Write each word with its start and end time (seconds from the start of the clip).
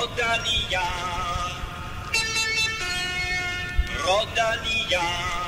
Rodalia. 0.00 0.80
Rodalia. 4.02 5.39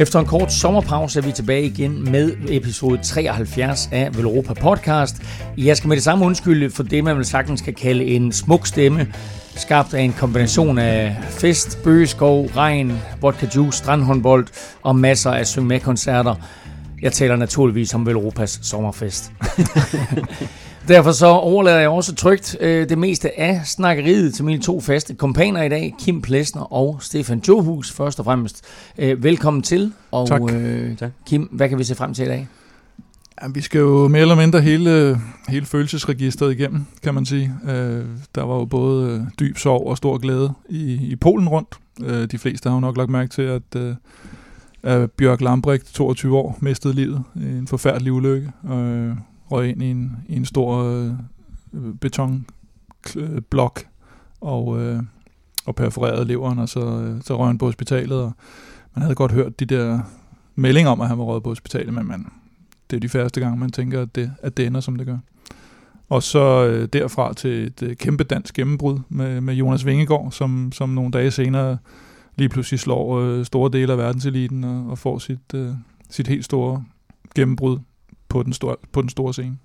Efter 0.00 0.18
en 0.20 0.26
kort 0.26 0.52
sommerpause 0.52 1.18
er 1.18 1.22
vi 1.22 1.32
tilbage 1.32 1.64
igen 1.64 2.10
med 2.10 2.36
episode 2.48 2.98
73 3.02 3.88
af 3.92 4.16
Velropa 4.16 4.54
Podcast. 4.54 5.22
Jeg 5.58 5.76
skal 5.76 5.88
med 5.88 5.96
det 5.96 6.04
samme 6.04 6.24
undskylde 6.24 6.70
for 6.70 6.82
det, 6.82 7.04
man 7.04 7.16
vel 7.16 7.24
sagtens 7.24 7.60
kan 7.60 7.74
kalde 7.74 8.04
en 8.04 8.32
smuk 8.32 8.66
stemme, 8.66 9.12
skabt 9.56 9.94
af 9.94 10.02
en 10.02 10.12
kombination 10.12 10.78
af 10.78 11.16
fest, 11.30 11.78
bøgeskov, 11.84 12.46
regn, 12.46 12.98
vodka 13.20 13.46
juice, 13.56 13.78
strandhåndbold 13.78 14.46
og 14.82 14.96
masser 14.96 15.30
af 15.30 15.46
syng 15.46 15.66
med 15.66 15.80
koncerter. 15.80 16.34
Jeg 17.02 17.12
taler 17.12 17.36
naturligvis 17.36 17.94
om 17.94 18.06
Velropas 18.06 18.60
sommerfest. 18.62 19.32
Derfor 20.88 21.12
så 21.12 21.26
overlader 21.26 21.78
jeg 21.80 21.88
også 21.88 22.14
trygt 22.14 22.56
øh, 22.60 22.88
det 22.88 22.98
meste 22.98 23.40
af 23.40 23.60
snakkeriet 23.66 24.34
til 24.34 24.44
mine 24.44 24.62
to 24.62 24.80
faste 24.80 25.14
kompaner 25.14 25.62
i 25.62 25.68
dag, 25.68 25.94
Kim 26.00 26.22
Plesner 26.22 26.72
og 26.72 26.98
Stefan 27.00 27.42
Johus, 27.48 27.92
først 27.92 28.18
og 28.18 28.24
fremmest. 28.24 28.64
Øh, 28.98 29.22
velkommen 29.22 29.62
til, 29.62 29.92
og 30.10 30.28
Tak. 30.28 30.40
Øh, 30.52 30.96
Tak. 30.96 31.10
Kim, 31.26 31.42
hvad 31.52 31.68
kan 31.68 31.78
vi 31.78 31.84
se 31.84 31.94
frem 31.94 32.14
til 32.14 32.24
i 32.24 32.28
dag? 32.28 32.48
Ja, 33.42 33.48
vi 33.54 33.60
skal 33.60 33.78
jo 33.78 34.08
mere 34.08 34.20
eller 34.22 34.34
mindre 34.34 34.60
hele, 34.60 35.20
hele 35.48 35.66
følelsesregisteret 35.66 36.52
igennem, 36.52 36.84
kan 37.02 37.14
man 37.14 37.26
sige. 37.26 37.52
Øh, 37.68 38.04
der 38.34 38.42
var 38.42 38.54
jo 38.54 38.64
både 38.64 39.10
øh, 39.10 39.20
dyb 39.40 39.58
sorg 39.58 39.86
og 39.86 39.96
stor 39.96 40.18
glæde 40.18 40.52
i, 40.68 40.92
i 40.92 41.16
Polen 41.16 41.48
rundt. 41.48 41.74
Øh, 42.04 42.30
de 42.30 42.38
fleste 42.38 42.68
har 42.68 42.76
jo 42.76 42.80
nok 42.80 42.96
lagt 42.96 43.10
mærke 43.10 43.28
til, 43.30 43.42
at, 43.42 43.76
øh, 44.84 45.08
Bjørk 45.18 45.40
Lambrecht, 45.40 45.94
22 45.94 46.36
år, 46.38 46.58
mistede 46.60 46.94
livet 46.94 47.22
i 47.36 47.44
en 47.44 47.66
forfærdelig 47.66 48.12
ulykke. 48.12 48.50
Øh, 48.72 49.10
røg 49.50 49.68
ind 49.68 49.82
i 49.82 49.90
en, 49.90 50.16
i 50.28 50.36
en 50.36 50.44
stor 50.44 50.82
øh, 50.82 51.12
betonblok 52.00 53.78
øh, 53.80 53.86
og, 54.40 54.80
øh, 54.80 55.02
og 55.66 55.74
perforerede 55.74 56.24
leveren, 56.24 56.58
og 56.58 56.68
så, 56.68 56.80
øh, 56.80 57.22
så 57.22 57.38
røg 57.38 57.46
han 57.46 57.58
på 57.58 57.64
hospitalet. 57.64 58.22
Og 58.22 58.32
man 58.94 59.02
havde 59.02 59.14
godt 59.14 59.32
hørt 59.32 59.60
de 59.60 59.64
der 59.64 60.00
meldinger 60.54 60.90
om, 60.90 61.00
at 61.00 61.08
han 61.08 61.18
var 61.18 61.24
røget 61.24 61.42
på 61.42 61.50
hospitalet, 61.50 61.94
men 61.94 62.06
man, 62.06 62.26
det 62.90 62.96
er 62.96 63.00
de 63.00 63.08
færreste 63.08 63.40
gange, 63.40 63.58
man 63.58 63.70
tænker, 63.70 64.02
at 64.02 64.14
det, 64.14 64.32
at 64.42 64.56
det 64.56 64.66
ender, 64.66 64.80
som 64.80 64.96
det 64.96 65.06
gør. 65.06 65.18
Og 66.08 66.22
så 66.22 66.66
øh, 66.66 66.88
derfra 66.92 67.34
til 67.34 67.66
et 67.66 67.82
øh, 67.82 67.96
kæmpe 67.96 68.24
dansk 68.24 68.54
gennembrud 68.54 68.98
med, 69.08 69.40
med 69.40 69.54
Jonas 69.54 69.86
Vingegaard, 69.86 70.32
som, 70.32 70.72
som 70.72 70.88
nogle 70.88 71.10
dage 71.10 71.30
senere 71.30 71.78
lige 72.36 72.48
pludselig 72.48 72.80
slår 72.80 73.20
øh, 73.20 73.44
store 73.44 73.70
dele 73.72 73.92
af 73.92 73.98
verdenseliten 73.98 74.64
og, 74.64 74.90
og 74.90 74.98
får 74.98 75.18
sit, 75.18 75.54
øh, 75.54 75.72
sit 76.10 76.26
helt 76.26 76.44
store 76.44 76.84
gennembrud 77.34 77.78
på 78.30 78.42
den, 78.42 78.52
store, 78.52 78.76
på 78.92 79.02
den 79.02 79.08
store 79.08 79.32
scene. 79.32 79.58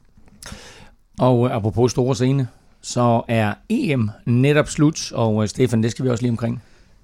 Og 1.19 1.45
øh, 1.45 1.55
apropos 1.55 1.91
store 1.91 2.15
scene, 2.15 2.47
så 2.81 3.21
er 3.27 3.53
EM 3.69 4.09
netop 4.25 4.67
slut, 4.67 5.11
og 5.11 5.43
øh, 5.43 5.49
Stefan, 5.49 5.83
det 5.83 5.91
skal 5.91 6.05
vi 6.05 6.09
også 6.09 6.23
lige 6.23 6.31
omkring. 6.31 6.61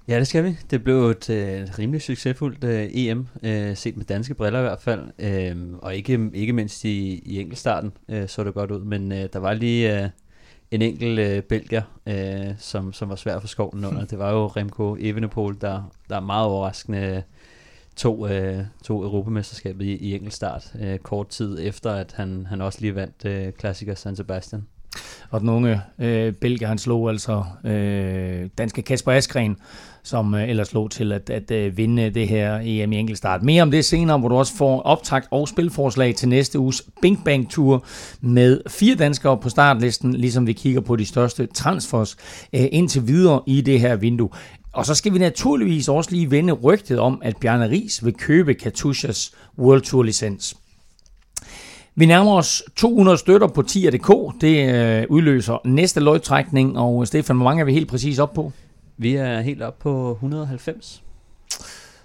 Ja, 0.08 0.18
det 0.18 0.26
skal 0.26 0.44
vi. 0.44 0.56
Det 0.70 0.84
blev 0.84 1.10
et 1.10 1.30
øh, 1.30 1.68
rimelig 1.78 2.02
succesfuldt 2.02 2.64
øh, 2.64 2.88
EM, 2.92 3.26
øh, 3.42 3.76
set 3.76 3.96
med 3.96 4.04
danske 4.04 4.34
briller 4.34 4.58
i 4.58 4.62
hvert 4.62 4.80
fald, 4.80 5.02
øh, 5.18 5.56
og 5.82 5.94
ikke, 5.94 6.30
ikke 6.34 6.52
mindst 6.52 6.84
i, 6.84 7.22
i 7.26 7.40
enkeltstarten 7.40 7.92
øh, 8.08 8.28
så 8.28 8.44
det 8.44 8.54
godt 8.54 8.70
ud, 8.70 8.84
men 8.84 9.12
øh, 9.12 9.28
der 9.32 9.38
var 9.38 9.52
lige 9.52 10.02
øh, 10.02 10.08
en 10.70 10.82
enkelt 10.82 11.18
øh, 11.18 11.42
belgier, 11.42 11.82
øh, 12.06 12.54
som, 12.58 12.92
som 12.92 13.08
var 13.08 13.16
svær 13.16 13.38
for 13.38 13.48
skoven 13.48 13.84
under. 13.84 14.04
Det 14.04 14.18
var 14.18 14.30
jo 14.32 14.46
Remco 14.46 14.96
Evenepoel, 15.00 15.56
der, 15.60 15.92
der 16.08 16.16
er 16.16 16.20
meget 16.20 16.46
overraskende 16.46 17.22
to, 17.96 18.28
øh, 18.28 18.64
to 18.84 19.02
Europamesterskabet 19.02 19.84
i, 19.84 19.96
i 19.96 20.14
enkeltstart, 20.14 20.72
øh, 20.80 20.98
kort 20.98 21.28
tid 21.28 21.58
efter, 21.60 21.90
at 21.90 22.12
han, 22.16 22.46
han 22.48 22.60
også 22.60 22.80
lige 22.80 22.94
vandt 22.94 23.24
øh, 23.24 23.52
klassiker 23.52 23.94
San 23.94 24.16
Sebastian. 24.16 24.66
Og 25.30 25.40
den 25.40 25.48
unge 25.48 25.80
øh, 25.98 26.32
belgier, 26.32 26.68
han 26.68 26.78
slog 26.78 27.10
altså 27.10 27.44
øh, 27.64 28.48
danske 28.58 28.82
Kasper 28.82 29.12
Askren, 29.12 29.56
som 30.02 30.34
øh, 30.34 30.48
ellers 30.48 30.72
lå 30.72 30.88
til 30.88 31.12
at, 31.12 31.30
at 31.30 31.50
øh, 31.50 31.76
vinde 31.76 32.10
det 32.10 32.28
her 32.28 32.60
EM 32.62 32.92
i 32.92 32.96
enkeltstart. 32.96 33.42
Mere 33.42 33.62
om 33.62 33.70
det 33.70 33.84
senere, 33.84 34.18
hvor 34.18 34.28
du 34.28 34.34
også 34.34 34.56
får 34.56 34.80
optakt 34.80 35.28
og 35.30 35.48
spilforslag 35.48 36.14
til 36.14 36.28
næste 36.28 36.58
uges 36.58 36.82
Bing 37.02 37.24
Bang 37.24 37.50
Tour 37.50 37.84
med 38.20 38.60
fire 38.68 38.94
danskere 38.94 39.38
på 39.38 39.48
startlisten, 39.48 40.14
ligesom 40.14 40.46
vi 40.46 40.52
kigger 40.52 40.80
på 40.80 40.96
de 40.96 41.06
største 41.06 41.46
transfers 41.46 42.16
øh, 42.52 42.64
indtil 42.72 43.06
videre 43.06 43.40
i 43.46 43.60
det 43.60 43.80
her 43.80 43.96
vindue. 43.96 44.30
Og 44.72 44.86
så 44.86 44.94
skal 44.94 45.12
vi 45.12 45.18
naturligvis 45.18 45.88
også 45.88 46.10
lige 46.10 46.30
vende 46.30 46.52
rygtet 46.52 46.98
om, 46.98 47.22
at 47.24 47.36
Bjarne 47.36 47.70
Ries 47.70 48.04
vil 48.04 48.14
købe 48.14 48.54
Katushas 48.54 49.32
World 49.58 49.82
Tour 49.82 50.02
licens. 50.02 50.56
Vi 51.94 52.06
nærmer 52.06 52.32
os 52.32 52.62
200 52.76 53.18
støtter 53.18 53.46
på 53.46 53.60
10.dk. 53.60 54.40
Det 54.40 54.74
øh, 54.74 55.06
udløser 55.08 55.58
næste 55.64 56.00
løgtrækning, 56.00 56.78
og 56.78 57.06
Stefan, 57.06 57.36
hvor 57.36 57.44
mange 57.44 57.60
er 57.60 57.64
vi 57.64 57.72
helt 57.72 57.88
præcis 57.88 58.18
op 58.18 58.32
på? 58.32 58.52
Vi 58.96 59.14
er 59.14 59.40
helt 59.40 59.62
op 59.62 59.78
på 59.78 60.12
190. 60.12 61.02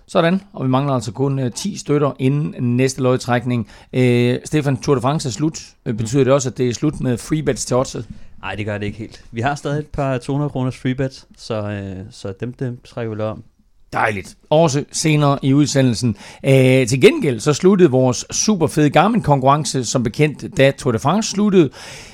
Sådan, 0.07 0.41
og 0.53 0.65
vi 0.65 0.69
mangler 0.69 0.93
altså 0.93 1.11
kun 1.11 1.39
øh, 1.39 1.51
10 1.51 1.77
støtter 1.77 2.11
inden 2.19 2.77
næste 2.77 3.01
lodtrækning. 3.01 3.67
Øh, 3.93 4.39
Stefan, 4.45 4.77
Tour 4.77 4.95
de 4.95 5.01
France 5.01 5.29
er 5.29 5.31
slut. 5.31 5.59
Øh, 5.85 5.93
betyder 5.93 6.23
det 6.23 6.33
også, 6.33 6.49
at 6.49 6.57
det 6.57 6.69
er 6.69 6.73
slut 6.73 7.01
med 7.01 7.17
freebets 7.17 7.65
til 7.65 7.75
odds? 7.75 7.95
Nej, 8.41 8.55
det 8.55 8.65
gør 8.65 8.77
det 8.77 8.85
ikke 8.85 8.97
helt. 8.97 9.25
Vi 9.31 9.41
har 9.41 9.55
stadig 9.55 9.79
et 9.79 9.87
par 9.87 10.17
200 10.17 10.49
kroners 10.49 10.77
freebets, 10.77 11.27
så, 11.37 11.69
øh, 11.69 12.05
så 12.11 12.33
dem, 12.39 12.53
dem 12.53 12.79
trækker 12.83 13.15
vi 13.15 13.21
om. 13.21 13.43
Dejligt. 13.93 14.35
Også 14.49 14.83
senere 14.91 15.39
i 15.41 15.53
udsendelsen. 15.53 16.15
Æh, 16.43 16.87
til 16.87 17.01
gengæld 17.01 17.39
så 17.39 17.53
sluttede 17.53 17.91
vores 17.91 18.25
super 18.31 18.67
fede 18.67 18.89
Garmin-konkurrence, 18.89 19.85
som 19.85 20.03
bekendt, 20.03 20.57
da 20.57 20.71
Tour 20.71 20.91
de 20.91 20.99
France 20.99 21.31
sluttede. 21.31 21.69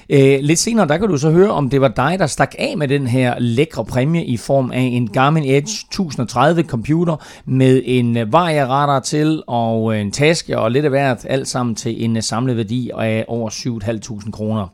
Æh, 0.10 0.40
lidt 0.42 0.60
senere, 0.60 0.88
der 0.88 0.98
kan 0.98 1.08
du 1.08 1.18
så 1.18 1.32
høre, 1.32 1.52
om 1.52 1.70
det 1.70 1.82
var 1.82 1.88
dig, 1.88 2.16
der 2.20 2.28
stak 2.28 2.56
af 2.60 2.78
med 2.78 2.88
den 2.88 3.08
her 3.08 3.40
lækre 3.40 3.86
præmie 3.86 4.26
i 4.26 4.38
form 4.38 4.72
af 4.72 4.80
en 4.82 5.08
Garmin 5.08 5.44
Edge 5.44 5.86
1030 5.92 6.64
computer 6.64 7.16
med 7.46 7.82
en 7.86 8.18
øh, 8.18 8.34
varia-radar 8.34 9.00
til 9.00 9.44
og 9.48 10.00
en 10.00 10.12
taske 10.12 10.60
og 10.60 10.72
lidt 10.72 10.86
af 10.86 10.92
hvert, 10.92 11.26
alt 11.30 11.48
sammen 11.48 11.76
til 11.76 12.04
en 12.04 12.22
samlet 12.22 12.58
værdi 12.58 12.90
af 12.98 13.26
over 13.28 13.50
7.500 13.50 14.32
kroner. 14.32 14.68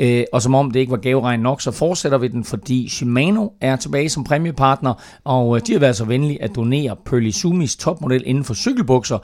Øh, 0.00 0.24
og 0.32 0.42
som 0.42 0.54
om 0.54 0.70
det 0.70 0.80
ikke 0.80 0.90
var 0.90 0.98
gaveregn 0.98 1.40
nok, 1.40 1.60
så 1.60 1.70
fortsætter 1.70 2.18
vi 2.18 2.28
den, 2.28 2.44
fordi 2.44 2.88
Shimano 2.88 3.48
er 3.60 3.76
tilbage 3.76 4.08
som 4.08 4.24
præmiepartner, 4.24 4.94
og 5.24 5.56
øh, 5.56 5.62
de 5.66 5.72
har 5.72 5.78
været 5.80 5.96
så 5.96 6.04
venlige 6.04 6.42
at 6.42 6.54
donere 6.56 6.96
Pearly 7.04 7.30
Sumis 7.30 7.76
topmodel 7.76 8.22
inden 8.26 8.44
for 8.44 8.54
cykelbukser. 8.54 9.18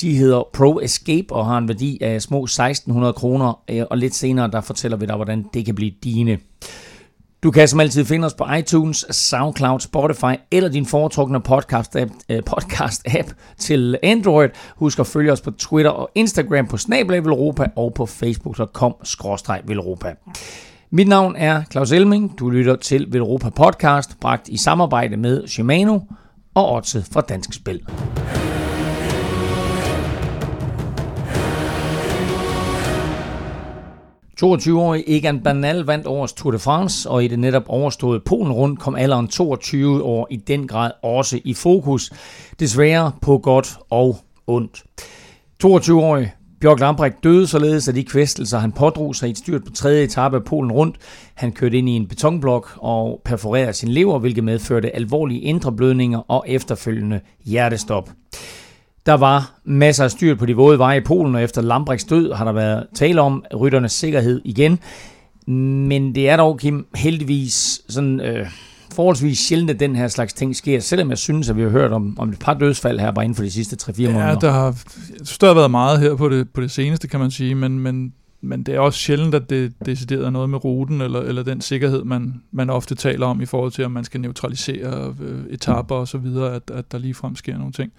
De 0.00 0.16
hedder 0.16 0.42
Pro 0.52 0.80
Escape 0.80 1.34
og 1.34 1.46
har 1.46 1.58
en 1.58 1.68
værdi 1.68 1.98
af 2.00 2.22
små 2.22 2.44
1600 2.44 3.12
kroner, 3.12 3.60
øh, 3.70 3.82
og 3.90 3.98
lidt 3.98 4.14
senere 4.14 4.50
der 4.50 4.60
fortæller 4.60 4.96
vi 4.96 5.06
dig, 5.06 5.16
hvordan 5.16 5.44
det 5.54 5.64
kan 5.64 5.74
blive 5.74 5.92
dine. 6.04 6.38
Du 7.42 7.50
kan 7.50 7.68
som 7.68 7.80
altid 7.80 8.04
finde 8.04 8.26
os 8.26 8.34
på 8.34 8.44
iTunes, 8.58 9.06
SoundCloud, 9.10 9.80
Spotify 9.80 10.34
eller 10.50 10.68
din 10.68 10.86
foretrukne 10.86 11.40
podcast-app, 11.48 12.18
øh, 12.28 12.42
podcast-app 12.50 13.32
til 13.58 13.98
Android. 14.02 14.48
Husk 14.76 14.98
at 14.98 15.06
følge 15.06 15.32
os 15.32 15.40
på 15.40 15.50
Twitter 15.50 15.90
og 15.90 16.10
Instagram 16.14 16.66
på 16.66 16.76
Snablag 16.76 17.18
Europa 17.18 17.66
og 17.76 17.94
på 17.94 18.06
facebook.com 18.06 18.94
Europa. 19.70 20.14
Mit 20.90 21.08
navn 21.08 21.36
er 21.36 21.62
Claus 21.70 21.92
Elming. 21.92 22.38
Du 22.38 22.50
lytter 22.50 22.76
til 22.76 23.06
Velropa 23.12 23.50
Podcast, 23.50 24.20
bragt 24.20 24.48
i 24.48 24.56
samarbejde 24.56 25.16
med 25.16 25.48
Shimano 25.48 25.98
og 26.54 26.72
Odset 26.72 27.08
fra 27.12 27.20
Dansk 27.20 27.54
Spil. 27.54 27.80
22-årig 34.42 35.04
Egan 35.06 35.40
Bernal 35.40 35.84
vandt 35.84 36.06
årets 36.06 36.32
Tour 36.32 36.50
de 36.50 36.58
France, 36.58 37.10
og 37.10 37.24
i 37.24 37.28
det 37.28 37.38
netop 37.38 37.62
overståede 37.66 38.20
Polen 38.20 38.52
rundt 38.52 38.80
kom 38.80 38.94
alderen 38.94 39.28
22 39.28 40.02
år 40.02 40.26
i 40.30 40.36
den 40.36 40.68
grad 40.68 40.90
også 41.02 41.40
i 41.44 41.54
fokus. 41.54 42.12
Desværre 42.60 43.12
på 43.22 43.38
godt 43.38 43.78
og 43.90 44.16
ondt. 44.46 44.84
22-årig 45.64 46.32
Bjørk 46.60 46.80
Lambrecht 46.80 47.24
døde 47.24 47.46
således 47.46 47.88
af 47.88 47.94
de 47.94 48.04
kvæstelser, 48.04 48.58
han 48.58 48.72
pådrog 48.72 49.14
sig 49.14 49.28
i 49.28 49.30
et 49.30 49.38
styrt 49.38 49.64
på 49.64 49.72
tredje 49.72 50.04
etape 50.04 50.36
af 50.36 50.44
Polen 50.44 50.72
rundt. 50.72 50.96
Han 51.34 51.52
kørte 51.52 51.78
ind 51.78 51.88
i 51.88 51.92
en 51.92 52.08
betonblok 52.08 52.70
og 52.76 53.20
perforerede 53.24 53.72
sin 53.72 53.88
lever, 53.88 54.18
hvilket 54.18 54.44
medførte 54.44 54.96
alvorlige 54.96 55.40
indre 55.40 55.72
blødninger 55.72 56.18
og 56.18 56.44
efterfølgende 56.48 57.20
hjertestop. 57.44 58.10
Der 59.06 59.14
var 59.14 59.50
masser 59.64 60.04
af 60.04 60.10
styr 60.10 60.34
på 60.34 60.46
de 60.46 60.56
våde 60.56 60.78
veje 60.78 60.96
i 60.96 61.00
Polen, 61.00 61.34
og 61.34 61.42
efter 61.42 61.62
Lambrechts 61.62 62.04
død 62.04 62.32
har 62.32 62.44
der 62.44 62.52
været 62.52 62.86
tale 62.94 63.20
om 63.20 63.44
rytternes 63.54 63.92
sikkerhed 63.92 64.40
igen. 64.44 64.78
Men 65.46 66.14
det 66.14 66.28
er 66.28 66.36
dog, 66.36 66.58
Kim, 66.58 66.86
heldigvis 66.94 67.80
sådan 67.88 68.20
øh, 68.20 68.46
forholdsvis 68.94 69.38
sjældent, 69.38 69.70
at 69.70 69.80
den 69.80 69.96
her 69.96 70.08
slags 70.08 70.32
ting 70.32 70.56
sker, 70.56 70.80
selvom 70.80 71.10
jeg 71.10 71.18
synes, 71.18 71.50
at 71.50 71.56
vi 71.56 71.62
har 71.62 71.68
hørt 71.68 71.92
om, 71.92 72.16
om 72.18 72.28
et 72.28 72.38
par 72.38 72.54
dødsfald 72.54 73.00
her 73.00 73.10
bare 73.10 73.24
inden 73.24 73.36
for 73.36 73.42
de 73.42 73.50
sidste 73.50 73.76
3-4 73.82 74.02
måneder. 74.02 74.26
Ja, 74.26 74.34
der 74.34 74.50
har, 74.50 74.82
der 75.40 75.46
har 75.46 75.54
været 75.54 75.70
meget 75.70 76.00
her 76.00 76.14
på 76.14 76.28
det, 76.28 76.48
på 76.50 76.60
det 76.60 76.70
seneste, 76.70 77.08
kan 77.08 77.20
man 77.20 77.30
sige, 77.30 77.54
men, 77.54 77.78
men 77.78 78.12
men 78.40 78.62
det 78.62 78.74
er 78.74 78.80
også 78.80 78.98
sjældent, 78.98 79.34
at 79.34 79.50
det 79.50 79.72
decideret 79.86 80.26
er 80.26 80.30
noget 80.30 80.50
med 80.50 80.64
ruten, 80.64 81.00
eller, 81.00 81.20
eller 81.20 81.42
den 81.42 81.60
sikkerhed, 81.60 82.04
man, 82.04 82.42
man 82.52 82.70
ofte 82.70 82.94
taler 82.94 83.26
om 83.26 83.40
i 83.40 83.46
forhold 83.46 83.72
til, 83.72 83.82
at 83.82 83.90
man 83.90 84.04
skal 84.04 84.20
neutralisere 84.20 85.14
øh, 85.20 85.44
etaper 85.50 85.94
og 85.94 86.08
så 86.08 86.18
videre, 86.18 86.54
at, 86.54 86.70
at 86.74 86.92
der 86.92 86.98
lige 86.98 87.14
frem 87.14 87.36
sker 87.36 87.58
nogle 87.58 87.72
ting. 87.72 87.92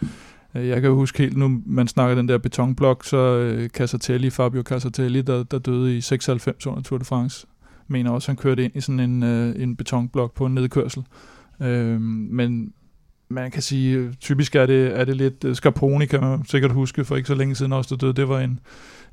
Øh, 0.58 0.68
jeg 0.68 0.82
kan 0.82 0.92
huske 0.92 1.18
helt 1.18 1.38
nu, 1.38 1.62
man 1.66 1.88
snakker 1.88 2.16
den 2.16 2.28
der 2.28 2.38
betonblok, 2.38 3.06
så 3.06 3.18
øh, 3.18 3.70
Casatelli, 3.70 4.30
Fabio 4.30 4.62
Casatelli, 4.62 5.22
der, 5.22 5.44
der 5.44 5.60
døde 5.60 5.98
i 5.98 6.02
96 6.02 6.68
under 6.68 6.82
Tour 6.82 6.98
de 6.98 7.06
France, 7.06 7.48
mener 7.88 8.12
også, 8.12 8.28
han 8.28 8.38
kørte 8.38 8.64
ind 8.64 8.76
i 8.76 8.82
sådan 8.82 9.00
en, 9.00 9.24
øh, 9.24 9.56
en 9.64 9.76
betonblok 9.76 10.34
på 10.36 10.46
en 10.46 10.54
nedkørsel. 10.54 11.04
Men 11.60 12.74
man 13.30 13.52
kan 13.52 13.62
sige, 13.62 14.14
typisk 14.20 14.56
er 14.56 14.66
det, 14.66 15.00
er 15.00 15.06
det 15.06 15.16
lidt 15.16 15.46
Scarponi, 15.54 16.06
kan 16.06 16.22
man 16.22 16.46
sikkert 16.46 16.72
huske, 16.72 17.06
for 17.06 17.16
ikke 17.16 17.28
så 17.28 17.36
længe 17.36 17.56
siden 17.56 17.74
også, 17.74 17.96
der 17.96 18.00
døde. 18.00 18.14
Det 18.14 18.30
var 18.30 18.40
en, 18.40 18.60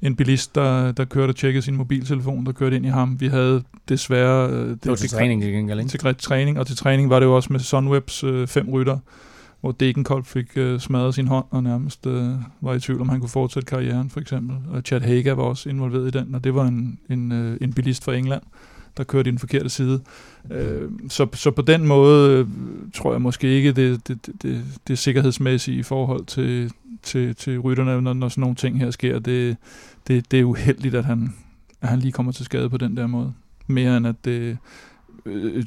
en 0.03 0.17
bilist, 0.17 0.55
der, 0.55 0.93
der 0.93 1.05
kørte 1.05 1.31
og 1.31 1.37
tjekkede 1.37 1.63
sin 1.63 1.77
mobiltelefon, 1.77 2.47
der 2.47 2.53
kørte 2.53 2.77
ind 2.77 2.87
i 2.87 2.89
ham. 2.89 3.21
Vi 3.21 3.27
havde 3.27 3.63
desværre... 3.89 4.69
Det, 4.69 4.85
det 4.85 4.91
var 4.91 4.97
til 4.97 5.03
det, 5.03 5.11
træning 5.11 5.43
til 5.43 5.53
gengæld, 5.53 5.79
ikke? 5.79 5.89
Til 5.89 6.15
træning, 6.19 6.59
og 6.59 6.67
til 6.67 6.77
træning 6.77 7.11
var 7.11 7.19
det 7.19 7.27
jo 7.27 7.37
også 7.37 7.53
med 7.53 7.61
Sunwebs 7.61 8.25
øh, 8.25 8.47
fem 8.47 8.69
rytter, 8.69 8.99
hvor 9.65 9.73
Degenkolb 9.73 10.27
fik 10.27 10.57
øh, 10.57 10.81
smadret 10.81 11.15
sin 11.15 11.29
hånd 11.29 11.45
og 11.51 11.63
nærmest 11.63 12.07
øh, 12.07 12.31
var 12.61 12.75
i 12.75 12.81
tvivl, 12.81 13.01
om 13.01 13.09
han 13.09 13.21
kunne 13.21 13.29
fortsætte 13.29 13.67
karrieren, 13.67 14.11
for 14.11 14.21
eksempel. 14.21 14.57
Og 14.71 14.83
Chad 14.83 15.01
Haga 15.01 15.33
var 15.33 15.43
også 15.43 15.69
involveret 15.69 16.15
i 16.15 16.19
den, 16.19 16.35
og 16.35 16.45
det 16.45 16.55
var 16.55 16.65
en, 16.65 16.99
en, 17.11 17.33
øh, 17.33 17.57
en 17.61 17.73
bilist 17.73 18.05
fra 18.05 18.15
England, 18.15 18.43
der 18.97 19.05
kørte 19.05 19.29
i 19.29 19.31
den 19.31 19.39
forkerte 19.39 19.69
side. 19.69 20.01
Øh, 20.51 20.91
så, 21.09 21.27
så 21.33 21.51
på 21.51 21.63
den 21.63 21.87
måde 21.87 22.39
øh, 22.39 22.47
tror 22.95 23.13
jeg 23.13 23.23
måske 23.23 23.49
ikke, 23.49 23.73
det, 23.73 24.09
det, 24.09 24.27
det, 24.27 24.43
det, 24.43 24.65
det 24.89 24.99
sikkerhedsmæssige 24.99 25.79
i 25.79 25.83
forhold 25.83 26.25
til, 26.25 26.73
til, 27.03 27.35
til 27.35 27.59
rytterne, 27.59 28.03
når, 28.03 28.13
når 28.13 28.29
sådan 28.29 28.41
nogle 28.41 28.57
ting 28.57 28.79
her 28.79 28.91
sker. 28.91 29.19
Det, 29.19 29.57
det, 30.09 30.31
det 30.31 30.41
er 30.41 30.45
uheldigt, 30.45 30.95
at 30.95 31.05
han, 31.05 31.35
at 31.81 31.89
han 31.89 31.99
lige 31.99 32.13
kommer 32.13 32.33
til 32.33 32.45
skade 32.45 32.71
på 32.71 32.77
den 32.77 32.97
der 32.97 33.07
måde. 33.07 33.33
Mere 33.67 33.97
end 33.97 34.07
at 34.07 34.25
det, 34.25 34.59
øh, 35.27 35.57
øh 35.57 35.65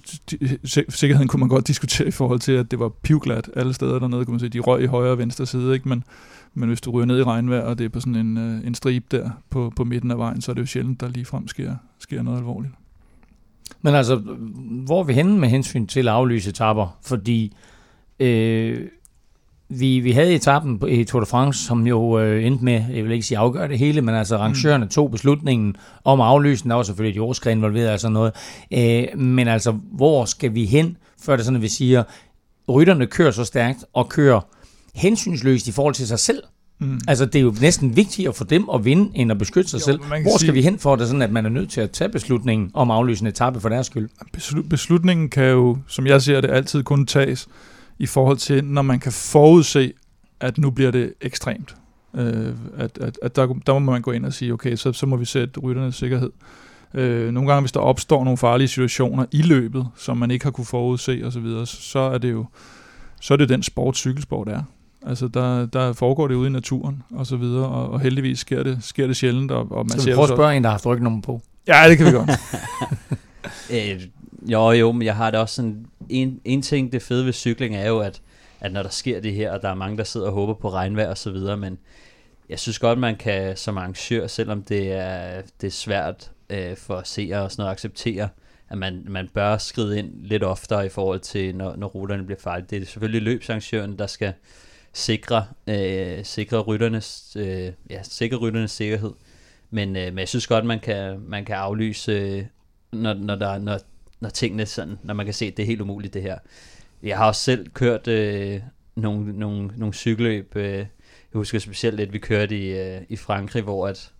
sikkerheden 0.89 1.27
kunne 1.27 1.39
man 1.39 1.49
godt 1.49 1.67
diskutere 1.67 2.07
i 2.07 2.11
forhold 2.11 2.39
til, 2.39 2.51
at 2.51 2.71
det 2.71 2.79
var 2.79 2.89
pivglat 2.89 3.49
alle 3.55 3.73
steder 3.73 3.99
dernede, 3.99 4.25
kunne 4.25 4.33
man 4.33 4.39
se, 4.39 4.49
de 4.49 4.59
røg 4.59 4.83
i 4.83 4.85
højre 4.85 5.11
og 5.11 5.17
venstre 5.17 5.45
side, 5.45 5.73
ikke? 5.73 5.89
Men, 5.89 6.03
men 6.53 6.69
hvis 6.69 6.81
du 6.81 6.91
ryger 6.91 7.05
ned 7.05 7.19
i 7.19 7.23
regnvejr, 7.23 7.61
og 7.61 7.77
det 7.77 7.85
er 7.85 7.89
på 7.89 7.99
sådan 7.99 8.15
en, 8.15 8.37
øh, 8.37 8.67
en 8.67 8.75
stribe 8.75 9.05
der 9.11 9.29
på, 9.49 9.73
på 9.75 9.83
midten 9.83 10.11
af 10.11 10.17
vejen, 10.17 10.41
så 10.41 10.51
er 10.51 10.53
det 10.53 10.61
jo 10.61 10.65
sjældent, 10.65 11.01
der 11.01 11.09
ligefrem 11.09 11.47
sker, 11.47 11.75
sker 11.99 12.21
noget 12.21 12.37
alvorligt. 12.37 12.73
Men 13.81 13.95
altså, 13.95 14.15
hvor 14.85 14.99
er 14.99 15.03
vi 15.03 15.13
henne 15.13 15.39
med 15.39 15.49
hensyn 15.49 15.87
til 15.87 15.99
at 15.99 16.13
aflyse 16.13 16.49
etapper? 16.49 16.97
Fordi 17.01 17.53
øh, 18.19 18.87
vi, 19.69 19.99
vi 19.99 20.11
havde 20.11 20.35
etappen 20.35 20.81
i 20.87 21.03
Tour 21.03 21.19
de 21.19 21.25
France, 21.25 21.65
som 21.65 21.87
jo 21.87 22.19
øh, 22.19 22.45
endte 22.45 22.65
med, 22.65 22.83
jeg 22.93 23.03
vil 23.03 23.11
ikke 23.11 23.25
sige 23.25 23.37
afgøre 23.37 23.67
det 23.67 23.79
hele, 23.79 24.01
men 24.01 24.15
altså 24.15 24.37
rangørerne 24.37 24.85
mm. 24.85 24.89
tog 24.89 25.11
beslutningen 25.11 25.75
om 26.03 26.21
at 26.21 26.27
aflyse 26.27 26.63
den. 26.63 26.69
Der 26.69 26.75
var 26.75 26.83
selvfølgelig 26.83 27.17
et 27.17 27.17
jordskred 27.17 27.51
involveret 27.51 27.89
og 27.89 27.99
sådan 27.99 28.13
noget. 28.13 28.33
Øh, 28.73 29.19
men 29.19 29.47
altså, 29.47 29.71
hvor 29.71 30.25
skal 30.25 30.53
vi 30.53 30.65
hen, 30.65 30.97
før 31.21 31.35
det 31.35 31.45
sådan, 31.45 31.55
at 31.55 31.61
vi 31.61 31.67
siger, 31.67 32.03
rytterne 32.69 33.05
kører 33.05 33.31
så 33.31 33.43
stærkt 33.43 33.85
og 33.93 34.09
kører 34.09 34.41
hensynsløst 34.95 35.67
i 35.67 35.71
forhold 35.71 35.93
til 35.93 36.07
sig 36.07 36.19
selv. 36.19 36.43
Mm. 36.79 36.99
Altså, 37.07 37.25
det 37.25 37.35
er 37.35 37.43
jo 37.43 37.55
næsten 37.61 37.95
vigtigere 37.95 38.33
for 38.33 38.43
dem 38.43 38.69
at 38.73 38.85
vinde, 38.85 39.11
end 39.15 39.31
at 39.31 39.37
beskytte 39.37 39.69
sig 39.69 39.79
jo, 39.79 39.83
selv. 39.83 39.99
Hvor 39.99 40.17
skal 40.17 40.39
sige, 40.39 40.53
vi 40.53 40.61
hen 40.61 40.79
for 40.79 40.95
det, 40.95 41.07
sådan 41.07 41.21
at 41.21 41.31
man 41.31 41.45
er 41.45 41.49
nødt 41.49 41.69
til 41.69 41.81
at 41.81 41.91
tage 41.91 42.09
beslutningen 42.09 42.71
om 42.73 42.91
at 42.91 42.97
aflyse 42.97 43.21
en 43.21 43.27
etape 43.27 43.59
for 43.59 43.69
deres 43.69 43.85
skyld? 43.85 44.09
Beslutningen 44.69 45.29
kan 45.29 45.49
jo, 45.49 45.77
som 45.87 46.07
jeg 46.07 46.21
ser 46.21 46.41
det, 46.41 46.51
altid 46.51 46.83
kun 46.83 47.05
tages 47.05 47.47
i 47.99 48.05
forhold 48.05 48.37
til, 48.37 48.63
når 48.63 48.81
man 48.81 48.99
kan 48.99 49.11
forudse, 49.11 49.93
at 50.39 50.57
nu 50.57 50.69
bliver 50.69 50.91
det 50.91 51.13
ekstremt. 51.21 51.75
Øh, 52.15 52.53
at 52.77 52.97
at, 52.97 53.19
at 53.21 53.35
der, 53.35 53.47
der 53.65 53.79
må 53.79 53.91
man 53.91 54.01
gå 54.01 54.11
ind 54.11 54.25
og 54.25 54.33
sige, 54.33 54.53
okay, 54.53 54.75
så, 54.75 54.93
så 54.93 55.05
må 55.05 55.15
vi 55.15 55.25
sætte 55.25 55.59
rytternes 55.59 55.95
sikkerhed. 55.95 56.31
Øh, 56.93 57.31
nogle 57.31 57.49
gange, 57.49 57.61
hvis 57.61 57.71
der 57.71 57.79
opstår 57.79 58.23
nogle 58.23 58.37
farlige 58.37 58.67
situationer 58.67 59.25
i 59.31 59.41
løbet, 59.41 59.87
som 59.95 60.17
man 60.17 60.31
ikke 60.31 60.45
har 60.45 60.51
kunne 60.51 60.65
forudse 60.65 61.21
osv., 61.25 61.45
så, 61.45 61.65
så 61.65 61.99
er 61.99 62.17
det 62.17 62.31
jo 62.31 62.45
så 63.21 63.33
er 63.33 63.37
det 63.37 63.49
den 63.49 63.63
sport, 63.63 63.97
cykelsport 63.97 64.49
er. 64.49 64.61
Altså, 65.05 65.27
der, 65.27 65.65
der 65.65 65.93
foregår 65.93 66.27
det 66.27 66.35
ude 66.35 66.47
i 66.47 66.51
naturen, 66.51 67.03
og 67.15 67.27
så 67.27 67.37
videre, 67.37 67.67
og, 67.67 67.89
og 67.89 67.99
heldigvis 67.99 68.39
sker 68.39 68.63
det, 68.63 68.77
sker 68.81 69.07
det 69.07 69.15
sjældent. 69.15 69.51
Og, 69.51 69.71
og 69.71 69.85
man 69.85 69.89
Skal 69.89 70.11
vi 70.11 70.15
prøve 70.15 70.23
at 70.23 70.29
spørge 70.29 70.57
en, 70.57 70.63
der 70.63 70.69
har 70.69 70.73
haft 70.73 70.85
ryggen 70.85 71.21
på? 71.21 71.41
Ja, 71.67 71.89
det 71.89 71.97
kan 71.97 72.05
vi 72.05 72.11
godt. 72.11 72.29
øh, 73.73 74.01
jo, 74.51 74.71
jo, 74.71 74.91
men 74.91 75.01
jeg 75.01 75.15
har 75.15 75.31
det 75.31 75.39
også 75.39 75.55
sådan... 75.55 75.85
En, 76.09 76.41
en 76.45 76.61
ting, 76.61 76.91
det 76.91 77.01
fede 77.01 77.25
ved 77.25 77.33
cykling 77.33 77.75
er 77.75 77.87
jo, 77.87 77.99
at, 77.99 78.21
at 78.59 78.73
når 78.73 78.83
der 78.83 78.89
sker 78.89 79.19
det 79.19 79.33
her, 79.33 79.51
og 79.51 79.61
der 79.61 79.69
er 79.69 79.75
mange, 79.75 79.97
der 79.97 80.03
sidder 80.03 80.27
og 80.27 80.33
håber 80.33 80.53
på 80.53 80.69
regnvejr 80.69 81.09
og 81.09 81.17
så 81.17 81.31
videre, 81.31 81.57
men 81.57 81.77
jeg 82.49 82.59
synes 82.59 82.79
godt, 82.79 82.99
man 82.99 83.15
kan 83.15 83.57
som 83.57 83.77
arrangør, 83.77 84.27
selvom 84.27 84.63
det 84.63 84.91
er, 84.91 85.41
det 85.61 85.67
er 85.67 85.71
svært 85.71 86.31
øh, 86.49 86.77
for 86.77 87.01
seere 87.05 87.41
og 87.41 87.51
sådan 87.51 87.61
noget 87.61 87.69
at 87.69 87.75
acceptere, 87.75 88.29
at 88.69 88.77
man, 88.77 89.03
man 89.07 89.29
bør 89.33 89.57
skride 89.57 89.99
ind 89.99 90.13
lidt 90.15 90.43
oftere 90.43 90.85
i 90.85 90.89
forhold 90.89 91.19
til, 91.19 91.55
når, 91.55 91.75
når 91.75 91.87
ruterne 91.87 92.23
bliver 92.23 92.39
fejlet. 92.39 92.69
Det 92.69 92.81
er 92.81 92.85
selvfølgelig 92.85 93.21
løbsarrangøren, 93.21 93.99
der 93.99 94.07
skal 94.07 94.33
sikre, 94.93 95.45
øh, 95.67 96.25
sikre, 96.25 96.59
rytternes, 96.59 97.37
øh, 97.39 97.71
ja, 97.89 98.03
sikre 98.03 98.37
rytternes 98.37 98.71
sikkerhed. 98.71 99.13
Men, 99.69 99.95
øh, 99.95 100.05
men 100.05 100.19
jeg 100.19 100.27
synes 100.27 100.47
godt, 100.47 100.65
man 100.65 100.79
kan, 100.79 101.19
man 101.19 101.45
kan 101.45 101.55
aflyse, 101.55 102.11
øh, 102.11 102.45
når, 102.91 103.13
når, 103.13 103.35
der, 103.35 103.57
når, 103.57 103.79
når 104.19 104.29
tingene 104.29 104.65
sådan, 104.65 104.97
når 105.03 105.13
man 105.13 105.25
kan 105.25 105.33
se, 105.33 105.45
at 105.45 105.57
det 105.57 105.63
er 105.63 105.67
helt 105.67 105.81
umuligt 105.81 106.13
det 106.13 106.21
her. 106.21 106.37
Jeg 107.03 107.17
har 107.17 107.27
også 107.27 107.41
selv 107.41 107.69
kørt 107.69 108.07
øh, 108.07 108.61
nogle, 108.95 109.39
nogle, 109.39 109.71
nogle 109.77 109.93
cykelløb. 109.93 110.55
Øh, 110.55 110.73
jeg 110.73 110.85
husker 111.33 111.59
specielt 111.59 111.95
lidt, 111.95 112.13
vi 112.13 112.19
kørte 112.19 112.57
i, 112.59 112.79
øh, 112.79 113.01
i 113.09 113.15
Frankrig, 113.15 113.63
hvor 113.63 113.87
at 113.87 114.11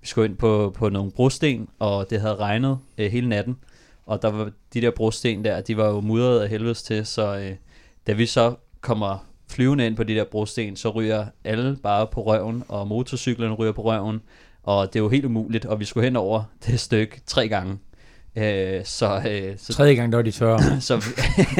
vi 0.00 0.06
skulle 0.06 0.28
ind 0.28 0.36
på, 0.36 0.74
på 0.76 0.88
nogle 0.88 1.10
brosten, 1.10 1.68
og 1.78 2.10
det 2.10 2.20
havde 2.20 2.36
regnet 2.36 2.78
øh, 2.98 3.12
hele 3.12 3.28
natten. 3.28 3.56
Og 4.06 4.22
der 4.22 4.30
var 4.30 4.50
de 4.74 4.80
der 4.80 4.90
brosten 4.90 5.44
der, 5.44 5.60
de 5.60 5.76
var 5.76 5.88
jo 5.88 6.00
mudret 6.00 6.40
af 6.40 6.48
helvedes 6.48 6.82
til, 6.82 7.06
så 7.06 7.38
øh, 7.38 7.56
da 8.06 8.12
vi 8.12 8.26
så 8.26 8.54
kommer 8.80 9.26
flyvende 9.48 9.86
ind 9.86 9.96
på 9.96 10.04
de 10.04 10.14
der 10.14 10.24
brosten, 10.24 10.76
så 10.76 10.90
ryger 10.90 11.26
alle 11.44 11.76
bare 11.82 12.06
på 12.06 12.22
røven, 12.22 12.64
og 12.68 12.88
motorcyklerne 12.88 13.54
ryger 13.54 13.72
på 13.72 13.82
røven, 13.82 14.22
og 14.62 14.86
det 14.92 14.98
er 14.98 15.02
jo 15.02 15.08
helt 15.08 15.24
umuligt, 15.24 15.64
og 15.64 15.80
vi 15.80 15.84
skulle 15.84 16.04
hen 16.04 16.16
over 16.16 16.44
det 16.66 16.80
stykke 16.80 17.20
tre 17.26 17.48
gange. 17.48 17.78
Øh, 18.36 18.84
så, 18.84 19.22
øh, 19.30 19.54
så, 19.58 19.72
Tredje 19.72 19.94
gang, 19.94 20.12
der 20.12 20.18
var 20.18 20.22
de 20.22 20.30
tørre. 20.30 20.80
så, 20.80 21.04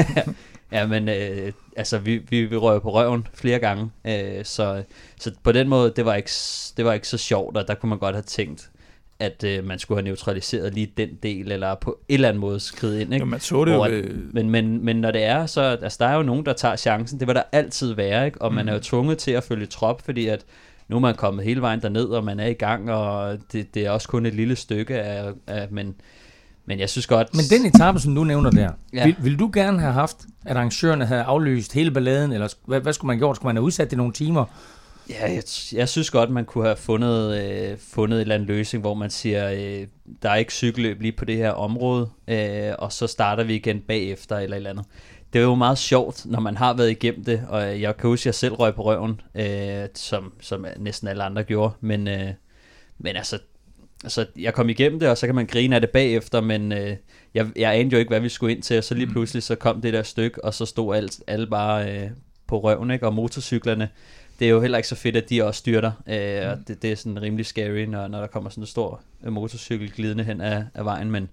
ja, 0.73 0.87
men 0.87 1.09
øh, 1.09 1.53
altså, 1.77 1.99
vi, 1.99 2.19
vi, 2.29 2.45
vi 2.45 2.57
røg 2.57 2.83
på 2.83 2.93
røven 2.95 3.27
flere 3.35 3.59
gange, 3.59 3.91
øh, 4.05 4.45
så, 4.45 4.83
så 5.21 5.33
på 5.43 5.53
den 5.53 5.69
måde, 5.69 5.93
det 5.97 6.05
var, 6.05 6.15
ikke, 6.15 6.31
det 6.77 6.85
var 6.85 6.93
ikke 6.93 7.09
så 7.09 7.19
sjovt, 7.19 7.57
og 7.57 7.69
der 7.69 7.75
kunne 7.75 7.91
man 7.91 7.99
godt 7.99 8.15
have 8.15 8.23
tænkt, 8.23 8.71
at 9.19 9.45
øh, 9.45 9.65
man 9.65 9.79
skulle 9.79 9.99
have 9.99 10.05
neutraliseret 10.05 10.75
lige 10.75 10.93
den 10.97 11.09
del, 11.23 11.53
eller 11.53 11.75
på 11.75 11.99
en 12.09 12.15
eller 12.15 12.29
anden 12.29 12.41
måde 12.41 12.61
skride 12.61 13.01
ind. 13.01 13.15
Ikke? 13.15 13.25
Jo, 13.25 13.31
man 13.31 13.41
så 13.41 13.65
det 13.65 13.73
jo. 13.73 13.83
At, 13.83 14.05
men, 14.33 14.51
men, 14.51 14.85
men 14.85 14.97
når 14.97 15.11
det 15.11 15.25
er, 15.25 15.47
så 15.47 15.61
altså, 15.61 15.97
der 16.01 16.07
er 16.07 16.17
jo 16.17 16.23
nogen, 16.23 16.47
der 16.47 16.53
tager 16.53 16.77
chancen. 16.77 17.21
Det 17.21 17.27
vil 17.27 17.35
der 17.35 17.43
altid 17.53 17.95
være, 17.95 18.27
ikke? 18.27 18.43
og 18.43 18.51
mm. 18.51 18.55
man 18.55 18.69
er 18.69 18.73
jo 18.73 18.81
tvunget 18.81 19.19
til 19.19 19.31
at 19.31 19.45
følge 19.45 19.67
trop, 19.67 20.03
fordi 20.03 20.27
at 20.27 20.45
nu 20.89 20.97
er 20.97 21.01
man 21.01 21.15
kommet 21.15 21.45
hele 21.45 21.61
vejen 21.61 21.83
derned, 21.83 22.05
og 22.05 22.25
man 22.25 22.41
er 22.41 22.47
i 22.47 22.53
gang, 22.53 22.91
og 22.91 23.39
det, 23.53 23.75
det 23.75 23.87
er 23.87 23.91
også 23.91 24.09
kun 24.09 24.27
et 24.27 24.35
lille 24.35 24.57
stykke 24.57 25.01
af, 25.01 25.33
af 25.47 25.69
men, 25.71 25.95
men 26.67 26.79
jeg 26.79 26.91
synes 26.91 27.07
godt... 27.07 27.35
Men 27.35 27.45
den 27.51 27.67
etape, 27.67 28.01
som 28.01 28.15
du 28.15 28.25
nævner 28.25 28.51
der, 28.51 28.71
ja. 28.93 29.05
vil, 29.05 29.17
vil 29.23 29.39
du 29.39 29.51
gerne 29.53 29.81
have 29.81 29.93
haft, 29.93 30.17
at 30.47 30.57
arrangørerne 30.57 31.07
havde 31.07 31.23
aflyst 31.23 31.73
hele 31.73 31.91
balladen, 31.91 32.33
eller 32.33 32.49
hvad, 32.67 32.81
hvad 32.81 32.93
skulle 32.93 33.07
man 33.07 33.17
have 33.17 33.21
gjort? 33.21 33.37
Skulle 33.37 33.49
man 33.49 33.57
have 33.57 33.65
udsat 33.65 33.91
det 33.91 33.97
nogle 33.97 34.13
timer? 34.13 34.45
Ja, 35.11 35.33
jeg, 35.33 35.43
jeg 35.73 35.89
synes 35.89 36.11
godt, 36.11 36.31
man 36.31 36.45
kunne 36.45 36.65
have 36.65 36.77
fundet, 36.77 37.43
øh, 37.43 37.79
fundet 37.79 38.17
en 38.17 38.21
eller 38.21 38.35
anden 38.35 38.49
løsning, 38.49 38.81
hvor 38.81 38.95
man 38.95 39.11
siger, 39.11 39.51
øh, 39.51 39.87
der 40.23 40.31
er 40.31 40.35
ikke 40.35 40.53
cykelløb 40.53 41.01
lige 41.01 41.13
på 41.13 41.25
det 41.25 41.37
her 41.37 41.51
område, 41.51 42.09
øh, 42.29 42.73
og 42.79 42.93
så 42.93 43.07
starter 43.07 43.45
vi 43.45 43.55
igen 43.55 43.81
bagefter 43.81 44.37
eller 44.37 44.57
et 44.57 44.59
eller 44.59 44.71
andet. 44.71 44.85
Det 45.33 45.39
er 45.39 45.43
jo 45.43 45.55
meget 45.55 45.79
sjovt, 45.79 46.27
når 46.27 46.41
man 46.41 46.57
har 46.57 46.75
været 46.75 46.91
igennem 46.91 47.25
det, 47.25 47.43
og 47.49 47.81
jeg 47.81 47.97
kan 47.97 48.11
huske, 48.11 48.23
at 48.23 48.27
jeg 48.27 48.35
selv 48.35 48.55
røg 48.55 48.75
på 48.75 48.83
røven, 48.85 49.21
øh, 49.35 49.89
som, 49.95 50.33
som 50.41 50.67
næsten 50.79 51.09
alle 51.09 51.23
andre 51.25 51.43
gjorde, 51.43 51.75
men, 51.81 52.09
øh, 52.09 52.29
men 52.99 53.17
altså, 53.17 53.39
altså, 54.05 54.27
jeg 54.39 54.55
kom 54.55 54.69
igennem 54.69 55.01
det, 55.01 55.09
og 55.09 55.19
så 55.19 55.27
kan 55.27 55.35
man 55.35 55.47
grine 55.47 55.75
af 55.75 55.81
det 55.81 55.91
bagefter, 55.91 56.41
men 56.41 56.73
øh, 56.73 56.97
jeg, 57.35 57.47
jeg 57.57 57.75
anede 57.75 57.93
jo 57.93 57.99
ikke, 57.99 58.09
hvad 58.09 58.21
vi 58.21 58.29
skulle 58.29 58.55
ind 58.55 58.63
til, 58.63 58.79
og 58.79 58.85
så 58.85 58.95
lige 58.95 59.07
mm. 59.07 59.13
pludselig 59.13 59.43
så 59.43 59.55
kom 59.55 59.81
det 59.81 59.93
der 59.93 60.03
stykke, 60.03 60.45
og 60.45 60.55
så 60.55 60.67
stod 60.67 60.97
alt, 60.97 61.21
alle 61.27 61.47
bare 61.47 61.93
øh, 61.93 62.11
på 62.47 62.59
røven, 62.59 62.91
ikke? 62.91 63.07
og 63.07 63.15
motorcyklerne, 63.15 63.89
det 64.39 64.47
er 64.47 64.51
jo 64.51 64.61
heller 64.61 64.79
ikke 64.79 64.89
så 64.89 64.95
fedt, 64.95 65.17
at 65.17 65.31
de 65.31 65.45
også 65.45 65.59
styrter. 65.59 65.93
Øh, 66.07 66.51
og 66.51 66.59
mm. 66.59 66.65
det, 66.65 66.83
det 66.83 66.93
er 66.93 66.97
sådan 66.97 67.23
rimelig 67.23 67.47
scary, 67.47 67.85
når, 67.85 68.09
når 68.09 68.21
der 68.21 68.27
kommer 68.27 68.51
sådan 68.51 68.63
en 68.63 68.67
stor 68.67 69.01
øh, 69.25 69.33
motorcykel 69.33 69.91
glidende 69.91 70.25
hen 70.25 70.41
af, 70.41 70.65
af 70.75 70.85
vejen. 70.85 71.11
Men 71.11 71.29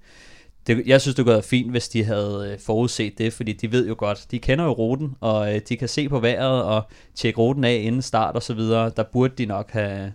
det, 0.68 0.84
jeg 0.86 1.02
synes, 1.02 1.16
det 1.16 1.26
kunne 1.26 1.34
være 1.34 1.44
fint, 1.44 1.72
hvis 1.72 1.90
de 1.90 2.04
havde 2.04 2.50
øh, 2.54 2.60
forudset 2.60 3.18
det, 3.18 3.34
fordi 3.34 3.54
de 3.54 3.72
ved 3.72 3.88
jo 3.88 3.96
godt, 3.98 4.26
de 4.32 4.40
kender 4.40 4.66
jo 4.66 4.72
ruten, 4.72 5.16
og 5.20 5.56
øh, 5.56 5.62
de 5.70 5.78
kan 5.78 5.88
se 5.88 6.10
på 6.10 6.20
vejret 6.20 6.64
og 6.64 6.84
tjekke 7.16 7.40
ruten 7.40 7.64
af 7.64 7.82
inden 7.84 8.02
start 8.02 8.36
og 8.36 8.44
så 8.44 8.54
videre. 8.54 8.92
Der 8.98 9.04
burde 9.04 9.34
de 9.38 9.46
nok 9.46 9.72
have, 9.72 10.14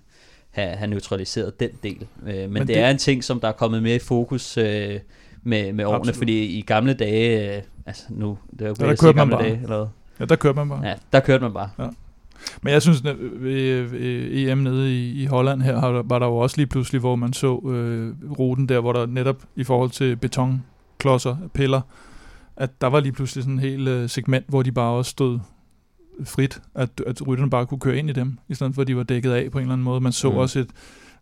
have, 0.54 0.76
have 0.76 0.90
neutraliseret 0.90 1.61
den 1.61 1.70
del. 1.82 2.06
Øh, 2.26 2.34
men, 2.34 2.52
men 2.52 2.61
det, 2.61 2.68
det 2.68 2.78
er 2.78 2.90
en 2.90 2.99
ting, 2.99 3.25
som 3.25 3.40
der 3.40 3.49
er 3.49 3.52
kommet 3.52 3.82
mere 3.82 3.96
i 3.96 3.99
fokus 3.99 4.56
øh, 4.58 4.64
med, 5.42 5.73
med 5.73 5.84
årene, 5.84 5.99
Absolut. 5.99 6.16
fordi 6.16 6.44
i 6.58 6.62
gamle 6.62 6.94
dage, 6.94 7.56
øh, 7.56 7.62
altså 7.87 8.04
nu, 8.08 8.38
det 8.50 8.61
er 8.61 8.68
jo 8.68 8.75
ja, 8.80 8.87
der 8.87 9.12
gamle 9.12 9.37
bare. 9.37 9.42
dage, 9.42 9.61
eller 9.62 9.76
hvad? 9.76 9.87
Ja, 10.20 10.25
der 10.25 10.37
kørte 10.37 10.56
man 10.56 10.68
bare. 10.68 10.87
Ja, 10.87 10.94
der 11.12 11.20
kørte 11.20 11.42
man 11.42 11.52
bare. 11.52 11.70
Ja. 11.78 11.87
Men 12.62 12.73
jeg 12.73 12.82
synes, 12.82 13.04
at 13.04 13.16
ved, 13.18 13.82
ved 13.82 14.49
EM 14.50 14.58
nede 14.58 14.94
i, 14.94 15.23
i 15.23 15.26
Holland 15.26 15.62
her, 15.62 15.80
har, 15.80 16.02
var 16.04 16.18
der 16.18 16.26
jo 16.26 16.37
også 16.37 16.56
lige 16.56 16.66
pludselig, 16.66 17.00
hvor 17.00 17.16
man 17.16 17.32
så 17.32 17.61
øh, 17.68 18.12
ruten 18.38 18.68
der, 18.68 18.80
hvor 18.80 18.92
der 18.92 19.06
netop 19.06 19.42
i 19.56 19.64
forhold 19.64 19.90
til 19.90 20.16
betonklodser, 20.16 21.37
piller, 21.54 21.80
at 22.56 22.80
der 22.80 22.87
var 22.87 23.00
lige 23.00 23.12
pludselig 23.12 23.44
sådan 23.44 23.54
en 23.54 23.61
hel 23.61 23.88
øh, 23.88 24.08
segment, 24.08 24.44
hvor 24.49 24.62
de 24.62 24.73
bare 24.73 24.92
også 24.92 25.11
stod 25.11 25.38
frit, 26.25 26.62
at, 26.75 27.02
at 27.06 27.26
rytterne 27.26 27.50
bare 27.50 27.66
kunne 27.66 27.80
køre 27.80 27.97
ind 27.97 28.11
i 28.11 28.12
dem, 28.12 28.38
i 28.49 28.54
stedet 28.54 28.75
for 28.75 28.83
at 28.83 28.88
de 28.88 28.97
var 28.97 29.02
dækket 29.02 29.33
af 29.33 29.50
på 29.50 29.59
en 29.59 29.62
eller 29.62 29.73
anden 29.73 29.85
måde. 29.85 30.00
Man 30.00 30.12
så 30.12 30.30
mm. 30.30 30.37
også 30.37 30.59
et, 30.59 30.71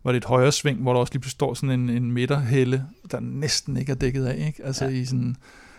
var 0.03 0.11
det 0.11 0.17
et 0.17 0.25
højre 0.25 0.51
sving, 0.51 0.81
hvor 0.81 0.93
der 0.93 0.99
også 0.99 1.13
lige 1.13 1.29
står 1.29 1.53
sådan 1.53 1.79
en, 1.79 1.89
en 1.89 2.11
midterhælde, 2.11 2.85
der 3.11 3.19
næsten 3.19 3.77
ikke 3.77 3.91
er 3.91 3.95
dækket 3.95 4.25
af, 4.25 4.47
ikke? 4.47 4.65
Altså 4.65 4.85
ja. 4.85 4.91
i 4.91 5.05
sådan, 5.05 5.35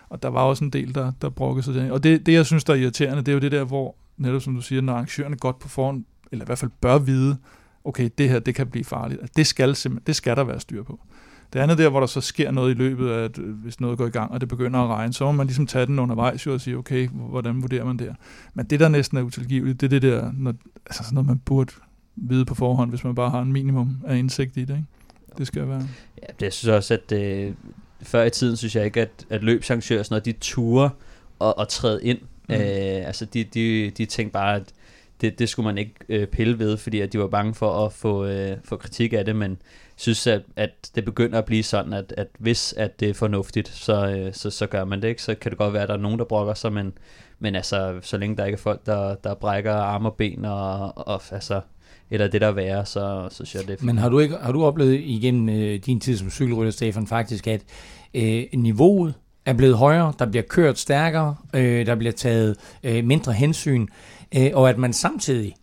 og 0.08 0.22
der 0.22 0.28
var 0.28 0.42
også 0.42 0.64
en 0.64 0.70
del, 0.70 0.94
der, 0.94 1.12
der 1.22 1.30
brokkede 1.30 1.64
sig 1.64 1.74
der. 1.74 1.92
Og 1.92 2.02
det, 2.02 2.26
det, 2.26 2.32
jeg 2.32 2.46
synes, 2.46 2.64
der 2.64 2.72
er 2.72 2.78
irriterende, 2.78 3.22
det 3.22 3.28
er 3.28 3.32
jo 3.32 3.38
det 3.38 3.52
der, 3.52 3.64
hvor, 3.64 3.94
netop 4.16 4.42
som 4.42 4.54
du 4.54 4.60
siger, 4.60 4.80
når 4.80 4.92
arrangørerne 4.92 5.36
godt 5.36 5.58
på 5.58 5.68
forhånd, 5.68 6.04
eller 6.32 6.44
i 6.44 6.46
hvert 6.46 6.58
fald 6.58 6.70
bør 6.80 6.98
vide, 6.98 7.36
okay, 7.84 8.10
det 8.18 8.28
her, 8.28 8.38
det 8.38 8.54
kan 8.54 8.66
blive 8.66 8.84
farligt. 8.84 9.36
Det 9.36 9.46
skal, 9.46 9.76
det 10.06 10.16
skal 10.16 10.36
der 10.36 10.44
være 10.44 10.60
styr 10.60 10.82
på. 10.82 11.00
Det 11.54 11.60
andet 11.60 11.78
der, 11.78 11.88
hvor 11.88 12.00
der 12.00 12.06
så 12.06 12.20
sker 12.20 12.50
noget 12.50 12.70
i 12.70 12.74
løbet 12.74 13.10
af, 13.10 13.24
at 13.24 13.38
øh, 13.38 13.54
hvis 13.54 13.80
noget 13.80 13.98
går 13.98 14.06
i 14.06 14.10
gang, 14.10 14.30
og 14.30 14.40
det 14.40 14.48
begynder 14.48 14.80
at 14.80 14.88
regne, 14.88 15.12
så 15.12 15.24
må 15.24 15.32
man 15.32 15.46
ligesom 15.46 15.66
tage 15.66 15.86
den 15.86 15.98
undervejs 15.98 16.46
og 16.46 16.60
sige, 16.60 16.76
okay, 16.76 17.08
hvordan 17.08 17.62
vurderer 17.62 17.84
man 17.84 17.98
der? 17.98 18.14
Men 18.54 18.66
det, 18.66 18.80
der 18.80 18.88
næsten 18.88 19.18
er 19.18 19.22
utilgiveligt, 19.22 19.80
det 19.80 19.86
er 19.86 19.90
det 19.90 20.02
der, 20.02 20.32
når, 20.34 20.54
altså 20.86 21.04
sådan 21.04 21.14
noget, 21.14 21.26
man 21.26 21.38
burde 21.38 21.72
vide 22.16 22.44
på 22.44 22.54
forhånd, 22.54 22.90
hvis 22.90 23.04
man 23.04 23.14
bare 23.14 23.30
har 23.30 23.42
en 23.42 23.52
minimum 23.52 23.96
af 24.06 24.16
indsigt 24.16 24.56
i 24.56 24.64
det. 24.64 24.74
Ikke? 24.74 24.84
Det 25.38 25.46
skal 25.46 25.68
være. 25.68 25.88
Ja, 26.22 26.26
det 26.40 26.52
synes 26.52 26.68
også, 26.68 26.94
at 26.94 27.12
øh, 27.12 27.52
før 28.02 28.24
i 28.24 28.30
tiden 28.30 28.56
synes 28.56 28.76
jeg 28.76 28.84
ikke, 28.84 29.00
at, 29.00 29.26
at 29.30 29.42
løbsarrangører 29.42 30.02
sådan 30.02 30.12
noget, 30.14 30.24
de 30.24 30.32
ture 30.32 30.90
og, 31.38 31.58
og 31.58 31.68
træde 31.68 32.04
ind. 32.04 32.18
Mm. 32.48 32.54
Øh, 32.54 32.60
altså 33.06 33.24
de, 33.24 33.44
de, 33.44 33.90
de 33.90 34.04
tænkte 34.06 34.32
bare, 34.32 34.56
at 34.56 34.72
det, 35.20 35.38
det 35.38 35.48
skulle 35.48 35.64
man 35.64 35.78
ikke 35.78 35.94
øh, 36.08 36.26
pille 36.26 36.58
ved, 36.58 36.76
fordi 36.76 37.00
at 37.00 37.12
de 37.12 37.18
var 37.18 37.26
bange 37.26 37.54
for 37.54 37.86
at 37.86 37.92
få, 37.92 38.26
øh, 38.26 38.56
få 38.64 38.76
kritik 38.76 39.12
af 39.12 39.24
det, 39.24 39.36
men 39.36 39.58
synes, 39.96 40.26
at, 40.26 40.42
at 40.56 40.90
det 40.94 41.04
begynder 41.04 41.38
at 41.38 41.44
blive 41.44 41.62
sådan, 41.62 41.92
at, 41.92 42.14
at 42.16 42.26
hvis 42.38 42.72
at 42.72 43.00
det 43.00 43.10
er 43.10 43.14
fornuftigt, 43.14 43.68
så, 43.68 44.08
øh, 44.08 44.34
så, 44.34 44.50
så 44.50 44.66
gør 44.66 44.84
man 44.84 45.02
det 45.02 45.08
ikke. 45.08 45.22
Så 45.22 45.34
kan 45.34 45.50
det 45.50 45.58
godt 45.58 45.72
være, 45.72 45.82
at 45.82 45.88
der 45.88 45.94
er 45.94 45.98
nogen, 45.98 46.18
der 46.18 46.24
brokker 46.24 46.54
sig, 46.54 46.72
men, 46.72 46.92
men 47.38 47.54
altså, 47.54 47.98
så 48.02 48.16
længe 48.16 48.36
der 48.36 48.44
ikke 48.44 48.56
er 48.56 48.60
folk, 48.60 48.86
der, 48.86 49.14
der 49.14 49.34
brækker 49.34 49.72
arme 49.72 50.08
og 50.08 50.16
ben, 50.16 50.44
og, 50.44 50.98
og 51.08 51.22
altså, 51.30 51.60
eller 52.10 52.28
det 52.28 52.40
der 52.40 52.46
er 52.46 52.52
værre, 52.52 52.86
så, 52.86 53.28
så 53.30 53.44
synes 53.44 53.54
jeg, 53.54 53.62
det 53.66 53.80
er. 53.80 53.84
Men 53.84 53.98
har 53.98 54.08
du, 54.08 54.18
ikke, 54.18 54.36
har 54.36 54.52
du 54.52 54.64
oplevet 54.64 55.00
igennem 55.00 55.48
øh, 55.48 55.78
din 55.86 56.00
tid 56.00 56.16
som 56.16 56.30
cykelrytter, 56.30 56.72
Stefan, 56.72 57.06
faktisk, 57.06 57.46
at 57.46 57.62
øh, 58.14 58.44
niveauet 58.54 59.14
er 59.46 59.52
blevet 59.52 59.76
højere, 59.76 60.12
der 60.18 60.26
bliver 60.26 60.42
kørt 60.42 60.78
stærkere, 60.78 61.36
øh, 61.54 61.86
der 61.86 61.94
bliver 61.94 62.12
taget 62.12 62.56
øh, 62.84 63.04
mindre 63.04 63.32
hensyn, 63.32 63.86
øh, 64.36 64.50
og 64.54 64.68
at 64.70 64.78
man 64.78 64.92
samtidig 64.92 65.54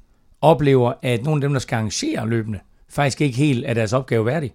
oplever, 0.42 0.94
at 1.02 1.24
nogle 1.24 1.38
af 1.38 1.42
dem, 1.42 1.54
der 1.54 1.60
skal 1.60 1.76
arrangere 1.76 2.30
løbende, 2.30 2.60
faktisk 2.90 3.22
ikke 3.22 3.38
helt 3.38 3.66
er 3.66 3.74
deres 3.74 3.94
opgave 3.94 4.26
værdig. 4.26 4.54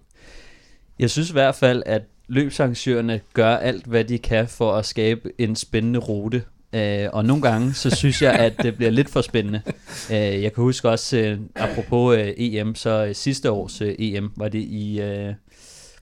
Jeg 0.99 1.09
synes 1.09 1.29
i 1.29 1.33
hvert 1.33 1.55
fald, 1.55 1.83
at 1.85 2.01
løbsarrangørerne 2.27 3.19
gør 3.33 3.55
alt, 3.57 3.85
hvad 3.85 4.03
de 4.03 4.17
kan 4.17 4.47
for 4.47 4.73
at 4.73 4.85
skabe 4.85 5.31
en 5.37 5.55
spændende 5.55 5.99
rute. 5.99 6.43
Uh, 6.73 7.13
og 7.13 7.25
nogle 7.25 7.41
gange, 7.41 7.73
så 7.73 7.95
synes 7.95 8.21
jeg, 8.21 8.33
at 8.33 8.53
det 8.63 8.75
bliver 8.75 8.91
lidt 8.91 9.09
for 9.09 9.21
spændende. 9.21 9.61
Uh, 10.09 10.15
jeg 10.15 10.53
kan 10.53 10.63
huske 10.63 10.89
også, 10.89 11.17
øh, 11.17 11.39
apropos 11.55 12.17
EM, 12.37 12.75
så 12.75 13.11
sidste 13.13 13.51
års 13.51 13.81
EM 13.81 14.31
var 14.35 14.47
det 14.47 14.59
i... 14.59 15.01
Uh, 15.01 15.33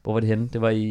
hvor 0.06 0.14
var 0.14 0.20
det 0.20 0.30
henne? 0.30 0.50
Det 0.54 0.62
var 0.62 0.70
i... 0.70 0.82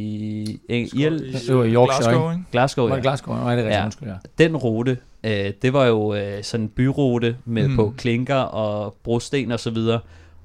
I, 0.69 0.85
Irl- 0.85 1.47
det 1.49 1.57
var 1.57 1.65
i 1.65 1.73
Yorkshire, 1.73 2.11
Glasgow, 2.13 2.33
ikke? 2.33 2.45
Glasgow, 2.53 2.85
ja. 2.85 2.89
Var 2.89 2.97
det 2.97 3.03
Glasgow? 3.03 3.35
Nej, 3.35 3.57
det 3.57 3.67
er 3.67 3.85
rigtigt, 3.85 4.03
ja. 4.03 4.09
ja. 4.09 4.17
Den 4.39 4.57
rute, 4.57 4.99
uh, 5.25 5.31
det 5.63 5.73
var 5.73 5.85
jo 5.87 6.15
uh, 6.15 6.43
sådan 6.43 6.65
en 6.65 6.69
byrute 6.69 7.37
med 7.45 7.69
mm. 7.69 7.77
på 7.77 7.95
klinker 7.99 8.35
og 8.35 8.97
brosten 9.05 9.53
og 9.53 9.61
så 9.61 9.71
videre 9.71 10.01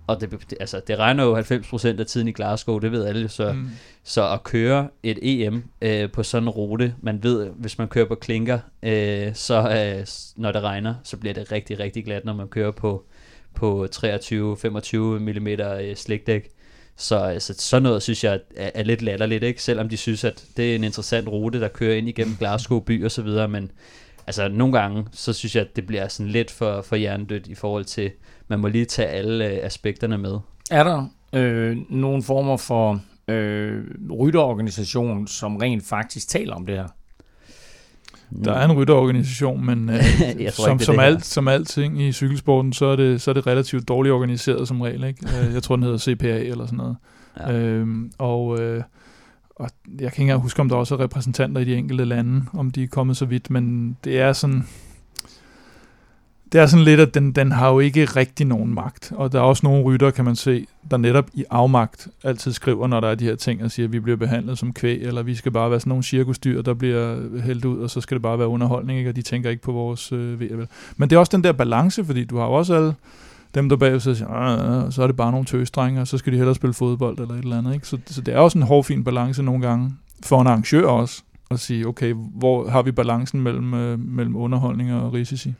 og 0.09 0.21
det, 0.21 0.53
altså, 0.59 0.81
det 0.87 0.99
regner 0.99 1.23
jo 1.23 1.37
90% 1.37 1.99
af 1.99 2.05
tiden 2.05 2.27
i 2.27 2.31
Glasgow, 2.31 2.79
det 2.79 2.91
ved 2.91 3.05
alle, 3.05 3.29
så, 3.29 3.53
mm. 3.53 3.69
så 4.03 4.33
at 4.33 4.43
køre 4.43 4.87
et 5.03 5.19
EM 5.21 5.63
øh, 5.81 6.11
på 6.11 6.23
sådan 6.23 6.43
en 6.43 6.49
rute, 6.49 6.95
man 7.01 7.23
ved, 7.23 7.49
hvis 7.49 7.77
man 7.77 7.87
kører 7.87 8.05
på 8.05 8.15
klinker, 8.15 8.59
øh, 8.83 9.35
så 9.35 9.55
øh, 9.57 10.07
når 10.35 10.51
det 10.51 10.61
regner, 10.61 10.95
så 11.03 11.17
bliver 11.17 11.33
det 11.33 11.51
rigtig, 11.51 11.79
rigtig 11.79 12.05
glat, 12.05 12.25
når 12.25 12.33
man 12.33 12.47
kører 12.47 12.71
på, 12.71 13.05
på 13.55 13.87
23-25 13.95 14.97
mm 14.97 15.47
øh, 15.47 15.95
slikdæk. 15.95 16.49
Så 16.99 17.31
øh, 17.33 17.41
så 17.41 17.53
sådan 17.57 17.83
noget 17.83 18.03
synes 18.03 18.23
jeg 18.23 18.39
er, 18.55 18.69
er 18.73 18.83
lidt 18.83 19.01
latterligt, 19.01 19.43
ikke? 19.43 19.63
selvom 19.63 19.89
de 19.89 19.97
synes, 19.97 20.23
at 20.23 20.45
det 20.57 20.71
er 20.71 20.75
en 20.75 20.83
interessant 20.83 21.27
rute, 21.27 21.59
der 21.59 21.67
kører 21.67 21.95
ind 21.95 22.09
igennem 22.09 22.35
Glasgow 22.39 22.79
by 22.79 23.05
og 23.05 23.11
så 23.11 23.21
videre, 23.21 23.47
men 23.47 23.71
altså 24.27 24.47
nogle 24.47 24.79
gange, 24.79 25.05
så 25.11 25.33
synes 25.33 25.55
jeg, 25.55 25.63
at 25.63 25.75
det 25.75 25.87
bliver 25.87 26.07
sådan 26.07 26.31
lidt 26.31 26.51
for, 26.51 26.81
for 26.81 26.95
hjernedødt 26.95 27.47
i 27.47 27.55
forhold 27.55 27.85
til, 27.85 28.11
man 28.47 28.59
må 28.59 28.67
lige 28.67 28.85
tage 28.85 29.07
alle 29.07 29.45
øh, 29.45 29.59
aspekterne 29.63 30.17
med. 30.17 30.37
Er 30.71 30.83
der 30.83 31.05
øh, 31.33 31.77
nogle 31.89 32.23
former 32.23 32.57
for 32.57 33.01
øh, 33.27 33.83
rytterorganisation, 34.19 35.27
som 35.27 35.57
rent 35.57 35.85
faktisk 35.85 36.29
taler 36.29 36.55
om 36.55 36.65
det 36.65 36.75
her? 36.75 36.87
Der 38.43 38.53
er 38.53 38.65
en 38.65 38.71
rytterorganisation, 38.71 39.65
men 39.65 39.89
øh, 39.89 39.95
jeg 40.39 40.53
tror 40.53 40.63
som, 40.65 40.71
ikke, 40.71 40.79
det 40.79 40.85
som, 40.85 40.95
det 40.95 41.03
alt, 41.03 41.25
som 41.25 41.47
alting 41.47 42.01
i 42.01 42.11
cykelsporten, 42.11 42.73
så 42.73 42.85
er, 42.85 42.95
det, 42.95 43.21
så 43.21 43.31
er 43.31 43.33
det 43.33 43.47
relativt 43.47 43.87
dårligt 43.87 44.13
organiseret 44.13 44.67
som 44.67 44.81
regel. 44.81 45.03
Ikke? 45.03 45.27
Øh, 45.47 45.53
jeg 45.53 45.63
tror, 45.63 45.75
den 45.75 45.83
hedder 45.83 45.97
CPA 45.97 46.39
eller 46.39 46.65
sådan 46.65 46.77
noget. 46.77 46.95
Ja. 47.39 47.53
Øhm, 47.53 48.11
og, 48.17 48.59
øh, 48.61 48.83
og 49.55 49.69
jeg 49.89 49.97
kan 49.97 50.05
ikke 50.05 50.21
engang 50.21 50.41
huske, 50.41 50.59
om 50.59 50.69
der 50.69 50.75
også 50.75 50.95
er 50.95 50.99
repræsentanter 50.99 51.61
i 51.61 51.65
de 51.65 51.75
enkelte 51.75 52.05
lande, 52.05 52.45
om 52.53 52.71
de 52.71 52.83
er 52.83 52.87
kommet 52.87 53.17
så 53.17 53.25
vidt, 53.25 53.49
men 53.49 53.97
det 54.03 54.19
er 54.19 54.33
sådan 54.33 54.65
det 56.51 56.61
er 56.61 56.65
sådan 56.65 56.83
lidt, 56.85 56.99
at 56.99 57.13
den, 57.13 57.31
den 57.31 57.51
har 57.51 57.69
jo 57.69 57.79
ikke 57.79 58.05
rigtig 58.05 58.47
nogen 58.47 58.73
magt. 58.73 59.11
Og 59.15 59.31
der 59.31 59.39
er 59.39 59.43
også 59.43 59.61
nogle 59.63 59.83
rytter, 59.83 60.11
kan 60.11 60.25
man 60.25 60.35
se, 60.35 60.67
der 60.91 60.97
netop 60.97 61.25
i 61.33 61.45
afmagt 61.49 62.07
altid 62.23 62.51
skriver, 62.51 62.87
når 62.87 62.99
der 62.99 63.07
er 63.07 63.15
de 63.15 63.25
her 63.25 63.35
ting, 63.35 63.63
og 63.63 63.71
siger, 63.71 63.87
at 63.87 63.93
vi 63.93 63.99
bliver 63.99 64.17
behandlet 64.17 64.57
som 64.57 64.73
kvæg, 64.73 65.01
eller 65.01 65.23
vi 65.23 65.35
skal 65.35 65.51
bare 65.51 65.71
være 65.71 65.79
sådan 65.79 65.89
nogle 65.89 66.03
cirkusdyr, 66.03 66.61
der 66.61 66.73
bliver 66.73 67.17
hældt 67.41 67.65
ud, 67.65 67.79
og 67.79 67.89
så 67.89 68.01
skal 68.01 68.15
det 68.15 68.21
bare 68.21 68.39
være 68.39 68.47
underholdning, 68.47 68.99
ikke? 68.99 69.09
og 69.09 69.15
de 69.15 69.21
tænker 69.21 69.49
ikke 69.49 69.61
på 69.61 69.71
vores 69.71 70.11
øh, 70.11 70.39
ved 70.39 70.67
Men 70.97 71.09
det 71.09 71.15
er 71.15 71.19
også 71.19 71.37
den 71.37 71.43
der 71.43 71.51
balance, 71.51 72.05
fordi 72.05 72.23
du 72.23 72.37
har 72.37 72.45
jo 72.45 72.53
også 72.53 72.75
alle 72.75 72.93
dem, 73.55 73.69
der 73.69 73.75
bagved 73.75 73.99
siger, 73.99 74.85
øh, 74.85 74.91
så 74.91 75.03
er 75.03 75.07
det 75.07 75.15
bare 75.15 75.31
nogle 75.31 75.45
tøsdrenge, 75.45 76.01
og 76.01 76.07
så 76.07 76.17
skal 76.17 76.33
de 76.33 76.37
hellere 76.37 76.55
spille 76.55 76.73
fodbold 76.73 77.19
eller 77.19 77.33
et 77.33 77.43
eller 77.43 77.57
andet. 77.57 77.73
Ikke? 77.73 77.87
Så, 77.87 77.97
så 78.05 78.21
det 78.21 78.33
er 78.33 78.37
også 78.37 78.57
en 78.57 78.63
hård, 78.63 78.83
fin 78.83 79.03
balance 79.03 79.43
nogle 79.43 79.67
gange, 79.67 79.91
for 80.23 80.41
en 80.41 80.47
arrangør 80.47 80.87
også, 80.87 81.23
at 81.51 81.59
sige, 81.59 81.87
okay, 81.87 82.13
hvor 82.13 82.69
har 82.69 82.81
vi 82.81 82.91
balancen 82.91 83.41
mellem, 83.41 83.73
øh, 83.73 83.99
mellem 83.99 84.35
underholdning 84.35 84.93
og 84.93 85.13
risici? 85.13 85.53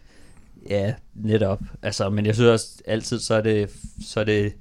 Ja, 0.70 0.94
netop. 1.16 1.60
Altså, 1.82 2.10
men 2.10 2.26
jeg 2.26 2.36
synes 2.36 2.50
også 2.50 2.68
altid, 2.86 3.20
så 3.20 3.34
er 3.34 3.42
det, 3.42 3.70
så 4.06 4.20
er 4.20 4.24
det 4.24 4.54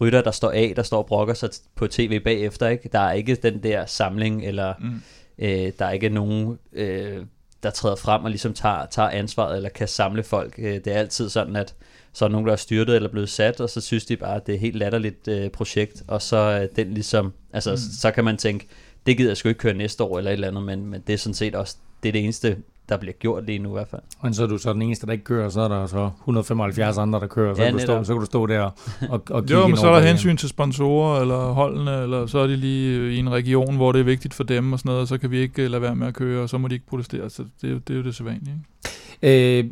rytter, 0.00 0.22
der 0.22 0.30
står 0.30 0.50
af, 0.50 0.72
der 0.76 0.82
står 0.82 0.98
og 0.98 1.06
brokker 1.06 1.34
sig 1.34 1.50
på 1.74 1.86
tv 1.86 2.20
bagefter. 2.20 2.68
Ikke? 2.68 2.88
Der 2.92 2.98
er 2.98 3.12
ikke 3.12 3.34
den 3.34 3.62
der 3.62 3.86
samling, 3.86 4.46
eller 4.46 4.74
mm. 4.80 5.02
øh, 5.38 5.72
der 5.78 5.84
er 5.84 5.90
ikke 5.90 6.08
nogen, 6.08 6.58
øh, 6.72 7.26
der 7.62 7.70
træder 7.70 7.96
frem 7.96 8.24
og 8.24 8.30
ligesom 8.30 8.54
tager, 8.54 8.86
tager 8.86 9.08
ansvaret, 9.08 9.56
eller 9.56 9.68
kan 9.68 9.88
samle 9.88 10.22
folk. 10.22 10.54
Øh, 10.58 10.74
det 10.74 10.86
er 10.86 10.98
altid 10.98 11.28
sådan, 11.28 11.56
at 11.56 11.74
så 12.12 12.24
er 12.24 12.28
nogen, 12.28 12.46
der 12.46 12.52
er 12.52 12.56
styrtet 12.56 12.96
eller 12.96 13.08
blevet 13.08 13.28
sat, 13.28 13.60
og 13.60 13.70
så 13.70 13.80
synes 13.80 14.04
de 14.04 14.16
bare, 14.16 14.36
at 14.36 14.46
det 14.46 14.52
er 14.52 14.56
et 14.56 14.60
helt 14.60 14.76
latterligt 14.76 15.28
øh, 15.28 15.50
projekt, 15.50 16.02
og 16.08 16.22
så 16.22 16.36
øh, 16.36 16.76
den 16.76 16.94
ligesom, 16.94 17.32
altså, 17.52 17.70
mm. 17.70 17.76
så 17.76 18.10
kan 18.10 18.24
man 18.24 18.36
tænke, 18.36 18.68
det 19.06 19.16
gider 19.16 19.30
jeg 19.30 19.36
sgu 19.36 19.48
ikke 19.48 19.58
køre 19.58 19.74
næste 19.74 20.04
år, 20.04 20.18
eller 20.18 20.30
et 20.30 20.34
eller 20.34 20.48
andet, 20.48 20.62
men, 20.62 20.86
men 20.86 21.02
det 21.06 21.12
er 21.12 21.16
sådan 21.16 21.34
set 21.34 21.54
også, 21.54 21.76
det 22.02 22.08
er 22.08 22.12
det 22.12 22.24
eneste 22.24 22.56
der 22.88 22.96
bliver 22.96 23.12
gjort 23.12 23.46
lige 23.46 23.58
nu 23.58 23.68
i 23.68 23.72
hvert 23.72 23.88
fald. 23.88 24.02
Men 24.22 24.34
så 24.34 24.42
er 24.42 24.46
du 24.46 24.58
så 24.58 24.72
den 24.72 24.82
eneste, 24.82 25.06
der 25.06 25.12
ikke 25.12 25.24
kører, 25.24 25.48
så 25.48 25.60
er 25.60 25.68
der 25.68 25.86
så 25.86 26.10
175 26.20 26.98
andre, 26.98 27.20
der 27.20 27.26
kører, 27.26 27.54
så, 27.54 27.62
ja, 27.62 27.68
kan, 27.70 27.78
du 27.78 27.84
stå, 27.84 28.04
så 28.04 28.12
kan 28.12 28.20
du 28.20 28.26
stå 28.26 28.46
der 28.46 28.60
og, 29.08 29.22
og 29.30 29.42
kigge 29.42 29.60
Jo, 29.60 29.66
men 29.66 29.76
så 29.76 29.86
er 29.86 30.00
der 30.00 30.06
hensyn 30.06 30.36
til 30.36 30.48
sponsorer 30.48 31.20
eller 31.20 31.52
holdene, 31.52 32.02
eller 32.02 32.26
så 32.26 32.38
er 32.38 32.46
de 32.46 32.56
lige 32.56 33.12
i 33.12 33.18
en 33.18 33.30
region, 33.30 33.76
hvor 33.76 33.92
det 33.92 34.00
er 34.00 34.04
vigtigt 34.04 34.34
for 34.34 34.44
dem 34.44 34.72
og 34.72 34.78
sådan 34.78 34.88
noget, 34.88 35.00
og 35.00 35.08
så 35.08 35.18
kan 35.18 35.30
vi 35.30 35.38
ikke 35.38 35.62
øh, 35.62 35.70
lade 35.70 35.82
være 35.82 35.94
med 35.94 36.06
at 36.06 36.14
køre, 36.14 36.42
og 36.42 36.48
så 36.48 36.58
må 36.58 36.68
de 36.68 36.74
ikke 36.74 36.86
protestere. 36.86 37.30
Så 37.30 37.44
det, 37.62 37.68
er 37.68 37.72
jo, 37.72 37.78
det 37.78 37.94
er 37.94 37.98
jo 37.98 38.04
det 38.04 38.14
sædvanlige. 38.14 38.54
Ikke? 39.22 39.58
Øh, 39.58 39.64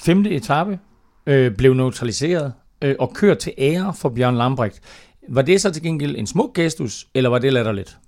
femte 0.00 0.30
etape 0.30 0.78
øh, 1.26 1.52
blev 1.52 1.74
neutraliseret 1.74 2.52
øh, 2.82 2.94
og 2.98 3.12
kørt 3.14 3.38
til 3.38 3.52
ære 3.58 3.94
for 3.94 4.08
Bjørn 4.08 4.36
Lambrecht. 4.36 4.80
Var 5.28 5.42
det 5.42 5.60
så 5.60 5.70
til 5.70 5.82
gengæld 5.82 6.16
en 6.16 6.26
smuk 6.26 6.54
gestus, 6.54 7.06
eller 7.14 7.30
var 7.30 7.38
det 7.38 7.52
latterligt? 7.52 7.98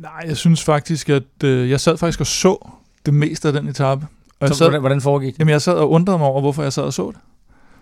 Nej, 0.00 0.24
jeg 0.26 0.36
synes 0.36 0.64
faktisk, 0.64 1.08
at 1.08 1.44
øh, 1.44 1.70
jeg 1.70 1.80
sad 1.80 1.96
faktisk 1.96 2.20
og 2.20 2.26
så 2.26 2.70
det 3.06 3.14
meste 3.14 3.48
af 3.48 3.54
den 3.54 3.68
etape. 3.68 4.06
Og 4.40 4.48
så, 4.48 4.54
sad, 4.54 4.66
hvordan, 4.66 4.80
hvordan 4.80 5.00
foregik 5.00 5.32
det? 5.32 5.38
Jamen, 5.38 5.52
jeg 5.52 5.62
sad 5.62 5.74
og 5.74 5.90
undrede 5.90 6.18
mig 6.18 6.26
over, 6.26 6.40
hvorfor 6.40 6.62
jeg 6.62 6.72
sad 6.72 6.82
og 6.82 6.92
så 6.92 7.10
det. 7.10 7.20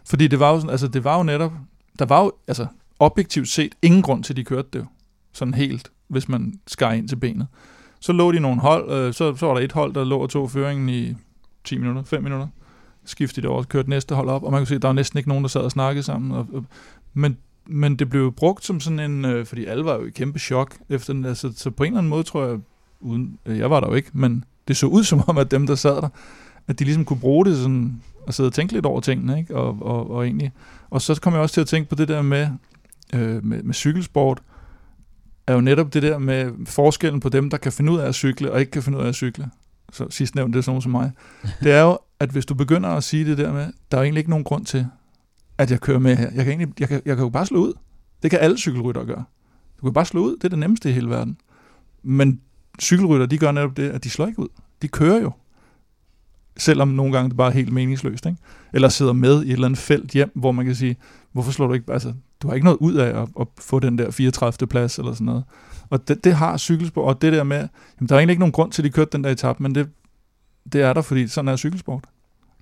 Fordi 0.06 0.26
det 0.26 0.40
var 0.40 0.52
jo, 0.52 0.56
sådan, 0.60 0.70
altså, 0.70 0.88
det 0.88 1.04
var 1.04 1.16
jo 1.16 1.22
netop, 1.22 1.52
der 1.98 2.04
var 2.04 2.22
jo, 2.22 2.32
altså, 2.48 2.66
objektivt 2.98 3.48
set 3.48 3.74
ingen 3.82 4.02
grund 4.02 4.24
til, 4.24 4.32
at 4.32 4.36
de 4.36 4.44
kørte 4.44 4.68
det 4.72 4.78
jo. 4.78 4.84
Sådan 5.32 5.54
helt, 5.54 5.90
hvis 6.08 6.28
man 6.28 6.60
skar 6.66 6.92
ind 6.92 7.08
til 7.08 7.16
benet. 7.16 7.46
Så 8.00 8.12
lå 8.12 8.32
de 8.32 8.40
nogle 8.40 8.60
hold, 8.60 8.92
øh, 8.92 9.14
så, 9.14 9.36
så 9.36 9.46
var 9.46 9.54
der 9.54 9.60
et 9.60 9.72
hold, 9.72 9.94
der 9.94 10.04
lå 10.04 10.18
og 10.18 10.30
tog 10.30 10.50
føringen 10.50 10.88
i 10.88 11.14
10 11.64 11.78
minutter, 11.78 12.02
5 12.02 12.22
minutter. 12.22 12.46
Skiftede 13.04 13.42
det 13.42 13.50
over, 13.50 13.62
kørte 13.62 13.90
næste 13.90 14.14
hold 14.14 14.28
op, 14.28 14.42
og 14.42 14.52
man 14.52 14.60
kunne 14.60 14.66
se, 14.66 14.74
at 14.74 14.82
der 14.82 14.88
var 14.88 14.92
næsten 14.92 15.18
ikke 15.18 15.28
nogen, 15.28 15.44
der 15.44 15.48
sad 15.48 15.60
og 15.60 15.70
snakkede 15.70 16.02
sammen. 16.02 16.32
Og, 16.32 16.46
og, 16.52 16.64
men 17.14 17.36
men 17.68 17.96
det 17.96 18.10
blev 18.10 18.32
brugt 18.32 18.64
som 18.64 18.80
sådan 18.80 19.00
en, 19.00 19.24
øh, 19.24 19.46
fordi 19.46 19.64
alle 19.64 19.84
var 19.84 19.94
jo 19.94 20.04
i 20.04 20.10
kæmpe 20.10 20.38
chok 20.38 20.74
efter 20.88 21.12
den, 21.12 21.24
altså, 21.24 21.52
så 21.56 21.70
på 21.70 21.82
en 21.82 21.86
eller 21.86 21.98
anden 21.98 22.10
måde 22.10 22.22
tror 22.22 22.46
jeg, 22.46 22.58
uden, 23.00 23.38
øh, 23.46 23.58
jeg 23.58 23.70
var 23.70 23.80
der 23.80 23.88
jo 23.88 23.94
ikke, 23.94 24.10
men 24.12 24.44
det 24.68 24.76
så 24.76 24.86
ud 24.86 25.04
som 25.10 25.22
om, 25.26 25.38
at 25.38 25.50
dem, 25.50 25.66
der 25.66 25.74
sad 25.74 25.96
der, 25.96 26.08
at 26.68 26.78
de 26.78 26.84
ligesom 26.84 27.04
kunne 27.04 27.20
bruge 27.20 27.44
det 27.44 27.56
sådan, 27.56 28.02
at 28.28 28.34
sidde 28.34 28.48
og 28.48 28.52
tænke 28.52 28.72
lidt 28.72 28.86
over 28.86 29.00
tingene, 29.00 29.38
ikke? 29.38 29.56
Og, 29.56 29.78
og, 29.80 30.10
og 30.10 30.24
egentlig. 30.24 30.52
Og 30.90 31.02
så 31.02 31.20
kom 31.20 31.32
jeg 31.32 31.42
også 31.42 31.54
til 31.54 31.60
at 31.60 31.66
tænke 31.66 31.88
på 31.88 31.94
det 31.94 32.08
der 32.08 32.22
med, 32.22 32.48
øh, 33.14 33.44
med, 33.44 33.62
med 33.62 33.74
cykelsport, 33.74 34.42
er 35.46 35.54
jo 35.54 35.60
netop 35.60 35.94
det 35.94 36.02
der 36.02 36.18
med 36.18 36.52
forskellen 36.66 37.20
på 37.20 37.28
dem, 37.28 37.50
der 37.50 37.56
kan 37.56 37.72
finde 37.72 37.92
ud 37.92 37.98
af 37.98 38.08
at 38.08 38.14
cykle, 38.14 38.52
og 38.52 38.60
ikke 38.60 38.72
kan 38.72 38.82
finde 38.82 38.98
ud 38.98 39.04
af 39.04 39.08
at 39.08 39.14
cykle. 39.14 39.50
Så 39.92 40.06
sidst 40.10 40.34
nævnte 40.34 40.52
det 40.52 40.58
er 40.58 40.62
sådan 40.62 40.70
nogen 40.70 40.82
som 40.82 40.92
mig. 40.92 41.12
Det 41.64 41.72
er 41.72 41.82
jo, 41.82 41.98
at 42.20 42.30
hvis 42.30 42.46
du 42.46 42.54
begynder 42.54 42.88
at 42.88 43.04
sige 43.04 43.24
det 43.24 43.38
der 43.38 43.52
med, 43.52 43.66
der 43.90 43.98
er 43.98 44.02
egentlig 44.02 44.18
ikke 44.18 44.30
nogen 44.30 44.44
grund 44.44 44.66
til, 44.66 44.86
at 45.58 45.70
jeg 45.70 45.80
kører 45.80 45.98
med 45.98 46.16
her. 46.16 46.30
Jeg 46.34 46.44
kan, 46.44 46.48
egentlig, 46.48 46.80
jeg 46.80 46.88
kan, 46.88 47.02
jeg 47.04 47.16
kan 47.16 47.24
jo 47.24 47.30
bare 47.30 47.46
slå 47.46 47.58
ud. 47.58 47.72
Det 48.22 48.30
kan 48.30 48.40
alle 48.40 48.58
cykelryttere 48.58 49.06
gøre. 49.06 49.24
Du 49.80 49.86
kan 49.86 49.92
bare 49.92 50.04
slå 50.04 50.20
ud. 50.20 50.36
Det 50.36 50.44
er 50.44 50.48
det 50.48 50.58
nemmeste 50.58 50.90
i 50.90 50.92
hele 50.92 51.10
verden. 51.10 51.36
Men 52.02 52.40
cykelrytter, 52.80 53.26
de 53.26 53.38
gør 53.38 53.52
netop 53.52 53.76
det, 53.76 53.90
at 53.90 54.04
de 54.04 54.10
slår 54.10 54.26
ikke 54.26 54.38
ud. 54.38 54.48
De 54.82 54.88
kører 54.88 55.20
jo. 55.20 55.32
Selvom 56.56 56.88
nogle 56.88 57.12
gange 57.12 57.28
det 57.28 57.36
bare 57.36 57.48
er 57.48 57.54
helt 57.54 57.72
meningsløst. 57.72 58.26
Ikke? 58.26 58.38
Eller 58.72 58.88
sidder 58.88 59.12
med 59.12 59.42
i 59.42 59.46
et 59.46 59.52
eller 59.52 59.66
andet 59.66 59.78
felt 59.78 60.10
hjem, 60.10 60.32
hvor 60.34 60.52
man 60.52 60.66
kan 60.66 60.74
sige, 60.74 60.96
hvorfor 61.32 61.52
slår 61.52 61.66
du 61.66 61.72
ikke... 61.72 61.92
Altså, 61.92 62.12
du 62.42 62.48
har 62.48 62.54
ikke 62.54 62.64
noget 62.64 62.78
ud 62.78 62.94
af 62.94 63.22
at, 63.22 63.28
at 63.40 63.46
få 63.58 63.78
den 63.78 63.98
der 63.98 64.10
34. 64.10 64.66
plads 64.66 64.98
eller 64.98 65.12
sådan 65.12 65.24
noget. 65.24 65.44
Og 65.90 66.08
det, 66.08 66.24
det 66.24 66.34
har 66.34 66.56
cykelsport, 66.56 67.14
og 67.14 67.22
det 67.22 67.32
der 67.32 67.44
med, 67.44 67.68
jamen, 68.00 68.08
der 68.08 68.14
er 68.14 68.18
egentlig 68.18 68.32
ikke 68.32 68.40
nogen 68.40 68.52
grund 68.52 68.72
til, 68.72 68.82
at 68.82 68.84
de 68.84 68.90
kørte 68.90 69.10
den 69.12 69.24
der 69.24 69.30
etape, 69.30 69.62
men 69.62 69.74
det, 69.74 69.88
det 70.72 70.82
er 70.82 70.92
der, 70.92 71.02
fordi 71.02 71.28
sådan 71.28 71.48
er 71.48 71.56
cykelsport. 71.56 72.04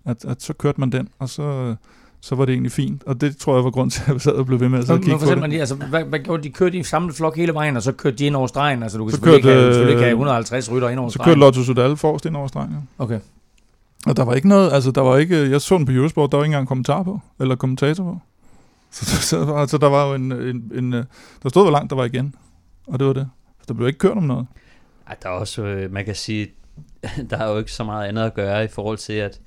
At, 0.04 0.24
at 0.24 0.42
så 0.42 0.52
kørte 0.52 0.80
man 0.80 0.92
den, 0.92 1.08
og 1.18 1.28
så, 1.28 1.76
så 2.20 2.34
var 2.34 2.44
det 2.44 2.52
egentlig 2.52 2.72
fint. 2.72 3.04
Og 3.04 3.20
det 3.20 3.36
tror 3.36 3.54
jeg 3.54 3.64
var 3.64 3.70
grund 3.70 3.90
til, 3.90 4.02
at 4.06 4.12
jeg 4.12 4.20
sad 4.20 4.32
og 4.32 4.46
blev 4.46 4.60
ved 4.60 4.68
med 4.68 4.78
at, 4.78 4.86
så 4.86 4.96
kigge 4.96 5.18
på 5.18 5.46
det. 5.46 5.60
altså, 5.60 5.74
hvad, 5.74 6.04
hvad 6.04 6.18
gjorde 6.18 6.42
de? 6.42 6.50
Kørte 6.50 6.78
de 6.78 6.84
samlet 6.84 7.16
flok 7.16 7.36
hele 7.36 7.54
vejen, 7.54 7.76
og 7.76 7.82
så 7.82 7.92
kørte 7.92 8.16
de 8.16 8.24
ind 8.24 8.36
over 8.36 8.46
stregen? 8.46 8.82
Altså, 8.82 8.98
du 8.98 9.04
kan 9.04 9.10
så 9.10 9.16
selvfølgelig, 9.16 9.44
kørte, 9.44 9.54
ikke 9.54 9.62
have, 9.62 9.74
selvfølgelig 9.74 9.92
ikke 9.92 10.02
have 10.02 10.10
150 10.10 10.70
rytter 10.70 10.88
ind 10.88 10.98
over 10.98 11.08
så 11.08 11.12
stregen. 11.12 11.24
Så 11.24 11.30
kørte 11.30 11.40
Lotto 11.40 11.62
Sudal 11.62 11.96
forrest 11.96 12.26
ind 12.26 12.36
over 12.36 12.46
stregen, 12.46 12.70
ja. 12.70 13.04
Okay. 13.04 13.20
Og 14.06 14.16
der 14.16 14.24
var 14.24 14.34
ikke 14.34 14.48
noget, 14.48 14.72
altså 14.72 14.90
der 14.90 15.00
var 15.00 15.16
ikke, 15.16 15.50
jeg 15.50 15.60
så 15.60 15.78
den 15.78 15.86
på 15.86 15.92
Eurosport, 15.92 16.32
der 16.32 16.36
var 16.36 16.44
ikke 16.44 16.52
engang 16.52 16.68
kommentar 16.68 17.02
på, 17.02 17.20
eller 17.40 17.56
kommentator 17.56 18.04
på. 18.04 18.18
Så, 18.90 19.04
så, 19.04 19.22
så 19.22 19.54
altså, 19.54 19.78
der 19.78 19.88
var 19.88 20.08
jo 20.08 20.14
en, 20.14 20.32
en, 20.32 20.72
en, 20.74 20.94
øh, 20.94 21.04
der 21.42 21.48
stod, 21.48 21.62
hvor 21.62 21.72
langt 21.72 21.90
der 21.90 21.96
var 21.96 22.04
igen. 22.04 22.34
Og 22.86 22.98
det 22.98 23.06
var 23.06 23.12
det. 23.12 23.28
Der 23.68 23.74
blev 23.74 23.86
ikke 23.86 23.98
kørt 23.98 24.16
om 24.16 24.22
noget. 24.22 24.46
Ej, 25.06 25.16
der 25.22 25.28
er 25.28 25.32
også, 25.32 25.62
øh, 25.62 25.92
man 25.92 26.04
kan 26.04 26.14
sige, 26.14 26.48
der 27.30 27.36
er 27.36 27.50
jo 27.50 27.58
ikke 27.58 27.72
så 27.72 27.84
meget 27.84 28.08
andet 28.08 28.22
at 28.22 28.34
gøre 28.34 28.64
i 28.64 28.68
forhold 28.68 28.98
til, 28.98 29.12
at, 29.12 29.40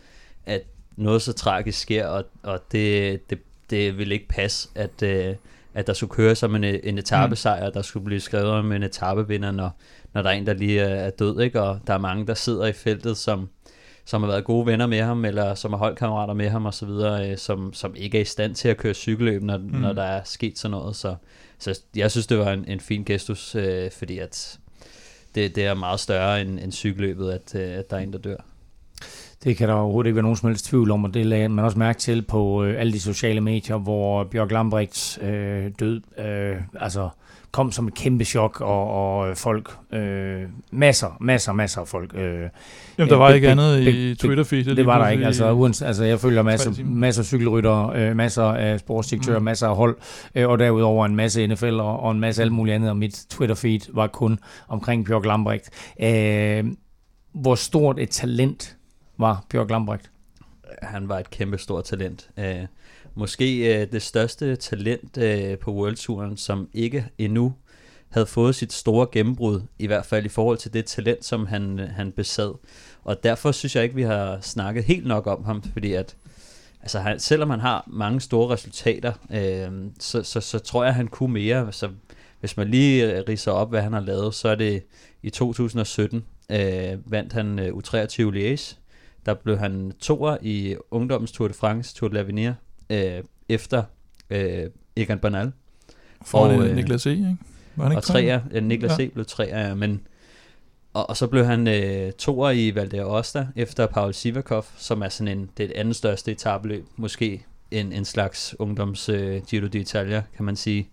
at 0.46 0.62
noget 1.00 1.22
så 1.22 1.34
tragisk 1.34 1.80
sker, 1.80 2.08
og, 2.08 2.24
og 2.44 2.60
det, 2.72 3.30
det, 3.30 3.40
det 3.70 3.98
vil 3.98 4.12
ikke 4.12 4.28
passe, 4.28 4.70
at, 4.76 5.04
øh, 5.04 5.36
at 5.74 5.88
der 5.88 5.94
skulle 5.94 6.12
køre 6.12 6.36
som 6.36 6.56
en, 6.56 6.64
en 6.64 6.98
etappesejr, 6.98 7.66
mm. 7.66 7.74
der 7.74 7.82
skulle 7.82 8.06
blive 8.06 8.20
skrevet 8.20 8.50
om 8.50 8.72
en 8.72 8.84
etapevinder, 8.84 9.52
når, 9.52 9.78
når 10.14 10.22
der 10.22 10.30
er 10.30 10.34
en, 10.34 10.48
der 10.48 10.54
lige 10.54 10.82
er 10.82 11.10
død, 11.10 11.42
ikke? 11.42 11.62
og 11.62 11.80
der 11.88 11.94
er 11.94 11.98
mange, 11.98 12.28
der 12.28 12.34
sidder 12.34 12.66
i 12.66 12.74
feltet, 12.74 13.18
som, 13.18 13.50
som 14.06 14.24
har 14.24 14.30
været 14.30 14.46
gode 14.46 14.66
venner 14.66 14.88
med 14.88 15.02
ham, 15.02 15.26
eller 15.26 15.56
som 15.56 15.74
er 15.74 15.78
holdkammerater 15.78 16.34
med 16.34 16.50
ham 16.50 16.66
osv., 16.66 16.90
øh, 16.90 17.38
som, 17.38 17.74
som 17.74 17.96
ikke 17.96 18.18
er 18.18 18.22
i 18.22 18.26
stand 18.26 18.56
til 18.56 18.70
at 18.70 18.78
køre 18.78 18.94
cykelløb, 18.94 19.44
når, 19.44 19.58
mm. 19.58 19.64
når 19.64 19.94
der 19.94 20.04
er 20.04 20.22
sket 20.24 20.60
sådan 20.60 20.72
noget. 20.72 20.96
Så, 20.96 21.16
så 21.60 21.82
jeg 21.96 22.12
synes, 22.12 22.28
det 22.28 22.38
var 22.38 22.52
en, 22.52 22.66
en 22.68 22.80
fin 22.80 23.04
gestus, 23.04 23.56
øh, 23.56 23.92
fordi 23.92 24.20
at 24.20 24.60
det, 25.36 25.56
det 25.56 25.66
er 25.66 25.74
meget 25.74 26.00
større 26.00 26.42
end, 26.42 26.60
end 26.60 26.72
cykelløbet, 26.72 27.32
at, 27.32 27.56
øh, 27.56 27.78
at 27.78 27.90
der 27.90 27.98
er 27.98 28.02
en, 28.02 28.14
der 28.14 28.20
dør. 28.20 28.49
Det 29.44 29.58
kan 29.58 29.70
der 29.70 29.74
overhovedet 29.74 30.08
ikke 30.08 30.16
være 30.16 30.24
nogen 30.24 30.38
som 30.38 30.50
helst 30.50 30.66
tvivl 30.66 30.92
om, 30.92 31.04
og 31.04 31.14
det 31.14 31.26
lagde 31.26 31.50
man 31.50 31.66
også 31.66 31.80
mærke 31.80 32.00
til 32.00 32.22
på 32.22 32.64
øh, 32.64 32.80
alle 32.80 32.94
de 32.94 33.00
sociale 33.00 33.42
medier, 33.42 33.78
hvor 33.78 34.24
Bjørk 34.24 34.52
Lambrechts 34.52 35.20
øh, 35.22 35.72
død, 35.80 36.02
øh, 36.20 36.56
altså 36.80 37.10
kom 37.52 37.72
som 37.72 37.88
et 37.88 37.94
kæmpe 37.94 38.26
chok, 38.26 38.62
og, 38.62 38.92
og 38.92 39.38
folk, 39.38 39.70
øh, 39.94 40.42
masser, 40.72 41.18
masser, 41.22 41.54
masser 41.54 41.82
af 41.82 41.88
folk. 41.88 42.16
Øh, 42.16 42.50
Jamen, 42.98 43.10
der 43.10 43.16
var 43.16 43.30
ikke 43.30 43.50
andet 43.50 43.88
i 43.88 44.16
Twitter-feedet. 44.16 44.66
Det, 44.66 44.78
det 44.78 44.86
var 44.86 45.04
der 45.04 45.10
ikke. 45.10 45.26
Altså, 45.26 45.52
uans, 45.52 45.82
altså, 45.82 46.04
jeg 46.04 46.20
følger 46.20 46.42
masser, 46.42 46.84
masser 46.86 47.22
af 47.22 47.26
cykelrytter, 47.26 47.90
øh, 47.90 48.16
masser 48.16 48.44
af 48.44 48.80
sportsdirektører, 48.80 49.40
mm. 49.40 49.46
masser 49.46 49.68
af 49.68 49.76
hold, 49.76 49.98
øh, 50.36 50.50
og 50.50 50.60
derudover 50.60 51.06
en 51.06 51.16
masse 51.16 51.48
NFL 51.48 51.74
og, 51.74 52.00
og 52.00 52.12
en 52.12 52.20
masse 52.20 52.42
alt 52.42 52.52
muligt 52.52 52.76
andet, 52.76 52.90
og 52.90 52.98
mit 52.98 53.26
Twitter-feed 53.34 53.90
var 53.94 54.08
kun 54.08 54.40
omkring 54.68 55.06
Bjørk 55.06 55.26
Lambrecht. 55.26 55.70
Øh, 56.04 56.66
hvor 57.34 57.56
stort 57.56 58.00
et 58.00 58.10
talent 58.10 58.76
var 59.20 59.46
Bjørk 59.50 59.70
Lambrecht? 59.70 60.12
Han 60.82 61.10
var 61.10 61.20
et 61.20 61.30
kæmpe 61.30 61.58
stort 61.58 61.84
talent. 61.84 62.30
Øh, 62.38 62.66
måske 63.16 63.82
øh, 63.82 63.92
det 63.92 64.02
største 64.02 64.56
talent 64.56 65.18
øh, 65.18 65.58
på 65.58 65.74
World 65.74 65.96
Touren, 65.96 66.38
som 66.38 66.70
ikke 66.74 67.06
endnu 67.18 67.54
havde 68.10 68.26
fået 68.26 68.56
sit 68.56 68.74
store 68.74 69.08
gennembrud, 69.12 69.62
i 69.80 69.88
hvert 69.88 70.06
fald 70.06 70.26
i 70.26 70.30
forhold 70.30 70.58
til 70.58 70.74
det 70.74 70.86
talent, 70.86 71.26
som 71.26 71.48
han, 71.48 71.80
øh, 71.80 71.90
han 71.90 72.12
besad. 72.12 72.54
Og 73.04 73.24
derfor 73.24 73.52
synes 73.52 73.76
jeg 73.76 73.84
ikke, 73.84 73.96
vi 73.96 74.04
har 74.04 74.40
snakket 74.42 74.84
helt 74.84 75.08
nok 75.08 75.28
om 75.28 75.44
ham, 75.44 75.64
fordi 75.64 75.94
at 75.94 76.16
altså 76.82 77.00
han, 77.00 77.20
selvom 77.20 77.50
han 77.50 77.60
har 77.60 77.84
mange 77.88 78.22
store 78.22 78.54
resultater, 78.54 79.14
øh, 79.32 79.72
så, 80.00 80.24
så, 80.24 80.42
så 80.42 80.60
tror 80.60 80.84
jeg, 80.84 80.96
han 80.96 81.08
kunne 81.08 81.34
mere. 81.34 81.66
Altså, 81.66 81.90
hvis 82.40 82.58
man 82.58 82.68
lige 82.68 83.18
øh, 83.18 83.24
riser 83.30 83.52
op, 83.52 83.70
hvad 83.70 83.82
han 83.82 83.94
har 83.94 84.00
lavet, 84.00 84.34
så 84.36 84.50
er 84.50 84.56
det 84.56 84.84
i 85.24 85.30
2017, 85.30 86.26
øh, 86.52 87.12
vandt 87.12 87.34
han 87.34 87.60
øh, 87.60 87.68
U23 87.68 88.32
Liège. 88.32 88.76
Der 89.30 89.36
blev 89.36 89.58
han 89.58 89.92
toer 90.00 90.38
i 90.42 90.76
ungdommens 90.92 91.32
Tour 91.32 91.48
de 91.48 91.54
France, 91.54 91.96
Tour 91.96 92.10
de 92.10 92.22
l'Avenir, 92.22 92.54
øh, 92.90 93.24
efter 93.50 93.84
øh, 94.30 94.70
Egan 94.96 95.20
Bernal. 95.20 95.52
For 96.26 96.38
og, 96.38 96.68
øh, 96.68 96.76
Niklas 96.76 97.06
E., 97.06 97.10
ikke? 97.10 97.38
Var 97.76 97.84
han 97.84 97.92
ikke 97.92 98.00
og 98.00 98.04
træer, 98.04 98.42
ja, 98.54 98.60
Niklas 98.60 99.00
ja. 99.00 99.04
E. 99.04 99.10
blev 99.10 99.26
træer, 99.26 99.76
men 99.76 100.02
og, 100.94 101.10
og 101.10 101.18
så 101.18 101.28
blev 101.28 101.46
han 101.46 101.68
øh, 101.68 102.12
toer 102.12 102.52
i 102.52 102.76
Val 102.76 102.92
d'Aosta 102.94 103.46
efter 103.56 103.88
Paul 103.88 104.14
Sivakov, 104.14 104.66
som 104.78 105.02
er 105.02 105.10
sådan 105.10 105.38
en, 105.38 105.50
det 105.58 105.72
andet 105.72 105.96
største 105.96 106.32
etabeløb, 106.32 106.86
måske 106.96 107.46
en, 107.72 107.94
en 107.94 108.06
slags 108.06 108.56
ungdoms 108.60 109.10
øh, 109.10 109.42
Giro 109.50 109.66
d'Italia, 109.66 110.22
kan 110.36 110.46
man 110.46 110.56
sige. 110.56 110.90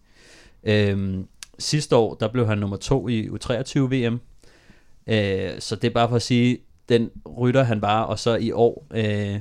Øhm, 0.64 1.26
sidste 1.58 1.96
år, 1.96 2.14
der 2.14 2.28
blev 2.28 2.46
han 2.46 2.58
nummer 2.58 2.76
to 2.76 3.08
i 3.08 3.28
U23 3.28 3.78
VM, 3.78 4.20
øh, 5.06 5.60
så 5.60 5.76
det 5.76 5.84
er 5.84 5.94
bare 5.94 6.08
for 6.08 6.16
at 6.16 6.22
sige, 6.22 6.58
den 6.88 7.10
rytter 7.38 7.62
han 7.62 7.82
var, 7.82 8.02
og 8.02 8.18
så 8.18 8.34
i 8.34 8.52
år, 8.52 8.86
øh, 8.90 9.40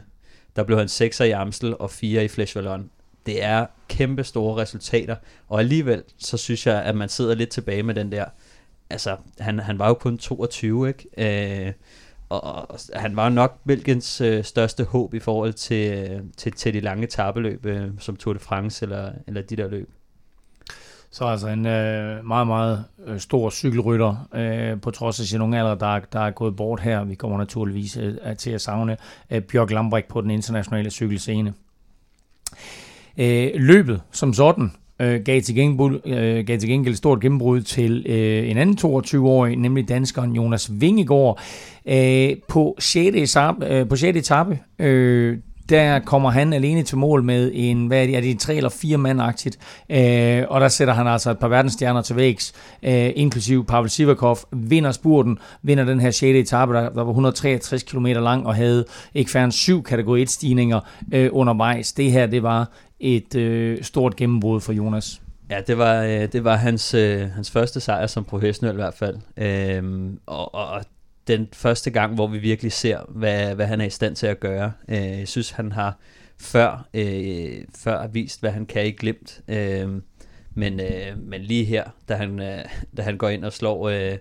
der 0.56 0.64
blev 0.64 0.78
han 0.78 0.88
6 0.88 1.20
i 1.20 1.30
Amstel 1.30 1.78
og 1.78 1.92
4 1.92 2.26
i 2.26 2.28
Flesh 2.28 2.56
Vallon. 2.56 2.90
Det 3.26 3.44
er 3.44 3.66
kæmpe 3.88 4.24
store 4.24 4.62
resultater, 4.62 5.16
og 5.48 5.60
alligevel 5.60 6.04
så 6.18 6.38
synes 6.38 6.68
jeg, 6.68 6.84
at 6.84 6.96
man 6.96 7.10
sidder 7.10 7.36
lidt 7.36 7.50
tilbage 7.50 7.84
med 7.84 7.96
den 7.96 8.12
der, 8.12 8.26
altså 8.90 9.18
han, 9.40 9.60
han 9.60 9.80
var 9.80 9.88
jo 9.88 9.94
kun 9.94 10.18
22, 10.18 10.88
ikke? 10.88 11.68
Øh, 11.68 11.74
og, 12.30 12.70
og 12.70 12.80
han 12.94 13.16
var 13.16 13.30
nok 13.30 13.60
Belgiens 13.68 14.22
øh, 14.22 14.44
største 14.44 14.84
håb 14.84 15.14
i 15.14 15.20
forhold 15.20 15.54
til, 15.54 15.94
øh, 15.94 16.22
til, 16.38 16.52
til 16.52 16.74
de 16.74 16.80
lange 16.80 17.08
tabeløb, 17.08 17.66
øh, 17.66 17.90
som 18.00 18.16
Tour 18.16 18.34
de 18.34 18.40
France 18.40 18.86
eller, 18.86 19.12
eller 19.28 19.42
de 19.42 19.56
der 19.56 19.68
løb. 19.68 19.90
Så 21.12 21.26
altså 21.26 21.48
en 21.48 21.66
øh, 21.66 22.26
meget, 22.26 22.48
meget 22.48 22.84
øh, 23.08 23.20
stor 23.20 23.50
cykelrytter, 23.50 24.28
øh, 24.36 24.82
på 24.82 24.92
trods 24.92 25.20
af 25.20 25.26
sin 25.26 25.42
unge 25.42 25.60
alder, 25.60 25.76
der, 25.76 26.00
der 26.14 26.20
er 26.20 26.32
gået 26.32 26.56
bort 26.56 26.80
her. 26.80 27.04
Vi 27.04 27.16
kommer 27.16 27.38
naturligvis 27.38 27.98
øh, 27.98 28.36
til 28.38 28.52
at 28.52 28.62
savne 28.62 28.98
øh, 29.32 29.42
Bjørk 29.42 29.72
Lambrik 29.72 30.06
på 30.06 30.22
den 30.22 30.32
internationale 30.32 30.90
cykelscene. 30.90 31.54
Øh, 33.18 33.50
løbet 33.56 34.02
som 34.12 34.34
sådan 34.34 34.72
øh, 35.00 35.22
gav, 35.22 35.42
til 35.42 35.56
gengæld, 35.56 36.02
øh, 36.06 36.46
gav 36.46 36.60
til 36.60 36.70
gengæld 36.70 36.96
stort 36.96 37.22
gennembrud 37.22 37.62
til 37.62 38.06
øh, 38.06 38.50
en 38.50 38.58
anden 38.58 38.78
22-årig, 38.82 39.56
nemlig 39.56 39.90
danskeren 39.90 40.36
Jonas 40.36 40.72
Vingegaard. 40.82 41.40
Øh, 41.86 42.30
på 42.48 42.76
6. 42.80 43.16
Øh, 43.16 43.22
etape, 43.22 43.66
øh, 43.68 43.90
på 43.90 43.96
6. 43.96 44.18
etape 44.18 44.60
øh, 44.80 45.38
der 45.70 46.00
kommer 46.00 46.30
han 46.30 46.54
alene 46.54 46.84
til 46.84 46.98
mål 46.98 47.24
med 47.24 47.52
en, 47.54 47.88
hvad 47.88 48.02
er 48.02 48.06
det, 48.06 48.18
er 48.18 48.22
det 48.22 48.40
tre 48.40 48.56
eller 48.56 48.70
fire 48.70 48.98
mandagtigt, 48.98 49.58
øh, 49.90 50.44
og 50.50 50.62
der 50.62 50.68
sætter 50.68 50.94
han 50.94 51.08
altså 51.08 51.32
et 51.32 51.40
par 51.40 51.48
verdensstjerner 51.48 52.02
til 52.02 52.16
vægs, 52.16 52.54
øh, 52.84 53.12
inklusiv 53.16 53.66
Pavel 53.66 53.90
Sivakov, 53.90 54.38
vinder 54.52 54.92
spurten, 54.92 55.38
vinder 55.62 55.86
den 55.86 56.00
her 56.00 56.12
6. 56.12 56.24
etape, 56.24 56.74
der, 56.74 56.90
der 56.90 57.04
var 57.04 57.10
163 57.10 57.84
km 57.84 58.06
lang, 58.06 58.48
og 58.48 58.56
havde 58.56 58.86
ikke 59.14 59.32
færre 59.32 59.44
end 59.44 59.52
syv 59.52 59.84
kategori 59.84 60.22
1 60.22 60.30
stigninger 60.30 60.80
øh, 61.14 61.30
undervejs. 61.32 61.94
Det 61.94 62.12
her, 62.12 62.26
det 62.26 62.44
var 62.44 62.72
et 63.00 63.36
øh, 63.36 63.84
stort 63.84 64.16
gennembrud 64.16 64.62
for 64.62 64.74
Jonas. 64.74 65.22
Ja, 65.50 65.62
det 65.68 65.78
var, 65.78 66.04
øh, 66.04 66.10
det 66.10 66.44
var 66.44 66.56
hans, 66.56 66.94
øh, 66.94 67.30
hans 67.30 67.52
første 67.52 67.80
sejr 67.80 68.08
som 68.08 68.24
professionel 68.24 68.74
i 68.74 68.76
hvert 68.76 68.94
fald. 68.94 69.18
Øhm, 69.38 70.20
og, 70.26 70.56
og 70.56 70.82
den 71.28 71.48
første 71.54 71.90
gang, 71.90 72.16
hvor 72.16 72.28
vi 72.28 72.38
virkelig 72.38 72.72
ser, 72.72 73.00
hvad, 73.10 73.56
hvad 73.56 73.66
han 73.66 73.82
er 73.82 73.86
i 73.86 73.90
stand 73.90 74.16
til 74.16 74.28
at 74.28 74.40
gøre. 74.40 74.72
Øh, 74.88 75.20
jeg 75.20 75.28
synes, 75.28 75.52
han 75.52 75.72
har 75.72 76.00
før, 76.40 76.88
øh, 76.94 77.64
før 77.78 78.08
vist, 78.08 78.40
hvad 78.40 78.52
han 78.52 78.66
kan 78.66 78.86
i 78.86 78.92
glimt. 78.92 79.42
Øh, 79.48 79.90
men, 80.54 80.80
øh, 80.80 81.18
men 81.18 81.42
lige 81.42 81.66
her, 81.66 81.84
da 82.10 82.16
han, 82.16 82.42
øh, 82.42 82.66
da 82.98 83.02
han 83.02 83.18
går 83.18 83.30
ind 83.30 83.46
og 83.46 83.54
slår... 83.54 83.90
Øh, 83.90 84.18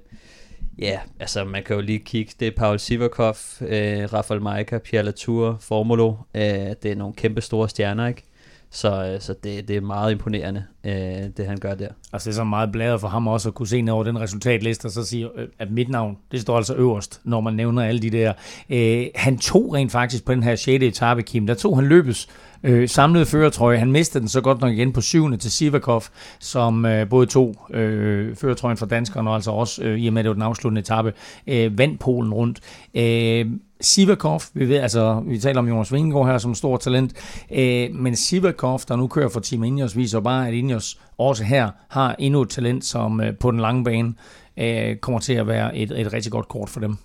Ja, 0.78 1.00
altså 1.20 1.44
man 1.44 1.62
kan 1.62 1.76
jo 1.76 1.82
lige 1.82 1.98
kigge, 1.98 2.32
det 2.40 2.48
er 2.48 2.52
Paul 2.56 2.78
Sivakov, 2.78 3.36
øh, 3.60 4.12
Rafael 4.12 4.42
Majka, 4.42 4.78
Pierre 4.78 5.04
Latour, 5.04 5.56
Formulo, 5.60 6.14
øh, 6.34 6.42
det 6.42 6.84
er 6.84 6.94
nogle 6.94 7.14
kæmpe 7.14 7.40
store 7.40 7.68
stjerner, 7.68 8.06
ikke? 8.06 8.24
Så, 8.74 9.04
øh, 9.06 9.20
så 9.20 9.34
det, 9.44 9.68
det 9.68 9.76
er 9.76 9.80
meget 9.80 10.12
imponerende. 10.12 10.64
øh, 10.84 10.92
det 11.36 11.46
han 11.46 11.58
gør 11.58 11.74
der. 11.74 11.88
Altså 12.12 12.30
det 12.30 12.34
er 12.34 12.36
så 12.36 12.44
meget 12.44 12.72
bladet 12.72 13.00
for 13.00 13.08
ham 13.08 13.28
også 13.28 13.48
at 13.48 13.54
kunne 13.54 13.68
se 13.68 13.82
ned 13.82 13.92
over 13.92 14.04
den 14.04 14.20
resultatliste, 14.20 14.86
og 14.86 14.90
så 14.90 15.04
sige, 15.04 15.28
øh, 15.36 15.48
at 15.58 15.70
mit 15.70 15.88
navn, 15.88 16.16
det 16.32 16.40
står 16.40 16.56
altså 16.56 16.74
øverst, 16.74 17.20
når 17.24 17.40
man 17.40 17.54
nævner 17.54 17.82
alle 17.82 18.02
de 18.02 18.10
der. 18.10 18.32
Øh, 18.70 19.06
han 19.14 19.38
tog 19.38 19.74
rent 19.74 19.92
faktisk 19.92 20.24
på 20.24 20.34
den 20.34 20.42
her 20.42 20.56
6. 20.56 20.82
etape, 20.84 21.22
Kim, 21.22 21.46
der 21.46 21.54
tog 21.54 21.76
han 21.76 21.86
løbes 21.86 22.28
øh, 22.64 22.88
samlede 22.88 23.26
føretrøje. 23.26 23.78
Han 23.78 23.92
mistede 23.92 24.20
den 24.20 24.28
så 24.28 24.40
godt 24.40 24.60
nok 24.60 24.72
igen 24.72 24.92
på 24.92 25.00
7. 25.00 25.38
til 25.38 25.52
Sivakov, 25.52 26.02
som 26.40 26.86
øh, 26.86 27.08
både 27.08 27.26
tog 27.26 27.56
øh, 27.70 28.36
føretrøjen 28.36 28.76
fra 28.76 28.86
danskerne, 28.86 29.30
og 29.30 29.34
altså 29.34 29.50
også, 29.50 29.82
øh, 29.82 29.98
i 29.98 30.06
og 30.06 30.12
med 30.12 30.20
at 30.20 30.24
det 30.24 30.28
var 30.28 30.34
den 30.34 30.42
afsluttende 30.42 30.80
etape, 30.80 31.12
øh, 31.46 31.78
vandt 31.78 32.00
Polen 32.00 32.34
rundt. 32.34 32.60
Øh, 32.94 33.46
Sivakov, 33.80 34.40
vi 34.54 34.68
ved, 34.68 34.76
altså, 34.76 35.22
vi 35.26 35.38
taler 35.38 35.58
om 35.58 35.68
Jonas 35.68 35.92
Vingegaard 35.92 36.26
her 36.26 36.38
som 36.38 36.54
stor 36.54 36.76
talent, 36.76 37.12
øh, 37.52 37.94
men 37.94 38.16
Sivakov, 38.16 38.80
der 38.88 38.96
nu 38.96 39.06
kører 39.06 39.28
for 39.28 39.40
Team 39.40 39.64
Ineos, 39.64 39.96
viser 39.96 40.20
bare, 40.20 40.48
at 40.48 40.54
Ineos 40.54 41.00
også 41.18 41.44
her 41.44 41.70
har 41.88 42.16
endnu 42.18 42.42
et 42.42 42.48
talent, 42.48 42.84
som 42.84 43.20
øh, 43.20 43.36
på 43.36 43.50
den 43.50 43.60
lange 43.60 43.84
bane 43.84 44.14
øh, 44.56 44.96
kommer 44.96 45.20
til 45.20 45.32
at 45.32 45.46
være 45.46 45.76
et, 45.76 46.00
et 46.00 46.12
rigtig 46.12 46.32
godt 46.32 46.48
kort 46.48 46.68
for 46.68 46.80
dem. 46.80 46.96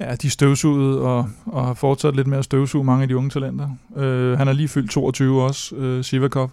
Ja, 0.00 0.14
de 0.14 0.30
støvsugede 0.30 1.00
og, 1.00 1.28
og 1.46 1.66
har 1.66 1.74
fortsat 1.74 2.16
lidt 2.16 2.26
med 2.26 2.38
at 2.38 2.44
støvsuge 2.44 2.84
mange 2.84 3.02
af 3.02 3.08
de 3.08 3.16
unge 3.16 3.30
talenter. 3.30 3.68
Øh, 3.96 4.38
han 4.38 4.48
er 4.48 4.52
lige 4.52 4.68
fyldt 4.68 4.90
22 4.90 5.42
også, 5.42 5.76
øh, 5.76 6.04
Sivakov, 6.04 6.50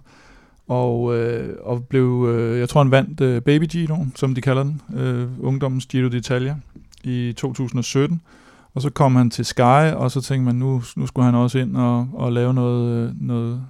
og, 0.67 1.17
øh, 1.17 1.55
og 1.61 1.83
blev, 1.83 2.27
øh, 2.29 2.59
jeg 2.59 2.69
tror 2.69 2.83
han 2.83 2.91
vandt 2.91 3.21
øh, 3.21 3.41
Baby 3.41 3.63
Giro, 3.63 4.05
som 4.15 4.35
de 4.35 4.41
kalder 4.41 4.63
den, 4.63 4.81
øh, 4.95 5.27
ungdommens 5.39 5.85
Giro 5.85 6.07
d'Italia 6.07 6.53
i 7.03 7.33
2017. 7.37 8.21
Og 8.73 8.81
så 8.81 8.89
kom 8.89 9.15
han 9.15 9.29
til 9.29 9.45
Sky, 9.45 9.91
og 9.93 10.11
så 10.11 10.21
tænkte 10.21 10.45
man, 10.45 10.55
nu, 10.55 10.83
nu 10.95 11.07
skulle 11.07 11.25
han 11.25 11.35
også 11.35 11.59
ind 11.59 11.77
og, 11.77 12.09
og 12.13 12.31
lave 12.31 12.53
noget, 12.53 13.09
øh, 13.09 13.11
noget, 13.21 13.61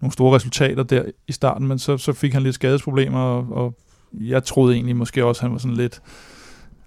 nogle 0.00 0.12
store 0.12 0.36
resultater 0.36 0.82
der 0.82 1.02
i 1.28 1.32
starten, 1.32 1.68
men 1.68 1.78
så, 1.78 1.96
så 1.96 2.12
fik 2.12 2.32
han 2.32 2.42
lidt 2.42 2.54
skadesproblemer, 2.54 3.18
og, 3.18 3.46
og 3.50 3.74
jeg 4.20 4.44
troede 4.44 4.74
egentlig 4.74 4.96
måske 4.96 5.24
også, 5.24 5.38
at 5.38 5.42
han 5.42 5.52
var 5.52 5.58
sådan 5.58 5.76
lidt, 5.76 6.00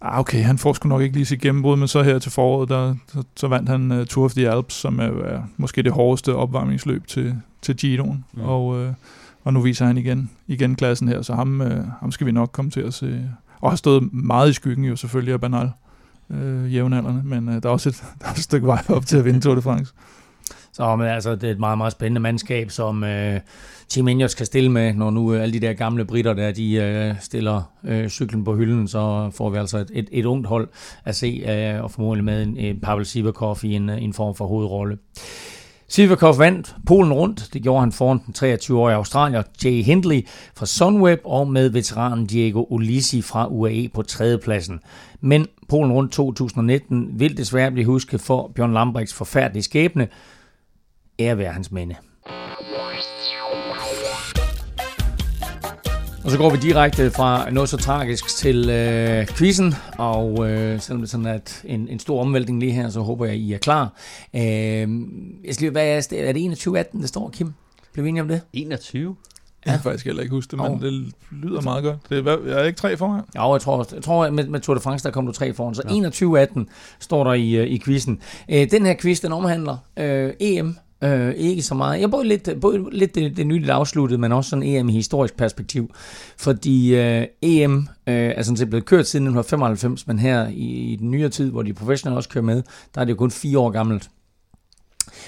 ah, 0.02 0.20
okay, 0.20 0.44
han 0.44 0.58
får 0.58 0.74
sgu 0.74 0.90
nok 0.90 1.02
ikke 1.02 1.16
lige 1.16 1.26
sit 1.26 1.42
gennembrud, 1.42 1.78
men 1.78 1.88
så 1.88 2.04
her 2.04 2.20
til 2.20 2.32
foråret, 2.32 2.70
der, 2.70 2.96
så, 3.08 3.24
så 3.36 3.48
vandt 3.48 3.70
han 3.70 3.92
uh, 3.92 4.06
Tour 4.06 4.26
of 4.26 4.34
the 4.34 4.50
Alps, 4.50 4.74
som 4.74 5.00
er, 5.00 5.04
er 5.04 5.42
måske 5.58 5.84
det 5.84 5.92
hårdeste 5.92 6.36
opvarmningsløb 6.36 7.08
til, 7.08 7.36
til 7.62 7.76
Giroen, 7.76 8.26
mm. 8.34 8.42
og, 8.42 8.68
uh, 8.68 8.88
og 9.44 9.54
nu 9.54 9.62
viser 9.62 9.86
han 9.86 9.98
igen, 9.98 10.30
igen 10.48 10.76
klassen 10.76 11.08
her, 11.08 11.22
så 11.22 11.34
ham, 11.34 11.62
uh, 11.62 11.88
ham 12.00 12.12
skal 12.12 12.28
vi 12.28 12.32
nok 12.32 12.52
komme 12.52 12.72
til 12.72 12.82
at 12.82 12.94
se, 12.94 13.30
og 13.62 13.72
har 13.72 13.78
stået 13.78 14.14
meget 14.14 14.50
i 14.50 14.54
skyggen 14.54 14.86
jo 14.86 14.96
selvfølgelig 14.96 15.34
af 15.34 15.42
Banal 15.42 15.72
øh, 16.30 16.74
jævnaldrende, 16.74 17.22
men 17.26 17.50
øh, 17.50 17.64
der, 17.64 17.70
er 17.70 17.74
også 17.74 17.90
et, 17.90 18.04
der 18.22 18.28
er 18.28 18.32
et 18.32 18.38
stykke 18.38 18.68
vej 18.68 18.84
op 18.90 19.06
til 19.06 19.18
at 19.18 19.26
vinde 19.26 19.40
Tour 19.40 19.56
de 19.56 19.62
France. 19.62 19.94
Så 20.78 20.96
men 20.96 21.08
altså, 21.08 21.36
det 21.36 21.44
er 21.44 21.52
et 21.52 21.60
meget, 21.60 21.78
meget 21.78 21.92
spændende 21.92 22.22
mandskab, 22.22 22.72
som 22.72 23.04
øh, 23.04 23.40
Team 23.90 24.08
Ineos 24.08 24.36
kan 24.36 24.46
stille 24.46 24.72
med, 24.72 24.94
når 24.94 25.10
nu 25.10 25.34
øh, 25.34 25.42
alle 25.42 25.54
de 25.54 25.60
der 25.60 25.74
gamle 25.74 26.06
britter 26.06 26.34
der, 26.34 26.52
de 26.52 26.74
øh, 26.74 27.16
stiller 27.20 27.72
øh, 27.84 28.10
cyklen 28.10 28.44
på 28.44 28.56
hylden, 28.56 28.88
så 28.88 29.32
får 29.36 29.50
vi 29.50 29.58
altså 29.58 29.78
et, 29.78 29.92
et, 29.94 30.10
et 30.12 30.26
ungt 30.26 30.48
hold 30.48 30.70
at 31.06 31.16
se, 31.16 31.44
øh, 31.50 31.84
og 31.84 31.92
formodentlig 31.92 32.24
med 32.24 32.44
en, 32.44 32.58
en 32.58 32.80
Pavel 32.80 33.06
Sivakov 33.06 33.58
i 33.64 33.74
en, 33.74 33.90
øh, 33.90 34.04
en 34.04 34.14
form 34.14 34.36
for 34.36 34.46
hovedrolle. 34.46 34.98
Sivakov 35.88 36.40
vandt 36.40 36.76
Polen 36.86 37.14
rundt. 37.14 37.50
Det 37.54 37.64
gjorde 37.64 37.80
han 37.80 37.92
foran 37.92 38.22
den 38.26 38.34
23-årige 38.38 38.96
australier 38.96 39.44
Jay 39.64 39.84
Hindley 39.84 40.28
fra 40.56 40.66
Sunweb 40.66 41.20
og 41.26 41.48
med 41.48 41.70
veteranen 41.70 42.26
Diego 42.26 42.66
Ulisi 42.70 43.22
fra 43.22 43.48
UAE 43.48 43.90
på 43.94 44.02
tredjepladsen. 44.02 44.80
Men 45.22 45.48
Polen 45.70 45.92
rundt 45.92 46.12
2019 46.12 47.10
vil 47.20 47.38
desværre 47.38 47.72
blive 47.72 47.86
husket 47.86 48.22
for 48.22 48.52
Bjørn 48.56 48.74
Lambrechts 48.74 49.14
forfærdelige 49.14 49.64
skæbne. 49.64 50.08
Ære 51.20 51.38
være 51.38 51.52
hans 51.52 51.72
minde. 51.72 51.96
Og 56.24 56.32
så 56.32 56.38
går 56.38 56.50
vi 56.50 56.58
direkte 56.58 57.12
fra 57.12 57.50
noget 57.50 57.70
så 57.70 57.78
tragisk 57.78 58.38
til 58.38 58.70
øh, 58.70 59.28
quizzen, 59.28 59.74
og 59.98 60.50
øh, 60.50 60.82
selvom 60.82 61.02
det 61.02 61.08
er 61.08 61.12
sådan 61.12 61.26
at 61.26 61.62
en, 61.66 61.88
en 61.88 62.00
stor 62.00 62.22
omvæltning 62.22 62.60
lige 62.60 62.72
her, 62.72 62.90
så 62.90 63.02
håber 63.02 63.26
jeg, 63.26 63.36
I 63.36 63.54
er 63.54 63.58
klar. 63.58 63.94
Øh, 64.36 64.42
jeg 64.42 64.88
skal 65.52 65.60
lige, 65.60 65.72
hvad 65.72 65.88
er, 65.88 66.08
er 66.28 66.34
det 66.34 66.44
21 66.44 66.80
18, 66.80 67.02
det 67.02 67.10
står, 67.10 67.30
Kim? 67.30 67.54
Blev 67.94 68.06
vi 68.06 68.10
enige 68.10 68.22
om 68.22 68.28
det? 68.28 68.42
21? 68.54 69.16
Jeg 69.66 69.74
kan 69.74 69.84
faktisk 69.84 70.06
heller 70.06 70.22
ikke 70.22 70.36
huske 70.36 70.52
det, 70.52 70.60
men 70.60 70.72
oh. 70.72 70.82
det 70.82 71.14
lyder 71.32 71.62
meget 71.62 71.84
godt. 71.84 71.98
Det 72.10 72.28
er, 72.28 72.38
jeg 72.48 72.60
er 72.60 72.64
ikke 72.64 72.80
tre 72.80 72.98
foran? 72.98 73.22
Ja, 73.36 73.52
jeg 73.52 73.62
tror, 73.62 73.88
jeg 73.94 74.04
tror 74.04 74.30
med, 74.30 74.48
med 74.48 74.60
Tour 74.60 74.76
de 74.76 74.82
France, 74.82 75.04
der 75.04 75.12
kom 75.12 75.26
du 75.26 75.32
tre 75.32 75.54
foran. 75.54 75.76
Så 75.76 75.82
ja. 75.90 76.46
21-18 76.46 76.66
står 77.00 77.24
der 77.24 77.34
i, 77.34 77.56
øh, 77.56 77.68
i 77.68 77.82
quizzen. 77.86 78.20
Øh, 78.50 78.72
den 78.72 78.86
her 78.86 78.96
quiz, 79.02 79.22
den 79.22 79.34
omhandler 79.34 79.78
øh, 79.98 80.34
EM 80.40 80.78
Øh, 81.02 81.34
ikke 81.36 81.62
så 81.62 81.76
meget. 81.76 82.02
Jeg 82.02 82.12
både 82.12 82.28
lidt, 82.28 82.50
både 82.62 82.90
lidt 82.92 83.16
det, 83.16 83.38
det 83.38 83.48
nyligt 83.48 83.70
afsluttet, 83.70 84.20
men 84.20 84.32
også 84.32 84.50
sådan 84.50 84.64
EM 84.64 84.90
i 84.90 84.92
historisk 84.92 85.38
perspektiv. 85.38 85.92
Fordi 86.38 86.96
øh, 86.96 87.26
EM 87.42 87.88
øh, 88.08 88.16
er 88.16 88.44
sådan 88.44 88.58
set 88.58 88.70
blevet 88.70 88.86
kørt 88.86 89.08
siden 89.08 89.28
1995, 89.28 90.08
men 90.08 90.20
her 90.20 90.48
i, 90.48 90.94
i 90.94 90.96
den 90.96 91.12
nyere 91.12 91.30
tid, 91.30 91.52
hvor 91.52 91.62
de 91.62 91.74
professionelle 91.74 92.18
også 92.18 92.30
kører 92.30 92.46
med, 92.46 92.64
der 92.96 93.02
er 93.02 93.06
det 93.06 93.12
jo 93.12 93.18
kun 93.18 93.32
fire 93.32 93.60
år 93.60 93.70
gammelt. 93.70 94.10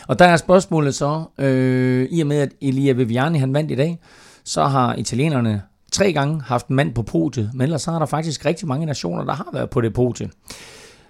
Og 0.07 0.19
der 0.19 0.25
er 0.25 0.37
spørgsmålet 0.37 0.95
så, 0.95 1.23
øh, 1.37 2.07
i 2.11 2.21
og 2.21 2.27
med 2.27 2.37
at 2.37 2.53
Elia 2.61 2.93
Viviani 2.93 3.37
han 3.37 3.53
vandt 3.53 3.71
i 3.71 3.75
dag, 3.75 3.99
så 4.43 4.63
har 4.63 4.95
italienerne 4.95 5.61
tre 5.91 6.13
gange 6.13 6.41
haft 6.41 6.67
en 6.67 6.75
mand 6.75 6.93
på 6.93 7.01
podiet, 7.01 7.51
men 7.53 7.61
ellers 7.61 7.81
så 7.81 7.91
har 7.91 7.99
der 7.99 8.05
faktisk 8.05 8.45
rigtig 8.45 8.67
mange 8.67 8.85
nationer, 8.85 9.23
der 9.23 9.33
har 9.33 9.49
været 9.53 9.69
på 9.69 9.81
det 9.81 9.93
podie. 9.93 10.29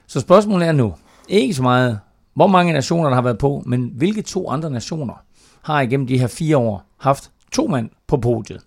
Så 0.08 0.20
spørgsmålet 0.20 0.68
er 0.68 0.72
nu, 0.72 0.94
ikke 1.28 1.54
så 1.54 1.62
meget, 1.62 2.00
hvor 2.34 2.48
mange 2.48 2.74
nationer 2.74 3.10
der 3.10 3.16
har 3.16 3.22
været 3.22 3.38
på, 3.38 3.64
men 3.66 3.92
hvilke 3.96 4.22
to 4.22 4.50
andre 4.50 4.70
nationer 4.70 5.14
har 5.62 5.82
igennem 5.82 6.08
de 6.08 6.18
her 6.20 6.28
fire 6.28 6.58
år 6.58 6.84
haft 6.98 7.32
to 7.52 7.68
mand 7.68 7.90
på 8.08 8.18
podiet? 8.18 8.62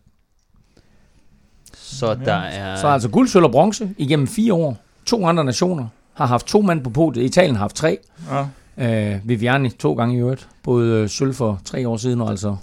Så 1.75 2.15
der 2.15 2.35
er... 2.35 2.77
Så 2.77 2.89
altså 2.89 3.09
guld, 3.09 3.29
sølv 3.29 3.45
og 3.45 3.51
bronze 3.53 3.95
igennem 3.99 4.27
fire 4.27 4.55
år. 4.55 4.77
To 5.07 5.27
andre 5.27 5.45
nationer 5.45 5.87
har 6.15 6.27
haft 6.27 6.47
to 6.47 6.61
mand 6.61 6.85
på 6.85 6.91
podiet. 6.91 7.25
Italien 7.25 7.55
har 7.55 7.61
haft 7.63 7.77
tre. 7.77 7.99
Ja. 8.31 9.15
Øh, 9.15 9.21
Viviani 9.25 9.71
to 9.71 9.93
gange 9.95 10.17
i 10.17 10.19
øvrigt. 10.19 10.49
Både 10.63 11.03
øh, 11.03 11.09
sølv 11.09 11.35
for 11.35 11.61
tre 11.65 11.89
år 11.89 11.97
siden 11.97 12.21
og 12.21 12.31
altså 12.31 12.57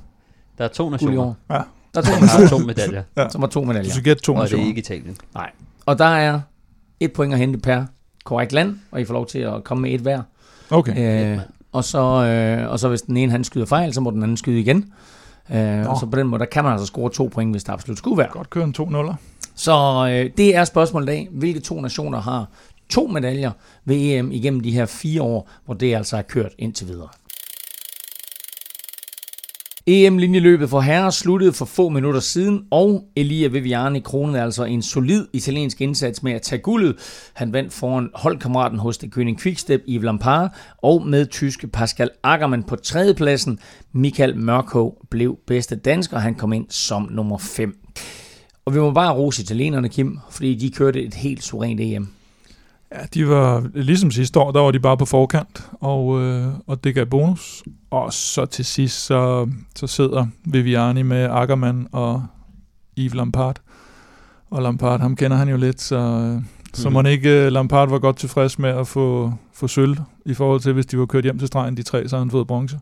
Der 0.58 0.64
er 0.64 0.68
to 0.68 0.90
nationer. 0.90 1.34
Ja. 1.50 1.62
Der 1.94 2.02
er 2.02 2.02
to 2.02 2.12
nationer. 2.22 2.48
to 2.50 2.58
medaljer. 2.58 3.04
ja. 3.18 3.30
Som 3.30 3.42
var 3.42 3.48
to 3.48 3.64
medaljer. 3.64 3.84
Du 3.84 3.90
skal 3.90 4.04
gætte 4.04 4.24
to 4.24 4.34
og 4.34 4.40
nationer. 4.40 4.58
Og 4.64 4.66
det 4.66 4.66
er 4.66 4.68
ikke 4.68 4.80
Italien. 4.80 5.18
Nej. 5.34 5.52
Og 5.86 5.98
der 6.00 6.06
er 6.06 6.40
et 7.00 7.14
point 7.14 7.34
at 7.34 7.40
hente 7.40 7.60
per 7.60 7.86
korrekt 8.24 8.52
land, 8.54 8.80
og 8.92 9.02
I 9.02 9.06
får 9.06 9.14
lov 9.14 9.26
til 9.28 9.40
at 9.40 9.64
komme 9.64 9.82
med 9.82 9.92
et 9.92 10.02
hver. 10.02 10.22
Okay. 10.72 11.34
Øh, 11.34 11.40
og, 11.72 11.84
så, 11.84 12.00
øh, 12.00 12.72
og 12.72 12.80
så 12.80 12.90
hvis 12.90 13.02
den 13.02 13.18
ene 13.18 13.32
han 13.32 13.44
skyder 13.44 13.66
fejl, 13.66 13.94
så 13.94 14.02
må 14.02 14.12
den 14.12 14.24
anden 14.24 14.38
skyde 14.38 14.60
igen. 14.60 14.94
Øh, 15.54 15.90
og 15.90 16.00
så 16.00 16.06
på 16.06 16.20
den 16.20 16.28
måde, 16.28 16.40
der 16.40 16.46
kan 16.46 16.64
man 16.64 16.74
altså 16.74 16.86
score 16.86 17.10
to 17.10 17.30
point, 17.34 17.54
hvis 17.54 17.64
der 17.64 17.74
absolut 17.74 17.98
skulle 17.98 18.18
være. 18.18 18.30
Godt 18.32 18.50
køre 18.50 18.64
en 18.64 18.76
2-0'er. 18.80 19.14
Så 19.56 20.08
øh, 20.12 20.32
det 20.38 20.56
er 20.56 20.64
spørgsmålet 20.64 21.08
i 21.08 21.10
dag. 21.10 21.28
Hvilke 21.32 21.60
to 21.60 21.82
nationer 21.82 22.22
har 22.22 22.46
to 22.90 23.08
medaljer 23.08 23.52
ved 23.86 23.96
EM 23.96 24.32
igennem 24.32 24.60
de 24.60 24.72
her 24.72 24.86
fire 24.86 25.22
år, 25.22 25.50
hvor 25.66 25.74
det 25.74 25.96
altså 25.96 26.18
er 26.18 26.22
kørt 26.22 26.52
indtil 26.58 26.88
videre? 26.88 27.08
EM-linjeløbet 29.88 30.70
for 30.70 30.80
herrer 30.82 31.10
sluttede 31.10 31.54
for 31.54 31.66
få 31.66 31.90
minutter 31.90 32.20
siden, 32.20 32.62
og 32.72 33.04
Elia 33.16 33.48
Viviani 33.48 34.00
kronede 34.00 34.42
altså 34.42 34.64
en 34.64 34.82
solid 34.82 35.28
italiensk 35.34 35.82
indsats 35.82 36.24
med 36.24 36.32
at 36.32 36.42
tage 36.42 36.62
guldet. 36.62 36.96
Han 37.34 37.54
vandt 37.54 37.74
foran 37.74 38.10
holdkammeraten 38.14 38.80
hos 38.80 38.98
det 38.98 39.18
König 39.18 39.42
Quickstep 39.42 39.82
i 39.88 39.98
Lampard, 39.98 40.56
og 40.78 41.08
med 41.08 41.26
tyske 41.26 41.68
Pascal 41.68 42.10
Ackermann 42.24 42.64
på 42.64 42.76
tredjepladsen. 42.76 43.60
Michael 43.94 44.38
Mørkov 44.38 44.98
blev 45.10 45.38
bedste 45.48 45.76
dansker, 45.76 46.18
han 46.18 46.36
kom 46.36 46.54
ind 46.54 46.66
som 46.70 47.08
nummer 47.12 47.38
5. 47.38 47.78
Og 48.66 48.74
vi 48.74 48.80
må 48.80 48.92
bare 48.92 49.14
rose 49.14 49.42
italienerne, 49.42 49.90
Kim, 49.90 50.20
fordi 50.30 50.56
de 50.56 50.72
kørte 50.72 51.04
et 51.04 51.14
helt 51.14 51.44
suverænt 51.44 51.82
EM. 51.82 52.19
Ja, 52.96 53.02
de 53.14 53.28
var 53.28 53.70
ligesom 53.74 54.12
sidste 54.12 54.40
år, 54.40 54.52
der 54.52 54.60
var 54.60 54.72
de 54.72 54.80
bare 54.80 54.98
på 54.98 55.06
forkant, 55.06 55.70
og, 55.74 56.22
øh, 56.22 56.48
og 56.68 56.84
det 56.84 56.96
gav 56.96 57.06
bonus. 57.06 57.64
Og 57.92 58.14
så 58.14 58.46
til 58.46 58.66
sidst, 58.66 59.06
så, 59.06 59.50
så 59.76 59.88
sidder 59.88 60.28
Viviani 60.46 61.02
med 61.02 61.28
Ackermann 61.32 61.88
og 61.92 62.24
Yves 62.98 63.14
Lampard. 63.14 63.62
Og 64.50 64.62
Lampard, 64.62 65.00
ham 65.00 65.16
kender 65.16 65.38
han 65.38 65.50
jo 65.50 65.58
lidt, 65.58 65.82
så, 65.82 66.00
mm. 66.00 66.46
så 66.74 66.90
må 66.90 67.02
ikke 67.02 67.46
øh, 67.46 67.52
Lampard 67.52 67.90
var 67.90 68.00
godt 68.00 68.18
tilfreds 68.18 68.60
med 68.60 68.70
at 68.70 68.88
få, 68.88 69.34
få 69.54 69.68
sølv, 69.68 69.98
i 70.26 70.34
forhold 70.34 70.60
til, 70.60 70.74
hvis 70.74 70.86
de 70.86 71.00
var 71.00 71.06
kørt 71.06 71.24
hjem 71.24 71.40
til 71.40 71.48
stregen, 71.48 71.78
de 71.78 71.84
tre, 71.84 72.08
så 72.08 72.16
har 72.16 72.24
han 72.24 72.32
fået 72.32 72.48
bronze. 72.48 72.80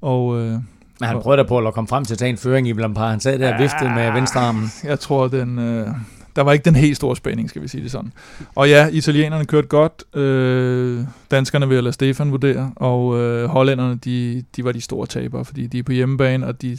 Og, 0.00 0.38
øh, 0.38 0.52
men 1.00 1.08
han 1.08 1.20
prøvede 1.20 1.42
da 1.42 1.48
på 1.48 1.58
at 1.58 1.74
komme 1.74 1.88
frem 1.88 2.04
til 2.04 2.14
at 2.14 2.18
tage 2.18 2.30
en 2.30 2.36
føring 2.36 2.68
i 2.68 2.72
Lampard. 2.72 3.10
Han 3.10 3.20
sad 3.20 3.38
der 3.38 3.54
og 3.54 3.60
viftede 3.60 3.90
med 3.90 4.12
venstre 4.12 4.40
armen. 4.40 4.70
Jeg 4.84 5.00
tror, 5.00 5.28
den, 5.28 5.58
øh, 5.58 5.88
der 6.36 6.42
var 6.42 6.52
ikke 6.52 6.64
den 6.64 6.76
helt 6.76 6.96
store 6.96 7.16
spænding, 7.16 7.48
skal 7.48 7.62
vi 7.62 7.68
sige 7.68 7.82
det 7.82 7.90
sådan. 7.90 8.12
Og 8.54 8.68
ja, 8.68 8.88
italienerne 8.92 9.44
kørte 9.44 9.68
godt, 9.68 10.16
øh, 10.16 11.04
danskerne 11.30 11.68
vil 11.68 11.74
jeg 11.74 11.82
lade 11.82 11.92
Stefan 11.92 12.30
vurdere, 12.30 12.72
og 12.76 13.20
øh, 13.20 13.48
hollænderne, 13.48 13.96
de, 13.96 14.44
de 14.56 14.64
var 14.64 14.72
de 14.72 14.80
store 14.80 15.06
tabere, 15.06 15.44
fordi 15.44 15.66
de 15.66 15.78
er 15.78 15.82
på 15.82 15.92
hjemmebane, 15.92 16.46
og 16.46 16.62
de, 16.62 16.78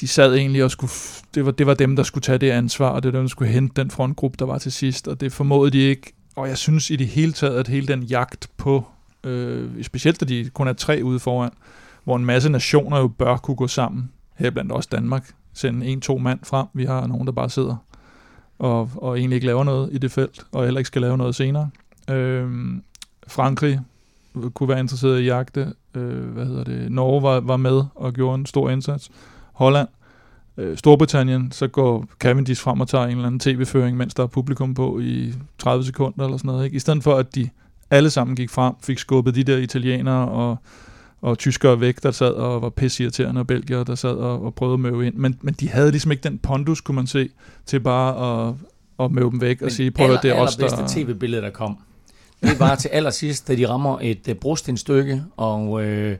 de 0.00 0.08
sad 0.08 0.34
egentlig 0.34 0.64
og 0.64 0.70
skulle, 0.70 0.92
det 1.34 1.46
var, 1.46 1.50
det 1.50 1.66
var 1.66 1.74
dem, 1.74 1.96
der 1.96 2.02
skulle 2.02 2.22
tage 2.22 2.38
det 2.38 2.50
ansvar, 2.50 2.88
og 2.88 3.02
det 3.02 3.12
var 3.12 3.18
dem, 3.18 3.24
der 3.24 3.30
skulle 3.30 3.52
hente 3.52 3.82
den 3.82 3.90
frontgruppe, 3.90 4.36
der 4.38 4.44
var 4.44 4.58
til 4.58 4.72
sidst, 4.72 5.08
og 5.08 5.20
det 5.20 5.32
formåede 5.32 5.70
de 5.70 5.78
ikke. 5.78 6.12
Og 6.36 6.48
jeg 6.48 6.58
synes 6.58 6.90
i 6.90 6.96
det 6.96 7.06
hele 7.06 7.32
taget, 7.32 7.58
at 7.58 7.68
hele 7.68 7.86
den 7.86 8.02
jagt 8.02 8.48
på, 8.56 8.86
øh, 9.24 9.84
specielt 9.84 10.20
da 10.20 10.24
de 10.24 10.50
kun 10.54 10.68
er 10.68 10.72
tre 10.72 11.00
ude 11.04 11.18
foran, 11.18 11.50
hvor 12.04 12.16
en 12.16 12.24
masse 12.24 12.48
nationer 12.48 12.98
jo 12.98 13.08
bør 13.08 13.36
kunne 13.36 13.56
gå 13.56 13.68
sammen, 13.68 14.10
her 14.34 14.50
blandt 14.50 14.72
også 14.72 14.88
Danmark, 14.92 15.30
sende 15.54 15.86
en-to 15.86 16.18
mand 16.18 16.40
frem. 16.42 16.66
Vi 16.74 16.84
har 16.84 17.06
nogen, 17.06 17.26
der 17.26 17.32
bare 17.32 17.50
sidder 17.50 17.76
og, 18.58 18.90
og 18.96 19.18
egentlig 19.18 19.36
ikke 19.36 19.46
laver 19.46 19.64
noget 19.64 19.88
i 19.92 19.98
det 19.98 20.12
felt, 20.12 20.46
og 20.52 20.64
heller 20.64 20.78
ikke 20.78 20.88
skal 20.88 21.02
lave 21.02 21.18
noget 21.18 21.34
senere. 21.34 21.70
Øh, 22.10 22.50
Frankrig 23.28 23.80
kunne 24.54 24.68
være 24.68 24.80
interesseret 24.80 25.20
i 25.20 25.24
jagte. 25.24 25.72
Øh, 25.94 26.24
hvad 26.24 26.46
hedder 26.46 26.64
det? 26.64 26.92
Norge 26.92 27.22
var, 27.22 27.40
var 27.40 27.56
med 27.56 27.84
og 27.94 28.12
gjorde 28.12 28.34
en 28.34 28.46
stor 28.46 28.70
indsats. 28.70 29.10
Holland. 29.52 29.88
Øh, 30.56 30.76
Storbritannien, 30.76 31.52
så 31.52 31.68
går 31.68 32.06
Cavendish 32.18 32.62
frem 32.62 32.80
og 32.80 32.88
tager 32.88 33.04
en 33.04 33.10
eller 33.10 33.26
anden 33.26 33.40
tv-føring, 33.40 33.96
mens 33.96 34.14
der 34.14 34.22
er 34.22 34.26
publikum 34.26 34.74
på 34.74 34.98
i 35.00 35.34
30 35.58 35.84
sekunder 35.84 36.24
eller 36.24 36.36
sådan 36.36 36.48
noget. 36.48 36.64
Ikke? 36.64 36.76
I 36.76 36.78
stedet 36.78 37.02
for, 37.02 37.14
at 37.14 37.34
de 37.34 37.48
alle 37.90 38.10
sammen 38.10 38.36
gik 38.36 38.50
frem, 38.50 38.74
fik 38.82 38.98
skubbet 38.98 39.34
de 39.34 39.44
der 39.44 39.56
italienere 39.56 40.28
og, 40.28 40.58
og 41.26 41.38
tyskere 41.38 41.80
væk, 41.80 42.02
der 42.02 42.10
sad 42.10 42.32
og 42.32 42.62
var 42.62 42.68
pissirriterende, 42.68 43.38
og 43.38 43.46
belgier, 43.46 43.84
der 43.84 43.94
sad 43.94 44.10
og, 44.10 44.42
og 44.42 44.54
prøvede 44.54 44.74
at 44.74 44.80
møve 44.80 45.06
ind. 45.06 45.14
Men, 45.14 45.38
men 45.42 45.54
de 45.54 45.68
havde 45.68 45.90
ligesom 45.90 46.10
ikke 46.10 46.22
den 46.22 46.38
pondus, 46.38 46.80
kunne 46.80 46.94
man 46.94 47.06
se, 47.06 47.28
til 47.66 47.80
bare 47.80 48.48
at, 48.48 48.54
at 49.04 49.10
møve 49.10 49.30
dem 49.30 49.40
væk 49.40 49.60
men 49.60 49.66
og 49.66 49.72
sige, 49.72 49.90
prøv 49.90 50.10
at 50.10 50.22
det 50.22 50.30
er 50.30 50.34
os, 50.34 50.56
der... 50.56 50.68
Det 50.68 50.88
tv-billede, 50.88 51.42
der 51.42 51.50
kom, 51.50 51.78
det 52.42 52.60
var 52.60 52.74
til 52.74 52.88
allersidst, 52.88 53.48
da 53.48 53.54
de 53.54 53.68
rammer 53.68 53.98
et 54.02 54.28
uh, 54.28 54.34
brostenstykke, 54.34 55.22
og 55.36 55.84
øh, 55.84 56.16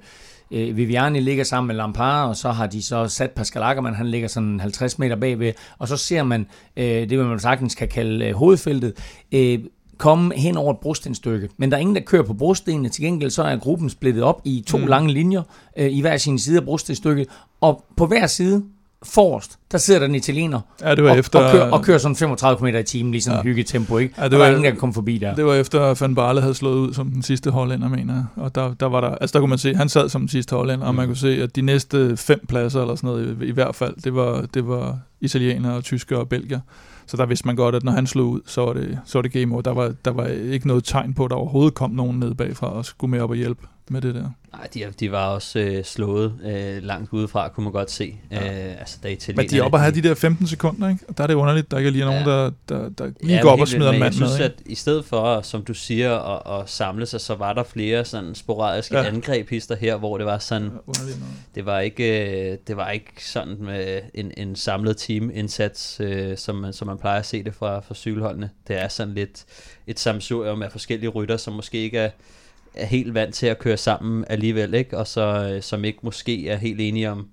øh, 0.51 0.77
Viviani 0.77 1.21
ligger 1.21 1.45
sammen 1.45 1.66
med 1.66 1.75
Lampard, 1.75 2.29
og 2.29 2.37
så 2.37 2.51
har 2.51 2.66
de 2.66 2.83
så 2.83 3.09
sat 3.09 3.31
Pascal 3.31 3.62
Ackermann, 3.62 3.97
han 3.97 4.07
ligger 4.07 4.29
sådan 4.29 4.61
50 4.61 4.99
meter 4.99 5.16
bagved, 5.16 5.53
og 5.79 5.88
så 5.88 5.97
ser 5.97 6.23
man 6.23 6.47
øh, 6.77 7.11
det, 7.11 7.19
man 7.19 7.40
sagtens 7.40 7.75
kan 7.75 7.88
kalde 7.88 8.27
øh, 8.27 8.35
hovedfeltet, 8.35 8.92
øh, 9.33 9.59
komme 9.99 10.35
hen 10.35 10.57
over 10.57 10.73
et 10.73 10.79
brostenstykke. 10.79 11.49
Men 11.57 11.71
der 11.71 11.77
er 11.77 11.81
ingen, 11.81 11.97
der 11.97 12.03
kører 12.03 12.23
på 12.23 12.35
brostenene. 12.35 12.89
Til 12.89 13.05
gengæld 13.05 13.31
så 13.31 13.43
er 13.43 13.57
gruppen 13.57 13.91
splittet 13.91 14.23
op 14.23 14.41
i 14.45 14.65
to 14.67 14.79
mm. 14.79 14.87
lange 14.87 15.13
linjer 15.13 15.43
øh, 15.77 15.93
i 15.93 16.01
hver 16.01 16.17
sin 16.17 16.39
side 16.39 16.59
af 16.59 16.65
brostenstykket. 16.65 17.27
Og 17.61 17.85
på 17.97 18.07
hver 18.07 18.27
side 18.27 18.63
forrest, 19.03 19.59
der 19.73 19.79
sidder 19.79 20.01
der 20.01 20.07
en 20.07 20.15
italiener 20.15 20.61
ja, 20.83 20.95
det 20.95 21.05
var 21.05 21.11
og, 21.11 21.19
efter, 21.19 21.39
og, 21.39 21.53
kører, 21.53 21.71
og 21.71 21.83
kører 21.83 21.99
sådan 21.99 22.17
35 22.17 22.59
km 22.59 22.77
i 22.77 22.83
timen, 22.83 23.13
lige 23.13 23.23
sådan 23.23 23.39
ja. 23.39 23.43
hyggetempo, 23.43 23.99
ikke? 23.99 24.15
Ja, 24.19 24.25
det 24.25 24.33
var, 24.33 24.39
der 24.39 24.51
var 24.51 24.57
ingen, 24.57 24.75
der 24.75 24.81
kom 24.81 24.95
forbi 24.95 25.19
der. 25.19 25.35
Det 25.35 25.45
var 25.45 25.55
efter 25.55 25.95
Van 26.01 26.15
Barle 26.15 26.41
havde 26.41 26.55
slået 26.55 26.77
ud 26.77 26.95
som 26.95 27.11
den 27.11 27.23
sidste 27.23 27.51
hollænder, 27.51 27.89
mener 27.89 28.15
jeg. 28.15 28.25
Og 28.37 28.55
der, 28.55 28.75
der 28.75 28.87
var 28.87 29.01
der, 29.01 29.09
altså 29.09 29.33
der 29.33 29.41
kunne 29.41 29.49
man 29.49 29.59
se, 29.59 29.75
han 29.75 29.89
sad 29.89 30.09
som 30.09 30.21
den 30.21 30.29
sidste 30.29 30.57
hollænder, 30.57 30.85
mm. 30.85 30.89
og 30.89 30.95
man 30.95 31.05
mm. 31.05 31.09
kunne 31.09 31.17
se, 31.17 31.43
at 31.43 31.57
de 31.57 31.63
næste 31.63 32.17
fem 32.17 32.47
pladser, 32.49 32.81
eller 32.81 32.95
sådan 32.95 33.09
noget, 33.09 33.39
i, 33.43 33.45
i 33.45 33.51
hvert 33.51 33.75
fald, 33.75 33.95
det 34.05 34.15
var, 34.15 34.47
det 34.55 34.69
var 34.69 34.99
italienere, 35.21 35.83
tyskere 35.83 36.19
og 36.19 36.29
belgier. 36.29 36.61
Så 37.07 37.16
der 37.16 37.27
vidste 37.27 37.47
man 37.47 37.57
godt, 37.57 37.75
at 37.75 37.85
når 37.85 37.92
han 37.92 38.07
slog 38.07 38.27
ud, 38.27 38.40
så 38.47 38.64
var 38.64 38.73
det, 38.73 38.99
så 39.05 39.19
var 39.19 39.23
det 39.23 39.33
game 39.33 39.53
over. 39.53 39.62
Der 39.62 39.71
var, 39.71 39.95
der 40.05 40.11
var 40.11 40.27
ikke 40.27 40.66
noget 40.66 40.85
tegn 40.85 41.14
på, 41.14 41.25
at 41.25 41.31
der 41.31 41.37
overhovedet 41.37 41.75
kom 41.75 41.90
nogen 41.90 42.19
ned 42.19 42.35
bagfra 42.35 42.73
og 42.73 42.85
skulle 42.85 43.11
med 43.11 43.21
op 43.21 43.31
og 43.31 43.37
hjælpe 43.37 43.66
med 43.90 44.01
det 44.01 44.14
der. 44.14 44.31
Nej, 44.53 44.68
de, 44.75 44.92
de 45.01 45.12
var 45.12 45.27
også 45.27 45.59
øh, 45.59 45.85
slået 45.85 46.35
øh, 46.44 46.83
langt 46.83 47.12
udefra, 47.12 47.49
kunne 47.49 47.64
man 47.64 47.72
godt 47.72 47.90
se. 47.90 48.14
Ja. 48.31 48.68
Øh, 48.68 48.79
altså, 48.79 48.99
da 49.03 49.16
Men 49.37 49.49
de 49.51 49.59
er 49.59 49.62
oppe 49.62 49.77
og 49.77 49.81
have 49.81 49.94
de 49.94 50.03
der 50.03 50.14
15 50.14 50.46
sekunder, 50.46 50.88
ikke? 50.88 51.05
Og 51.09 51.18
der 51.18 51.22
er 51.22 51.27
det 51.27 51.35
underligt, 51.35 51.70
der 51.70 51.79
ikke 51.79 51.88
er 51.88 51.92
lige 51.92 52.05
nogen, 52.05 52.27
ja. 52.27 52.31
der, 52.31 52.51
der, 52.68 52.88
der 52.88 53.11
lige 53.20 53.37
ja, 53.37 53.42
går 53.42 53.51
op 53.51 53.61
og 53.61 53.68
smider 53.68 53.92
en 53.92 54.01
mand 54.01 54.14
med. 54.14 54.20
Jeg 54.20 54.37
synes, 54.37 54.40
at 54.40 54.53
i 54.66 54.75
stedet 54.75 55.05
for, 55.05 55.40
som 55.40 55.64
du 55.64 55.75
siger, 55.75 56.18
at, 56.18 56.61
at 56.61 56.70
samle 56.70 57.07
sig, 57.07 57.20
så 57.20 57.35
var 57.35 57.53
der 57.53 57.62
flere 57.62 58.05
sådan 58.05 58.35
sporadiske 58.35 58.99
ja. 58.99 59.07
angrebhister 59.07 59.77
her, 59.77 59.96
hvor 59.96 60.16
det 60.16 60.27
var 60.27 60.38
sådan, 60.38 60.70
ja, 60.88 60.92
det 61.55 61.66
var 61.66 61.81
ikke, 61.81 62.31
øh, 62.53 62.59
det 62.66 62.77
var 62.77 62.90
ikke 62.90 63.12
sådan 63.18 63.57
med 63.61 64.01
en, 64.14 64.33
en 64.37 64.57
samlet 64.57 64.96
team-indsats, 64.96 66.01
øh, 66.01 66.37
som, 66.37 66.57
man, 66.57 66.72
som 66.72 66.87
man 66.87 66.99
plejer 66.99 67.18
at 67.18 67.27
se 67.27 67.44
det 67.44 67.55
fra, 67.55 67.81
fra 67.81 67.94
cykelholdene. 67.94 68.51
Det 68.68 68.83
er 68.83 68.88
sådan 68.88 69.14
lidt 69.14 69.44
et 69.87 70.01
samsurium 70.01 70.62
af 70.62 70.72
forskellige 70.72 71.11
rytter, 71.11 71.37
som 71.37 71.55
måske 71.55 71.79
ikke 71.79 71.99
er 71.99 72.11
er 72.77 72.87
helt 72.87 73.15
vant 73.15 73.35
til 73.35 73.47
at 73.47 73.59
køre 73.59 73.77
sammen 73.77 74.25
alligevel, 74.29 74.75
ikke? 74.75 74.99
og 74.99 75.07
så, 75.07 75.51
øh, 75.53 75.62
som 75.62 75.85
ikke 75.85 75.99
måske 76.03 76.49
er 76.49 76.57
helt 76.57 76.81
enige 76.81 77.11
om, 77.11 77.27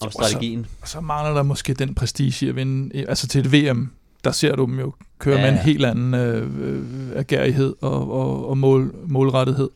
om 0.00 0.10
strategien. 0.10 0.60
Og 0.60 0.66
så, 0.66 0.78
og 0.82 0.88
så 0.88 1.00
mangler 1.00 1.34
der 1.34 1.42
måske 1.42 1.74
den 1.74 1.94
prestige 1.94 2.48
at 2.48 2.56
vinde, 2.56 3.06
altså 3.08 3.28
til 3.28 3.46
et 3.46 3.52
VM, 3.52 3.90
der 4.24 4.32
ser 4.32 4.56
du 4.56 4.64
dem 4.64 4.80
jo 4.80 4.92
køre 5.18 5.36
ja. 5.36 5.42
med 5.42 5.52
en 5.52 5.58
helt 5.58 5.84
anden 5.84 6.14
øh, 6.14 6.50
øh, 6.60 7.16
agerighed 7.16 7.74
og, 7.80 8.12
og, 8.12 8.48
og 8.48 8.58
mål, 8.58 8.94
målrettighed. 9.06 9.70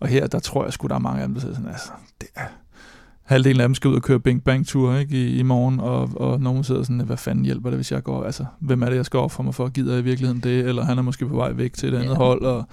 Og 0.00 0.08
her, 0.08 0.26
der 0.26 0.38
tror 0.38 0.64
jeg 0.64 0.72
sgu, 0.72 0.86
der 0.86 0.94
er 0.94 0.98
mange 0.98 1.22
af 1.22 1.26
dem, 1.26 1.34
der 1.34 1.40
siger 1.40 1.54
sådan, 1.54 1.70
altså, 1.70 1.90
det 2.20 2.28
er, 2.36 2.46
halvdelen 3.24 3.60
af 3.60 3.68
dem 3.68 3.74
skal 3.74 3.90
ud 3.90 3.94
og 3.94 4.02
køre 4.02 4.20
Bing 4.20 4.44
Bang 4.44 4.66
Tour 4.66 4.96
ikke, 4.96 5.16
i, 5.16 5.38
i 5.38 5.42
morgen, 5.42 5.80
og, 5.80 6.10
og 6.16 6.40
nogen 6.40 6.64
sidder 6.64 6.82
sådan, 6.82 7.00
hvad 7.00 7.16
fanden 7.16 7.44
hjælper 7.44 7.70
det, 7.70 7.78
hvis 7.78 7.92
jeg 7.92 8.02
går, 8.02 8.24
altså, 8.24 8.44
hvem 8.60 8.82
er 8.82 8.88
det, 8.88 8.96
jeg 8.96 9.06
skal 9.06 9.18
ofre 9.18 9.44
mig 9.44 9.54
for, 9.54 9.68
gider 9.68 9.92
jeg 9.92 10.00
i 10.00 10.04
virkeligheden 10.04 10.42
det, 10.42 10.68
eller 10.68 10.84
han 10.84 10.98
er 10.98 11.02
måske 11.02 11.26
på 11.26 11.36
vej 11.36 11.52
væk 11.52 11.72
til 11.72 11.88
et 11.88 11.94
andet 11.94 12.08
ja. 12.08 12.14
hold, 12.14 12.42
og 12.42 12.64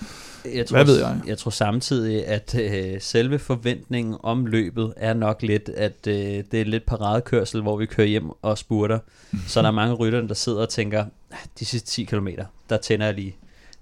jeg 0.53 0.65
tror, 0.65 0.77
hvad 0.77 0.85
ved 0.85 0.99
jeg? 0.99 1.21
Jeg 1.27 1.37
tror 1.37 1.51
samtidig, 1.51 2.27
at 2.27 2.55
øh, 2.59 3.01
selve 3.01 3.39
forventningen 3.39 4.15
om 4.23 4.45
løbet 4.45 4.93
er 4.97 5.13
nok 5.13 5.41
lidt, 5.41 5.69
at 5.69 6.07
øh, 6.07 6.15
det 6.51 6.53
er 6.53 6.65
lidt 6.65 6.85
paradekørsel, 6.85 7.61
hvor 7.61 7.77
vi 7.77 7.85
kører 7.85 8.07
hjem 8.07 8.29
og 8.41 8.57
spurter, 8.57 8.99
så 9.47 9.61
der 9.61 9.67
er 9.67 9.71
mange 9.71 9.93
rytter, 9.93 10.21
der 10.21 10.33
sidder 10.33 10.61
og 10.61 10.69
tænker, 10.69 11.05
ah, 11.31 11.37
de 11.59 11.65
sidste 11.65 11.89
10 11.89 12.03
km, 12.03 12.27
der 12.69 12.77
tænder 12.77 13.05
jeg 13.05 13.15
lige. 13.15 13.35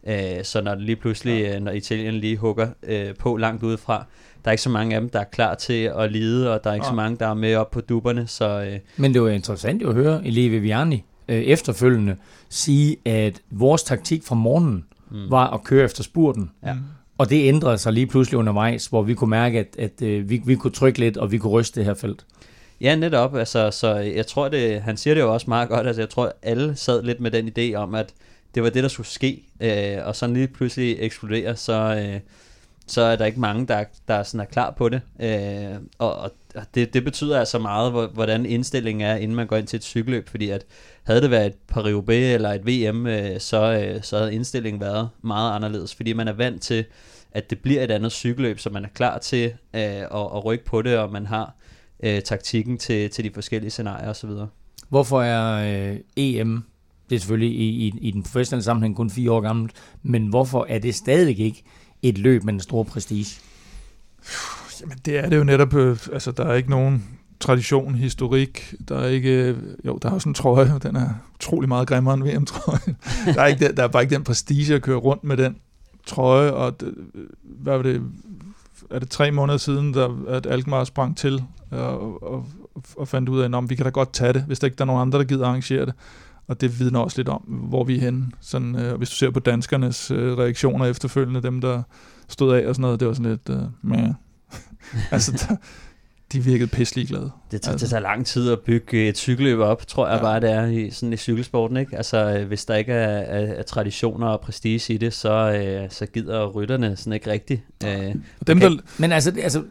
Øh, 0.08 0.44
så 0.44 0.62
når 0.62 0.76
det 0.76 0.84
lige 0.84 0.96
pludselig, 0.96 1.42
ja. 1.42 1.56
Øh, 1.56 1.62
når 1.62 1.72
Italien 1.72 2.14
lige 2.14 2.38
hugger 2.38 2.68
øh, 2.84 3.16
på 3.16 3.38
langt 3.38 3.64
udefra, 3.64 4.06
der 4.44 4.50
er 4.50 4.52
ikke 4.52 4.64
så 4.64 4.70
mange 4.70 4.96
af 4.96 5.02
dem, 5.02 5.10
der 5.10 5.20
er 5.20 5.24
klar 5.24 5.56
til 5.56 5.92
at 5.98 6.12
lide, 6.12 6.54
og 6.54 6.64
der 6.64 6.70
er 6.70 6.74
ikke 6.74 6.86
ja. 6.86 6.92
så 6.92 6.96
mange, 6.96 7.18
der 7.18 7.28
er 7.28 7.34
med 7.34 7.56
op 7.56 7.72
på 7.72 7.82
duberne. 7.82 8.28
Så, 8.28 8.62
øh. 8.62 8.80
Men 8.98 9.14
det 9.14 9.22
var 9.22 9.30
interessant 9.30 9.84
at 9.84 9.94
høre 9.94 10.28
Elie 10.28 10.50
Viviani 10.50 11.04
øh, 11.28 11.42
efterfølgende 11.42 12.16
sige, 12.50 12.98
at 13.06 13.42
vores 13.52 13.84
taktik 13.84 14.24
fra 14.24 14.36
morgenen 14.36 14.86
mm. 15.12 15.32
var 15.32 15.54
at 15.54 15.64
køre 15.64 15.86
efter 15.86 16.04
spurten. 16.04 16.52
Ja. 16.66 16.76
Og 17.18 17.30
det 17.30 17.48
ændrede 17.48 17.78
sig 17.78 17.94
lige 17.94 18.08
pludselig 18.08 18.38
undervejs, 18.38 18.86
hvor 18.86 19.02
vi 19.02 19.14
kunne 19.14 19.30
mærke, 19.30 19.60
at, 19.60 19.76
at 19.80 20.02
øh, 20.02 20.30
vi, 20.30 20.42
vi 20.46 20.56
kunne 20.56 20.72
trykke 20.72 21.00
lidt, 21.00 21.18
og 21.18 21.32
vi 21.32 21.38
kunne 21.38 21.52
ryste 21.52 21.80
det 21.80 21.86
her 21.86 21.94
felt. 21.94 22.26
Ja, 22.82 22.96
netop. 22.96 23.36
Altså, 23.36 23.72
så 23.72 23.96
jeg 23.96 24.28
tror, 24.28 24.50
det, 24.50 24.82
han 24.82 24.98
siger 24.98 25.14
det 25.14 25.22
jo 25.22 25.34
også 25.34 25.46
meget 25.50 25.70
godt. 25.70 25.88
Altså, 25.88 26.02
jeg 26.02 26.10
tror, 26.10 26.34
alle 26.42 26.76
sad 26.76 27.04
lidt 27.04 27.20
med 27.20 27.32
den 27.32 27.52
idé 27.58 27.76
om, 27.76 27.96
at 27.96 28.14
det 28.56 28.64
var 28.64 28.70
det, 28.70 28.84
der 28.84 28.90
skulle 28.90 29.08
ske. 29.08 29.44
Øh, 29.62 30.08
og 30.08 30.16
så 30.16 30.28
lige 30.28 30.48
pludselig 30.48 30.98
eksplodere, 31.00 31.56
så, 31.56 31.74
øh, 31.74 32.20
så 32.90 33.02
er 33.02 33.16
der 33.16 33.26
ikke 33.26 33.40
mange, 33.40 33.68
der, 33.68 33.84
der 34.08 34.24
sådan 34.24 34.40
er 34.40 34.46
klar 34.46 34.72
på 34.78 34.90
det. 34.90 35.02
Øh, 35.20 35.76
og 35.98 36.32
og 36.56 36.66
det, 36.76 36.94
det 36.94 37.04
betyder 37.04 37.40
altså 37.40 37.60
meget, 37.60 38.10
hvordan 38.14 38.46
indstillingen 38.46 39.02
er, 39.02 39.16
inden 39.16 39.36
man 39.36 39.48
går 39.48 39.56
ind 39.56 39.68
til 39.68 39.78
et 39.78 39.84
cykelløb, 39.84 40.30
fordi 40.30 40.50
at 40.50 40.66
havde 41.04 41.22
det 41.22 41.32
været 41.32 41.46
et 41.46 41.56
Paris-Roubaix 41.72 42.34
eller 42.34 42.54
et 42.54 42.66
VM, 42.68 43.08
øh, 43.08 43.40
så, 43.40 43.62
øh, 43.74 44.04
så 44.04 44.18
havde 44.18 44.34
indstillingen 44.34 44.82
været 44.82 45.10
meget 45.22 45.56
anderledes, 45.56 45.96
fordi 45.96 46.14
man 46.14 46.28
er 46.28 46.34
vant 46.34 46.62
til, 46.62 46.86
at 47.32 47.50
det 47.50 47.60
bliver 47.60 47.84
et 47.84 47.92
andet 47.92 48.12
cykelløb, 48.12 48.60
så 48.60 48.70
man 48.70 48.86
er 48.86 48.90
klar 48.90 49.18
til 49.18 49.46
øh, 49.46 49.82
at, 49.82 50.08
at 50.12 50.46
rykke 50.46 50.66
på 50.66 50.82
det, 50.82 50.98
og 50.98 51.12
man 51.12 51.26
har 51.26 51.56
øh, 52.04 52.22
taktikken 52.22 52.78
til, 52.78 53.10
til 53.10 53.24
de 53.24 53.32
forskellige 53.34 53.72
scenarier 53.72 54.10
osv. 54.10 54.30
Hvorfor 54.90 55.22
er 55.22 55.92
øh, 55.92 55.98
EM, 56.18 56.64
det 57.10 57.16
er 57.16 57.20
selvfølgelig 57.20 57.60
i, 57.60 57.88
i, 57.88 57.94
i 58.02 58.12
den 58.12 58.24
professionelle 58.24 58.64
sammenhæng 58.64 58.96
kun 58.96 59.10
fire 59.10 59.32
år 59.32 59.42
gammelt, 59.42 59.72
men 60.04 60.28
hvorfor 60.28 60.66
er 60.70 60.80
det 60.80 60.96
stadig 60.96 61.40
ikke 61.40 61.64
et 62.02 62.18
løb 62.18 62.44
med 62.44 62.54
en 62.54 62.60
stor 62.60 62.84
prestige? 62.84 63.42
Jamen, 64.82 64.98
det 65.06 65.18
er 65.18 65.30
det 65.30 65.38
jo 65.38 65.44
netop. 65.44 65.74
Øh, 65.74 65.98
altså, 66.14 66.32
der 66.32 66.46
er 66.46 66.54
ikke 66.54 66.70
nogen 66.70 67.20
tradition, 67.40 67.96
historik. 67.96 68.76
Der 68.88 69.00
er 69.00 69.08
ikke... 69.08 69.30
Øh, 69.30 69.58
jo, 69.86 70.00
der 70.02 70.10
er 70.10 70.14
også 70.14 70.30
en 70.30 70.36
trøje. 70.36 70.80
Den 70.84 70.96
er 70.96 71.10
utrolig 71.36 71.68
meget 71.68 71.88
grimmere 71.88 72.14
end 72.14 72.24
VM-trøjen. 72.24 72.98
der, 73.36 73.42
er 73.42 73.46
ikke, 73.46 73.72
der 73.72 73.84
er 73.84 73.88
bare 73.88 74.04
ikke 74.04 74.16
den 74.16 74.24
prestige 74.24 74.76
at 74.76 74.82
køre 74.82 74.98
rundt 74.98 75.24
med 75.24 75.38
den 75.38 75.56
trøje. 76.06 76.52
Og 76.52 76.80
det, 76.80 76.94
øh, 77.16 77.24
hvad 77.44 77.76
var 77.76 77.84
det? 77.84 78.02
Er 78.90 79.00
det 79.00 79.10
tre 79.10 79.32
måneder 79.32 79.58
siden, 79.58 79.94
der, 79.94 80.28
at 80.28 80.46
Alkmaar 80.46 80.84
sprang 80.84 81.18
til 81.18 81.44
og, 81.72 82.24
og, 82.24 82.46
og 82.98 83.08
fandt 83.08 83.30
ud 83.30 83.40
af, 83.40 83.58
at 83.58 83.70
vi 83.70 83.76
kan 83.76 83.84
da 83.84 83.90
godt 83.90 84.14
tage 84.14 84.34
det, 84.34 84.44
hvis 84.44 84.60
der 84.60 84.68
ikke 84.68 84.76
der 84.76 84.84
er 84.84 84.86
nogen 84.86 85.02
andre, 85.02 85.20
der 85.20 85.26
gider 85.26 85.46
arrangere 85.46 85.86
det. 85.86 85.94
Og 86.50 86.62
det 86.62 86.80
vidner 86.80 87.00
også 87.00 87.18
lidt 87.18 87.30
om, 87.30 87.42
hvor 87.42 87.84
vi 87.84 87.98
er 87.98 88.02
henne. 88.02 88.26
Sådan, 88.42 88.76
øh, 88.76 88.98
hvis 88.98 89.10
du 89.10 89.16
ser 89.16 89.30
på 89.30 89.40
danskernes 89.40 90.12
øh, 90.12 90.38
reaktioner 90.38 90.86
efterfølgende, 90.86 91.42
dem 91.42 91.62
der 91.62 91.84
stod 92.28 92.56
af 92.56 92.68
og 92.68 92.76
sådan 92.76 92.82
noget, 92.82 93.00
det 93.00 93.08
var 93.08 93.14
sådan 93.14 93.32
lidt, 93.32 93.50
øh, 93.50 93.62
med. 93.82 94.14
altså, 95.12 95.32
der, 95.32 95.56
de 96.34 96.44
virkede 96.44 96.70
pisselig 96.70 97.08
glade. 97.08 97.32
Det 97.52 97.62
tager, 97.62 97.72
altså. 97.72 97.86
det 97.86 97.90
tager 97.90 98.02
lang 98.02 98.26
tid 98.26 98.52
at 98.52 98.60
bygge 98.60 99.08
et 99.08 99.18
cykelløb 99.18 99.60
op, 99.60 99.88
tror 99.88 100.08
jeg 100.08 100.16
ja. 100.16 100.22
bare, 100.22 100.40
det 100.40 100.52
er 100.52 100.66
i, 100.66 100.90
sådan 100.90 101.14
i 101.14 101.18
cykelsporten. 101.18 101.78
Ikke? 101.78 101.98
Altså, 101.98 102.38
øh, 102.38 102.48
hvis 102.48 102.66
der 102.66 102.76
ikke 102.76 102.94
er, 102.94 103.20
er, 103.20 103.54
er 103.54 103.64
traditioner 103.64 104.28
og 104.28 104.42
prestige 104.42 104.94
i 104.94 104.98
det, 104.98 105.14
så, 105.14 105.32
øh, 105.32 105.90
så 105.92 106.06
gider 106.06 106.48
rytterne 106.48 106.96
sådan 106.96 107.14
ikke 107.14 107.32
rigtigt. 107.32 107.62
Øh, 107.86 107.92
dem, 108.48 108.58
okay. 108.58 108.62
der... 108.62 108.78
Men 108.98 109.12
altså, 109.12 109.34
altså, 109.44 109.64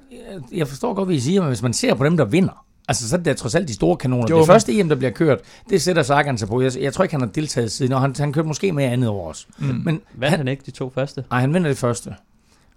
jeg 0.52 0.68
forstår 0.68 0.94
godt, 0.94 1.08
hvad 1.08 1.16
I 1.16 1.20
siger, 1.20 1.40
men 1.40 1.48
hvis 1.48 1.62
man 1.62 1.72
ser 1.72 1.94
på 1.94 2.04
dem, 2.04 2.16
der 2.16 2.24
vinder, 2.24 2.64
Altså, 2.88 3.08
så 3.08 3.16
er 3.16 3.20
det 3.20 3.36
trods 3.36 3.54
alt 3.54 3.68
de 3.68 3.74
store 3.74 3.96
kanoner. 3.96 4.26
Jo, 4.30 4.38
det 4.38 4.46
første 4.46 4.80
EM, 4.80 4.88
der 4.88 4.96
bliver 4.96 5.10
kørt, 5.10 5.38
det 5.70 5.82
sætter 5.82 6.02
Sagan 6.02 6.38
sig 6.38 6.48
på. 6.48 6.60
Jeg, 6.60 6.72
jeg 6.80 6.92
tror 6.92 7.04
ikke, 7.04 7.14
han 7.14 7.20
har 7.20 7.28
deltaget 7.28 7.72
siden, 7.72 7.92
og 7.92 8.00
han, 8.00 8.14
han 8.18 8.32
kørte 8.32 8.48
måske 8.48 8.72
med 8.72 8.84
andet 8.84 9.08
over 9.08 9.30
os. 9.30 9.48
Mm. 9.58 9.66
Men 9.66 10.00
Vandt 10.14 10.30
han, 10.30 10.38
han 10.38 10.48
ikke 10.48 10.62
de 10.66 10.70
to 10.70 10.92
første? 10.94 11.24
Nej, 11.30 11.40
han 11.40 11.54
vinder 11.54 11.68
det 11.68 11.78
første. 11.78 12.14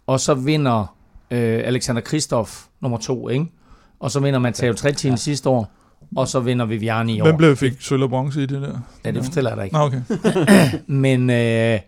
Og 0.08 0.20
så 0.20 0.34
vinder 0.34 0.96
øh, 1.32 1.62
Alexander 1.66 2.02
Kristoff 2.02 2.66
nummer 2.82 2.98
to, 2.98 3.30
ikke? 3.30 3.46
Og 4.00 4.12
så 4.12 4.20
vinder 4.20 4.40
Matteo 4.40 4.74
Trettin 4.74 5.10
ja. 5.10 5.16
sidste 5.16 5.50
år. 5.50 5.72
Og 6.16 6.28
så 6.28 6.40
vinder 6.40 6.66
Viviani 6.66 7.16
i 7.16 7.22
år. 7.22 7.26
Hvem 7.26 7.38
blev 7.38 7.56
fik 7.56 7.74
sølv 7.80 8.04
og 8.04 8.10
bronze 8.10 8.44
i 8.44 8.46
det 8.46 8.62
der? 8.62 8.80
Ja, 9.06 9.12
det 9.12 9.24
fortæller 9.24 9.50
jeg 9.50 9.58
dig 9.58 9.66
ikke. 9.66 9.78
Nå, 9.78 9.84
okay. 9.84 10.02
men 11.06 11.30
øh, 11.30 11.80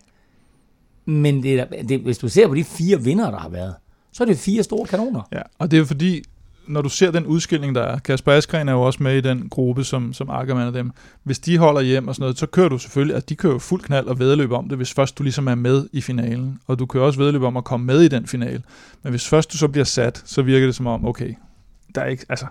men 1.06 1.44
det, 1.44 1.68
det, 1.90 2.00
hvis 2.00 2.18
du 2.18 2.30
ser 2.30 2.48
på 2.48 2.56
de 2.56 2.64
fire 2.64 3.02
vinder, 3.02 3.32
der 3.32 3.38
har 3.38 3.50
været, 3.50 3.76
så 4.12 4.24
er 4.24 4.28
det 4.28 4.38
fire 4.38 4.64
store 4.64 4.86
kanoner. 4.86 5.22
Ja, 5.32 5.42
og 5.60 5.72
det 5.72 5.80
er 5.80 5.86
fordi, 5.86 6.24
når 6.68 6.82
du 6.82 6.90
ser 6.90 7.12
den 7.12 7.26
udskilling, 7.26 7.76
der 7.76 7.82
er, 7.82 8.00
Kasper 8.00 8.32
Askren 8.32 8.70
er 8.70 8.74
jo 8.74 8.82
også 8.82 9.04
med 9.04 9.18
i 9.18 9.22
den 9.22 9.50
gruppe, 9.50 9.84
som, 9.84 10.14
som 10.14 10.30
Ackermann 10.30 10.68
og 10.68 10.74
dem. 10.74 10.92
Hvis 11.24 11.40
de 11.40 11.58
holder 11.58 11.82
hjem 11.82 12.08
og 12.08 12.16
sådan 12.16 12.24
noget, 12.24 12.38
så 12.38 12.46
kører 12.46 12.70
du 12.70 12.78
selvfølgelig, 12.78 13.16
at 13.16 13.30
de 13.30 13.36
kører 13.36 13.60
fuld 13.60 13.82
knald 13.82 14.08
og 14.08 14.20
vedløb 14.20 14.52
om 14.52 14.70
det, 14.70 14.78
hvis 14.78 14.94
først 14.94 15.18
du 15.18 15.24
ligesom 15.24 15.48
er 15.48 15.56
med 15.56 15.88
i 15.92 16.02
finalen. 16.02 16.60
Og 16.68 16.80
du 16.80 16.86
kører 16.86 17.04
også 17.04 17.20
vedløb 17.20 17.44
om 17.44 17.58
at 17.58 17.64
komme 17.64 17.86
med 17.86 18.02
i 18.02 18.08
den 18.08 18.28
finale. 18.28 18.62
Men 19.04 19.10
hvis 19.10 19.28
først 19.28 19.52
du 19.52 19.58
så 19.58 19.68
bliver 19.68 19.86
sat, 19.86 20.24
så 20.26 20.42
virker 20.42 20.68
det 20.68 20.76
som 20.76 20.88
om, 20.88 21.06
okay, 21.06 21.34
der 21.96 22.02
er 22.02 22.08
ikke, 22.08 22.26
altså, 22.30 22.46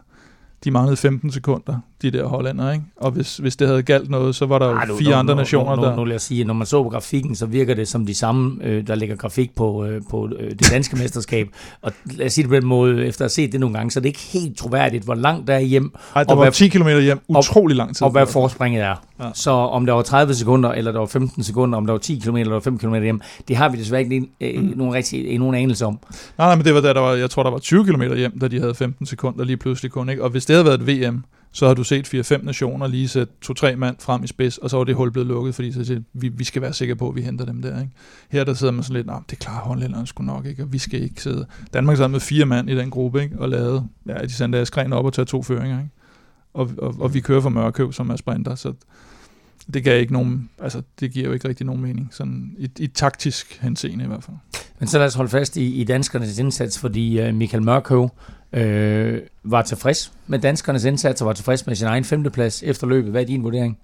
de 0.64 0.70
manglede 0.70 0.96
15 0.96 1.32
sekunder, 1.32 1.80
de 2.02 2.10
der 2.10 2.26
hollænder, 2.26 2.72
ikke? 2.72 2.84
Og 2.96 3.10
hvis, 3.10 3.36
hvis 3.36 3.56
det 3.56 3.68
havde 3.68 3.82
galt 3.82 4.10
noget, 4.10 4.34
så 4.34 4.46
var 4.46 4.58
der 4.58 4.66
Arh, 4.66 4.88
jo 4.88 4.96
fire 4.96 5.10
nu, 5.10 5.16
andre 5.16 5.34
nu, 5.34 5.38
nationer 5.38 5.76
nu, 5.76 5.82
der... 5.82 5.90
Nu, 5.90 5.96
nu, 5.96 6.04
lad 6.04 6.16
os 6.16 6.22
sige, 6.22 6.44
når 6.44 6.54
man 6.54 6.66
så 6.66 6.82
på 6.82 6.88
grafikken, 6.88 7.34
så 7.34 7.46
virker 7.46 7.74
det 7.74 7.88
som 7.88 8.06
de 8.06 8.14
samme, 8.14 8.64
øh, 8.64 8.86
der 8.86 8.94
ligger 8.94 9.16
grafik 9.16 9.54
på, 9.54 9.84
øh, 9.84 10.02
på 10.10 10.28
øh, 10.38 10.50
det 10.50 10.70
danske 10.70 10.96
mesterskab. 10.96 11.48
Og 11.82 11.92
lad 12.04 12.26
os 12.26 12.32
sige 12.32 12.42
det 12.42 12.48
på 12.48 12.54
den 12.54 12.66
måde, 12.66 13.06
efter 13.06 13.24
at 13.24 13.24
have 13.24 13.30
set 13.30 13.52
det 13.52 13.60
nogle 13.60 13.76
gange, 13.76 13.90
så 13.90 14.00
det 14.00 14.06
er 14.06 14.10
ikke 14.10 14.28
helt 14.32 14.58
troværdigt, 14.58 15.04
hvor 15.04 15.14
langt 15.14 15.48
der 15.48 15.54
er 15.54 15.60
hjem. 15.60 15.92
Ej, 16.16 16.24
der 16.24 16.34
var 16.34 16.42
hvad, 16.42 16.52
10 16.52 16.68
km 16.68 16.88
hjem, 16.88 17.20
utrolig 17.28 17.76
lang 17.76 17.96
tid. 17.96 18.04
Og 18.04 18.10
hvad 18.10 18.26
forspringet 18.26 18.82
er. 18.82 18.94
Ja. 19.20 19.30
Så 19.34 19.50
om 19.50 19.86
der 19.86 19.92
var 19.92 20.02
30 20.02 20.34
sekunder, 20.34 20.70
eller 20.70 20.92
der 20.92 20.98
var 20.98 21.06
15 21.06 21.42
sekunder, 21.42 21.78
om 21.78 21.86
der 21.86 21.92
var 21.92 21.98
10 21.98 22.18
km 22.24 22.36
eller 22.36 22.60
5 22.60 22.78
km 22.78 22.94
hjem, 22.94 23.20
det 23.48 23.56
har 23.56 23.68
vi 23.68 23.78
desværre 23.78 24.02
ikke 24.02 24.26
øh, 24.40 24.62
mm. 24.62 24.72
nogen, 24.76 24.94
rigtig, 24.94 25.38
nogen 25.38 25.54
anelse 25.54 25.86
om. 25.86 25.98
Nej, 26.38 26.46
nej, 26.46 26.56
men 26.56 26.64
det 26.64 26.74
var 26.74 26.80
der, 26.80 26.92
der 26.92 27.00
var, 27.00 27.12
jeg 27.12 27.30
tror, 27.30 27.42
der 27.42 27.50
var 27.50 27.58
20 27.58 27.84
km 27.84 28.02
hjem, 28.02 28.38
da 28.38 28.48
de 28.48 28.60
havde 28.60 28.74
15 28.74 29.06
sekunder 29.06 29.44
lige 29.44 29.56
pludselig 29.56 29.92
kun. 29.92 30.08
Ikke? 30.08 30.24
Og 30.24 30.30
hvis 30.30 30.44
det 30.46 30.56
havde 30.56 30.64
været 30.64 30.80
et 30.80 30.86
VM, 30.86 31.24
så 31.52 31.66
har 31.66 31.74
du 31.74 31.84
set 31.84 32.14
4-5 32.14 32.44
nationer 32.44 32.86
lige 32.86 33.08
sætte 33.08 33.32
to-tre 33.40 33.76
mand 33.76 33.96
frem 34.00 34.24
i 34.24 34.26
spids, 34.26 34.58
og 34.58 34.70
så 34.70 34.76
var 34.76 34.84
det 34.84 34.94
hul 34.94 35.10
blevet 35.10 35.26
lukket, 35.26 35.54
fordi 35.54 35.72
så 35.72 35.84
siger, 35.84 36.00
vi, 36.12 36.28
vi 36.28 36.44
skal 36.44 36.62
være 36.62 36.72
sikre 36.72 36.96
på, 36.96 37.08
at 37.08 37.16
vi 37.16 37.22
henter 37.22 37.44
dem 37.44 37.62
der. 37.62 37.80
Ikke? 37.80 37.92
Her 38.30 38.44
der 38.44 38.54
sidder 38.54 38.72
man 38.72 38.82
sådan 38.82 38.96
lidt, 38.96 39.06
nah, 39.06 39.20
det 39.30 39.38
klarer 39.38 39.60
hollænderne 39.60 40.06
sgu 40.06 40.22
nok 40.22 40.46
ikke, 40.46 40.62
og 40.62 40.72
vi 40.72 40.78
skal 40.78 41.02
ikke 41.02 41.22
sidde. 41.22 41.46
Danmark 41.74 41.96
sad 41.96 42.08
med 42.08 42.20
fire 42.20 42.46
mand 42.46 42.70
i 42.70 42.76
den 42.76 42.90
gruppe, 42.90 43.22
ikke? 43.22 43.38
og 43.38 43.48
lavede, 43.48 43.88
ja, 44.06 44.22
de 44.22 44.32
sendte 44.32 44.58
Askren 44.58 44.92
op 44.92 45.04
og 45.04 45.12
tage 45.12 45.24
to 45.24 45.42
føringer. 45.42 45.78
Ikke? 45.78 45.90
Og, 46.54 46.70
og, 46.78 46.94
og, 47.00 47.14
vi 47.14 47.20
kører 47.20 47.40
for 47.40 47.48
Mørkøv, 47.48 47.92
som 47.92 48.10
er 48.10 48.16
sprinter, 48.16 48.54
så 48.54 48.72
det 49.74 49.84
gav 49.84 50.00
ikke 50.00 50.12
nogen, 50.12 50.50
altså 50.58 50.82
det 51.00 51.12
giver 51.12 51.26
jo 51.26 51.32
ikke 51.32 51.48
rigtig 51.48 51.66
nogen 51.66 51.82
mening, 51.82 52.08
sådan 52.10 52.56
i, 52.58 52.70
i 52.78 52.86
taktisk 52.86 53.58
henseende 53.62 54.04
i 54.04 54.08
hvert 54.08 54.24
fald. 54.24 54.36
Men 54.78 54.88
så 54.88 54.98
lad 54.98 55.06
os 55.06 55.14
holde 55.14 55.30
fast 55.30 55.56
i, 55.56 55.80
i 55.80 55.84
danskernes 55.84 56.38
indsats, 56.38 56.78
fordi 56.78 57.20
øh, 57.20 57.34
Michael 57.34 57.62
Mørkøv 57.62 58.10
øh, 58.52 59.22
var 59.42 59.62
tilfreds 59.62 60.12
med 60.26 60.38
danskernes 60.38 60.84
indsats 60.84 61.20
og 61.20 61.26
var 61.26 61.32
tilfreds 61.32 61.66
med 61.66 61.74
sin 61.74 61.86
egen 61.86 62.04
femteplads 62.04 62.62
efter 62.62 62.86
løbet. 62.86 63.10
Hvad 63.10 63.22
er 63.22 63.26
din 63.26 63.42
vurdering? 63.42 63.78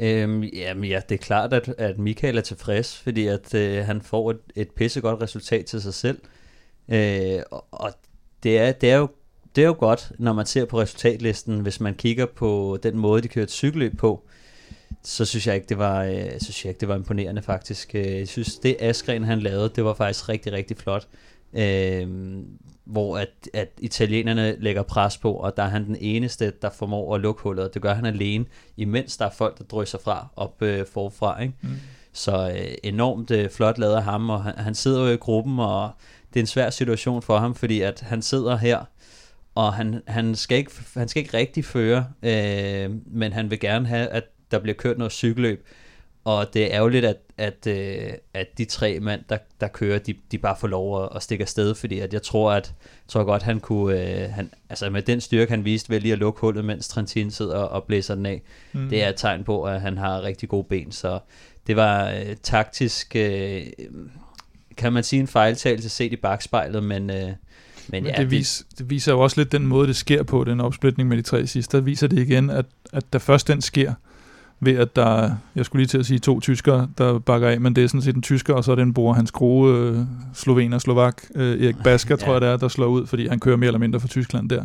Øhm, 0.00 0.42
jamen 0.42 0.84
ja, 0.84 1.00
det 1.08 1.14
er 1.14 1.18
klart, 1.18 1.52
at, 1.52 1.74
at 1.78 1.98
Michael 1.98 2.36
er 2.36 2.42
tilfreds, 2.42 2.98
fordi 2.98 3.26
at 3.26 3.54
øh, 3.54 3.84
han 3.84 4.02
får 4.02 4.30
et, 4.30 4.38
et 4.56 4.70
pissegodt 4.70 5.22
resultat 5.22 5.64
til 5.64 5.82
sig 5.82 5.94
selv. 5.94 6.18
Øh, 6.88 7.40
og, 7.50 7.64
og 7.70 7.92
det 8.42 8.58
er, 8.58 8.72
det 8.72 8.90
er 8.90 8.96
jo 8.96 9.08
det 9.56 9.62
er 9.62 9.68
jo 9.68 9.76
godt, 9.78 10.12
når 10.18 10.32
man 10.32 10.46
ser 10.46 10.64
på 10.64 10.80
resultatlisten, 10.80 11.60
hvis 11.60 11.80
man 11.80 11.94
kigger 11.94 12.26
på 12.26 12.78
den 12.82 12.98
måde, 12.98 13.22
de 13.22 13.28
kørte 13.28 13.52
cykelløb 13.52 13.98
på, 13.98 14.26
så 15.02 15.24
synes 15.24 15.46
jeg 15.46 15.54
ikke, 15.54 15.66
det 15.68 15.78
var, 15.78 16.04
øh, 16.04 16.40
synes 16.40 16.64
jeg 16.64 16.70
ikke, 16.70 16.80
det 16.80 16.88
var 16.88 16.96
imponerende 16.96 17.42
faktisk. 17.42 17.94
Øh, 17.94 18.18
jeg 18.18 18.28
synes, 18.28 18.58
det 18.58 18.76
Askren 18.80 19.24
han 19.24 19.40
lavede, 19.40 19.72
det 19.76 19.84
var 19.84 19.94
faktisk 19.94 20.28
rigtig, 20.28 20.52
rigtig 20.52 20.76
flot. 20.76 21.08
Øh, 21.52 22.08
hvor 22.84 23.18
at, 23.18 23.48
at 23.54 23.68
italienerne 23.78 24.56
lægger 24.60 24.82
pres 24.82 25.18
på, 25.18 25.32
og 25.32 25.56
der 25.56 25.62
er 25.62 25.68
han 25.68 25.86
den 25.86 25.96
eneste, 26.00 26.52
der 26.62 26.70
formår 26.70 27.14
at 27.14 27.20
lukke 27.20 27.42
hullet, 27.42 27.64
og 27.64 27.74
det 27.74 27.82
gør 27.82 27.94
han 27.94 28.06
alene, 28.06 28.44
imens 28.76 29.16
der 29.16 29.24
er 29.24 29.30
folk, 29.30 29.58
der 29.58 29.64
drysser 29.64 29.98
fra 29.98 30.28
op 30.36 30.62
øh, 30.62 30.86
forfra. 30.86 31.42
Ikke? 31.42 31.54
Mm. 31.62 31.68
Så 32.12 32.50
øh, 32.50 32.74
enormt 32.82 33.30
øh, 33.30 33.50
flot 33.50 33.82
af 33.82 34.02
ham, 34.02 34.30
og 34.30 34.42
han, 34.42 34.54
han 34.56 34.74
sidder 34.74 35.06
jo 35.06 35.12
i 35.12 35.16
gruppen, 35.16 35.58
og 35.58 35.90
det 36.34 36.40
er 36.40 36.42
en 36.42 36.46
svær 36.46 36.70
situation 36.70 37.22
for 37.22 37.38
ham, 37.38 37.54
fordi 37.54 37.80
at 37.80 38.00
han 38.00 38.22
sidder 38.22 38.56
her, 38.56 38.84
og 39.54 39.74
han, 39.74 40.02
han, 40.06 40.34
skal, 40.34 40.58
ikke, 40.58 40.72
han 40.94 41.08
skal 41.08 41.22
ikke 41.22 41.36
rigtig 41.36 41.64
føre, 41.64 42.06
øh, 42.22 42.90
men 43.06 43.32
han 43.32 43.50
vil 43.50 43.60
gerne 43.60 43.88
have, 43.88 44.08
at 44.08 44.24
der 44.50 44.58
bliver 44.58 44.74
kørt 44.74 44.98
noget 44.98 45.12
cykelløb, 45.12 45.66
og 46.28 46.54
det 46.54 46.64
er 46.64 46.68
ærgerligt, 46.70 47.04
at, 47.04 47.16
at, 47.38 47.66
øh, 47.66 48.12
at 48.34 48.58
de 48.58 48.64
tre 48.64 49.00
mand, 49.00 49.20
der, 49.28 49.38
der 49.60 49.68
kører, 49.68 49.98
de, 49.98 50.14
de 50.32 50.38
bare 50.38 50.56
får 50.60 50.68
lov 50.68 51.04
at, 51.04 51.08
at 51.16 51.22
stikke 51.22 51.42
afsted, 51.42 51.74
fordi 51.74 51.98
at 51.98 52.12
jeg 52.12 52.22
tror, 52.22 52.52
at 52.52 52.74
tror 53.08 53.24
godt, 53.24 53.42
han 53.42 53.60
kunne, 53.60 54.22
øh, 54.22 54.30
han, 54.30 54.50
altså 54.70 54.90
med 54.90 55.02
den 55.02 55.20
styrke, 55.20 55.50
han 55.50 55.64
viste 55.64 55.90
ved 55.90 56.00
lige 56.00 56.12
at 56.12 56.18
lukke 56.18 56.40
hullet, 56.40 56.64
mens 56.64 56.88
Trentin 56.88 57.30
sidder 57.30 57.56
og 57.56 57.84
blæser 57.84 58.14
den 58.14 58.26
af, 58.26 58.42
mm. 58.72 58.88
det 58.88 59.02
er 59.04 59.08
et 59.08 59.16
tegn 59.16 59.44
på, 59.44 59.64
at 59.64 59.80
han 59.80 59.98
har 59.98 60.22
rigtig 60.22 60.48
gode 60.48 60.64
ben, 60.64 60.92
så 60.92 61.18
det 61.66 61.76
var 61.76 62.10
øh, 62.10 62.36
taktisk, 62.42 63.16
øh, 63.16 63.66
kan 64.76 64.92
man 64.92 65.04
sige 65.04 65.20
en 65.20 65.26
fejltagelse 65.26 65.88
set 65.88 66.12
i 66.12 66.16
bagspejlet, 66.16 66.82
men... 66.82 67.10
Øh, 67.10 67.30
men, 67.90 68.06
ja, 68.06 68.14
det, 68.16 68.30
vis, 68.30 68.64
det 68.78 68.90
viser 68.90 69.12
jo 69.12 69.20
også 69.20 69.40
lidt 69.40 69.52
den 69.52 69.66
måde, 69.66 69.88
det 69.88 69.96
sker 69.96 70.22
på, 70.22 70.44
den 70.44 70.60
opsplitning 70.60 71.08
med 71.08 71.16
de 71.16 71.22
tre 71.22 71.46
sidste. 71.46 71.76
Der 71.76 71.82
viser 71.82 72.06
det 72.06 72.18
igen, 72.18 72.50
at, 72.50 72.66
at 72.92 73.12
da 73.12 73.18
først 73.18 73.48
den 73.48 73.60
sker, 73.60 73.94
ved 74.60 74.76
at 74.76 74.96
der, 74.96 75.30
jeg 75.54 75.64
skulle 75.64 75.80
lige 75.80 75.88
til 75.88 75.98
at 75.98 76.06
sige 76.06 76.18
to 76.18 76.40
tyskere, 76.40 76.88
der 76.98 77.18
bakker 77.18 77.48
af, 77.48 77.60
men 77.60 77.76
det 77.76 77.84
er 77.84 77.88
sådan 77.88 78.02
set 78.02 78.16
en 78.16 78.22
tysker, 78.22 78.54
og 78.54 78.64
så 78.64 78.70
er 78.70 78.74
det 78.74 78.82
en 78.82 78.94
bror, 78.94 79.12
hans 79.12 79.30
gode 79.30 79.74
øh, 79.74 79.98
slovener, 80.34 80.78
slovak, 80.78 81.22
øh, 81.34 81.64
Erik 81.64 81.76
Basker, 81.84 82.16
ja. 82.20 82.24
tror 82.24 82.32
jeg 82.32 82.40
det 82.40 82.48
er, 82.48 82.56
der 82.56 82.68
slår 82.68 82.86
ud, 82.86 83.06
fordi 83.06 83.28
han 83.28 83.40
kører 83.40 83.56
mere 83.56 83.66
eller 83.66 83.78
mindre 83.78 84.00
for 84.00 84.08
Tyskland 84.08 84.50
der. 84.50 84.64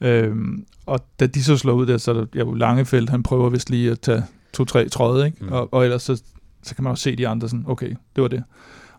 Øhm, 0.00 0.64
og 0.86 1.00
da 1.20 1.26
de 1.26 1.44
så 1.44 1.56
slår 1.56 1.72
ud 1.72 1.86
der, 1.86 1.98
så 1.98 2.10
er 2.10 2.14
der 2.14 2.26
ja, 2.34 2.44
Langefelt, 2.56 3.10
han 3.10 3.22
prøver 3.22 3.50
vist 3.50 3.70
lige 3.70 3.90
at 3.90 4.00
tage 4.00 4.22
to-tre 4.52 4.88
tråde, 4.88 5.26
ikke? 5.26 5.44
Mm. 5.44 5.52
Og, 5.52 5.74
og 5.74 5.84
ellers 5.84 6.02
så, 6.02 6.22
så 6.62 6.74
kan 6.74 6.84
man 6.84 6.90
også 6.90 7.02
se 7.02 7.16
de 7.16 7.28
andre 7.28 7.48
sådan, 7.48 7.64
okay, 7.68 7.88
det 8.16 8.22
var 8.22 8.28
det. 8.28 8.42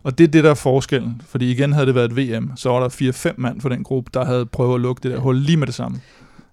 Og 0.02 0.18
det 0.18 0.24
er 0.24 0.28
det, 0.28 0.44
der 0.44 0.50
er 0.50 0.54
forskellen. 0.54 1.22
Fordi 1.26 1.50
igen 1.50 1.72
havde 1.72 1.86
det 1.86 1.94
været 1.94 2.12
et 2.12 2.16
VM, 2.16 2.52
så 2.56 2.68
var 2.70 2.80
der 2.80 2.88
4-5 2.88 3.34
mand 3.36 3.60
for 3.60 3.68
den 3.68 3.82
gruppe, 3.82 4.10
der 4.14 4.24
havde 4.24 4.46
prøvet 4.46 4.74
at 4.74 4.80
lukke 4.80 5.00
det 5.02 5.10
der 5.10 5.18
hul 5.18 5.36
lige 5.36 5.56
med 5.56 5.66
det 5.66 5.74
samme. 5.74 6.00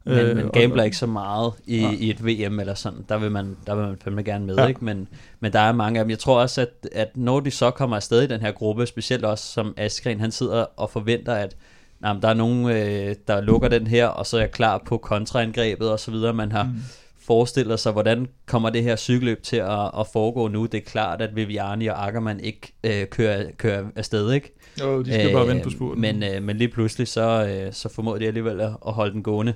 Men 0.06 0.18
øh, 0.18 0.36
man 0.36 0.50
gambler 0.50 0.82
og, 0.82 0.86
ikke 0.86 0.98
så 0.98 1.06
meget 1.06 1.54
i, 1.66 1.82
ja. 1.82 1.92
i 1.92 2.10
et 2.10 2.26
VM 2.26 2.60
eller 2.60 2.74
sådan. 2.74 3.06
Der 3.10 3.18
vil 3.18 3.32
man, 3.32 3.58
der 3.68 3.76
vil 3.76 3.86
man 3.86 3.98
fandme 4.04 4.24
gerne 4.24 4.46
med, 4.46 4.56
ja. 4.56 4.68
ikke? 4.68 4.86
Men, 4.86 5.08
men 5.39 5.54
der 5.54 5.60
er 5.60 5.72
mange 5.72 6.00
af 6.00 6.06
dem. 6.06 6.10
Jeg 6.10 6.20
tror 6.20 6.42
også, 6.42 6.62
at, 6.62 6.89
at 6.92 7.18
når 7.18 7.39
de 7.39 7.52
så 7.52 7.72
kommer 7.72 7.96
afsted 7.96 8.22
i 8.22 8.28
den 8.28 8.42
her 8.42 8.52
gruppe, 8.52 8.86
specielt 8.86 9.26
også 9.26 9.46
som 9.46 9.74
Askren, 9.78 10.20
han 10.20 10.32
sidder 10.32 10.66
og 10.78 10.89
forventer, 10.89 11.34
at 11.34 11.56
nej, 12.00 12.13
der 12.22 12.28
er 12.28 12.34
nogen, 12.34 12.70
øh, 12.70 13.16
der 13.28 13.42
lukker 13.42 13.68
den 13.68 13.88
her, 13.88 14.08
og 14.08 14.26
så 14.26 14.38
er 14.38 14.42
jeg 14.42 14.52
klar 14.52 14.84
på 14.86 14.98
kontraangrebet 14.98 15.92
og 15.92 16.00
så 16.00 16.12
videre. 16.12 16.34
Man 16.34 16.52
har 16.52 16.63
mm. 16.63 16.76
forestillet 17.20 17.80
sig, 17.80 17.92
hvordan 17.92 18.28
kommer 18.46 18.70
det 18.70 18.84
her 18.84 18.96
cykelløb 18.96 19.44
til 19.44 19.58
at, 19.58 19.92
at 20.00 20.08
foregå 20.13 20.48
nu. 20.48 20.66
Det 20.66 20.78
er 20.78 20.86
klart, 20.86 21.22
at 21.22 21.36
Viviani 21.36 21.88
og 21.88 22.08
Ackermann 22.08 22.39
ikke 22.39 22.74
øh, 22.84 23.08
kører, 23.08 23.52
kører 23.58 23.86
afsted, 23.96 24.32
ikke? 24.32 24.54
Jo, 24.82 25.02
de 25.02 25.13
skal 25.13 25.28
øh, 25.28 25.34
bare 25.34 25.48
vente 25.48 25.63
på 25.63 25.70
spurten. 25.70 26.02
Men, 26.02 26.24
øh, 26.24 26.44
men 26.44 26.58
lige 26.58 26.68
pludselig, 26.68 27.08
så, 27.08 27.48
øh, 27.48 27.74
så 27.74 27.89
formåede 27.89 28.20
de 28.20 28.28
alligevel 28.28 28.62
at, 28.62 28.72
at 28.88 28.94
holde 28.94 29.13
den 29.13 29.24
gående. 29.24 29.54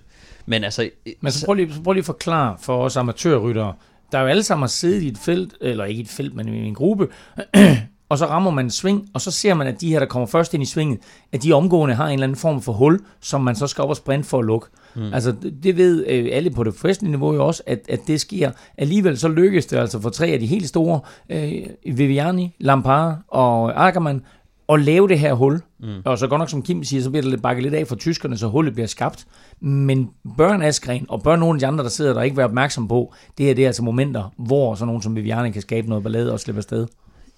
Men 0.48 0.64
altså... 0.64 0.90
Men 1.22 1.32
så 1.32 1.46
prøv 1.46 1.54
lige, 1.54 1.74
så 1.74 1.82
prøv 1.82 1.94
lige 1.94 2.02
at 2.02 2.06
forklare 2.06 2.58
for 2.60 2.78
os 2.84 2.98
amatørryttere, 2.98 3.74
der 4.12 4.18
er 4.18 4.22
jo 4.22 4.28
alle 4.28 4.44
sammen 4.44 4.62
har 4.64 4.68
siddet 4.68 5.02
i 5.02 5.08
et 5.08 5.18
felt, 5.18 5.54
eller 5.62 5.86
ikke 5.86 6.00
i 6.00 6.04
et 6.04 6.10
felt, 6.10 6.36
men 6.36 6.54
i 6.54 6.68
en 6.68 6.76
gruppe, 6.76 7.08
og 8.10 8.18
så 8.18 8.26
rammer 8.26 8.52
man 8.52 8.66
en 8.66 8.72
sving, 8.72 9.10
og 9.14 9.22
så 9.22 9.32
ser 9.32 9.54
man, 9.54 9.68
at 9.68 9.82
de 9.82 9.90
her, 9.90 10.00
der 10.00 10.06
kommer 10.06 10.28
først 10.28 10.54
ind 10.54 10.64
i 10.64 10.66
svinget, 10.66 11.00
at 11.32 11.44
de 11.44 11.54
omgående 11.54 11.96
har 11.96 12.08
en 12.08 12.14
eller 12.14 12.24
anden 12.24 12.36
form 12.36 12.62
for 12.62 12.74
hul, 12.74 13.00
som 13.22 13.42
man 13.42 13.56
så 13.56 13.68
skal 13.68 13.82
op 13.82 13.90
og 13.90 13.96
sprinte 13.96 14.30
for 14.30 14.40
at 14.40 14.46
lukke. 14.46 14.68
Mm. 14.96 15.14
Altså, 15.14 15.36
det 15.64 15.78
ved 15.78 16.06
øh, 16.08 16.30
alle 16.32 16.50
på 16.50 16.64
det 16.64 16.74
professionelle 16.74 17.18
niveau 17.18 17.34
jo 17.34 17.46
også, 17.46 17.64
at, 17.66 17.80
at 17.90 18.00
det 18.08 18.22
sker. 18.22 18.52
Alligevel 18.78 19.18
så 19.18 19.28
lykkes 19.28 19.66
det 19.66 19.78
altså 19.78 20.02
for 20.02 20.10
tre 20.10 20.28
af 20.28 20.40
de 20.40 20.46
helt 20.46 20.68
store, 20.68 21.00
øh, 21.30 21.98
Viviani, 21.98 22.56
Lampard 22.60 23.18
og 23.28 23.88
Ackermann, 23.88 24.22
at 24.70 24.82
lave 24.82 25.08
det 25.08 25.20
her 25.20 25.34
hul. 25.34 25.62
Mm. 25.80 26.02
Og 26.06 26.18
så 26.18 26.28
godt 26.28 26.40
nok, 26.40 26.50
som 26.50 26.62
Kim 26.62 26.84
siger, 26.84 27.04
så 27.04 27.10
bliver 27.10 27.30
det 27.30 27.42
bakket 27.42 27.64
lidt 27.64 27.74
af 27.74 27.88
for 27.88 27.96
tyskerne, 27.96 28.38
så 28.38 28.48
hullet 28.48 28.74
bliver 28.74 28.88
skabt. 28.88 29.28
Men 29.60 30.10
børn 30.38 30.62
Askren 30.62 31.06
og 31.10 31.24
børn 31.24 31.40
nogle 31.40 31.56
af 31.56 31.60
de 31.60 31.68
andre, 31.68 31.84
der 31.84 31.90
sidder 31.90 32.14
der, 32.14 32.22
ikke 32.22 32.38
være 32.38 32.46
opmærksom 32.46 32.88
på, 32.88 33.14
det 33.38 33.46
her 33.46 33.54
det 33.54 33.64
er 33.64 33.68
altså 33.68 33.84
momenter, 33.84 34.34
hvor 34.38 34.76
sådan 34.76 34.88
nogen 34.88 35.02
som 35.02 35.16
Viviane 35.16 35.52
kan 35.52 35.62
skabe 35.62 35.90
noget 35.90 36.04
ballade 36.04 36.34
og 36.34 36.40
slippe 36.40 36.60
afsted. 36.60 36.88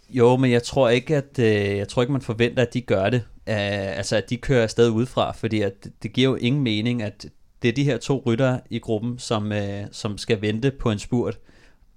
Jo, 0.09 0.37
men 0.37 0.51
jeg 0.51 0.63
tror 0.63 0.89
ikke, 0.89 1.15
at 1.15 1.39
øh, 1.39 1.77
jeg 1.77 1.87
tror 1.87 2.01
ikke, 2.01 2.11
man 2.11 2.21
forventer, 2.21 2.61
at 2.63 2.73
de 2.73 2.81
gør 2.81 3.09
det. 3.09 3.21
Uh, 3.35 3.97
altså, 3.97 4.15
at 4.15 4.29
de 4.29 4.37
kører 4.37 4.63
afsted 4.63 4.89
udefra, 4.89 5.31
fordi 5.31 5.61
at 5.61 5.87
det 6.03 6.13
giver 6.13 6.29
jo 6.29 6.35
ingen 6.35 6.63
mening, 6.63 7.03
at 7.03 7.25
det 7.61 7.69
er 7.69 7.73
de 7.73 7.83
her 7.83 7.97
to 7.97 8.23
rytter 8.25 8.59
i 8.69 8.79
gruppen, 8.79 9.19
som, 9.19 9.51
uh, 9.51 9.57
som 9.91 10.17
skal 10.17 10.41
vente 10.41 10.71
på 10.71 10.91
en 10.91 10.99
spurt. 10.99 11.39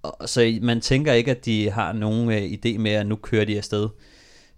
Og, 0.02 0.28
så 0.28 0.58
man 0.62 0.80
tænker 0.80 1.12
ikke, 1.12 1.30
at 1.30 1.44
de 1.44 1.70
har 1.70 1.92
nogen 1.92 2.28
uh, 2.28 2.34
idé 2.34 2.78
med, 2.78 2.90
at 2.90 3.06
nu 3.06 3.16
kører 3.16 3.44
de 3.44 3.56
afsted. 3.56 3.88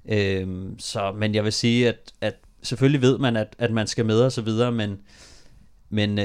Øhm, 0.09 0.79
så, 0.79 1.13
men 1.19 1.35
jeg 1.35 1.45
vil 1.45 1.53
sige, 1.53 1.89
at, 1.89 2.13
at 2.21 2.35
selvfølgelig 2.63 3.03
ved 3.03 3.19
man, 3.19 3.37
at, 3.37 3.57
at 3.59 3.71
man 3.71 3.87
skal 3.87 4.07
med 4.07 4.21
og 4.21 4.33
så 4.33 4.43
videre, 4.43 4.73
men, 4.73 4.99
men 5.91 6.19
øh, 6.19 6.25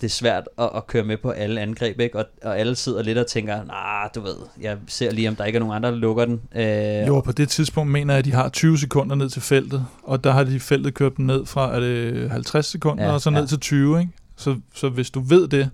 det 0.00 0.04
er 0.04 0.08
svært 0.08 0.48
at, 0.58 0.70
at 0.76 0.86
køre 0.86 1.04
med 1.04 1.16
på 1.16 1.30
alle 1.30 1.60
angreb, 1.60 2.00
ikke? 2.00 2.18
Og, 2.18 2.24
og 2.42 2.58
alle 2.58 2.76
sidder 2.76 3.02
lidt 3.02 3.18
og 3.18 3.26
tænker, 3.26 3.64
nah, 3.64 4.10
du 4.14 4.20
ved, 4.20 4.36
jeg 4.60 4.78
ser 4.86 5.10
lige, 5.10 5.28
om 5.28 5.36
der 5.36 5.44
ikke 5.44 5.56
er 5.56 5.60
nogen 5.60 5.76
andre, 5.76 5.90
der 5.90 5.96
lukker 5.96 6.24
den. 6.24 6.40
Øh, 6.56 7.06
jo, 7.06 7.20
på 7.20 7.32
det 7.32 7.48
tidspunkt 7.48 7.92
mener 7.92 8.14
jeg, 8.14 8.18
at 8.18 8.24
de 8.24 8.32
har 8.32 8.48
20 8.48 8.78
sekunder 8.78 9.16
ned 9.16 9.30
til 9.30 9.42
feltet, 9.42 9.86
og 10.02 10.24
der 10.24 10.32
har 10.32 10.44
de 10.44 10.60
feltet 10.60 10.94
kørt 10.94 11.16
dem 11.16 11.26
ned 11.26 11.46
fra, 11.46 11.74
er 11.74 11.80
det 11.80 12.30
50 12.30 12.66
sekunder, 12.66 13.04
ja, 13.04 13.12
og 13.12 13.20
så 13.20 13.30
ned 13.30 13.40
ja. 13.40 13.46
til 13.46 13.60
20, 13.60 14.00
ikke? 14.00 14.12
Så, 14.36 14.60
så 14.74 14.88
hvis 14.88 15.10
du 15.10 15.20
ved 15.20 15.48
det, 15.48 15.70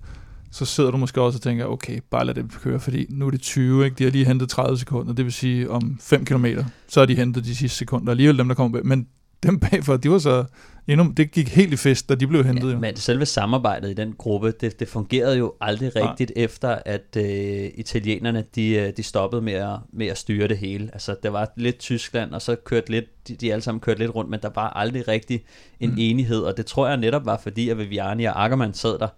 så 0.51 0.64
sidder 0.64 0.90
du 0.90 0.96
måske 0.96 1.20
også 1.20 1.36
og 1.36 1.42
tænker, 1.42 1.64
okay, 1.64 2.01
bare 2.11 2.24
lad 2.24 2.34
det 2.34 2.53
køre, 2.62 2.80
fordi 2.80 3.07
nu 3.11 3.26
er 3.26 3.30
det 3.30 3.40
20, 3.40 3.84
ikke? 3.84 3.96
de 3.96 4.05
har 4.05 4.11
lige 4.11 4.24
hentet 4.24 4.48
30 4.48 4.78
sekunder, 4.78 5.12
det 5.12 5.24
vil 5.24 5.32
sige 5.32 5.70
om 5.70 5.98
5 6.01 6.24
km, 6.24 6.46
så 6.88 7.01
har 7.01 7.07
de 7.07 7.14
hentet 7.14 7.44
de 7.44 7.57
sidste 7.57 7.78
sekunder, 7.78 8.11
alligevel 8.11 8.38
dem, 8.38 8.48
der 8.48 8.55
kommer 8.55 8.78
med. 8.78 8.84
Men 8.84 9.07
dem 9.42 9.61
bagfor, 9.70 9.96
de 9.96 10.11
var 10.11 10.18
så 10.18 10.44
endnu, 10.88 11.12
det 11.16 11.30
gik 11.30 11.48
helt 11.48 11.72
i 11.72 11.76
fest, 11.76 12.09
da 12.09 12.14
de 12.14 12.26
blev 12.26 12.44
hentet. 12.44 12.68
Ja, 12.68 12.72
jo. 12.72 12.78
Men 12.78 12.96
selve 12.96 13.26
samarbejdet 13.26 13.90
i 13.90 13.94
den 13.94 14.14
gruppe, 14.18 14.53
det, 14.61 14.80
det 14.80 14.88
fungerede 14.88 15.38
jo 15.38 15.53
aldrig 15.61 15.96
rigtigt 15.96 16.32
ja. 16.36 16.40
efter, 16.40 16.78
at 16.86 17.16
øh, 17.16 17.70
italienerne 17.74 18.44
de, 18.55 18.70
øh, 18.70 18.92
de 18.96 19.03
stoppede 19.03 19.42
med 19.42 19.53
at, 19.53 19.78
med 19.92 20.07
at 20.07 20.18
styre 20.18 20.48
det 20.48 20.59
hele. 20.59 20.90
Altså, 20.92 21.16
der 21.22 21.30
var 21.30 21.53
lidt 21.57 21.78
Tyskland, 21.78 22.32
og 22.34 22.42
så 22.42 22.57
kørte 22.64 22.90
lidt, 22.90 23.28
de, 23.28 23.34
de 23.34 23.53
alle 23.53 23.62
sammen 23.62 23.80
kørte 23.80 24.01
lidt 24.01 24.14
rundt, 24.14 24.30
men 24.30 24.40
der 24.42 24.51
var 24.55 24.68
aldrig 24.68 25.09
rigtig 25.09 25.44
en 25.80 25.90
mm. 25.90 25.96
enighed, 25.98 26.40
og 26.40 26.57
det 26.57 26.66
tror 26.66 26.88
jeg 26.88 26.96
netop 26.96 27.26
var 27.26 27.40
fordi, 27.42 27.68
at 27.68 27.78
Viviani 27.78 28.24
og 28.24 28.44
Ackermann 28.44 28.74
sad 28.74 28.98
der, 28.98 29.09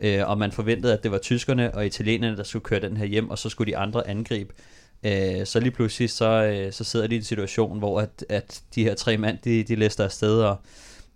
øh, 0.00 0.28
og 0.28 0.38
man 0.38 0.52
forventede, 0.52 0.92
at 0.92 1.02
det 1.02 1.10
var 1.10 1.18
tyskerne 1.18 1.74
og 1.74 1.86
italienerne, 1.86 2.36
der 2.36 2.42
skulle 2.42 2.62
køre 2.62 2.80
den 2.80 2.96
her 2.96 3.06
hjem, 3.06 3.30
og 3.30 3.38
så 3.38 3.48
skulle 3.48 3.72
de 3.72 3.76
andre 3.76 4.08
angribe. 4.08 4.52
Øh, 5.02 5.46
så 5.46 5.60
lige 5.60 5.70
pludselig, 5.70 6.10
så, 6.10 6.24
øh, 6.24 6.72
så 6.72 6.84
sidder 6.84 7.06
de 7.06 7.14
i 7.14 7.18
en 7.18 7.24
situation, 7.24 7.78
hvor 7.78 8.00
at, 8.00 8.24
at 8.28 8.62
de 8.74 8.84
her 8.84 8.94
tre 8.94 9.16
mand, 9.16 9.38
de, 9.44 9.62
de 9.62 9.74
læster 9.74 10.04
afsted, 10.04 10.40
og 10.40 10.56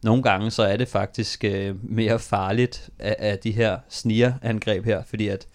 nogle 0.03 0.23
gange 0.23 0.51
så 0.51 0.63
er 0.63 0.77
det 0.77 0.89
faktisk 0.89 1.45
øh, 1.45 1.75
mere 1.83 2.19
farligt 2.19 2.91
af, 2.99 3.17
af 3.19 3.39
de 3.39 3.51
her 3.51 3.79
snigerangreb 3.89 4.85
her, 4.85 5.03
fordi 5.09 5.29
at 5.29 5.47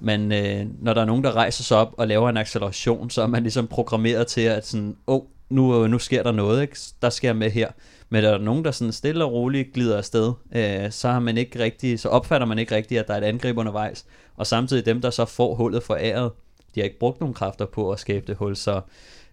man, 0.00 0.32
øh, 0.32 0.66
når 0.82 0.94
der 0.94 1.00
er 1.00 1.04
nogen, 1.04 1.24
der 1.24 1.32
rejser 1.32 1.64
sig 1.64 1.76
op 1.76 1.94
og 1.98 2.08
laver 2.08 2.28
en 2.28 2.36
acceleration, 2.36 3.10
så 3.10 3.22
er 3.22 3.26
man 3.26 3.42
ligesom 3.42 3.66
programmeret 3.66 4.26
til, 4.26 4.40
at 4.40 4.66
sådan, 4.66 4.96
oh, 5.06 5.22
nu, 5.50 5.84
øh, 5.84 5.90
nu 5.90 5.98
sker 5.98 6.22
der 6.22 6.32
noget, 6.32 6.62
ikke? 6.62 6.76
der 7.02 7.10
sker 7.10 7.32
med 7.32 7.50
her. 7.50 7.68
Men 8.08 8.24
der 8.24 8.30
er 8.30 8.38
nogen, 8.38 8.64
der 8.64 8.70
sådan 8.70 8.92
stille 8.92 9.24
og 9.24 9.32
roligt 9.32 9.72
glider 9.72 9.96
afsted, 9.96 10.32
øh, 10.52 10.90
så, 10.90 11.08
har 11.08 11.20
man 11.20 11.38
ikke 11.38 11.58
rigtig, 11.58 12.00
så 12.00 12.08
opfatter 12.08 12.46
man 12.46 12.58
ikke 12.58 12.74
rigtigt, 12.74 13.00
at 13.00 13.08
der 13.08 13.14
er 13.14 13.18
et 13.18 13.24
angreb 13.24 13.58
undervejs. 13.58 14.04
Og 14.36 14.46
samtidig 14.46 14.86
dem, 14.86 15.00
der 15.00 15.10
så 15.10 15.24
får 15.24 15.54
hullet 15.54 15.82
foræret, 15.82 16.32
de 16.74 16.80
har 16.80 16.84
ikke 16.84 16.98
brugt 16.98 17.20
nogen 17.20 17.34
kræfter 17.34 17.66
på 17.66 17.90
at 17.90 18.00
skabe 18.00 18.26
det 18.26 18.36
hul, 18.36 18.56
så 18.56 18.80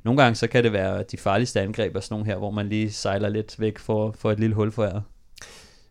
nogle 0.04 0.22
gange 0.22 0.36
så 0.36 0.48
kan 0.48 0.64
det 0.64 0.74
være 0.74 1.04
de 1.12 1.18
farligste 1.18 1.62
angreb 1.62 1.96
af 1.96 2.04
sådan 2.04 2.14
nogle 2.14 2.26
her, 2.26 2.38
hvor 2.38 2.52
man 2.52 2.70
lige 2.70 2.92
sejler 2.92 3.30
lidt 3.30 3.60
væk 3.60 3.78
for, 3.80 4.16
for 4.18 4.32
et 4.32 4.40
lille 4.40 4.56
hul 4.56 4.72
for 4.72 4.84
æret. 4.84 5.04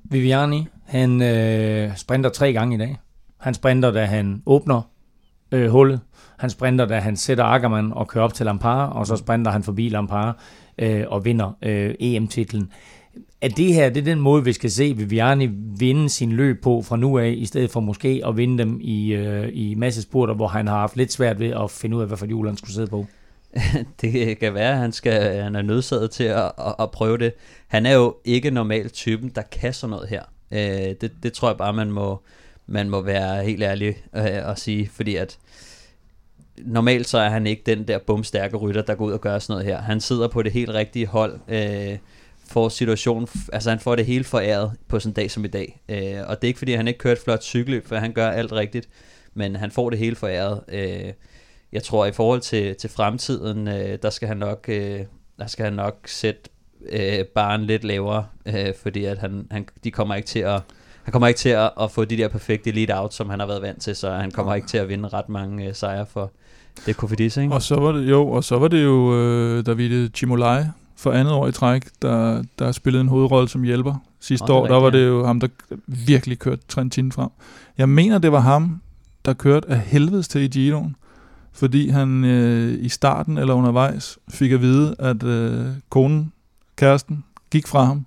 Viviani, 0.05 0.67
han 0.87 1.23
øh, 1.23 1.97
sprinter 1.97 2.31
tre 2.31 2.53
gange 2.53 2.75
i 2.75 2.79
dag. 2.79 2.99
Han 3.39 3.55
sprinter, 3.55 3.91
da 3.91 4.05
han 4.05 4.43
åbner 4.47 4.83
øh, 5.53 5.71
hullet. 5.71 6.01
Han 6.39 6.51
sprinter, 6.51 6.85
da 6.85 6.99
han 6.99 7.17
sætter 7.17 7.45
Ackermann 7.45 7.93
og 7.93 8.09
kører 8.09 8.25
op 8.25 8.35
til 8.35 8.47
Lampard, 8.47 8.93
og 8.93 9.07
så 9.07 9.17
sprinter 9.17 9.51
han 9.51 9.63
forbi 9.63 9.89
Lampard 9.89 10.37
øh, 10.83 11.05
og 11.09 11.25
vinder 11.25 11.53
øh, 11.63 11.95
EM-titlen. 12.01 12.71
Er 13.41 13.49
det 13.49 13.75
her 13.75 13.89
det 13.91 14.01
er 14.01 14.05
den 14.05 14.21
måde, 14.21 14.45
vi 14.45 14.53
skal 14.53 14.71
se 14.71 14.95
Viviani 14.97 15.49
vinde 15.79 16.09
sin 16.09 16.33
løb 16.33 16.63
på 16.63 16.83
fra 16.83 16.97
nu 16.97 17.19
af, 17.19 17.35
i 17.37 17.45
stedet 17.47 17.71
for 17.71 17.81
måske 17.81 18.23
at 18.27 18.37
vinde 18.37 18.59
dem 18.59 18.79
i, 18.81 19.13
øh, 19.13 19.49
i 19.53 19.75
massespurter, 19.75 20.35
hvor 20.35 20.47
han 20.47 20.67
har 20.67 20.79
haft 20.79 20.97
lidt 20.97 21.13
svært 21.13 21.41
ved 21.41 21.51
at 21.51 21.71
finde 21.71 21.97
ud 21.97 22.03
af, 22.03 22.09
hvad 22.09 22.17
for 22.17 22.27
hjul 22.27 22.47
han 22.47 22.57
skulle 22.57 22.75
sidde 22.75 22.87
på? 22.87 23.07
det 24.01 24.39
kan 24.39 24.55
være, 24.55 24.73
at 24.73 24.79
han, 24.79 24.93
skal, 24.93 25.43
han 25.43 25.57
er 25.57 25.63
nødsaget 25.63 26.11
til 26.11 26.25
at, 26.25 26.53
at, 26.59 26.75
at 26.79 26.91
prøve 26.91 27.19
det. 27.19 27.33
Han 27.69 27.87
er 27.87 27.93
jo 27.93 28.17
ikke 28.25 28.51
normalt 28.51 28.93
typen, 28.93 29.33
der 29.35 29.43
kan 29.43 29.73
sådan 29.73 29.91
noget 29.91 30.09
her. 30.09 30.23
Øh, 30.53 30.95
det, 31.01 31.13
det 31.23 31.33
tror 31.33 31.49
jeg 31.49 31.57
bare, 31.57 31.73
man 31.73 31.91
må, 31.91 32.23
man 32.67 32.91
må 32.91 33.01
være 33.01 33.45
helt 33.45 33.63
ærlig 33.63 33.97
øh, 34.17 34.25
og 34.45 34.59
sige, 34.59 34.91
fordi 34.93 35.17
at 35.17 35.39
normalt 36.59 37.09
så 37.09 37.19
er 37.19 37.29
han 37.29 37.47
ikke 37.47 37.63
den 37.67 37.89
der 37.89 37.99
bumstærke 37.99 38.57
rytter, 38.57 38.83
der 38.83 38.95
går 38.95 39.05
ud 39.05 39.13
og 39.13 39.21
gør 39.21 39.39
sådan 39.39 39.53
noget 39.53 39.67
her. 39.67 39.83
Han 39.83 40.01
sidder 40.01 40.29
på 40.29 40.43
det 40.43 40.53
helt 40.53 40.71
rigtige 40.71 41.07
hold, 41.07 41.41
øh, 41.49 41.99
får 42.49 42.69
situationen, 42.69 43.29
altså 43.53 43.71
han 43.71 43.81
får 43.81 43.97
det 43.97 44.07
hele 44.07 44.25
foræret 44.25 44.73
på 44.89 45.01
sådan 45.01 45.11
en 45.11 45.15
dag 45.15 45.31
som 45.31 45.45
i 45.45 45.49
dag. 45.49 45.81
Øh, 45.89 46.29
og 46.29 46.43
det 46.43 46.45
er 46.45 46.49
ikke 46.49 46.59
fordi, 46.59 46.73
han 46.73 46.89
ikke 46.89 46.99
kører 46.99 47.15
et 47.15 47.21
flot 47.25 47.43
cykelløb, 47.43 47.87
for 47.87 47.97
han 47.97 48.13
gør 48.13 48.29
alt 48.29 48.53
rigtigt, 48.53 48.89
men 49.35 49.57
han 49.57 49.71
får 49.71 49.91
det 49.91 49.99
hele 49.99 50.17
foræret. 50.17 50.61
Øh, 50.69 51.13
jeg 51.73 51.83
tror 51.83 52.07
i 52.07 52.13
forhold 52.13 52.41
til, 52.41 52.75
til 52.77 52.91
fremtiden, 52.91 53.69
øh, 53.69 53.99
der 54.03 54.11
skal 54.11 54.29
han 54.29 54.37
nok, 54.37 54.65
øh, 54.69 55.01
der 55.39 55.47
skal 55.47 55.65
han 55.65 55.73
nok 55.73 55.99
sætte 56.07 56.41
øh, 56.89 57.25
barn 57.25 57.65
lidt 57.65 57.85
lavere, 57.85 58.27
øh, 58.47 58.75
fordi 58.83 59.05
at 59.05 59.19
han, 59.19 59.47
han, 59.51 59.69
de 59.85 59.91
kommer 59.91 60.15
ikke 60.15 60.29
til 60.29 60.41
at 60.41 60.61
han 61.03 61.13
kommer 61.13 61.29
ikke 61.29 61.39
til 61.39 61.49
at, 61.49 61.71
at 61.81 61.91
få 61.91 62.05
de 62.05 62.17
der 62.17 62.29
perfekte 62.29 62.71
lead 62.71 63.01
out, 63.01 63.15
som 63.15 63.31
han 63.31 63.41
har 63.41 63.47
været 63.47 63.63
vant 63.63 63.83
til, 63.83 63.97
så 63.97 64.11
han 64.11 64.31
kommer 64.31 64.55
ikke 64.55 64.69
til 64.69 64.79
at 64.79 64.89
vinde 64.89 65.09
ret 65.09 65.29
mange 65.29 65.67
øh, 65.67 65.75
sejre 65.75 66.07
for 66.07 66.33
det 66.87 66.97
Kofidis, 66.97 67.37
ikke? 67.37 67.55
Og 67.55 67.63
så 67.63 67.77
var 67.77 67.93
det 67.93 68.11
jo, 68.11 68.29
og 68.29 68.45
så 68.45 68.59
var 68.59 68.69
det 68.69 68.85
jo 68.85 69.17
øh, 69.17 69.67
Davide 69.67 70.11
Chimolai 70.15 70.65
for 70.97 71.13
andet 71.13 71.35
år 71.35 71.49
i 71.49 71.53
træk, 71.53 71.83
der, 72.03 72.43
der 72.59 72.73
spillede 72.73 73.01
en 73.01 73.09
hovedrolle 73.09 73.49
som 73.49 73.63
hjælper. 73.63 73.95
Sidste 74.21 74.51
oh, 74.51 74.57
år, 74.57 74.67
der 74.67 74.81
var 74.81 74.91
det 74.91 75.07
jo 75.07 75.27
ham, 75.27 75.41
der 75.41 75.49
virkelig 75.87 76.39
kørte 76.39 76.63
Trentin 76.69 77.13
frem. 77.13 77.29
Jeg 77.79 77.89
mener, 77.89 78.19
det 78.19 78.33
var 78.33 78.41
ham, 78.41 78.81
der 79.25 79.33
kørte 79.33 79.71
af 79.71 79.79
helvedes 79.79 80.29
til 80.29 80.41
i 80.41 80.49
Giroen 80.49 80.97
fordi 81.53 81.89
han 81.89 82.25
øh, 82.25 82.85
i 82.85 82.89
starten 82.89 83.39
eller 83.39 83.55
undervejs 83.55 84.19
fik 84.31 84.53
at 84.53 84.61
vide, 84.61 84.95
at 84.99 85.23
øh, 85.23 85.67
konen, 85.91 86.33
kæresten, 86.77 87.25
gik 87.51 87.67
fra 87.67 87.85
ham, 87.85 88.07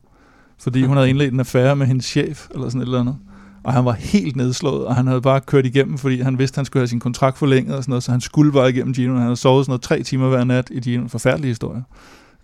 fordi 0.60 0.84
hun 0.84 0.98
havde 0.98 1.10
indledt 1.10 1.34
en 1.34 1.40
affære 1.40 1.76
med 1.76 1.88
hendes 1.88 2.06
chef, 2.06 2.48
eller 2.54 2.70
sådan 2.70 2.82
et 2.82 2.86
eller 2.86 3.00
andet. 3.00 3.18
Og 3.66 3.74
han 3.74 3.86
var 3.86 3.92
helt 3.92 4.36
nedslået, 4.36 4.86
og 4.86 4.96
han 4.96 5.08
havde 5.08 5.22
bare 5.22 5.42
kørt 5.42 5.66
igennem, 5.66 5.98
fordi 5.98 6.22
han 6.22 6.40
vidste, 6.40 6.54
at 6.54 6.58
han 6.58 6.66
skulle 6.66 6.82
have 6.82 6.88
sin 6.88 7.00
kontrakt 7.00 7.38
forlænget 7.38 7.76
og 7.76 7.84
sådan 7.84 7.92
noget, 7.92 8.04
så 8.04 8.12
han 8.12 8.22
skulle 8.22 8.52
bare 8.52 8.70
igennem 8.70 8.94
Gino. 8.94 9.14
Han 9.14 9.22
havde 9.22 9.36
sovet 9.36 9.66
sådan 9.66 9.72
noget 9.72 9.82
tre 9.82 10.04
timer 10.04 10.30
hver 10.30 10.44
nat 10.44 10.70
i 10.72 10.80
Gino. 10.80 11.08
Forfærdelig 11.08 11.50
historie. 11.50 11.84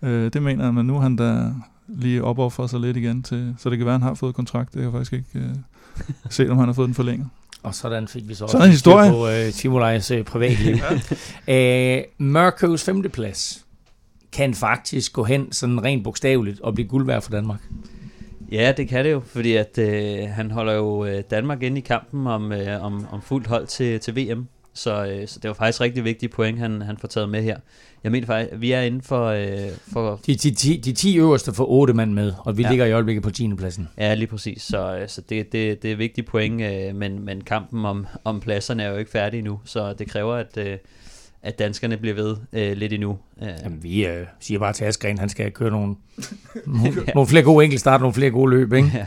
Øh, 0.02 0.32
det 0.32 0.42
mener 0.42 0.64
han, 0.64 0.74
men 0.74 0.86
nu 0.86 0.98
han 0.98 1.16
da 1.16 1.50
lige 1.88 2.24
opoffret 2.24 2.70
sig 2.70 2.80
lidt 2.80 2.96
igen, 2.96 3.22
til, 3.22 3.54
så 3.58 3.70
det 3.70 3.78
kan 3.78 3.86
være, 3.86 3.94
han 3.94 4.02
har 4.02 4.14
fået 4.14 4.34
kontrakt. 4.34 4.68
Det 4.68 4.74
kan 4.74 4.84
jeg 4.84 4.92
faktisk 4.92 5.12
ikke 5.12 5.26
øh, 5.34 5.54
se, 6.30 6.50
om 6.50 6.58
han 6.58 6.66
har 6.66 6.72
fået 6.72 6.86
den 6.86 6.94
forlænget. 6.94 7.28
Og 7.62 7.74
sådan 7.74 8.08
fik 8.08 8.28
vi 8.28 8.34
så 8.34 8.46
sådan 8.46 8.66
en 8.66 8.70
historie. 8.70 9.10
på 9.10 9.26
uh, 9.26 9.52
Timolajs 9.52 10.10
uh, 10.10 10.22
privatliv. 10.22 10.74
uh, 11.48 12.26
Mørkøs 12.26 12.84
femteplads 12.84 13.64
kan 14.32 14.54
faktisk 14.54 15.12
gå 15.12 15.24
hen 15.24 15.52
sådan 15.52 15.84
rent 15.84 16.04
bogstaveligt 16.04 16.60
og 16.60 16.74
blive 16.74 16.88
guld 16.88 17.06
værd 17.06 17.22
for 17.22 17.30
Danmark. 17.30 17.60
Ja, 18.52 18.72
det 18.76 18.88
kan 18.88 19.04
det 19.04 19.12
jo, 19.12 19.20
fordi 19.20 19.52
at 19.52 19.78
øh, 19.78 20.28
han 20.28 20.50
holder 20.50 20.72
jo 20.72 21.04
øh, 21.04 21.22
Danmark 21.30 21.62
inde 21.62 21.78
i 21.78 21.80
kampen 21.80 22.26
om, 22.26 22.52
øh, 22.52 22.84
om, 22.84 23.06
om 23.10 23.22
fuldt 23.22 23.46
hold 23.46 23.66
til, 23.66 24.00
til 24.00 24.16
VM. 24.16 24.48
Så, 24.74 25.06
øh, 25.06 25.28
så 25.28 25.38
det 25.42 25.48
var 25.48 25.54
faktisk 25.54 25.80
rigtig 25.80 26.04
vigtige 26.04 26.28
point, 26.28 26.58
han, 26.58 26.82
han 26.82 26.98
får 26.98 27.08
taget 27.08 27.28
med 27.28 27.42
her. 27.42 27.56
Jeg 28.04 28.12
mener 28.12 28.26
faktisk, 28.26 28.60
vi 28.60 28.72
er 28.72 28.80
inden 28.80 29.02
for... 29.02 29.26
Øh, 29.26 29.70
for 29.92 30.20
de, 30.26 30.34
de, 30.34 30.50
de, 30.50 30.78
de 30.78 30.92
10 30.92 31.18
øverste 31.18 31.52
får 31.52 31.66
8 31.70 31.94
mand 31.94 32.12
med, 32.12 32.32
og 32.38 32.58
vi 32.58 32.62
ja. 32.62 32.68
ligger 32.68 32.86
i 32.86 32.92
øjeblikket 32.92 33.22
på 33.22 33.30
10. 33.30 33.54
pladsen. 33.54 33.88
Ja, 33.98 34.14
lige 34.14 34.26
præcis. 34.26 34.62
Så, 34.62 34.96
øh, 34.96 35.08
så 35.08 35.20
det, 35.20 35.52
det, 35.52 35.82
det 35.82 35.92
er 35.92 35.96
vigtige 35.96 36.24
point, 36.24 36.62
øh, 36.62 36.94
men, 36.94 37.24
men 37.24 37.40
kampen 37.40 37.84
om, 37.84 38.06
om 38.24 38.40
pladserne 38.40 38.82
er 38.82 38.90
jo 38.90 38.96
ikke 38.96 39.10
færdig 39.10 39.38
endnu, 39.38 39.60
så 39.64 39.92
det 39.92 40.08
kræver, 40.08 40.34
at... 40.34 40.56
Øh, 40.56 40.78
at 41.42 41.58
danskerne 41.58 41.96
bliver 41.96 42.14
ved 42.14 42.36
øh, 42.52 42.76
lidt 42.76 42.92
endnu. 42.92 43.18
Øh. 43.42 43.48
Jamen, 43.64 43.82
vi 43.82 44.06
øh, 44.06 44.26
siger 44.40 44.58
bare 44.58 44.72
til 44.72 44.84
Askren, 44.84 45.18
han 45.18 45.28
skal 45.28 45.52
køre 45.52 45.70
nogle, 45.70 45.94
nogle, 46.66 46.94
nogle 47.14 47.28
flere 47.28 47.44
gode 47.44 47.64
enkeltstart, 47.64 48.00
nogle 48.00 48.14
flere 48.14 48.30
gode 48.30 48.50
løb. 48.50 48.72
Ikke? 48.72 48.90
Ja. 48.94 49.06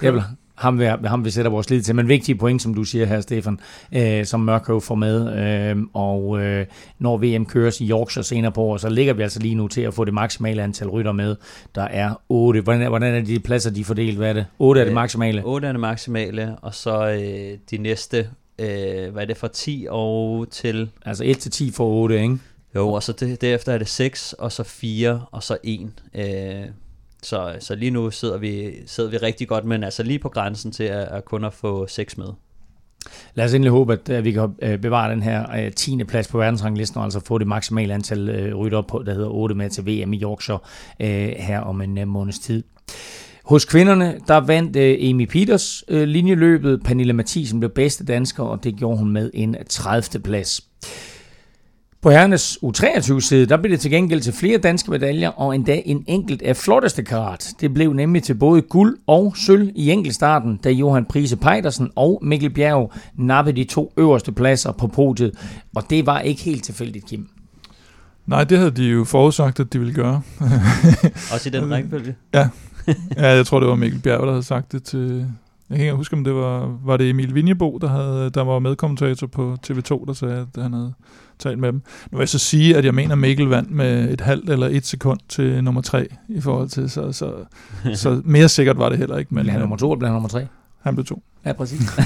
Det 0.00 0.08
er 0.08 0.12
vel 0.12 0.22
ham, 0.62 0.78
vi, 0.78 0.84
ham 0.84 1.24
vi 1.24 1.30
sætter 1.30 1.50
vores 1.50 1.70
lid 1.70 1.82
til. 1.82 1.94
Men 1.94 2.08
vigtige 2.08 2.36
point, 2.36 2.62
som 2.62 2.74
du 2.74 2.84
siger 2.84 3.06
her, 3.06 3.20
Stefan, 3.20 3.60
øh, 3.92 4.24
som 4.24 4.40
Mørkøv 4.40 4.80
får 4.80 4.94
med. 4.94 5.38
Øh, 5.38 5.76
og 5.92 6.40
øh, 6.40 6.66
når 6.98 7.16
VM 7.16 7.46
køres 7.46 7.80
i 7.80 7.90
Yorkshire 7.90 8.24
senere 8.24 8.52
på 8.52 8.62
år, 8.62 8.76
så 8.76 8.88
ligger 8.88 9.14
vi 9.14 9.22
altså 9.22 9.40
lige 9.40 9.54
nu 9.54 9.68
til 9.68 9.80
at 9.80 9.94
få 9.94 10.04
det 10.04 10.14
maksimale 10.14 10.62
antal 10.62 10.88
rytter 10.88 11.12
med. 11.12 11.36
Der 11.74 11.82
er 11.82 12.20
8. 12.28 12.60
Hvordan, 12.60 12.88
hvordan 12.88 13.14
er 13.14 13.20
de 13.20 13.40
pladser, 13.40 13.70
de 13.70 13.84
fordelt? 13.84 14.16
Hvad 14.16 14.28
er 14.28 14.32
det? 14.32 14.46
8 14.58 14.80
er 14.80 14.84
det 14.84 14.90
øh, 14.90 14.94
maksimale? 14.94 15.42
8 15.44 15.68
er 15.68 15.72
det 15.72 15.80
maksimale, 15.80 16.56
og 16.62 16.74
så 16.74 17.10
øh, 17.10 17.58
de 17.70 17.76
næste, 17.78 18.28
øh, 18.58 19.12
hvad 19.12 19.22
er 19.22 19.26
det 19.26 19.36
fra 19.36 19.48
10 19.48 19.86
og 19.90 20.46
til... 20.50 20.90
Altså 21.04 21.24
1 21.24 21.38
til 21.38 21.50
10 21.50 21.70
for 21.70 21.84
8, 21.84 22.22
ikke? 22.22 22.38
Jo, 22.74 22.88
og 22.88 23.02
så 23.02 23.12
det, 23.12 23.40
derefter 23.40 23.72
er 23.72 23.78
det 23.78 23.88
6, 23.88 24.32
og 24.32 24.52
så 24.52 24.62
4, 24.62 25.24
og 25.30 25.42
så 25.42 25.56
1. 25.64 25.92
Øh, 26.14 26.64
så, 27.22 27.56
så 27.60 27.74
lige 27.74 27.90
nu 27.90 28.10
sidder 28.10 28.38
vi, 28.38 28.72
sidder 28.86 29.10
vi 29.10 29.16
rigtig 29.16 29.48
godt, 29.48 29.64
men 29.64 29.84
altså 29.84 30.02
lige 30.02 30.18
på 30.18 30.28
grænsen 30.28 30.72
til 30.72 30.84
at, 30.84 31.08
at 31.08 31.24
kun 31.24 31.44
at 31.44 31.52
få 31.52 31.86
6 31.86 32.18
med. 32.18 32.26
Lad 33.34 33.44
os 33.44 33.54
endelig 33.54 33.70
håbe, 33.70 33.98
at, 34.08 34.24
vi 34.24 34.32
kan 34.32 34.54
øh, 34.62 34.78
bevare 34.78 35.10
den 35.10 35.22
her 35.22 35.70
10. 35.70 36.00
Øh, 36.00 36.06
plads 36.06 36.28
på 36.28 36.38
verdensranglisten, 36.38 36.98
og 36.98 37.04
altså 37.04 37.20
få 37.20 37.38
det 37.38 37.46
maksimale 37.46 37.94
antal 37.94 38.28
øh, 38.28 38.56
rytter 38.56 38.82
på, 38.82 39.02
der 39.06 39.14
hedder 39.14 39.28
8 39.28 39.54
med 39.54 39.70
til 39.70 39.86
VM 39.86 40.12
i 40.12 40.22
Yorkshire 40.22 40.58
her 41.38 41.60
om 41.60 41.80
en 41.80 42.08
måneds 42.08 42.38
tid. 42.38 42.62
Hos 43.44 43.64
kvinderne, 43.64 44.18
der 44.28 44.36
vandt 44.36 44.76
Amy 44.76 45.26
Peters 45.26 45.84
linjeløbet. 45.88 46.82
Pernille 46.84 47.12
Mathisen 47.12 47.60
blev 47.60 47.70
bedste 47.70 48.04
dansker, 48.04 48.42
og 48.42 48.64
det 48.64 48.76
gjorde 48.76 48.98
hun 48.98 49.10
med 49.10 49.30
en 49.34 49.56
30. 49.68 50.20
plads. 50.22 50.60
På 52.02 52.10
herrenes 52.10 52.58
U23-side, 52.64 53.46
der 53.46 53.56
blev 53.56 53.72
det 53.72 53.80
til 53.80 53.90
gengæld 53.90 54.20
til 54.20 54.32
flere 54.32 54.58
danske 54.58 54.90
medaljer, 54.90 55.28
og 55.28 55.54
endda 55.54 55.82
en 55.84 56.04
enkelt 56.06 56.42
af 56.42 56.56
flotteste 56.56 57.02
karat. 57.02 57.54
Det 57.60 57.74
blev 57.74 57.92
nemlig 57.92 58.22
til 58.22 58.34
både 58.34 58.62
guld 58.62 58.98
og 59.06 59.36
sølv 59.36 59.70
i 59.74 59.90
enkeltstarten, 59.90 60.56
da 60.56 60.70
Johan 60.70 61.04
Prise 61.04 61.36
Pejdersen 61.36 61.90
og 61.96 62.18
Mikkel 62.22 62.50
Bjerg 62.50 62.92
nappede 63.14 63.56
de 63.56 63.64
to 63.64 63.92
øverste 63.96 64.32
pladser 64.32 64.72
på 64.72 64.86
podiet. 64.86 65.32
Og 65.76 65.82
det 65.90 66.06
var 66.06 66.20
ikke 66.20 66.42
helt 66.42 66.64
tilfældigt, 66.64 67.06
Kim. 67.06 67.28
Nej, 68.26 68.44
det 68.44 68.58
havde 68.58 68.70
de 68.70 68.84
jo 68.84 69.04
forudsagt, 69.04 69.60
at 69.60 69.72
de 69.72 69.78
ville 69.78 69.94
gøre. 69.94 70.22
Også 71.32 71.42
i 71.48 71.52
den 71.52 71.70
rækkefølge? 71.72 72.14
Ja. 72.34 72.48
ja, 73.16 73.28
jeg 73.28 73.46
tror, 73.46 73.60
det 73.60 73.68
var 73.68 73.74
Mikkel 73.74 74.00
Bjerg, 74.00 74.22
der 74.22 74.30
havde 74.30 74.42
sagt 74.42 74.72
det 74.72 74.82
til, 74.82 75.26
Jeg 75.70 75.76
kan 75.76 75.86
ikke 75.86 75.96
huske, 75.96 76.16
om 76.16 76.24
det 76.24 76.34
var, 76.34 76.78
var 76.84 76.96
det 76.96 77.10
Emil 77.10 77.34
Vinjebo, 77.34 77.78
der, 77.80 77.88
havde, 77.88 78.30
der 78.30 78.44
var 78.44 78.58
medkommentator 78.58 79.26
på 79.26 79.56
TV2, 79.66 80.06
der 80.06 80.12
sagde, 80.12 80.46
at 80.56 80.62
han 80.62 80.72
havde 80.72 80.92
talt 81.38 81.58
med 81.58 81.72
dem. 81.72 81.82
Nu 82.10 82.18
vil 82.18 82.22
jeg 82.22 82.28
så 82.28 82.38
sige, 82.38 82.76
at 82.76 82.84
jeg 82.84 82.94
mener, 82.94 83.14
Mikkel 83.14 83.46
vandt 83.46 83.70
med 83.70 84.10
et 84.10 84.20
halvt 84.20 84.50
eller 84.50 84.68
et 84.70 84.86
sekund 84.86 85.20
til 85.28 85.64
nummer 85.64 85.80
tre 85.80 86.06
i 86.28 86.40
forhold 86.40 86.68
til, 86.68 86.90
så, 86.90 87.12
så, 87.12 87.34
så 87.94 88.22
mere 88.24 88.48
sikkert 88.48 88.78
var 88.78 88.88
det 88.88 88.98
heller 88.98 89.16
ikke. 89.16 89.34
Men, 89.34 89.44
Men 89.44 89.50
han 89.50 89.56
øh, 89.56 89.60
nummer 89.60 89.76
to 89.76 89.92
eller 89.92 89.98
blev 89.98 90.06
han 90.06 90.14
nummer 90.14 90.28
tre? 90.28 90.46
han 90.82 90.94
blev 90.94 91.04
to. 91.04 91.22
Ja, 91.44 91.52
præcis. 91.52 91.80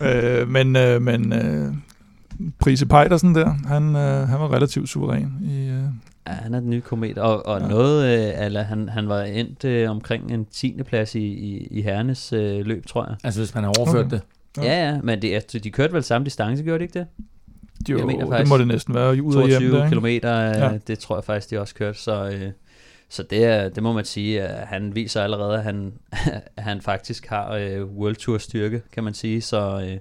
Øh, 0.00 0.48
men 0.48 0.76
øh, 0.76 1.02
men 1.02 1.32
øh, 1.32 1.74
Prise 2.58 2.86
Pejdersen 2.86 3.34
der, 3.34 3.54
han, 3.66 3.96
øh, 3.96 4.28
han 4.28 4.40
var 4.40 4.52
relativt 4.52 4.88
suveræn 4.88 5.32
i... 5.42 5.68
Øh, 5.68 5.84
Ja, 6.26 6.32
han 6.32 6.54
er 6.54 6.60
den 6.60 6.70
nye 6.70 6.80
komet, 6.80 7.18
og, 7.18 7.46
og 7.46 7.60
Ja. 7.60 7.68
noget, 7.68 8.18
øh, 8.38 8.44
eller 8.46 8.62
han, 8.62 8.88
han 8.88 9.08
var 9.08 9.22
endt 9.22 9.64
øh, 9.64 9.90
omkring 9.90 10.32
en 10.32 10.44
10. 10.44 10.82
plads 10.86 11.14
i, 11.14 11.18
i, 11.26 11.66
i 11.70 11.82
herrenes 11.82 12.32
øh, 12.32 12.66
løb, 12.66 12.86
tror 12.86 13.06
jeg. 13.06 13.16
altså, 13.24 13.40
hvis 13.40 13.54
man 13.54 13.64
har 13.64 13.72
overført 13.78 14.06
Okay. 14.06 14.16
det. 14.16 14.22
Ja. 14.56 14.62
Ja, 14.62 14.90
ja, 14.92 15.00
men 15.02 15.22
det, 15.22 15.36
er, 15.36 15.58
de 15.64 15.70
kørte 15.70 15.92
vel 15.92 16.02
samme 16.02 16.24
distance, 16.24 16.62
gjorde 16.64 16.78
de 16.78 16.84
ikke 16.84 16.98
det? 16.98 17.06
jo, 17.90 17.98
Jeg 17.98 18.06
mener 18.06 18.20
det 18.24 18.28
faktisk 18.32 18.48
må 18.48 18.58
det 18.58 18.66
næsten 18.68 18.94
være 18.94 19.22
ud 19.22 19.34
og 19.34 19.46
hjem 19.48 19.60
22 19.60 19.78
der, 19.78 19.88
kilometer, 19.88 20.40
Ja. 20.40 20.64
ja. 20.72 20.78
det 20.86 20.98
tror 20.98 21.16
jeg 21.16 21.24
faktisk, 21.24 21.50
de 21.50 21.60
også 21.60 21.74
kørte, 21.74 21.98
så, 21.98 22.28
øh, 22.30 22.50
så 23.08 23.22
det, 23.22 23.44
er, 23.44 23.68
det 23.68 23.82
må 23.82 23.92
man 23.92 24.04
sige, 24.04 24.42
at 24.42 24.66
han 24.66 24.94
viser 24.94 25.22
allerede, 25.22 25.56
at 25.58 25.62
han, 25.64 25.92
at 26.56 26.62
han 26.62 26.80
faktisk 26.80 27.26
har 27.26 27.52
øh, 27.54 27.84
World 27.84 28.16
Tour 28.16 28.38
styrke, 28.38 28.82
kan 28.92 29.04
man 29.04 29.14
sige, 29.14 29.40
så 29.40 29.80
øh, 29.90 29.98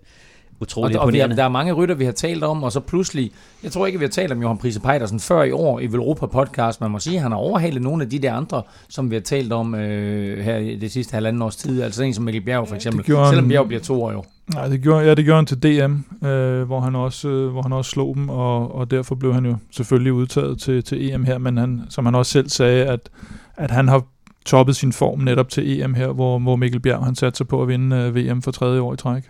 utroligt 0.59 0.99
Og, 0.99 1.05
og 1.05 1.13
vi 1.13 1.19
har, 1.19 1.27
der 1.27 1.43
er 1.43 1.49
mange 1.49 1.73
rytter, 1.73 1.95
vi 1.95 2.05
har 2.05 2.11
talt 2.11 2.43
om, 2.43 2.63
og 2.63 2.71
så 2.71 2.79
pludselig, 2.79 3.31
jeg 3.63 3.71
tror 3.71 3.85
ikke, 3.85 3.99
vi 3.99 4.05
har 4.05 4.09
talt 4.09 4.31
om 4.31 4.41
Johan 4.41 4.57
Prise 4.57 4.79
Pejdersen 4.79 5.19
før 5.19 5.43
i 5.43 5.51
år 5.51 5.79
i 5.79 5.87
Velropa 5.87 6.25
podcast, 6.25 6.81
man 6.81 6.91
må 6.91 6.99
sige, 6.99 7.15
at 7.15 7.21
han 7.21 7.31
har 7.31 7.39
overhalet 7.39 7.81
nogle 7.81 8.03
af 8.03 8.09
de 8.09 8.19
der 8.19 8.33
andre, 8.33 8.61
som 8.89 9.09
vi 9.09 9.15
har 9.15 9.21
talt 9.21 9.53
om 9.53 9.75
øh, 9.75 10.43
her 10.43 10.57
i 10.57 10.75
det 10.75 10.91
sidste 10.91 11.13
halvanden 11.13 11.41
års 11.41 11.55
tid, 11.55 11.81
altså 11.81 12.03
en 12.03 12.13
som 12.13 12.23
Mikkel 12.23 12.45
Bjerg 12.45 12.67
for 12.67 12.75
eksempel, 12.75 13.05
gjorde 13.05 13.29
selvom 13.29 13.47
Bjerg 13.49 13.67
bliver 13.67 13.81
to 13.81 14.03
år 14.03 14.11
jo. 14.11 14.23
Nej, 14.53 14.67
det 14.67 14.81
gjorde, 14.81 15.05
ja, 15.05 15.15
det 15.15 15.25
gjorde 15.25 15.37
han 15.37 15.45
til 15.45 15.63
DM, 15.63 16.25
øh, 16.27 16.63
hvor, 16.63 16.79
han 16.79 16.95
også, 16.95 17.29
øh, 17.29 17.51
hvor 17.51 17.61
han 17.61 17.73
også 17.73 17.91
slog 17.91 18.15
dem, 18.15 18.29
og, 18.29 18.75
og 18.75 18.91
derfor 18.91 19.15
blev 19.15 19.33
han 19.33 19.45
jo 19.45 19.55
selvfølgelig 19.71 20.13
udtaget 20.13 20.59
til, 20.59 20.83
til 20.83 21.13
EM 21.13 21.25
her, 21.25 21.37
men 21.37 21.57
han, 21.57 21.81
som 21.89 22.05
han 22.05 22.15
også 22.15 22.31
selv 22.31 22.49
sagde, 22.49 22.85
at, 22.85 23.09
at 23.57 23.71
han 23.71 23.87
har 23.87 24.05
toppet 24.45 24.75
sin 24.75 24.93
form 24.93 25.19
netop 25.19 25.49
til 25.49 25.81
EM 25.81 25.93
her, 25.93 26.07
hvor, 26.07 26.39
hvor 26.39 26.55
Mikkel 26.55 26.79
Bjerg 26.79 27.05
han 27.05 27.15
satte 27.15 27.37
sig 27.37 27.47
på 27.47 27.61
at 27.61 27.67
vinde 27.67 27.95
øh, 27.95 28.15
VM 28.15 28.41
for 28.41 28.51
tredje 28.51 28.79
år 28.79 28.93
i 28.93 28.97
træk 28.97 29.23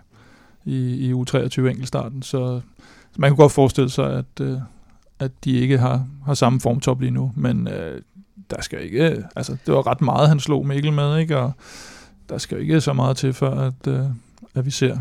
i, 0.64 1.08
i 1.08 1.12
U23 1.12 1.60
enkeltstarten, 1.60 2.22
så, 2.22 2.60
så 3.12 3.16
man 3.18 3.30
kunne 3.30 3.36
godt 3.36 3.52
forestille 3.52 3.90
sig, 3.90 4.12
at, 4.18 4.40
øh, 4.40 4.58
at 5.18 5.30
de 5.44 5.52
ikke 5.52 5.78
har, 5.78 6.06
har 6.26 6.34
samme 6.34 6.60
formtop 6.60 7.00
lige 7.00 7.10
nu, 7.10 7.32
men 7.36 7.68
øh, 7.68 8.00
der 8.50 8.62
skal 8.62 8.84
ikke, 8.84 9.10
øh, 9.10 9.24
altså 9.36 9.56
det 9.66 9.74
var 9.74 9.86
ret 9.86 10.00
meget, 10.00 10.28
han 10.28 10.40
slog 10.40 10.66
Mikkel 10.66 10.92
med, 10.92 11.18
ikke, 11.18 11.38
og 11.38 11.52
der 12.28 12.38
skal 12.38 12.60
ikke 12.60 12.80
så 12.80 12.92
meget 12.92 13.16
til, 13.16 13.32
før 13.32 13.50
at, 13.50 13.88
øh, 13.88 14.04
at 14.54 14.66
vi 14.66 14.70
ser, 14.70 14.98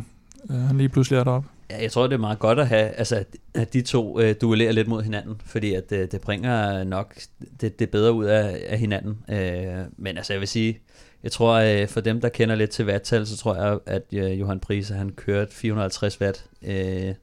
øh, 0.49 0.55
han 0.55 0.77
lige 0.77 0.89
pludselig 0.89 1.17
er 1.19 1.23
deroppe. 1.23 1.49
Ja, 1.71 1.81
jeg 1.81 1.91
tror, 1.91 2.07
det 2.07 2.13
er 2.13 2.17
meget 2.19 2.39
godt 2.39 2.59
at 2.59 2.67
have, 2.67 2.89
altså, 2.89 3.15
at- 3.15 3.35
at 3.55 3.73
de 3.73 3.81
to 3.81 4.19
øh, 4.19 4.35
duellerer 4.41 4.71
lidt 4.71 4.87
mod 4.87 5.03
hinanden, 5.03 5.35
fordi 5.45 5.73
at 5.73 5.91
øh, 5.91 6.07
det 6.11 6.21
bringer 6.21 6.83
nok 6.83 7.15
det, 7.61 7.79
det 7.79 7.89
bedre 7.89 8.13
ud 8.13 8.25
af, 8.25 8.59
af 8.69 8.77
hinanden. 8.79 9.17
Øh, 9.29 9.85
men 9.97 10.17
altså, 10.17 10.33
jeg 10.33 10.39
vil 10.39 10.47
sige, 10.47 10.79
jeg 11.23 11.31
tror, 11.31 11.53
øh, 11.53 11.87
for 11.87 12.01
dem, 12.01 12.21
der 12.21 12.29
kender 12.29 12.55
lidt 12.55 12.69
til 12.69 12.85
watttal, 12.85 13.27
så 13.27 13.37
tror 13.37 13.55
jeg, 13.55 13.79
at 13.85 14.03
øh, 14.13 14.39
Johan 14.39 14.59
Prise, 14.59 14.93
han 14.93 15.09
kørte 15.09 15.53
450 15.55 16.21
watt, 16.21 16.45
øh, 16.63 17.13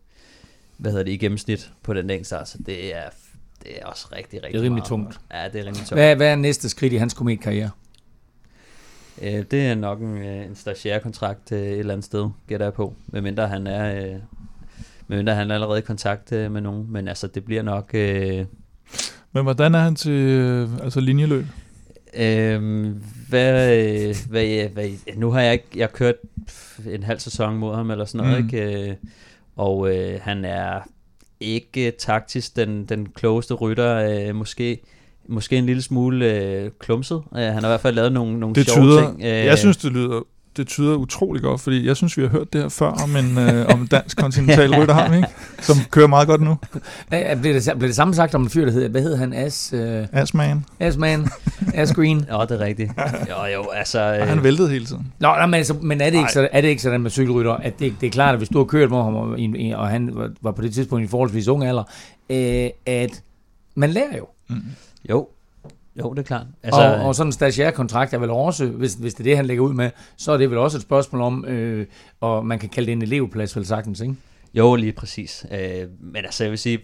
hvad 0.76 0.90
hedder 0.90 1.04
det, 1.04 1.12
i 1.12 1.16
gennemsnit 1.16 1.70
på 1.82 1.94
den 1.94 2.10
enkeltstart, 2.10 2.48
så 2.48 2.58
det 2.66 2.96
er, 2.96 3.02
det 3.62 3.70
er 3.82 3.86
også 3.86 4.06
rigtig, 4.12 4.42
rigtig 4.42 4.52
Det 4.52 4.58
er 4.58 4.62
rimelig 4.62 4.70
meget. 4.70 4.84
tungt. 4.88 5.20
Ja, 5.34 5.44
det 5.44 5.54
er 5.54 5.64
rimelig 5.64 5.76
tungt. 5.76 5.92
Hvad, 5.92 6.16
hvad 6.16 6.26
er 6.28 6.36
næste 6.36 6.68
skridt 6.68 6.92
i 6.92 6.96
hans 6.96 7.14
kometkarriere? 7.14 7.70
Øh, 9.22 9.44
det 9.50 9.66
er 9.66 9.74
nok 9.74 10.00
en, 10.00 10.18
øh, 10.18 10.46
en 10.46 10.56
stagiaire-kontrakt 10.56 11.52
øh, 11.52 11.58
et 11.58 11.78
eller 11.78 11.92
andet 11.92 12.04
sted, 12.04 12.28
gætter 12.48 12.66
jeg 12.66 12.72
på. 12.74 12.94
Medmindre 13.06 13.48
han 13.48 13.66
er, 13.66 14.04
øh, 14.06 14.16
medmindre 15.08 15.34
han 15.34 15.50
er 15.50 15.54
allerede 15.54 15.78
i 15.78 15.82
kontakt 15.82 16.32
øh, 16.32 16.52
med 16.52 16.60
nogen. 16.60 16.92
Men 16.92 17.08
altså, 17.08 17.26
det 17.26 17.44
bliver 17.44 17.62
nok... 17.62 17.90
Øh, 17.94 18.44
Men 19.32 19.42
hvordan 19.42 19.74
er 19.74 19.78
han 19.78 19.94
til 19.96 20.12
øh, 20.12 20.68
altså 20.82 21.00
linjeløb? 21.00 21.44
Øh, 22.16 22.86
hvad, 23.28 24.28
hvad, 24.28 24.68
hvad, 24.68 24.88
nu 25.16 25.30
har 25.30 25.40
jeg 25.40 25.52
ikke... 25.52 25.64
Jeg 25.76 25.82
har 25.82 25.90
kørt 25.96 26.14
en 26.90 27.02
halv 27.02 27.18
sæson 27.20 27.56
mod 27.56 27.74
ham, 27.74 27.90
eller 27.90 28.04
sådan 28.04 28.26
noget, 28.26 28.38
Mm. 28.44 28.50
mm. 28.50 28.56
ikke? 28.56 28.88
Øh, 28.88 28.94
Og 29.56 29.96
øh, 29.96 30.20
han 30.22 30.44
er 30.44 30.80
ikke 31.40 31.90
taktisk 31.90 32.56
den, 32.56 32.84
den 32.84 33.08
klogeste 33.14 33.54
rytter. 33.54 33.94
Øh, 34.28 34.34
måske, 34.34 34.78
måske 35.28 35.56
en 35.56 35.66
lille 35.66 35.82
smule 35.82 36.34
øh, 36.34 36.70
klumset. 36.78 37.22
Øh, 37.36 37.40
han 37.42 37.52
har 37.54 37.68
i 37.68 37.70
hvert 37.70 37.80
fald 37.80 37.94
lavet 37.94 38.12
nogle, 38.12 38.40
nogle 38.40 38.54
Det 38.54 38.70
sjove 38.70 38.86
tyder, 38.86 39.06
ting. 39.08 39.20
Øh, 39.22 39.28
jeg 39.28 39.58
synes, 39.58 39.76
det 39.76 39.92
lyder 39.92 40.20
det 40.60 40.68
tyder 40.68 40.96
utrolig 40.96 41.42
godt, 41.42 41.60
fordi 41.60 41.86
jeg 41.86 41.96
synes, 41.96 42.16
vi 42.16 42.22
har 42.22 42.28
hørt 42.28 42.52
det 42.52 42.60
her 42.60 42.68
før 42.68 42.86
om 42.86 43.16
en, 43.16 43.38
øh, 43.38 43.66
om 43.68 43.86
dansk 43.86 44.16
kontinental 44.16 44.74
rytter, 44.80 44.94
har 44.94 45.10
vi 45.10 45.16
ikke? 45.16 45.28
Som 45.60 45.76
kører 45.90 46.06
meget 46.06 46.28
godt 46.28 46.40
nu. 46.40 46.58
Ja, 47.12 47.34
Blev 47.34 47.54
det, 47.54 47.72
blev 47.78 47.88
det 47.88 47.96
samme 47.96 48.14
sagt 48.14 48.34
om 48.34 48.42
en 48.42 48.50
fyr, 48.50 48.64
der 48.64 48.72
hedder, 48.72 48.88
hvad 48.88 49.02
hedder 49.02 49.16
han? 49.16 49.32
As, 49.32 49.74
uh, 49.74 49.80
Asman. 50.12 50.64
Asman? 50.80 51.28
As 51.74 51.92
Green? 51.92 52.26
Ja, 52.30 52.40
det 52.40 52.50
er 52.50 52.60
rigtigt. 52.60 52.92
Jo, 53.30 53.44
jo, 53.54 53.70
altså... 53.70 54.00
Øh, 54.00 54.28
han 54.28 54.42
væltede 54.42 54.68
hele 54.70 54.86
tiden. 54.86 55.12
Nå, 55.18 55.28
nej, 55.28 55.46
men, 55.46 55.54
altså, 55.54 55.74
men 55.74 56.00
er, 56.00 56.10
det 56.10 56.18
ikke 56.18 56.32
så, 56.32 56.48
er 56.52 56.60
det 56.60 56.68
ikke 56.68 56.82
sådan 56.82 57.00
med 57.00 57.10
cykelrytter, 57.10 57.52
at 57.52 57.78
det, 57.78 57.94
det 58.00 58.06
er 58.06 58.10
klart, 58.10 58.32
at 58.32 58.40
hvis 58.40 58.48
du 58.48 58.58
har 58.58 58.64
kørt 58.64 58.90
med 58.90 59.02
ham, 59.02 59.14
og, 59.14 59.38
og 59.74 59.88
han 59.88 60.10
var, 60.14 60.30
var 60.40 60.52
på 60.52 60.62
det 60.62 60.74
tidspunkt 60.74 61.04
i 61.04 61.08
forholdsvis 61.08 61.48
ung 61.48 61.64
alder, 61.64 61.84
øh, 62.30 62.70
at 62.86 63.22
man 63.74 63.90
lærer 63.90 64.16
jo. 64.18 64.26
Mm. 64.48 64.62
jo, 65.10 65.28
jo, 66.00 66.12
det 66.12 66.18
er 66.18 66.26
klart. 66.26 66.46
Altså, 66.62 66.80
og, 66.80 67.06
og 67.06 67.14
sådan 67.14 67.28
en 67.28 67.32
stagiaire-kontrakt 67.32 68.14
er 68.14 68.18
vel 68.18 68.30
også, 68.30 68.66
hvis, 68.66 68.94
hvis 68.94 69.14
det 69.14 69.20
er 69.20 69.24
det, 69.24 69.36
han 69.36 69.46
lægger 69.46 69.64
ud 69.64 69.74
med, 69.74 69.90
så 70.16 70.32
er 70.32 70.36
det 70.36 70.50
vel 70.50 70.58
også 70.58 70.78
et 70.78 70.82
spørgsmål 70.82 71.22
om, 71.22 71.44
øh, 71.44 71.86
og 72.20 72.46
man 72.46 72.58
kan 72.58 72.68
kalde 72.68 72.86
det 72.86 72.92
en 72.92 73.02
elevplads 73.02 73.56
vel 73.56 73.66
sagtens, 73.66 74.00
ikke? 74.00 74.14
Jo, 74.54 74.74
lige 74.74 74.92
præcis. 74.92 75.46
Øh, 75.52 75.88
men 76.00 76.24
altså, 76.24 76.44
jeg 76.44 76.50
vil 76.50 76.58
sige, 76.58 76.80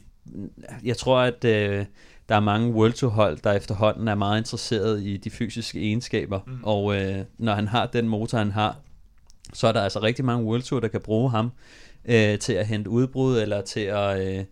jeg 0.84 0.96
tror, 0.96 1.18
at 1.18 1.44
øh, 1.44 1.84
der 2.28 2.36
er 2.36 2.40
mange 2.40 2.72
World 2.72 2.92
Tour 2.92 3.10
hold, 3.10 3.38
der 3.44 3.52
efterhånden 3.52 4.08
er 4.08 4.14
meget 4.14 4.38
interesseret 4.38 5.02
i 5.02 5.16
de 5.16 5.30
fysiske 5.30 5.80
egenskaber. 5.80 6.40
Mm. 6.46 6.58
Og 6.62 6.96
øh, 6.96 7.24
når 7.38 7.54
han 7.54 7.68
har 7.68 7.86
den 7.86 8.08
motor, 8.08 8.38
han 8.38 8.50
har, 8.50 8.76
så 9.52 9.66
er 9.66 9.72
der 9.72 9.80
altså 9.82 10.02
rigtig 10.02 10.24
mange 10.24 10.46
World 10.46 10.62
Tour, 10.62 10.80
der 10.80 10.88
kan 10.88 11.00
bruge 11.00 11.30
ham 11.30 11.50
øh, 12.04 12.38
til 12.38 12.52
at 12.52 12.66
hente 12.66 12.90
udbrud, 12.90 13.38
eller 13.38 13.60
til 13.60 13.80
at... 13.80 14.38
Øh, 14.38 14.44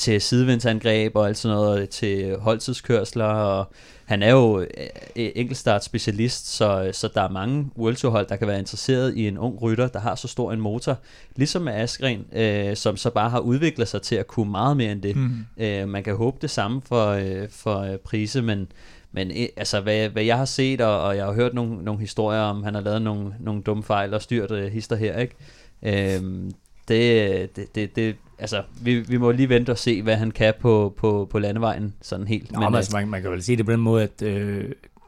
til 0.00 0.20
sidevindsangreb 0.20 1.16
og 1.16 1.28
alt 1.28 1.38
sådan 1.38 1.56
noget, 1.56 1.88
til 1.88 2.36
holdtidskørsler, 2.38 3.24
og 3.24 3.72
han 4.04 4.22
er 4.22 4.30
jo 4.30 4.60
øh, 4.60 4.66
enkeltstart 5.14 5.84
specialist, 5.84 6.54
så, 6.56 6.90
så 6.92 7.08
der 7.14 7.22
er 7.22 7.28
mange 7.28 7.70
World 7.78 7.96
Tour 7.96 8.10
hold, 8.10 8.26
der 8.26 8.36
kan 8.36 8.48
være 8.48 8.58
interesseret 8.58 9.16
i 9.16 9.28
en 9.28 9.38
ung 9.38 9.62
rytter, 9.62 9.88
der 9.88 9.98
har 9.98 10.14
så 10.14 10.28
stor 10.28 10.52
en 10.52 10.60
motor, 10.60 10.98
ligesom 11.36 11.62
med 11.62 11.72
Askren, 11.72 12.24
øh, 12.32 12.76
som 12.76 12.96
så 12.96 13.10
bare 13.10 13.30
har 13.30 13.38
udviklet 13.38 13.88
sig 13.88 14.02
til 14.02 14.16
at 14.16 14.26
kunne 14.26 14.50
meget 14.50 14.76
mere 14.76 14.92
end 14.92 15.02
det. 15.02 15.16
Mm. 15.16 15.46
Øh, 15.58 15.88
man 15.88 16.02
kan 16.04 16.16
håbe 16.16 16.38
det 16.42 16.50
samme 16.50 16.82
for, 16.84 17.06
øh, 17.06 17.48
for 17.50 17.78
øh, 17.78 17.98
Prise, 17.98 18.42
men, 18.42 18.72
men 19.12 19.30
øh, 19.30 19.48
altså, 19.56 19.80
hvad, 19.80 20.08
hvad 20.08 20.22
jeg 20.22 20.38
har 20.38 20.44
set, 20.44 20.80
og, 20.80 21.02
og 21.02 21.16
jeg 21.16 21.24
har 21.24 21.32
hørt 21.32 21.54
nogle, 21.54 21.84
nogle 21.84 22.00
historier 22.00 22.40
om, 22.40 22.62
han 22.62 22.74
har 22.74 22.82
lavet 22.82 23.02
nogle, 23.02 23.34
nogle 23.40 23.62
dumme 23.62 23.82
fejl 23.82 24.14
og 24.14 24.22
styrt 24.22 24.50
øh, 24.50 24.72
hister 24.72 24.96
her, 24.96 25.18
ikke? 25.18 25.34
Øh, 25.82 26.50
det, 26.88 27.56
det, 27.56 27.74
det, 27.74 27.96
det, 27.96 28.16
altså, 28.40 28.62
vi, 28.80 29.00
vi 29.00 29.16
må 29.16 29.30
lige 29.30 29.48
vente 29.48 29.70
og 29.70 29.78
se, 29.78 30.02
hvad 30.02 30.16
han 30.16 30.30
kan 30.30 30.54
på, 30.60 30.94
på, 30.96 31.28
på 31.30 31.38
landevejen, 31.38 31.94
sådan 32.02 32.26
helt. 32.26 32.52
Nå, 32.52 32.60
men, 32.60 32.74
altså, 32.74 32.96
man, 32.96 33.08
man 33.08 33.22
kan 33.22 33.30
vel 33.30 33.42
sige 33.42 33.56
det 33.56 33.66
på 33.66 33.72
den 33.72 33.80
måde, 33.80 34.02
at 34.02 34.22
øh, 34.22 34.64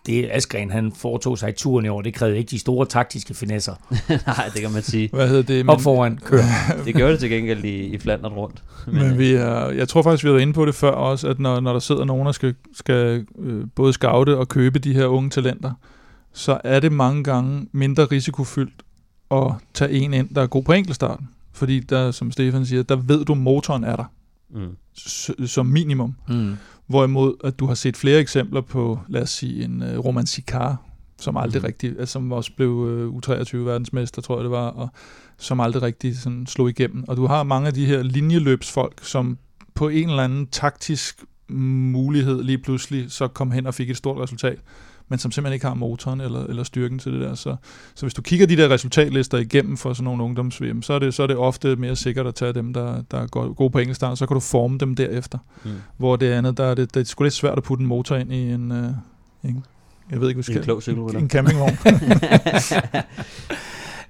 det 0.07 0.29
Askren, 0.33 0.71
han 0.71 0.93
foretog 0.93 1.39
sig 1.39 1.49
i 1.49 1.53
turen 1.53 1.85
i 1.85 1.89
år, 1.89 2.03
det 2.03 2.15
krævede 2.15 2.39
ikke 2.39 2.51
de 2.51 2.59
store 2.59 2.87
taktiske 2.87 3.35
finesser. 3.35 3.75
øh, 3.91 4.19
nej, 4.27 4.51
det 4.55 4.63
kan 4.63 4.73
man 4.73 4.83
sige. 4.83 5.11
Hvad 5.13 5.29
hedder 5.29 5.43
det? 5.43 5.69
Op 5.69 5.81
foran, 5.81 6.19
kør. 6.25 6.39
Det 6.85 6.95
gjorde 6.95 7.13
det 7.13 7.21
til 7.21 7.31
gengæld 7.31 7.65
i, 7.65 7.77
i 7.81 7.99
Flandern 7.99 8.33
rundt. 8.33 8.63
Men 8.87 9.13
øh, 9.13 9.19
vi 9.19 9.33
er, 9.33 9.71
jeg 9.71 9.89
tror 9.89 10.03
faktisk, 10.03 10.25
vi 10.25 10.29
har 10.29 10.33
været 10.33 10.43
inde 10.43 10.53
på 10.53 10.67
det 10.67 10.75
før 10.75 10.91
også, 10.91 11.29
at 11.29 11.39
når, 11.39 11.61
når 11.61 11.73
der 11.73 11.81
sidder 11.81 12.05
nogen, 12.05 12.27
der 12.27 12.33
skal, 12.33 12.55
skal 12.75 13.27
øh, 13.39 13.67
både 13.75 13.93
scoute 13.93 14.39
og 14.39 14.49
købe 14.49 14.79
de 14.79 14.95
her 14.95 15.07
unge 15.07 15.31
talenter, 15.31 15.73
så 16.33 16.61
er 16.65 16.81
det 16.81 16.93
mange 16.93 17.25
gange 17.25 17.67
mindre 17.73 18.05
risikofyldt 18.05 18.83
at 19.31 19.53
tage 19.75 19.91
en 19.91 20.15
ind, 20.15 20.35
der 20.35 20.43
er 20.43 20.47
god 20.47 20.63
på 20.63 20.73
enkeltstarten. 20.73 21.29
Fordi 21.53 21.81
der, 21.81 22.11
som 22.11 22.31
Stefan 22.33 22.67
siger, 22.67 22.83
der 22.83 22.97
ved 22.97 23.25
du, 23.25 23.35
motoren 23.35 23.85
er 23.85 23.97
der, 23.97 24.05
mm. 24.51 24.77
s- 24.99 25.51
som 25.51 25.67
minimum. 25.67 26.15
Mm. 26.29 26.55
Hvorimod, 26.87 27.35
at 27.45 27.59
du 27.59 27.67
har 27.67 27.75
set 27.75 27.97
flere 27.97 28.21
eksempler 28.21 28.61
på, 28.61 28.99
lad 29.09 29.23
os 29.23 29.31
sige, 29.31 29.65
en 29.65 29.83
uh, 29.83 30.05
Roman 30.05 30.27
Sikar, 30.27 30.83
som 31.21 31.37
aldrig 31.37 31.61
Mhm. 31.63 31.67
rigtig, 31.67 31.91
altså, 31.99 32.13
som 32.13 32.33
også 32.33 32.51
blev 32.57 32.71
uh, 32.71 33.17
U23-verdensmester, 33.17 34.23
tror 34.23 34.37
jeg 34.37 34.43
det 34.45 34.51
var, 34.51 34.69
og 34.69 34.89
som 35.39 35.61
aldrig 35.61 35.83
rigtig 35.83 36.19
sådan, 36.19 36.47
slog 36.47 36.69
igennem. 36.71 37.05
Og 37.09 37.17
du 37.17 37.27
har 37.27 37.43
mange 37.43 37.67
af 37.69 37.75
de 37.75 37.87
her 37.87 38.03
linjeløbsfolk, 38.03 39.05
som 39.05 39.39
på 39.75 39.89
en 39.89 40.09
eller 40.11 40.23
anden 40.23 40.47
taktisk 40.47 41.25
mulighed 41.49 42.43
lige 42.43 42.59
pludselig 42.59 43.13
så 43.13 43.29
kom 43.29 43.51
hen 43.51 43.67
og 43.67 43.75
fik 43.75 43.91
et 43.91 43.97
stort 43.97 44.21
resultat, 44.23 44.59
men 45.13 45.19
som 45.19 45.33
simpelthen 45.33 45.55
ikke 45.55 45.67
har 45.67 45.75
motoren 45.75 46.21
eller, 46.21 46.47
eller 46.47 46.63
styrken 46.63 46.99
til 46.99 47.13
det 47.13 47.21
der. 47.21 47.35
Så, 47.35 47.57
så 47.95 48.07
hvis 48.07 48.15
du 48.15 48.23
kigger 48.23 48.47
de 48.47 48.57
der 48.57 48.71
resultatlister 48.71 49.39
igennem 49.39 49.77
for 49.77 49.93
sådan 49.93 50.05
nogle 50.05 50.23
ungdoms 50.23 50.61
så 50.81 50.93
er 50.93 50.99
det, 50.99 51.15
så 51.15 51.23
er 51.23 51.27
det 51.27 51.37
ofte 51.37 51.77
mere 51.77 51.97
sikkert 51.97 52.27
at 52.27 52.35
tage 52.35 52.53
dem, 52.53 52.73
der, 52.73 53.03
der 53.11 53.19
er 53.19 53.27
go- 53.27 53.53
gode 53.57 53.71
på 53.71 53.79
enkeltstart, 53.79 54.19
så 54.19 54.27
kan 54.27 54.35
du 54.35 54.41
forme 54.41 54.79
dem 54.79 54.95
derefter. 54.95 55.39
Mm. 55.65 55.71
Hvor 55.97 56.17
det 56.17 56.33
andet, 56.33 56.57
der 56.57 56.65
er 56.65 56.75
det, 56.75 56.95
det 56.95 57.01
er 57.01 57.05
sgu 57.05 57.25
lidt 57.25 57.35
svært 57.35 57.59
at 57.59 57.65
putte 57.65 57.83
en 57.83 57.89
motor 57.89 58.17
ind 58.17 58.33
i 58.33 58.53
en, 58.53 58.73
øh, 58.73 58.85
en 59.45 59.65
Jeg 60.11 60.21
ved 60.21 60.29
ikke, 60.29 60.37
hvad 60.37 60.39
En 60.39 60.43
skal... 60.43 60.63
klog 60.65 60.83
cykelrytter. 60.83 61.21
En 61.21 61.31
campingvogn. 61.31 61.79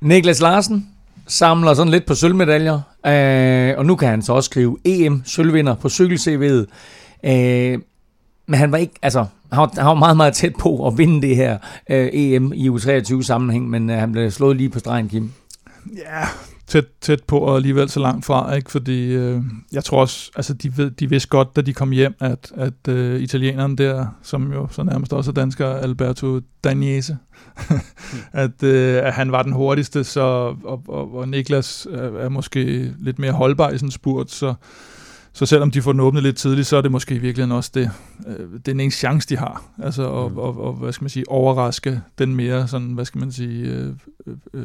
Niklas 0.00 0.40
Larsen 0.40 0.88
samler 1.26 1.74
sådan 1.74 1.90
lidt 1.90 2.06
på 2.06 2.14
sølvmedaljer, 2.14 2.80
øh, 3.06 3.78
og 3.78 3.86
nu 3.86 3.96
kan 3.96 4.08
han 4.08 4.22
så 4.22 4.32
også 4.32 4.48
skrive 4.48 4.78
EM-sølvvinder 4.84 5.74
på 5.74 5.88
cykel-CV'et. 5.88 6.66
Øh, 7.30 7.78
men 8.46 8.58
han 8.58 8.72
var 8.72 8.78
ikke, 8.78 8.94
altså, 9.02 9.26
han 9.52 9.60
var, 9.60 9.72
han 9.76 9.86
var 9.86 9.94
meget, 9.94 10.16
meget 10.16 10.34
tæt 10.34 10.52
på 10.58 10.86
at 10.86 10.98
vinde 10.98 11.22
det 11.28 11.36
her 11.36 11.58
øh, 11.90 12.08
EM 12.12 12.52
i 12.52 12.68
U23-sammenhæng, 12.68 13.70
men 13.70 13.90
øh, 13.90 13.96
han 13.96 14.12
blev 14.12 14.30
slået 14.30 14.56
lige 14.56 14.70
på 14.70 14.78
stregen, 14.78 15.08
Kim. 15.08 15.32
Ja, 15.96 16.26
tæt, 16.66 16.84
tæt 17.00 17.22
på 17.22 17.38
og 17.38 17.56
alligevel 17.56 17.88
så 17.88 18.00
langt 18.00 18.24
fra, 18.24 18.54
ikke? 18.54 18.70
fordi 18.70 19.12
øh, 19.12 19.40
jeg 19.72 19.84
tror 19.84 20.00
også, 20.00 20.30
altså 20.36 20.54
de, 20.54 20.76
ved, 20.76 20.90
de 20.90 21.10
vidste 21.10 21.28
godt, 21.28 21.56
da 21.56 21.60
de 21.60 21.72
kom 21.72 21.90
hjem, 21.90 22.14
at, 22.20 22.52
at 22.56 22.88
øh, 22.88 23.20
italieneren 23.20 23.78
der, 23.78 24.06
som 24.22 24.52
jo 24.52 24.68
så 24.70 24.82
nærmest 24.82 25.12
også 25.12 25.30
er 25.30 25.34
dansker, 25.34 25.68
Alberto 25.68 26.40
Dagnese, 26.64 27.18
at, 28.32 28.62
øh, 28.62 29.06
at 29.06 29.12
han 29.12 29.32
var 29.32 29.42
den 29.42 29.52
hurtigste, 29.52 30.04
så, 30.04 30.20
og, 30.64 30.82
og, 30.88 31.14
og 31.14 31.28
Niklas 31.28 31.86
er, 31.92 32.18
er 32.18 32.28
måske 32.28 32.92
lidt 32.98 33.18
mere 33.18 33.32
holdbar 33.32 33.70
i 33.70 33.78
sådan 33.78 33.90
spurt, 33.90 34.30
så, 34.30 34.54
så 35.34 35.46
selvom 35.46 35.70
de 35.70 35.82
får 35.82 35.92
den 35.92 36.00
åbnet 36.00 36.22
lidt 36.22 36.36
tidligt, 36.36 36.66
så 36.66 36.76
er 36.76 36.80
det 36.80 36.92
måske 36.92 37.14
i 37.14 37.18
virkeligheden 37.18 37.56
også 37.56 37.70
det, 37.74 37.90
øh, 38.26 38.46
den 38.66 38.80
eneste 38.80 38.98
chance, 38.98 39.28
de 39.28 39.36
har. 39.36 39.62
Altså 39.82 40.02
at, 40.24 40.32
Mm. 40.32 40.38
og, 40.38 40.60
og, 40.64 40.72
hvad 40.72 40.92
skal 40.92 41.02
man 41.04 41.10
sige, 41.10 41.28
overraske 41.28 42.00
den 42.18 42.34
mere 42.36 42.68
sådan, 42.68 42.88
hvad 42.92 43.04
skal 43.04 43.18
man 43.18 43.32
sige, 43.32 43.64
øh, 43.66 43.86
øh, 44.26 44.34
øh, 44.54 44.64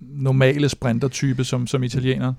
normale 0.00 0.68
sprintertype 0.68 1.44
som, 1.44 1.66
som 1.66 1.82
italieneren. 1.82 2.34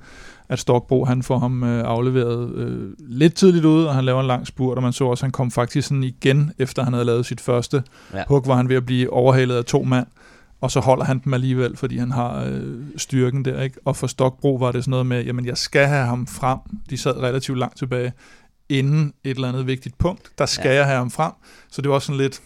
At 0.49 0.59
Stockbro, 0.59 1.05
han 1.05 1.23
får 1.23 1.39
ham 1.39 1.63
øh, 1.63 1.83
afleveret 1.85 2.53
øh, 2.55 2.89
lidt 2.99 3.33
tidligt 3.33 3.65
ud, 3.65 3.83
og 3.83 3.95
han 3.95 4.05
laver 4.05 4.21
en 4.21 4.27
lang 4.27 4.47
spurt, 4.47 4.77
og 4.77 4.83
man 4.83 4.93
så 4.93 5.05
også, 5.05 5.21
at 5.21 5.25
han 5.25 5.31
kom 5.31 5.51
faktisk 5.51 5.87
sådan 5.87 6.03
igen, 6.03 6.51
efter 6.57 6.83
han 6.83 6.93
havde 6.93 7.05
lavet 7.05 7.25
sit 7.25 7.41
første 7.41 7.83
Ja. 8.13 8.23
hug, 8.27 8.47
var 8.47 8.55
han 8.55 8.69
ved 8.69 8.75
at 8.75 8.85
blive 8.85 9.13
overhalet 9.13 9.55
af 9.55 9.65
to 9.65 9.83
mand, 9.83 10.07
og 10.61 10.71
så 10.71 10.79
holder 10.79 11.05
han 11.05 11.21
dem 11.23 11.33
alligevel, 11.33 11.77
fordi 11.77 11.97
han 11.97 12.11
har 12.11 12.43
øh, 12.45 12.77
styrken 12.97 13.45
der, 13.45 13.61
ikke? 13.61 13.77
Og 13.85 13.95
for 13.95 14.07
Stockbro 14.07 14.55
var 14.55 14.71
det 14.71 14.83
sådan 14.83 14.89
noget 14.91 15.05
med, 15.05 15.23
jamen 15.25 15.45
jeg 15.45 15.57
skal 15.57 15.87
have 15.87 16.05
ham 16.05 16.27
frem. 16.27 16.59
De 16.89 16.97
sad 16.97 17.17
relativt 17.17 17.57
langt 17.59 17.77
tilbage, 17.77 18.13
inden 18.69 19.13
et 19.23 19.35
eller 19.35 19.49
andet 19.49 19.67
vigtigt 19.67 19.97
punkt. 19.97 20.31
Der 20.37 20.45
skal 20.45 20.69
Ja. 20.69 20.75
jeg 20.75 20.85
have 20.85 20.97
ham 20.97 21.11
frem. 21.11 21.31
Så 21.71 21.81
det 21.81 21.91
var 21.91 21.99
sådan 21.99 22.17
lidt, 22.21 22.41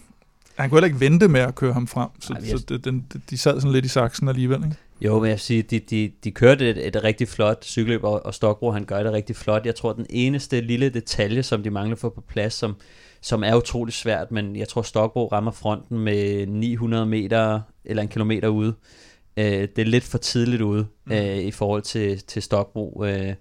han 0.57 0.69
kunne 0.69 0.77
heller 0.77 0.87
ikke 0.87 0.99
vente 0.99 1.27
med 1.27 1.41
at 1.41 1.55
køre 1.55 1.73
ham 1.73 1.87
frem. 1.87 2.09
Så, 2.19 2.33
Ej, 2.33 2.39
men 2.39 2.49
så 2.49 2.55
jeg- 2.55 2.69
det, 2.69 2.85
den, 2.85 3.05
de 3.29 3.37
sad 3.37 3.55
sådan 3.59 3.71
lidt 3.71 3.85
i 3.85 3.87
saksen 3.87 4.27
alligevel, 4.27 4.57
ikke? 4.57 4.75
Jo, 5.01 5.19
men 5.19 5.25
jeg 5.25 5.31
vil 5.33 5.39
sige, 5.39 5.61
de, 5.61 5.79
de, 5.79 6.11
de 6.23 6.31
kørte 6.31 6.69
et, 6.69 6.87
et 6.87 7.03
rigtig 7.03 7.27
flot 7.27 7.65
cykelløb, 7.65 8.03
og, 8.03 8.25
og 8.25 8.33
Stockbro, 8.33 8.71
han 8.71 8.85
gør 8.85 9.03
det 9.03 9.11
rigtig 9.13 9.35
flot. 9.35 9.65
Jeg 9.65 9.75
tror, 9.75 9.93
den 9.93 10.05
eneste 10.09 10.61
lille 10.61 10.89
detalje, 10.89 11.43
som 11.43 11.63
de 11.63 11.69
mangler 11.69 11.95
for 11.95 12.09
på 12.09 12.21
plads, 12.21 12.53
som, 12.53 12.75
som 13.21 13.43
er 13.43 13.55
utrolig 13.55 13.93
svært, 13.93 14.31
men 14.31 14.55
jeg 14.55 14.67
tror, 14.67 14.81
Stockbro 14.81 15.27
rammer 15.27 15.51
fronten 15.51 15.99
med 15.99 16.47
900 16.47 17.05
meter 17.05 17.61
eller 17.85 18.03
en 18.03 18.09
kilometer 18.09 18.47
ude. 18.47 18.73
Øh, 19.37 19.45
det 19.45 19.79
er 19.79 19.85
lidt 19.85 20.03
for 20.03 20.17
tidligt 20.17 20.61
ude 20.61 20.85
øh, 21.11 21.37
i 21.37 21.51
forhold 21.51 21.81
til, 21.81 22.19
til 22.27 22.41
Stockbro. 22.41 23.03
Øh, 23.07 23.33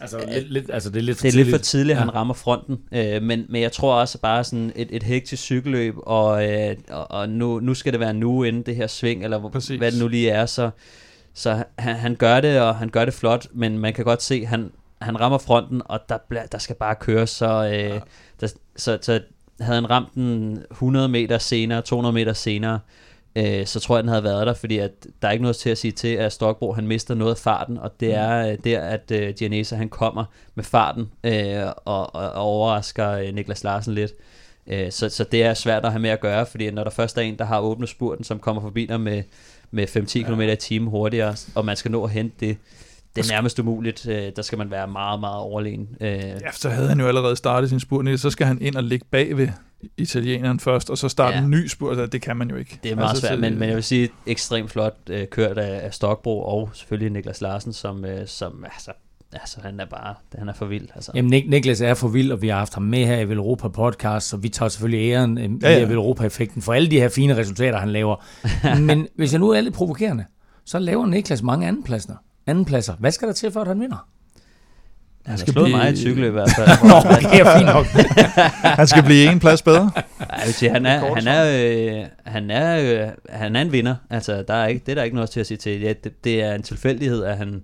Altså, 0.00 0.24
lidt, 0.34 0.52
lidt, 0.52 0.70
altså 0.72 0.90
det 0.90 0.96
er 0.98 1.02
lidt 1.02 1.18
for 1.18 1.22
det 1.22 1.28
er 1.28 1.32
tidligt. 1.32 1.46
lidt 1.50 1.56
for 1.60 1.62
tidligt, 1.64 1.94
Ja. 1.96 2.00
han 2.00 2.14
rammer 2.14 2.34
fronten, 2.34 2.78
øh, 2.94 3.22
men, 3.22 3.46
men 3.48 3.62
jeg 3.62 3.72
tror 3.72 3.94
også 3.94 4.18
bare 4.20 4.44
sådan 4.44 4.72
et, 4.76 4.88
et 4.90 5.02
hektisk 5.02 5.42
cykelløb, 5.42 5.94
og, 5.98 6.50
øh, 6.52 6.76
og, 6.90 7.10
og 7.10 7.28
nu, 7.28 7.60
nu 7.60 7.74
skal 7.74 7.92
det 7.92 8.00
være 8.00 8.14
nu 8.14 8.42
inden 8.44 8.62
det 8.62 8.76
her 8.76 8.86
sving, 8.86 9.24
eller 9.24 9.48
Præcis. 9.50 9.78
hvad 9.78 9.92
det 9.92 10.00
nu 10.00 10.08
lige 10.08 10.30
er, 10.30 10.46
så, 10.46 10.70
så 11.34 11.64
han, 11.78 11.96
han 11.96 12.14
gør 12.14 12.40
det, 12.40 12.60
og 12.60 12.76
han 12.76 12.88
gør 12.88 13.04
det 13.04 13.14
flot, 13.14 13.46
men 13.52 13.78
man 13.78 13.92
kan 13.92 14.04
godt 14.04 14.22
se, 14.22 14.46
han, 14.46 14.70
han 15.02 15.20
rammer 15.20 15.38
fronten, 15.38 15.82
og 15.84 16.00
der, 16.08 16.18
der 16.52 16.58
skal 16.58 16.76
bare 16.76 16.94
køre, 16.94 17.26
så, 17.26 17.64
øh, 17.66 17.72
ja. 17.72 17.98
der, 18.40 18.48
så, 18.76 18.98
så 19.02 19.20
havde 19.60 19.74
han 19.80 19.90
ramt 19.90 20.14
den 20.14 20.58
100 20.70 21.08
meter 21.08 21.38
senere, 21.38 21.82
200 21.82 22.12
meter 22.12 22.32
senere, 22.32 22.78
øh, 23.36 23.66
så 23.66 23.80
tror 23.80 23.96
jeg, 23.96 24.02
den 24.02 24.08
havde 24.08 24.24
været 24.24 24.46
der, 24.46 24.54
fordi 24.54 24.78
at 24.78 25.06
der 25.22 25.28
er 25.28 25.32
ikke 25.32 25.42
noget 25.42 25.56
til 25.56 25.70
at 25.70 25.78
sige 25.78 25.92
til, 25.92 26.08
at 26.08 26.32
Stockbro 26.32 26.72
han 26.72 26.86
mister 26.86 27.14
noget 27.14 27.30
af 27.30 27.38
farten, 27.38 27.78
og 27.78 28.00
det 28.00 28.14
er 28.14 28.46
øh, 28.46 28.58
der, 28.64 28.80
at 28.80 29.10
øh, 29.10 29.78
han 29.78 29.88
kommer 29.88 30.24
med 30.54 30.64
farten 30.64 31.10
øh, 31.24 31.66
og, 31.66 32.14
og, 32.14 32.32
og 32.32 32.42
overrasker 32.42 33.10
øh, 33.10 33.34
Niklas 33.34 33.64
Larsen 33.64 33.94
lidt. 33.94 34.12
Øh, 34.66 34.92
så, 34.92 35.08
så 35.08 35.24
det 35.24 35.42
er 35.42 35.54
svært 35.54 35.84
at 35.84 35.90
have 35.90 36.02
med 36.02 36.10
at 36.10 36.20
gøre, 36.20 36.46
fordi 36.46 36.70
når 36.70 36.84
der 36.84 36.90
først 36.90 37.18
er 37.18 37.22
en, 37.22 37.38
der 37.38 37.44
har 37.44 37.60
åbnet 37.60 37.88
spurten, 37.88 38.24
som 38.24 38.38
kommer 38.38 38.62
forbi 38.62 38.86
dig 38.86 39.00
med, 39.00 39.22
med 39.70 39.88
5-10 39.96 40.22
km 40.22 40.40
i 40.40 40.56
timen 40.56 40.88
hurtigere, 40.88 41.36
og 41.54 41.64
man 41.64 41.76
skal 41.76 41.90
nå 41.90 42.04
at 42.04 42.10
hente 42.10 42.36
det, 42.40 42.56
det 43.16 43.24
er 43.30 43.34
nærmest 43.34 43.58
umuligt. 43.58 44.06
Øh, 44.08 44.32
der 44.36 44.42
skal 44.42 44.58
man 44.58 44.70
være 44.70 44.86
meget, 44.88 45.20
meget 45.20 45.36
overlegen. 45.38 45.88
Øh, 46.00 46.08
Ja, 46.08 46.38
så 46.52 46.68
havde 46.70 46.88
han 46.88 47.00
jo 47.00 47.06
allerede 47.06 47.36
startet 47.36 47.70
sin 47.70 47.80
spurt, 47.80 48.20
så 48.20 48.30
skal 48.30 48.46
han 48.46 48.58
ind 48.62 48.76
og 48.76 48.82
ligge 48.84 49.06
bag 49.10 49.36
ved 49.36 49.48
italieneren 49.96 50.60
først, 50.60 50.90
og 50.90 50.98
så 50.98 51.08
starte 51.08 51.36
Ja. 51.36 51.42
en 51.42 51.50
ny 51.50 51.66
spurt. 51.66 51.90
Altså, 51.90 52.06
det 52.06 52.22
kan 52.22 52.36
man 52.36 52.50
jo 52.50 52.56
ikke. 52.56 52.78
Det 52.82 52.92
er 52.92 52.96
meget 52.96 53.08
altså, 53.10 53.26
svært, 53.26 53.40
men, 53.40 53.58
men 53.58 53.68
jeg 53.68 53.76
vil 53.76 53.84
sige, 53.84 54.08
ekstremt 54.26 54.70
flot 54.70 54.96
øh, 55.10 55.26
kørt 55.26 55.58
af, 55.58 55.86
af 55.86 55.94
Stockbro, 55.94 56.42
og 56.42 56.70
selvfølgelig 56.74 57.12
Niklas 57.12 57.40
Larsen, 57.40 57.72
som, 57.72 58.04
øh, 58.04 58.26
som 58.26 58.64
altså, 58.74 58.90
altså, 59.32 59.56
han 59.62 59.80
er 59.80 59.84
bare, 59.86 60.14
han 60.38 60.48
er 60.48 60.52
for 60.52 60.66
vild. 60.66 60.88
Altså. 60.94 61.12
Jamen, 61.14 61.34
Nik- 61.34 61.50
Niklas 61.50 61.80
er 61.80 61.94
for 61.94 62.08
vild, 62.08 62.32
og 62.32 62.42
vi 62.42 62.48
har 62.48 62.58
haft 62.58 62.74
ham 62.74 62.82
med 62.82 63.06
her 63.06 63.18
i 63.20 63.28
Velropa 63.28 63.68
podcast, 63.68 64.28
så 64.28 64.36
vi 64.36 64.48
tager 64.48 64.68
selvfølgelig 64.68 65.10
æren 65.10 65.38
øh, 65.38 65.50
Ja, 65.62 65.70
ja, 65.72 65.78
ja. 65.78 65.86
Velropa-effekten 65.86 66.62
for 66.62 66.72
alle 66.72 66.90
de 66.90 67.00
her 67.00 67.08
fine 67.08 67.36
resultater, 67.36 67.78
han 67.78 67.90
laver. 67.90 68.16
Men 68.80 69.08
hvis 69.16 69.32
jeg 69.32 69.40
nu 69.40 69.50
er 69.50 69.60
lidt 69.60 69.74
provokerende, 69.74 70.24
så 70.64 70.78
laver 70.78 71.06
Niklas 71.06 71.42
mange 71.42 71.66
andenpladser. 71.68 72.14
Andenpladser. 72.46 72.94
Hvad 72.98 73.10
skal 73.12 73.28
der 73.28 73.34
til, 73.34 73.52
for 73.52 73.60
at 73.60 73.66
han 73.68 73.80
vinder? 73.80 74.08
han 75.26 75.38
skal 75.38 75.52
blive- 75.52 75.68
mig 75.68 75.92
i 75.92 76.10
i 76.10 76.12
hvert 76.28 76.50
fald. 76.56 76.68
Nå, 76.90 77.30
det 77.30 77.40
er 77.40 77.56
fint 77.56 77.66
nok. 77.66 77.86
Han 78.80 78.86
skal 78.86 79.02
blive 79.02 79.32
en 79.32 79.40
plads 79.40 79.62
bedre. 79.62 79.90
Jeg 80.20 80.42
vil 80.44 80.54
sige, 80.54 80.70
han 80.70 80.86
er, 80.86 81.14
han 81.14 81.26
er, 81.28 82.00
øh, 82.00 82.06
han 82.24 82.50
er, 82.50 83.02
øh, 83.06 83.08
han 83.28 83.56
er 83.56 83.60
en 83.62 83.72
vinder. 83.72 83.94
Altså, 84.10 84.44
der 84.48 84.54
er 84.54 84.66
ikke, 84.66 84.82
det 84.86 84.92
er 84.92 84.94
der 84.94 85.02
ikke 85.02 85.14
noget 85.16 85.30
til 85.30 85.40
at 85.40 85.46
sige 85.46 85.58
til. 85.58 85.80
Ja, 85.80 85.92
det, 86.04 86.24
det 86.24 86.42
er 86.42 86.54
en 86.54 86.62
tilfældighed, 86.62 87.24
at 87.24 87.36
han, 87.36 87.62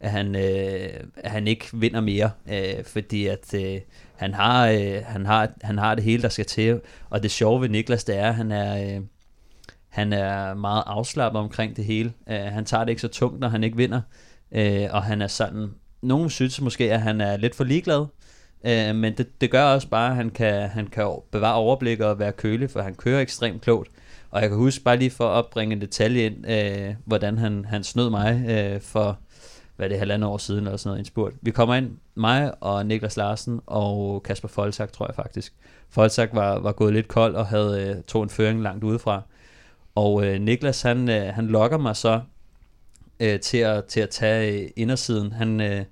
at 0.00 0.10
han, 0.10 0.36
øh, 0.36 0.90
at 1.16 1.30
han 1.30 1.46
ikke 1.46 1.66
vinder 1.72 2.00
mere, 2.00 2.30
øh, 2.52 2.84
fordi 2.86 3.26
at 3.26 3.54
øh, 3.54 3.80
han 4.16 4.34
har, 4.34 4.66
øh, 4.68 5.02
han 5.06 5.26
har, 5.26 5.48
han 5.62 5.78
har 5.78 5.94
det 5.94 6.04
hele, 6.04 6.22
der 6.22 6.28
skal 6.28 6.44
til. 6.46 6.80
Og 7.10 7.22
det 7.22 7.30
sjove 7.30 7.60
ved 7.60 7.68
Niklas, 7.68 8.04
det 8.04 8.18
er, 8.18 8.28
at 8.28 8.34
han 8.34 8.52
er, 8.52 8.94
øh, 8.96 9.00
han 9.92 10.12
er 10.12 10.54
meget 10.54 10.82
afslappet 10.86 11.40
omkring 11.40 11.76
det 11.76 11.84
hele. 11.84 12.12
Uh, 12.26 12.34
han 12.34 12.64
tager 12.64 12.84
det 12.84 12.90
ikke 12.90 13.02
så 13.02 13.08
tungt, 13.08 13.40
når 13.40 13.48
han 13.48 13.64
ikke 13.64 13.76
vinder, 13.76 14.00
Uh, 14.58 14.88
og 14.90 15.02
han 15.02 15.22
er 15.22 15.26
sådan. 15.26 15.70
Nogen 16.02 16.30
synes 16.30 16.60
måske, 16.60 16.92
at 16.92 17.00
han 17.00 17.20
er 17.20 17.36
lidt 17.36 17.54
for 17.54 17.64
ligeglad, 17.64 18.06
Uh, 18.64 18.96
men 18.96 19.16
det, 19.16 19.40
det 19.40 19.50
gør 19.50 19.64
også 19.64 19.88
bare, 19.88 20.10
at 20.10 20.16
han 20.16 20.30
kan, 20.30 20.68
han 20.68 20.86
kan 20.86 21.08
bevare 21.30 21.54
overblik 21.54 22.00
og 22.00 22.18
være 22.18 22.32
kølig, 22.32 22.70
for 22.70 22.82
han 22.82 22.94
kører 22.94 23.20
ekstremt 23.20 23.62
klogt. 23.62 23.90
Og 24.30 24.40
jeg 24.40 24.48
kan 24.48 24.58
huske 24.58 24.84
bare 24.84 24.96
lige 24.96 25.10
for 25.10 25.24
at 25.24 25.30
opbringe 25.30 25.72
en 25.72 25.80
detalje 25.80 26.26
ind, 26.26 26.46
uh, 26.46 26.94
hvordan 27.04 27.38
han, 27.38 27.64
han 27.64 27.84
snød 27.84 28.10
mig 28.10 28.44
uh, 28.46 28.80
for, 28.80 29.18
hvad 29.76 29.90
er 29.90 29.98
halvandet 29.98 30.30
år 30.30 30.38
siden 30.38 30.64
eller 30.64 30.76
sådan 30.76 30.88
noget, 30.88 30.98
en 30.98 31.04
spurt. 31.04 31.32
Vi 31.42 31.50
kommer 31.50 31.74
ind, 31.74 31.90
mig 32.14 32.52
og 32.60 32.86
Niklas 32.86 33.16
Larsen 33.16 33.60
og 33.66 34.22
Kasper 34.22 34.48
Folsak, 34.48 34.92
tror 34.92 35.06
jeg 35.06 35.14
faktisk. 35.14 35.52
Folsak 35.90 36.30
var, 36.32 36.58
var 36.58 36.72
gået 36.72 36.92
lidt 36.92 37.08
kold 37.08 37.34
og 37.34 37.46
havde 37.46 37.94
øh, 37.96 38.02
tog 38.02 38.22
en 38.22 38.28
føring 38.28 38.62
langt 38.62 38.84
udefra. 38.84 39.22
Og 39.94 40.26
øh, 40.26 40.40
Niklas, 40.40 40.82
han, 40.82 41.08
øh, 41.08 41.34
han 41.34 41.46
lokker 41.46 41.78
mig 41.78 41.96
så 41.96 42.20
øh, 43.20 43.40
til, 43.40 43.58
at, 43.58 43.84
til 43.84 44.00
at 44.00 44.10
tage 44.10 44.62
øh, 44.62 44.70
indersiden. 44.76 45.32
Han, 45.32 45.60
øh, 45.60 45.84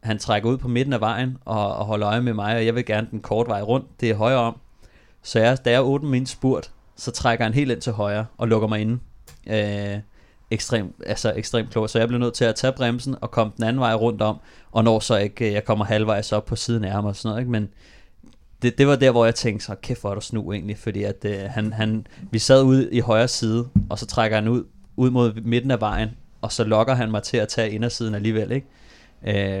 han 0.00 0.18
trækker 0.18 0.50
ud 0.50 0.58
på 0.58 0.68
midten 0.68 0.92
af 0.92 1.00
vejen 1.00 1.38
og, 1.44 1.76
og 1.76 1.84
holder 1.84 2.08
øje 2.08 2.20
med 2.20 2.34
mig, 2.34 2.56
og 2.56 2.66
jeg 2.66 2.74
vil 2.74 2.84
gerne 2.84 3.08
den 3.10 3.20
korte 3.20 3.48
vej 3.48 3.62
rundt. 3.62 4.00
Det 4.00 4.10
er 4.10 4.14
højre 4.14 4.38
om. 4.38 4.56
Så 5.22 5.40
jeg, 5.40 5.64
da 5.64 5.70
jeg 5.70 5.82
åbner 5.82 6.10
min 6.10 6.26
spurt, 6.26 6.70
så 6.96 7.10
trækker 7.10 7.44
han 7.44 7.54
helt 7.54 7.70
ind 7.70 7.80
til 7.80 7.92
højre 7.92 8.26
og 8.38 8.48
lukker 8.48 8.68
mig 8.68 8.80
inde. 8.80 8.98
Øh, 9.46 9.98
ekstrem, 10.50 10.94
altså 11.06 11.32
ekstremt 11.36 11.70
klog, 11.70 11.90
Så 11.90 11.98
jeg 11.98 12.08
blev 12.08 12.20
nødt 12.20 12.34
til 12.34 12.44
at 12.44 12.54
tage 12.54 12.72
bremsen 12.72 13.16
og 13.20 13.30
komme 13.30 13.52
den 13.56 13.64
anden 13.64 13.80
vej 13.80 13.94
rundt 13.94 14.22
om, 14.22 14.36
og 14.72 14.84
når 14.84 15.00
så 15.00 15.16
ikke, 15.16 15.46
øh, 15.46 15.52
jeg 15.52 15.64
kommer 15.64 15.84
halvvejs 15.84 16.32
op 16.32 16.44
på 16.44 16.56
siden 16.56 16.84
af 16.84 16.92
ham 16.92 17.04
og 17.04 17.16
sådan 17.16 17.28
noget, 17.28 17.40
ikke? 17.40 17.50
men 17.50 17.68
det, 18.64 18.78
det 18.78 18.86
var 18.86 18.96
der, 18.96 19.10
hvor 19.10 19.24
jeg 19.24 19.34
tænkte, 19.34 19.66
så 19.66 19.74
kæft 19.82 20.00
hvor 20.00 20.10
er 20.10 20.14
du 20.14 20.20
snu 20.20 20.52
egentlig, 20.52 20.78
fordi 20.78 21.02
at 21.02 21.24
øh, 21.24 21.38
han, 21.46 21.72
han, 21.72 22.06
vi 22.30 22.38
sad 22.38 22.62
ude 22.62 22.88
i 22.92 23.00
højre 23.00 23.28
side, 23.28 23.68
og 23.90 23.98
så 23.98 24.06
trækker 24.06 24.36
han 24.36 24.48
ud, 24.48 24.64
ud 24.96 25.10
mod 25.10 25.32
midten 25.44 25.70
af 25.70 25.80
vejen, 25.80 26.08
og 26.42 26.52
så 26.52 26.64
lokker 26.64 26.94
han 26.94 27.10
mig 27.10 27.22
til 27.22 27.36
at 27.36 27.48
tage 27.48 27.70
indersiden 27.70 28.14
alligevel, 28.14 28.52
ikke? 28.52 28.66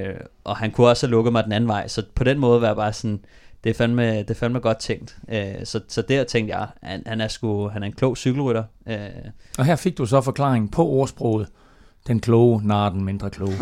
Øh, 0.06 0.14
og 0.44 0.56
han 0.56 0.70
kunne 0.70 0.88
også 0.88 1.06
have 1.06 1.10
lukket 1.10 1.32
mig 1.32 1.44
den 1.44 1.52
anden 1.52 1.68
vej, 1.68 1.88
så 1.88 2.02
på 2.14 2.24
den 2.24 2.38
måde 2.38 2.60
var 2.60 2.66
jeg 2.66 2.76
bare 2.76 2.92
sådan, 2.92 3.20
det 3.64 3.70
er 3.70 3.74
fandme, 3.74 4.18
det 4.18 4.30
er 4.30 4.34
fandme 4.34 4.58
godt 4.60 4.78
tænkt. 4.78 5.16
Øh, 5.28 5.54
så, 5.64 5.80
så 5.88 6.02
der 6.02 6.24
tænkte 6.24 6.56
jeg, 6.56 6.66
han, 6.82 7.02
han, 7.06 7.20
er 7.20 7.28
sgu, 7.28 7.68
han 7.68 7.82
er 7.82 7.86
en 7.86 7.92
klog 7.92 8.16
cykelrytter. 8.16 8.64
Øh, 8.86 8.98
Og 9.58 9.64
her 9.64 9.76
fik 9.76 9.98
du 9.98 10.06
så 10.06 10.20
forklaringen 10.20 10.68
på 10.68 10.86
ordsproget. 10.86 11.48
Den 12.06 12.20
kloge 12.20 12.66
nar 12.66 12.88
den 12.88 13.04
mindre 13.04 13.30
kloge. 13.30 13.52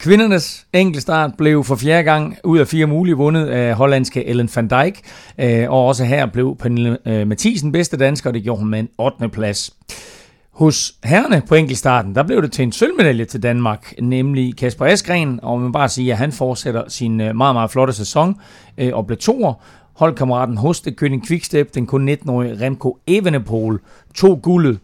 Kvindernes 0.00 0.66
enkeltstart 0.72 1.30
blev 1.38 1.64
for 1.64 1.76
fjerde 1.76 2.02
gang 2.02 2.36
ud 2.44 2.58
af 2.58 2.68
fire 2.68 2.86
mulige 2.86 3.14
vundet 3.14 3.46
af 3.46 3.74
hollandske 3.74 4.26
Ellen 4.26 4.48
van 4.56 4.68
Dijk. 4.68 5.00
Øh, 5.38 5.70
og 5.70 5.86
også 5.86 6.04
her 6.04 6.26
blev 6.26 6.56
Pernille 6.56 6.98
øh, 7.06 7.26
Mathisen 7.26 7.72
bedste 7.72 7.96
dansker, 7.96 8.30
og 8.30 8.34
det 8.34 8.42
gjorde 8.42 8.58
hun 8.58 8.70
med 8.70 8.78
en 8.78 8.88
8. 8.98 9.28
plads. 9.28 9.70
Hos 10.52 10.94
herrene 11.04 11.42
på 11.48 11.54
enkeltstarten, 11.54 12.14
der 12.14 12.22
blev 12.22 12.42
det 12.42 12.52
til 12.52 12.62
en 12.62 12.72
sølvmedalje 12.72 13.24
til 13.24 13.42
Danmark, 13.42 13.94
nemlig 14.02 14.56
Kasper 14.56 14.86
Askren, 14.86 15.40
og 15.42 15.58
man 15.58 15.66
må 15.66 15.72
bare 15.72 15.88
sige, 15.88 16.12
at 16.12 16.18
han 16.18 16.32
fortsætter 16.32 16.82
sin 16.88 17.20
øh, 17.20 17.36
meget, 17.36 17.54
meget 17.54 17.70
flotte 17.70 17.92
sæson 17.92 18.36
og 18.92 19.06
blev 19.06 19.18
toer. 19.18 19.54
holdkammeraten 19.92 20.56
hos 20.56 20.80
det 20.80 20.96
Køling 20.96 21.26
Quickstep, 21.26 21.74
den 21.74 21.86
kun 21.86 22.08
19-årige 22.08 22.66
Remco 22.66 22.98
Evenepoel, 23.06 23.78
to 24.14 24.40
guldet. 24.42 24.78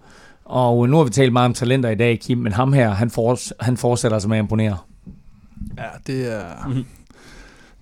Og 0.44 0.88
nu 0.88 0.96
har 0.96 1.04
vi 1.04 1.10
talt 1.10 1.32
meget 1.32 1.46
om 1.46 1.54
talenter 1.54 1.90
i 1.90 1.94
dag, 1.94 2.20
Kim, 2.20 2.38
men 2.38 2.52
ham 2.52 2.72
her, 2.72 2.90
han, 2.90 3.10
han 3.60 3.76
fortsætter 3.76 4.14
altså 4.14 4.28
med 4.28 4.36
at 4.38 4.42
imponere. 4.42 4.76
Ja, 5.78 5.88
det 6.06 6.32
er... 6.32 6.66
Mm-hmm. 6.66 6.84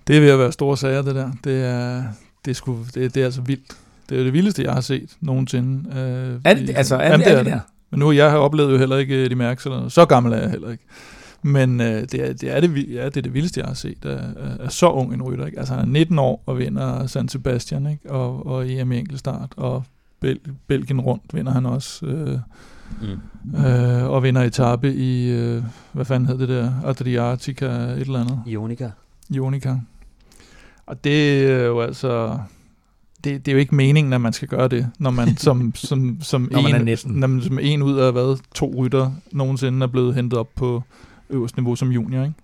Det 0.07 0.15
er 0.15 0.21
ved 0.21 0.29
at 0.29 0.39
være 0.39 0.51
store 0.51 0.77
sager, 0.77 1.01
det 1.01 1.15
der. 1.15 1.31
Det 1.43 1.63
er, 1.63 2.03
det 2.45 2.51
er, 2.51 2.55
sgu, 2.55 2.77
det, 2.93 3.15
det 3.15 3.21
er 3.21 3.25
altså 3.25 3.41
vildt. 3.41 3.77
Det 4.09 4.19
er 4.19 4.23
det 4.23 4.33
vildeste, 4.33 4.63
jeg 4.63 4.73
har 4.73 4.81
set 4.81 5.17
nogensinde. 5.21 5.89
Øh, 5.89 6.39
er 6.45 6.53
det, 6.53 6.77
altså, 6.77 6.95
er, 6.95 7.11
jamen, 7.11 7.27
det, 7.27 7.33
er 7.33 7.43
det, 7.43 7.45
det, 7.45 7.61
Men 7.91 7.99
nu 7.99 8.11
jeg 8.11 8.31
har 8.31 8.37
oplevet 8.37 8.71
jo 8.71 8.77
heller 8.77 8.97
ikke 8.97 9.29
de 9.29 9.35
mærke, 9.35 9.61
så 9.89 10.05
gammel 10.09 10.33
er 10.33 10.37
jeg 10.37 10.49
heller 10.49 10.71
ikke. 10.71 10.83
Men 11.41 11.81
øh, 11.81 12.01
det, 12.01 12.13
er, 12.13 12.33
det, 12.33 12.43
er 12.43 12.59
det, 12.59 12.93
ja, 12.93 13.05
det 13.05 13.17
er 13.17 13.21
det 13.21 13.33
vildeste, 13.33 13.59
jeg 13.59 13.67
har 13.67 13.73
set 13.73 14.05
af, 14.05 14.17
af, 14.17 14.57
af 14.59 14.71
så 14.71 14.89
ung 14.89 15.13
en 15.13 15.21
rytter. 15.21 15.45
Ikke? 15.45 15.59
Altså 15.59 15.73
han 15.73 15.83
er 15.83 15.91
19 15.91 16.19
år 16.19 16.43
og 16.45 16.57
vinder 16.57 17.07
San 17.07 17.29
Sebastian, 17.29 17.87
ikke? 17.87 18.11
Og, 18.11 18.45
og 18.47 18.71
EM 18.71 18.91
i 18.91 18.99
enkeltstart, 18.99 19.53
og 19.57 19.83
Bel, 20.19 20.39
Belgien 20.67 21.01
rundt 21.01 21.23
vinder 21.33 21.51
han 21.51 21.65
også. 21.65 22.05
Øh, 22.05 22.39
mm. 23.01 23.65
øh, 23.65 24.09
og 24.09 24.23
vinder 24.23 24.41
etape 24.41 24.93
i, 24.93 25.29
øh, 25.31 25.63
hvad 25.91 26.05
fanden 26.05 26.29
hed 26.29 26.37
det 26.37 26.49
der, 26.49 26.71
Adriatica, 26.85 27.65
et 27.65 27.99
eller 27.99 28.19
andet. 28.19 28.43
Ionica. 28.47 28.89
Ionica. 29.29 29.75
Og 30.85 31.03
det 31.03 31.45
er 31.51 31.65
jo 31.65 31.81
altså, 31.81 32.37
det, 33.23 33.45
det 33.45 33.51
er 33.51 33.53
jo 33.53 33.59
ikke 33.59 33.75
meningen, 33.75 34.13
at 34.13 34.21
man 34.21 34.33
skal 34.33 34.47
gøre 34.47 34.67
det, 34.67 34.89
når 34.99 35.09
man 35.11 35.37
som, 35.37 35.75
som, 35.75 36.17
som, 36.21 36.49
når 36.51 36.59
en, 36.59 36.71
man 36.85 36.97
når 37.05 37.27
man, 37.27 37.41
som 37.41 37.59
en 37.61 37.81
ud 37.81 37.97
af 37.97 38.11
hvad, 38.11 38.37
to 38.55 38.73
rytter 38.77 39.11
nogensinde 39.31 39.83
er 39.83 39.87
blevet 39.87 40.15
hentet 40.15 40.39
op 40.39 40.49
på 40.55 40.83
øverste 41.29 41.59
niveau 41.59 41.75
som 41.75 41.91
junior, 41.91 42.23
ikke? 42.23 42.35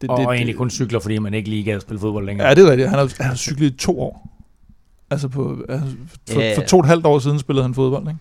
Det, 0.00 0.10
og, 0.10 0.18
det, 0.18 0.26
og 0.26 0.34
egentlig 0.34 0.56
kun 0.56 0.70
cykler, 0.70 1.00
fordi 1.00 1.18
man 1.18 1.34
ikke 1.34 1.48
lige 1.48 1.74
at 1.74 1.82
spille 1.82 2.00
fodbold 2.00 2.26
længere. 2.26 2.48
Ja, 2.48 2.54
det 2.54 2.66
er 2.66 2.70
rigtigt. 2.70 2.88
Han 2.88 2.98
har, 2.98 3.12
han 3.16 3.26
har 3.26 3.34
cyklet 3.36 3.66
i 3.66 3.76
to 3.76 4.00
år. 4.00 4.28
Altså, 5.10 5.28
på, 5.28 5.64
altså 5.68 5.96
for, 6.30 6.40
ja, 6.40 6.56
for 6.56 6.62
to 6.62 6.76
og 6.76 6.80
et 6.80 6.86
halvt 6.86 7.06
år 7.06 7.18
siden 7.18 7.38
spillede 7.38 7.64
han 7.64 7.74
fodbold, 7.74 8.08
ikke? 8.08 8.18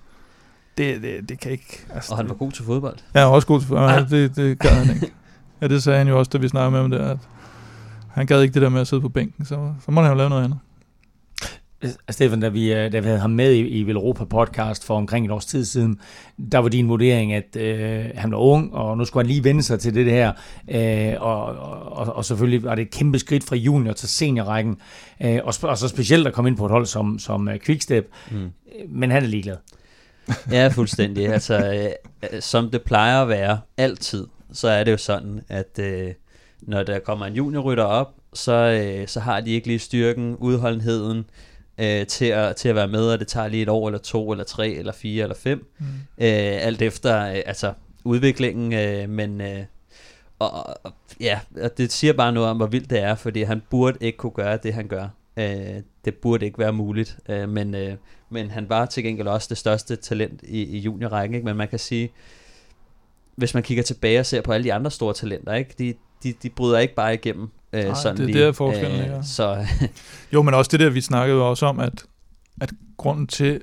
Det, 0.77 1.01
det, 1.01 1.29
det 1.29 1.39
kan 1.39 1.51
ikke... 1.51 1.85
Altså, 1.93 2.11
og 2.11 2.17
han 2.17 2.29
var 2.29 2.35
god 2.35 2.51
til 2.51 2.65
fodbold. 2.65 2.97
Ja, 3.15 3.19
han 3.19 3.27
var 3.27 3.35
også 3.35 3.47
god 3.47 3.59
til 3.59 3.67
fodbold. 3.67 4.07
Ja. 4.11 4.17
Det, 4.17 4.35
det 4.35 4.59
gør 4.59 4.69
han 4.69 4.95
ikke. 4.95 5.11
Ja, 5.61 5.67
det 5.67 5.83
sagde 5.83 5.97
han 5.97 6.07
jo 6.07 6.19
også, 6.19 6.29
da 6.33 6.37
vi 6.37 6.47
snakkede 6.47 6.71
med 6.71 6.79
ham 6.79 6.91
der, 6.91 7.09
at 7.09 7.17
han 8.09 8.25
gad 8.25 8.41
ikke 8.41 8.53
det 8.53 8.61
der 8.61 8.69
med 8.69 8.81
at 8.81 8.87
sidde 8.87 9.01
på 9.01 9.09
bænken, 9.09 9.45
så, 9.45 9.73
så 9.85 9.91
må 9.91 10.01
han 10.01 10.11
jo 10.11 10.17
lave 10.17 10.29
noget 10.29 10.43
andet. 10.43 10.59
Stefan, 12.09 12.39
da 12.39 12.49
vi, 12.49 12.73
øh, 12.73 12.91
da 12.91 12.99
vi 12.99 13.05
havde 13.05 13.19
ham 13.19 13.29
med 13.29 13.53
i, 13.53 13.59
i 13.59 13.89
Europa 13.89 14.25
podcast 14.25 14.85
for 14.85 14.97
omkring 14.97 15.25
et 15.25 15.31
års 15.31 15.45
tid 15.45 15.65
siden, 15.65 15.99
der 16.51 16.57
var 16.57 16.69
din 16.69 16.89
vurdering, 16.89 17.33
at 17.33 17.55
øh, 17.55 18.05
han 18.15 18.31
var 18.31 18.37
ung, 18.37 18.73
og 18.73 18.97
nu 18.97 19.05
skulle 19.05 19.23
han 19.23 19.27
lige 19.27 19.43
vende 19.43 19.63
sig 19.63 19.79
til 19.79 19.95
det 19.95 20.05
her, 20.05 20.31
øh, 20.71 21.21
og, 21.21 21.45
og, 21.91 22.15
og 22.15 22.25
selvfølgelig 22.25 22.63
var 22.63 22.75
det 22.75 22.81
et 22.81 22.91
kæmpe 22.91 23.19
skridt 23.19 23.43
fra 23.43 23.55
junior 23.55 23.93
til 23.93 24.09
seniorrækken, 24.09 24.77
øh, 25.21 25.39
og, 25.43 25.53
og 25.63 25.77
så 25.77 25.87
specielt 25.87 26.27
at 26.27 26.33
komme 26.33 26.49
ind 26.49 26.57
på 26.57 26.65
et 26.65 26.71
hold 26.71 26.85
som, 26.85 27.19
som 27.19 27.47
uh, 27.47 27.53
Quickstep, 27.65 28.11
mm. 28.31 28.49
men 28.89 29.11
han 29.11 29.23
er 29.23 29.27
ligeglad. 29.27 29.57
ja, 30.51 30.67
fuldstændig. 30.67 31.27
Altså, 31.27 31.73
øh, 32.23 32.41
som 32.41 32.69
det 32.69 32.81
plejer 32.81 33.21
at 33.21 33.27
være 33.27 33.59
altid, 33.77 34.27
så 34.53 34.67
er 34.67 34.83
det 34.83 34.91
jo 34.91 34.97
sådan, 34.97 35.41
at 35.49 35.79
øh, 35.79 36.13
når 36.61 36.83
der 36.83 36.99
kommer 36.99 37.25
en 37.25 37.33
juniorrytter 37.33 37.83
op, 37.83 38.13
så, 38.33 38.51
øh, 38.53 39.07
så 39.07 39.19
har 39.19 39.41
de 39.41 39.51
ikke 39.51 39.67
lige 39.67 39.79
styrken, 39.79 40.35
udholdenheden, 40.35 41.25
øh, 41.77 42.07
til, 42.07 42.25
at, 42.25 42.55
til 42.55 42.69
at 42.69 42.75
være 42.75 42.87
med, 42.87 43.07
og 43.07 43.19
det 43.19 43.27
tager 43.27 43.47
lige 43.47 43.63
et 43.63 43.69
år, 43.69 43.87
eller 43.87 43.99
to, 43.99 44.31
eller 44.31 44.43
tre, 44.43 44.69
eller 44.69 44.91
fire, 44.91 45.23
eller 45.23 45.35
fem. 45.35 45.71
Mm. 45.79 45.85
Øh, 46.17 46.65
alt 46.65 46.81
efter 46.81 47.25
øh, 47.25 47.41
altså, 47.45 47.73
udviklingen, 48.03 48.73
øh, 48.73 49.09
men... 49.09 49.41
Øh, 49.41 49.63
og, 50.39 50.65
og, 50.83 50.93
ja, 51.19 51.39
og 51.61 51.77
det 51.77 51.91
siger 51.91 52.13
bare 52.13 52.31
noget 52.31 52.49
om, 52.49 52.57
hvor 52.57 52.65
vildt 52.65 52.89
det 52.89 52.99
er, 52.99 53.15
fordi 53.15 53.41
han 53.41 53.61
burde 53.69 53.97
ikke 54.01 54.17
kunne 54.17 54.31
gøre 54.31 54.57
det, 54.57 54.73
han 54.73 54.87
gør. 54.87 55.07
Øh, 55.37 55.81
det 56.05 56.15
burde 56.15 56.45
ikke 56.45 56.59
være 56.59 56.73
muligt, 56.73 57.17
øh, 57.29 57.49
men, 57.49 57.75
øh, 57.75 57.95
men 58.29 58.51
han 58.51 58.69
var 58.69 58.85
til 58.85 59.03
gengæld 59.03 59.27
også 59.27 59.47
det 59.49 59.57
største 59.57 59.95
talent 59.95 60.41
i, 60.43 60.63
i 60.63 60.79
juniorrækken, 60.79 61.35
ikke? 61.35 61.45
men 61.45 61.57
man 61.57 61.67
kan 61.67 61.79
sige, 61.79 62.11
hvis 63.35 63.53
man 63.53 63.63
kigger 63.63 63.83
tilbage 63.83 64.19
og 64.19 64.25
ser 64.25 64.41
på 64.41 64.51
alle 64.51 64.63
de 64.63 64.73
andre 64.73 64.91
store 64.91 65.13
talenter, 65.13 65.53
ikke? 65.53 65.73
De, 65.79 65.93
de, 66.23 66.33
de 66.43 66.49
bryder 66.49 66.79
ikke 66.79 66.95
bare 66.95 67.13
igennem 67.13 67.49
Øh, 67.73 67.85
Nej, 67.85 67.93
sådan 67.93 68.17
det, 68.17 68.25
lige. 68.25 68.39
det 68.39 68.47
er 68.47 68.51
forskellen, 68.51 69.01
øh, 69.01 69.07
ja. 69.07 69.21
Så, 69.21 69.65
jo, 70.33 70.41
men 70.41 70.53
også 70.53 70.69
det 70.71 70.79
der, 70.79 70.89
vi 70.89 71.01
snakkede 71.01 71.41
også 71.41 71.65
om, 71.65 71.79
at, 71.79 72.05
at 72.61 72.71
grunden 72.97 73.27
til, 73.27 73.61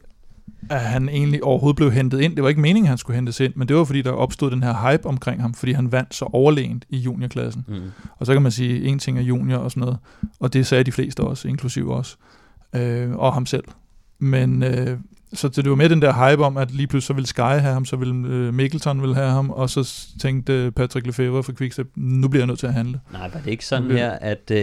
at 0.71 0.81
han 0.81 1.09
egentlig 1.09 1.45
overhovedet 1.45 1.77
blev 1.77 1.93
hentet 1.93 2.21
ind, 2.21 2.37
det 2.37 2.43
var 2.43 2.49
ikke 2.49 2.61
meningen, 2.61 2.85
at 2.85 2.89
han 2.89 2.99
skulle 2.99 3.15
hentes 3.15 3.41
ind, 3.41 3.53
men 3.57 3.69
det 3.69 3.77
var 3.77 3.85
fordi, 3.85 4.03
der 4.03 4.11
opstod 4.11 4.51
den 4.51 4.63
her 4.63 4.91
hype 4.91 5.07
omkring 5.07 5.43
ham, 5.43 5.55
fordi 5.55 5.73
han 5.73 5.93
vandt 5.93 6.15
så 6.15 6.25
overlegent 6.25 6.85
i 6.89 6.99
juniorklassen. 6.99 7.65
Mm. 7.69 7.81
Og 8.17 8.27
så 8.27 8.33
kan 8.33 8.43
man 8.43 8.53
sige, 8.53 8.85
en 8.85 8.99
ting 8.99 9.19
er 9.19 9.23
junior 9.23 9.59
og 9.59 9.71
sådan 9.71 9.81
noget, 9.81 9.99
og 10.41 10.53
det 10.53 10.67
sagde 10.67 10.85
de 10.85 10.93
fleste 10.93 11.21
også, 11.21 11.49
inklusiv 11.49 11.91
os, 11.91 12.19
øh, 12.75 13.11
og 13.11 13.35
ham 13.35 13.47
selv. 13.47 13.65
Men 14.19 14.63
øh, 14.63 14.99
så 15.33 15.49
det 15.49 15.71
var 15.71 15.77
med 15.77 15.89
den 15.89 16.03
der 16.03 16.31
hype 16.31 16.45
om, 16.45 16.57
at 16.57 16.71
lige 16.71 16.87
pludselig 16.87 17.07
så 17.07 17.13
ville 17.13 17.27
Sky 17.27 17.41
have 17.41 17.73
ham, 17.73 17.85
så 17.85 17.97
ville 17.97 18.29
øh, 18.29 18.55
Mikkelton 18.55 19.01
ville 19.01 19.15
have 19.15 19.31
ham, 19.31 19.51
og 19.51 19.71
så 19.71 20.07
tænkte 20.21 20.71
Patrick 20.71 21.07
Lefebvre 21.07 21.43
fra 21.43 21.53
Quickstep, 21.53 21.87
nu 21.97 22.29
bliver 22.29 22.41
jeg 22.41 22.47
nødt 22.47 22.59
til 22.59 22.67
at 22.67 22.75
handle. 22.75 23.01
Nej, 23.13 23.31
var 23.35 23.41
det 23.41 23.51
ikke 23.51 23.67
sådan 23.67 23.91
her, 23.91 24.11
at 24.11 24.51
øh, 24.51 24.59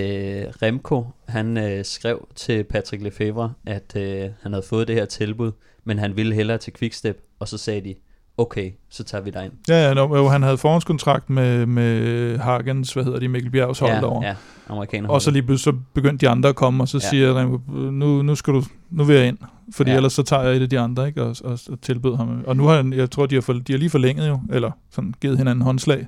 Remco, 0.62 1.06
han 1.28 1.58
øh, 1.58 1.86
skrev 1.86 2.28
til 2.36 2.64
Patrick 2.64 3.04
Lefebvre, 3.04 3.54
at 3.66 3.94
øh, 3.96 4.30
han 4.42 4.54
havde 4.54 4.66
fået 4.70 4.88
det 4.88 4.96
her 4.96 5.06
tilbud, 5.06 5.52
men 5.86 6.00
han 6.00 6.18
ville 6.18 6.36
hellere 6.36 6.58
til 6.58 6.74
Quickstep, 6.74 7.22
og 7.40 7.48
så 7.48 7.58
sagde 7.58 7.82
de, 7.82 7.96
okay, 8.38 8.72
så 8.90 9.04
tager 9.04 9.22
vi 9.22 9.30
dig 9.30 9.46
ind. 9.46 9.54
Ja, 9.68 9.88
ja 9.88 9.94
no, 9.94 10.28
han 10.28 10.44
havde 10.44 10.58
forhåndskontrakt 10.58 11.30
med, 11.30 11.66
med 11.66 12.38
Hagens, 12.38 12.94
hvad 12.94 13.04
hedder 13.04 13.20
de, 13.20 13.28
Mikkel 13.28 13.52
Bjergs 13.52 13.80
hold 13.80 13.92
ja, 13.92 14.00
derovre. 14.00 14.28
Ja, 14.28 14.36
amerikaner. 14.68 15.10
Og 15.10 15.22
så 15.22 15.32
lige 15.32 15.58
så 15.58 15.74
begyndte 15.94 16.26
de 16.26 16.30
andre 16.30 16.50
at 16.50 16.56
komme, 16.56 16.84
og 16.84 16.88
så 16.88 16.98
ja. 17.04 17.10
siger 17.10 17.60
nu, 17.92 18.22
nu, 18.22 18.36
skal 18.36 18.54
du, 18.54 18.64
nu 18.90 19.04
vil 19.04 19.16
jeg 19.16 19.28
ind, 19.28 19.38
fordi 19.74 19.90
ja. 19.92 19.96
ellers 19.96 20.14
så 20.14 20.24
tager 20.24 20.44
jeg 20.44 20.56
et 20.56 20.62
af 20.62 20.70
de 20.70 20.80
andre, 20.80 21.08
ikke, 21.08 21.24
og, 21.24 21.36
og, 21.44 21.60
og 21.70 21.82
tilbød 21.82 22.16
ham. 22.16 22.44
Og 22.48 22.58
nu 22.58 22.66
har 22.66 22.76
han, 22.76 22.94
jeg 22.94 23.12
tror, 23.12 23.26
de 23.26 23.36
har, 23.36 23.42
for, 23.42 23.54
de 23.54 23.74
har 23.74 23.78
lige 23.78 23.90
forlænget 23.90 24.28
jo, 24.28 24.40
eller 24.52 24.72
sådan 24.92 25.14
givet 25.22 25.38
hinanden 25.38 25.62
håndslag 25.62 26.08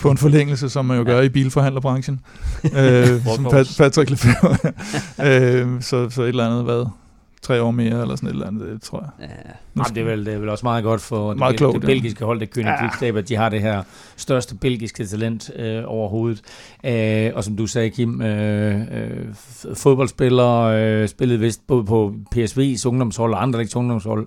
på 0.00 0.10
en 0.10 0.18
forlængelse, 0.18 0.68
som 0.68 0.84
man 0.84 0.98
jo 0.98 1.04
gør 1.12 1.18
ja. 1.18 1.22
i 1.22 1.28
bilforhandlerbranchen. 1.28 2.20
øh, 2.78 3.24
som 3.24 3.44
Pat, 3.44 3.74
Patrick 3.78 4.10
Lefebvre. 4.10 4.72
øh, 5.28 5.82
så, 5.82 6.10
så 6.10 6.22
et 6.22 6.28
eller 6.28 6.46
andet, 6.46 6.64
hvad, 6.64 6.86
tre 7.44 7.62
år 7.62 7.70
mere, 7.70 8.00
eller 8.00 8.16
sådan 8.16 8.28
et 8.28 8.32
eller 8.32 8.46
andet, 8.46 8.68
det 8.68 8.82
tror 8.82 9.00
jeg. 9.00 9.28
Ja. 9.28 9.34
Jamen, 9.76 9.94
det, 9.94 10.00
er 10.00 10.04
vel, 10.04 10.26
det 10.26 10.34
er 10.34 10.38
vel 10.38 10.48
også 10.48 10.66
meget 10.66 10.84
godt 10.84 11.00
for 11.00 11.34
meget 11.34 11.52
det, 11.52 11.58
klogt, 11.58 11.74
det 11.74 11.82
belgiske 11.82 12.24
hold, 12.24 12.40
det 12.40 12.58
König 12.58 13.02
ja. 13.02 13.18
At 13.18 13.28
de 13.28 13.36
har 13.36 13.48
det 13.48 13.60
her 13.60 13.82
største 14.16 14.54
belgiske 14.54 15.06
talent 15.06 15.50
øh, 15.56 15.82
overhovedet. 15.86 16.42
Øh, 16.84 17.32
og 17.34 17.44
som 17.44 17.56
du 17.56 17.66
sagde, 17.66 17.90
Kim, 17.90 18.22
øh, 18.22 18.80
øh, 18.80 19.34
fodboldspiller, 19.74 20.60
øh, 20.60 21.08
spillede 21.08 21.40
vist 21.40 21.66
både 21.66 21.84
på 21.84 22.14
PSV's 22.34 22.86
ungdomshold 22.86 23.34
og 23.34 23.42
andre 23.42 23.66
ungdomshold, 23.76 24.26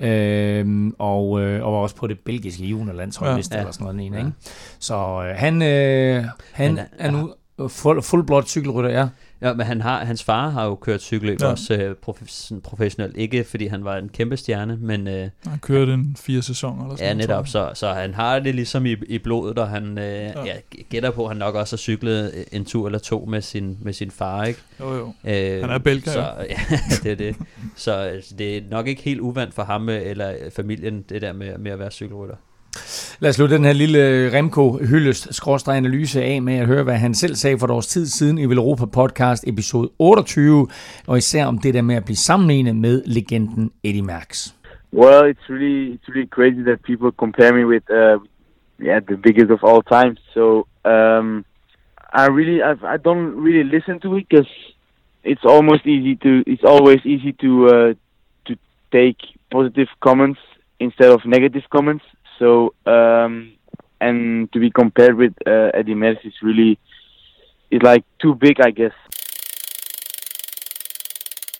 mm. 0.00 0.06
øh, 0.06 0.92
og, 0.98 1.42
øh, 1.42 1.64
og 1.66 1.72
var 1.72 1.78
også 1.78 1.96
på 1.96 2.06
det 2.06 2.18
belgiske 2.18 2.64
juniorlandshold, 2.64 3.30
ja. 3.30 3.36
vist, 3.36 3.52
ja. 3.52 3.58
eller 3.58 3.72
sådan 3.72 3.84
noget. 3.84 4.06
En, 4.06 4.18
ikke? 4.18 4.32
Så 4.78 4.94
øh, 4.94 5.36
han, 5.36 5.62
øh, 5.62 6.24
han 6.52 6.78
han 6.78 6.86
er 6.98 7.10
nu 7.10 7.34
fuld, 7.68 8.02
fuldblot 8.02 8.48
cykelrytter, 8.48 8.90
ja. 8.90 9.08
Ja, 9.42 9.54
men 9.54 9.66
han 9.66 9.80
har, 9.80 10.04
hans 10.04 10.24
far 10.24 10.48
har 10.48 10.64
jo 10.64 10.74
kørt 10.74 11.00
cykelløb 11.00 11.40
ja. 11.40 11.46
også 11.46 11.74
øh, 11.74 11.94
prof- 12.08 12.60
professionelt. 12.60 13.16
Ikke 13.16 13.44
fordi 13.44 13.66
han 13.66 13.84
var 13.84 13.96
en 13.96 14.08
kæmpe 14.08 14.36
stjerne, 14.36 14.76
men... 14.76 15.08
Øh, 15.08 15.28
han 15.46 15.58
kørte 15.58 15.94
en 15.94 16.16
fire 16.18 16.42
sæsoner 16.42 16.84
eller 16.84 16.96
sådan 16.96 17.08
Ja, 17.08 17.14
netop. 17.14 17.48
Så, 17.48 17.70
så 17.74 17.92
han 17.92 18.14
har 18.14 18.38
det 18.38 18.54
ligesom 18.54 18.86
i, 18.86 18.96
i 19.08 19.18
blodet, 19.18 19.58
og 19.58 19.68
han 19.68 19.98
øh, 19.98 20.04
ja. 20.04 20.44
Ja, 20.44 20.54
gætter 20.90 21.10
på, 21.10 21.24
at 21.24 21.30
han 21.30 21.36
nok 21.36 21.54
også 21.54 21.76
har 21.76 21.78
cyklet 21.78 22.44
en 22.52 22.64
tur 22.64 22.86
eller 22.86 22.98
to 22.98 23.24
med 23.24 23.42
sin, 23.42 23.78
med 23.82 23.92
sin 23.92 24.10
far, 24.10 24.44
ikke? 24.44 24.60
Jo, 24.80 24.94
jo. 24.94 25.12
Øh, 25.24 25.60
han 25.60 25.70
er 25.70 25.78
belgier. 25.78 26.12
Så, 26.12 26.20
ja, 26.50 26.58
det 27.02 27.12
er 27.12 27.16
det. 27.16 27.36
Så 27.76 27.92
altså, 27.92 28.34
det 28.38 28.56
er 28.56 28.62
nok 28.70 28.86
ikke 28.86 29.02
helt 29.02 29.20
uvandt 29.20 29.54
for 29.54 29.62
ham 29.62 29.88
eller 29.88 30.34
familien, 30.56 31.02
det 31.02 31.22
der 31.22 31.32
med, 31.32 31.58
med 31.58 31.70
at 31.70 31.78
være 31.78 31.90
cykelrytter. 31.90 32.36
Lad 33.20 33.30
os 33.30 33.36
slutte 33.36 33.56
den 33.56 33.64
her 33.64 33.72
lille 33.72 33.98
øh, 33.98 34.32
Remco 34.32 34.78
Hyllest 34.78 35.68
analyse 35.68 36.22
af 36.22 36.42
med 36.42 36.54
at 36.54 36.66
høre, 36.66 36.82
hvad 36.82 36.94
han 36.94 37.14
selv 37.14 37.34
sagde 37.34 37.58
for 37.58 37.66
et 37.66 37.70
års 37.70 37.86
tid 37.86 38.06
siden 38.06 38.38
i 38.38 38.42
Europa 38.42 38.84
Podcast 38.84 39.44
episode 39.48 39.90
28, 39.98 40.68
og 41.06 41.18
især 41.18 41.46
om 41.46 41.58
det 41.58 41.74
der 41.74 41.82
med 41.82 41.94
at 41.94 42.04
blive 42.04 42.16
sammenlignet 42.16 42.76
med 42.76 43.02
legenden 43.06 43.72
Eddie 43.84 44.02
Merckx. 44.02 44.56
Well, 44.92 45.22
it's 45.30 45.46
really 45.50 45.94
it's 45.94 46.08
really 46.08 46.28
crazy 46.28 46.62
that 46.64 46.78
people 46.82 47.10
compare 47.24 47.52
me 47.52 47.66
with 47.66 47.84
uh, 47.90 48.18
yeah 48.80 49.00
the 49.00 49.16
biggest 49.16 49.50
of 49.50 49.60
all 49.62 49.82
time. 49.82 50.16
So 50.34 50.66
um, 50.84 51.44
I 52.12 52.24
really 52.38 52.62
I've, 52.62 52.84
I 52.94 52.96
don't 52.96 53.30
really 53.46 53.64
listen 53.64 54.00
to 54.00 54.16
it 54.16 54.28
because 54.28 54.50
it's 55.24 55.44
almost 55.44 55.86
easy 55.86 56.14
to 56.16 56.42
it's 56.46 56.64
always 56.64 57.00
easy 57.04 57.32
to 57.42 57.50
uh, 57.66 57.94
to 58.46 58.56
take 58.92 59.18
positive 59.50 59.88
comments 60.00 60.40
instead 60.80 61.10
of 61.10 61.20
negative 61.26 61.64
comments. 61.70 62.04
So 62.38 62.74
um, 62.86 63.56
and 64.00 64.48
to 64.52 64.58
be 64.58 64.70
compared 64.70 65.14
with 65.14 65.34
uh, 65.46 65.78
Eddie 65.78 65.94
Merckx 65.94 66.26
is 66.26 66.42
really 66.42 66.78
is 67.70 67.82
like 67.82 68.04
too 68.22 68.34
big, 68.34 68.56
I 68.68 68.70
guess. 68.70 68.94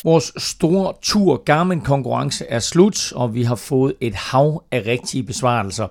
Vores 0.05 0.33
store 0.37 0.95
tur 1.03 1.37
Garmin 1.37 1.81
konkurrence 1.81 2.45
er 2.49 2.59
slut, 2.59 3.13
og 3.13 3.35
vi 3.35 3.43
har 3.43 3.55
fået 3.55 3.95
et 4.01 4.15
hav 4.15 4.65
af 4.71 4.83
rigtige 4.87 5.23
besvarelser. 5.23 5.89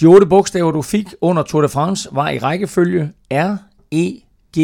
De 0.00 0.06
otte 0.06 0.26
bogstaver, 0.26 0.72
du 0.72 0.82
fik 0.82 1.06
under 1.20 1.42
Tour 1.42 1.62
de 1.62 1.68
France, 1.68 2.08
var 2.12 2.30
i 2.30 2.38
rækkefølge 2.38 3.12
R, 3.30 3.56
E, 3.92 4.10
G, 4.56 4.58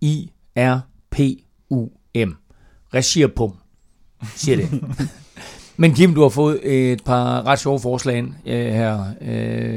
I, 0.00 0.30
R, 0.56 0.80
P, 1.10 1.18
U, 1.70 1.88
M. 2.14 2.30
regier 2.94 3.26
på, 3.26 3.56
siger 4.22 4.56
det. 4.56 4.68
Men 5.78 5.94
Kim, 5.94 6.14
du 6.14 6.22
har 6.22 6.28
fået 6.28 6.60
et 6.92 7.04
par 7.04 7.46
ret 7.46 7.58
sjove 7.58 7.80
forslag 7.80 8.18
ind 8.18 8.32
øh, 8.46 8.66
her 8.66 9.04
øh, 9.20 9.28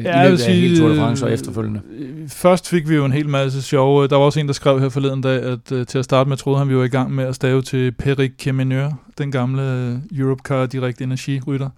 ja, 0.03 0.21
i 0.21 0.29
løbet 0.29 0.41
af 0.41 0.53
hele 0.53 0.77
Tour 0.77 0.89
de 0.89 0.95
France 0.95 1.25
og 1.25 1.31
efterfølgende. 1.31 1.81
Øh, 1.99 2.29
først 2.29 2.69
fik 2.69 2.89
vi 2.89 2.95
jo 2.95 3.05
en 3.05 3.11
hel 3.11 3.29
masse 3.29 3.61
sjove. 3.61 4.07
Der 4.07 4.15
var 4.15 4.23
også 4.23 4.39
en, 4.39 4.47
der 4.47 4.53
skrev 4.53 4.79
her 4.79 4.89
forleden 4.89 5.21
dag, 5.21 5.43
at 5.43 5.71
uh, 5.71 5.85
til 5.85 5.97
at 5.97 6.05
starte 6.05 6.29
med 6.29 6.37
troede 6.37 6.59
han, 6.59 6.69
vi 6.69 6.75
var 6.75 6.83
i 6.83 6.87
gang 6.87 7.11
med 7.11 7.23
at 7.23 7.35
stave 7.35 7.61
til 7.61 7.91
Perik 7.91 8.31
Kemeneur, 8.37 8.99
den 9.17 9.31
gamle 9.31 10.01
Europcar 10.17 10.65
Direct 10.65 11.01
Energi-rytter. 11.01 11.69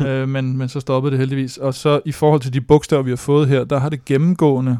uh, 0.00 0.06
men, 0.28 0.56
men 0.56 0.68
så 0.68 0.80
stoppede 0.80 1.10
det 1.10 1.18
heldigvis. 1.18 1.56
Og 1.56 1.74
så 1.74 2.00
i 2.04 2.12
forhold 2.12 2.40
til 2.40 2.52
de 2.52 2.60
bogstaver, 2.60 3.02
vi 3.02 3.10
har 3.10 3.16
fået 3.16 3.48
her, 3.48 3.64
der 3.64 3.78
har 3.78 3.88
det 3.88 4.04
gennemgående, 4.04 4.78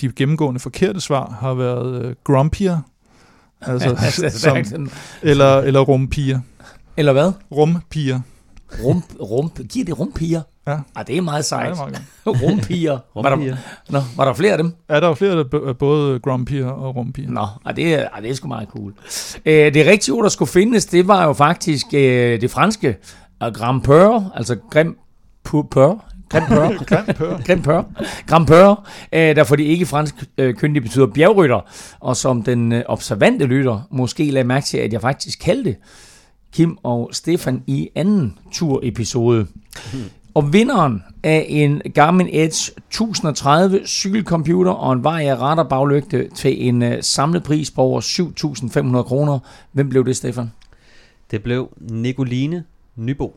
de 0.00 0.12
gennemgående 0.16 0.60
forkerte 0.60 1.00
svar 1.00 1.36
har 1.40 1.54
været 1.54 2.06
uh, 2.06 2.12
grumpier, 2.24 2.78
altså, 3.60 4.30
som, 4.30 4.88
eller, 5.22 5.58
eller 5.58 5.80
rumpier. 5.80 6.40
Eller 7.00 7.12
hvad? 7.12 7.32
Rumpiger. 7.52 8.20
Rum, 8.84 9.02
rum, 9.20 9.50
giver 9.68 9.84
det 9.84 9.98
rumpiger? 9.98 10.42
Ja. 10.66 10.78
Ah, 10.94 11.06
det 11.06 11.16
er 11.16 11.20
meget 11.20 11.44
sejt. 11.44 11.64
Ja, 11.64 11.70
det 11.70 11.80
er 11.80 11.86
meget 12.26 12.42
rumpiger. 12.42 12.98
var, 13.14 13.22
der, 13.22 13.56
nå, 13.90 14.00
var 14.16 14.24
der 14.24 14.32
flere 14.32 14.52
af 14.52 14.58
dem? 14.58 14.74
Ja, 14.90 15.00
der 15.00 15.06
var 15.06 15.14
flere 15.14 15.44
af 15.68 15.78
både 15.78 16.18
grumpier 16.18 16.66
og 16.66 16.96
rumpiger. 16.96 17.30
Nå, 17.30 17.46
ah, 17.64 17.76
det, 17.76 17.94
er, 17.94 18.08
ah, 18.12 18.22
det 18.22 18.30
er 18.30 18.34
sgu 18.34 18.48
meget 18.48 18.68
cool. 18.68 18.92
Øh, 19.46 19.74
det 19.74 19.86
rigtige 19.86 20.14
ord, 20.14 20.22
der 20.22 20.28
skulle 20.28 20.48
findes, 20.48 20.86
det 20.86 21.08
var 21.08 21.24
jo 21.24 21.32
faktisk 21.32 21.86
øh, 21.94 22.40
det 22.40 22.50
franske 22.50 22.96
Grampeur, 23.54 24.32
altså 24.34 24.56
Grim 24.70 24.96
Pur. 25.44 26.04
Grimpør. 26.30 27.82
Grimpør, 28.26 28.88
øh, 29.12 29.36
der 29.36 29.44
for 29.44 29.56
de 29.56 29.64
ikke 29.64 29.86
fransk 29.86 30.14
øh, 30.38 30.54
kyndige 30.54 30.82
betyder 30.82 31.06
bjergrytter, 31.06 31.60
og 32.00 32.16
som 32.16 32.42
den 32.42 32.72
øh, 32.72 32.82
observante 32.86 33.44
lytter 33.46 33.88
måske 33.90 34.30
lagde 34.30 34.48
mærke 34.48 34.66
til, 34.66 34.78
at 34.78 34.92
jeg 34.92 35.00
faktisk 35.00 35.38
kaldte 35.38 35.76
Kim 36.52 36.78
og 36.82 37.10
Stefan 37.12 37.62
i 37.66 37.88
anden 37.94 38.38
tur-episode. 38.52 39.46
Hmm. 39.92 40.04
Og 40.34 40.52
vinderen 40.52 41.02
af 41.22 41.46
en 41.48 41.82
Garmin 41.94 42.28
Edge 42.32 42.72
1030 42.88 43.80
cykelcomputer 43.86 44.72
og 44.72 44.92
en 44.92 45.04
vej 45.04 45.24
af 45.26 45.40
radabaglygte 45.40 46.28
til 46.34 46.68
en 46.68 46.82
uh, 46.82 46.92
samlet 47.00 47.42
pris 47.42 47.70
på 47.70 47.82
over 47.82 48.00
7.500 48.96 49.02
kroner. 49.02 49.38
Hvem 49.72 49.88
blev 49.88 50.06
det, 50.06 50.16
Stefan? 50.16 50.52
Det 51.30 51.42
blev 51.42 51.68
Nicoline 51.76 52.64
Nybo. 52.96 53.36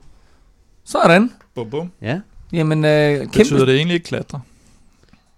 Sådan. 0.84 1.32
Bum, 1.56 1.70
bum. 1.70 1.92
Ja. 2.02 2.20
Jamen, 2.54 2.78
uh, 2.78 2.92
kæmpe... 2.92 3.38
Betyder 3.38 3.66
det 3.66 3.76
egentlig 3.76 3.96
ikke 3.96 4.08
klatre? 4.08 4.42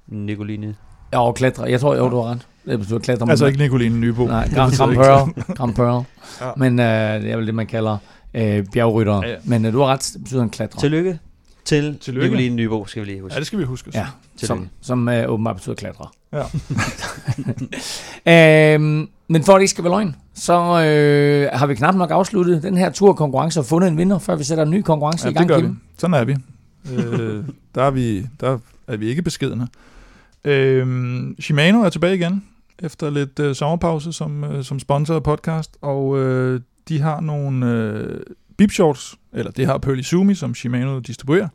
Nicoline. 0.07 0.75
Ja, 1.13 1.21
og 1.21 1.35
klatre. 1.35 1.63
Jeg 1.63 1.79
tror, 1.79 1.95
jo, 1.95 2.09
du 2.09 2.15
har 2.15 2.31
ret. 2.31 2.47
Det 2.65 2.79
betyder 2.79 2.99
klatre. 2.99 3.29
Altså 3.29 3.45
ikke 3.45 3.59
Nicoline 3.59 3.99
Nybo. 3.99 4.25
Nej, 4.25 4.49
Grand, 4.53 4.71
Grand 4.77 4.95
Pearl. 4.95 5.33
Grand 5.57 5.75
Pearl. 5.75 6.05
ja. 6.41 6.51
Men 6.57 6.79
uh, 6.79 6.85
det 7.23 7.31
er 7.31 7.37
vel 7.37 7.47
det, 7.47 7.55
man 7.55 7.67
kalder 7.67 7.97
uh, 8.37 8.65
bjergrytter. 8.73 9.21
Ja, 9.23 9.29
ja. 9.29 9.35
Men 9.43 9.65
uh, 9.65 9.73
du 9.73 9.79
har 9.79 9.87
ret, 9.87 10.11
det 10.13 10.23
betyder 10.23 10.43
en 10.43 10.49
klatre. 10.49 10.79
Tillykke 10.79 11.19
til 11.65 11.97
Tillykke. 12.01 12.27
Nicoline 12.27 12.55
Nybo, 12.55 12.85
skal 12.85 13.01
vi 13.01 13.07
lige 13.07 13.21
huske. 13.21 13.33
Ja, 13.33 13.39
det 13.39 13.47
skal 13.47 13.59
vi 13.59 13.63
huske. 13.63 13.91
Ja, 13.93 14.05
som, 14.37 14.69
som 14.81 15.07
uh, 15.07 15.13
åbenbart 15.27 15.55
betyder 15.55 15.75
klatre. 15.75 16.07
Ja. 16.33 16.43
øhm, 18.75 19.09
men 19.27 19.43
for 19.43 19.53
at 19.53 19.57
det 19.57 19.61
ikke 19.61 19.69
skal 19.69 19.83
være 19.83 19.93
løgn, 19.93 20.15
så 20.33 20.53
øh, 20.81 21.49
har 21.53 21.67
vi 21.67 21.75
knap 21.75 21.95
nok 21.95 22.11
afsluttet 22.11 22.63
den 22.63 22.77
her 22.77 22.89
turkonkurrence 22.89 23.59
og 23.59 23.65
fundet 23.65 23.87
en 23.87 23.97
vinder, 23.97 24.19
før 24.19 24.35
vi 24.35 24.43
sætter 24.43 24.63
en 24.63 24.69
ny 24.69 24.81
konkurrence 24.81 25.25
ja, 25.25 25.31
i 25.31 25.33
gang. 25.33 25.49
Det 25.49 25.61
gør 25.61 25.67
vi. 25.67 25.75
Sådan 25.97 26.13
er 26.13 26.23
vi. 26.23 26.35
øh, 26.93 27.43
der, 27.75 27.83
er 27.83 27.91
vi 27.91 28.27
der 28.39 28.57
er 28.87 28.97
vi 28.97 29.07
ikke 29.07 29.21
beskedende. 29.21 29.67
Øh, 30.45 30.87
Shimano 31.39 31.81
er 31.81 31.89
tilbage 31.89 32.15
igen 32.15 32.43
efter 32.79 33.09
lidt 33.09 33.39
øh, 33.39 33.55
sommerpause 33.55 34.13
som, 34.13 34.43
øh, 34.43 34.63
som 34.63 34.79
sponsor 34.79 35.15
af 35.15 35.23
podcast, 35.23 35.77
og 35.81 36.19
øh, 36.19 36.61
de 36.87 37.01
har 37.01 37.21
nogle 37.21 37.71
øh, 37.71 38.19
bib 38.57 38.71
shorts, 38.71 39.15
eller 39.33 39.51
det 39.51 39.65
har 39.65 39.77
Pearly 39.77 40.01
Sumi, 40.01 40.35
som 40.35 40.55
Shimano 40.55 40.99
distribuerer, 40.99 41.47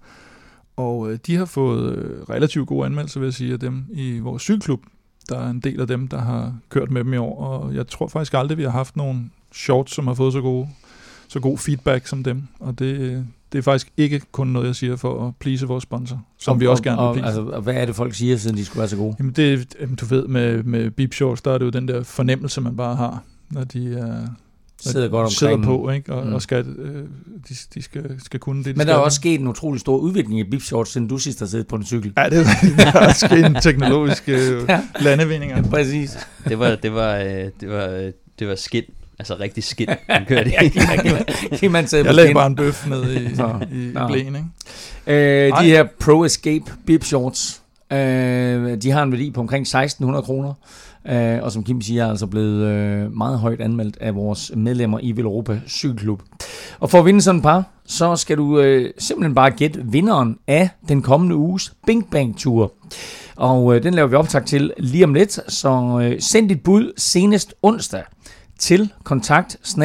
og 0.77 1.12
øh, 1.12 1.18
de 1.27 1.37
har 1.37 1.45
fået 1.45 1.97
øh, 1.97 2.23
relativt 2.23 2.68
gode 2.68 2.87
anmeldelser, 2.87 3.21
vil 3.21 3.27
jeg 3.27 3.35
sige, 3.35 3.53
af 3.53 3.61
dem 3.61 3.85
i 3.93 4.18
vores 4.18 4.43
cykelklub. 4.43 4.81
Der 5.29 5.39
er 5.39 5.51
en 5.51 5.61
del 5.61 5.81
af 5.81 5.87
dem, 5.87 6.09
der 6.09 6.18
har 6.18 6.55
kørt 6.68 6.91
med 6.91 7.05
dem 7.05 7.14
i 7.14 7.16
år, 7.16 7.45
og 7.45 7.75
jeg 7.75 7.89
tror 7.89 8.09
faktisk 8.09 8.35
aldrig, 8.35 8.59
vi 8.59 8.62
har 8.62 8.71
haft 8.71 8.97
nogle 8.97 9.31
shorts, 9.53 9.95
som 9.95 10.07
har 10.07 10.14
fået 10.14 10.33
så 10.33 10.41
gode 10.41 10.68
så 11.29 11.41
god 11.41 11.59
feedback 11.59 12.07
som 12.07 12.25
dem, 12.25 12.43
og 12.61 12.79
det, 12.79 13.27
det 13.53 13.59
er 13.59 13.62
faktisk 13.62 13.92
ikke 13.96 14.20
kun 14.32 14.46
noget, 14.46 14.66
jeg 14.66 14.76
siger 14.76 14.96
for 14.96 15.26
at 15.26 15.36
please 15.40 15.66
vores 15.66 15.82
sponsor, 15.82 16.22
som 16.38 16.53
og, 16.55 16.61
vi 16.61 16.66
også 16.66 16.82
gerne 16.82 17.03
vil 17.03 17.12
please. 17.12 17.26
Altså, 17.26 17.53
og 17.53 17.62
hvad 17.62 17.74
er 17.74 17.84
det, 17.86 17.94
folk 17.94 18.14
siger, 18.14 18.36
siden 18.36 18.57
de 18.57 18.64
skulle 18.64 18.78
være 18.78 18.88
så 18.88 18.96
gode? 18.96 19.16
Jamen, 19.18 19.32
det, 19.32 19.76
du 20.01 20.07
ved, 20.07 20.26
med, 20.26 20.62
med 20.62 20.90
Beep 20.90 21.14
Shorts, 21.14 21.42
der 21.42 21.53
er 21.53 21.59
det 21.59 21.64
jo 21.64 21.70
den 21.70 21.88
der 21.88 22.03
fornemmelse, 22.03 22.61
man 22.61 22.76
bare 22.76 22.96
har, 22.96 23.22
når 23.51 23.64
de 23.64 23.94
er 23.94 24.26
sidder 24.82 25.09
godt 25.09 25.20
omkring. 25.20 25.32
sidder 25.32 25.62
på, 25.62 25.90
ikke? 25.90 26.14
Og, 26.14 26.26
mm. 26.26 26.32
og 26.32 26.42
skal, 26.42 26.66
øh, 26.78 27.05
de, 27.48 27.55
de 27.74 27.82
skal, 27.82 28.20
skal 28.24 28.40
kunne 28.40 28.64
det. 28.64 28.74
De 28.74 28.78
Men 28.78 28.86
der 28.86 28.94
er 28.94 28.98
også 28.98 29.16
sket 29.16 29.40
en 29.40 29.48
utrolig 29.48 29.80
stor 29.80 29.96
udvikling 29.96 30.40
i 30.40 30.44
Beep 30.44 30.62
Shorts, 30.62 30.90
siden 30.90 31.09
du 31.09 31.18
sidst 31.18 31.38
har 31.38 31.46
siddet 31.46 31.66
på 31.66 31.76
en 31.76 31.84
cykel. 31.84 32.12
Ja, 32.16 32.28
det 32.28 32.38
er, 32.38 32.92
der 32.92 33.01
er 33.01 33.12
sket 33.12 33.46
en 33.46 33.55
teknologisk 33.55 34.28
øh, 34.28 34.62
ja. 34.68 34.82
landevinding. 35.01 35.53
Ja, 35.53 35.62
præcis. 35.62 36.18
Det 36.48 36.59
var, 36.59 36.74
det 36.74 36.92
var, 36.92 37.16
øh, 37.16 37.51
det 37.61 37.68
var, 37.68 38.11
det 38.38 38.48
var 38.48 38.55
skidt 38.55 38.84
Altså 39.21 39.37
rigtig 39.41 39.64
skidt, 39.64 39.91
han 40.09 40.25
kørte 40.25 40.51
i. 40.51 40.53
ja, 41.62 41.68
man 41.68 41.87
jeg 41.93 42.14
lagde 42.14 42.35
bare 42.35 42.47
en 42.47 42.57
bøf 42.57 42.87
ned 42.87 43.12
i, 43.12 43.16
i, 43.16 43.89
i 43.89 43.93
blæen, 44.09 44.37
ikke? 45.07 45.47
Øh, 45.47 45.61
de 45.61 45.64
her 45.64 45.85
Pro 46.01 46.25
Escape 46.25 46.64
bib 46.87 47.05
shorts, 47.05 47.62
øh, 47.93 47.99
de 48.83 48.91
har 48.91 49.03
en 49.03 49.12
værdi 49.12 49.31
på 49.31 49.41
omkring 49.41 49.62
1600 49.62 50.23
kroner. 50.23 50.55
Øh, 51.09 51.43
og 51.43 51.53
som 51.53 51.64
Kim 51.64 51.81
siger, 51.81 52.05
er 52.05 52.11
altså 52.11 52.27
blevet 52.27 52.66
øh, 52.66 53.16
meget 53.16 53.39
højt 53.39 53.61
anmeldt 53.61 53.97
af 54.01 54.14
vores 54.14 54.53
medlemmer 54.57 54.99
i 55.03 55.12
Villeuropa 55.12 55.61
Cykelklub. 55.68 56.23
Og 56.81 56.91
for 56.91 56.99
at 56.99 57.05
vinde 57.05 57.23
sådan 57.23 57.39
et 57.39 57.43
par, 57.43 57.64
så 57.87 58.16
skal 58.16 58.37
du 58.37 58.61
øh, 58.61 58.91
simpelthen 58.99 59.35
bare 59.35 59.51
gætte 59.51 59.81
vinderen 59.85 60.39
af 60.47 60.68
den 60.89 61.03
kommende 61.03 61.37
uges 61.37 61.73
Bing 61.87 62.11
Bang 62.11 62.39
Tour. 62.39 62.73
Og 63.37 63.77
øh, 63.77 63.83
den 63.83 63.95
laver 63.95 64.09
vi 64.09 64.16
optag 64.16 64.45
til 64.45 64.73
lige 64.79 65.05
om 65.05 65.14
lidt, 65.14 65.53
så 65.53 66.01
øh, 66.03 66.21
send 66.21 66.49
dit 66.49 66.62
bud 66.62 66.93
senest 66.97 67.55
onsdag 67.62 68.03
til 68.61 68.93
kontakt 69.05 69.77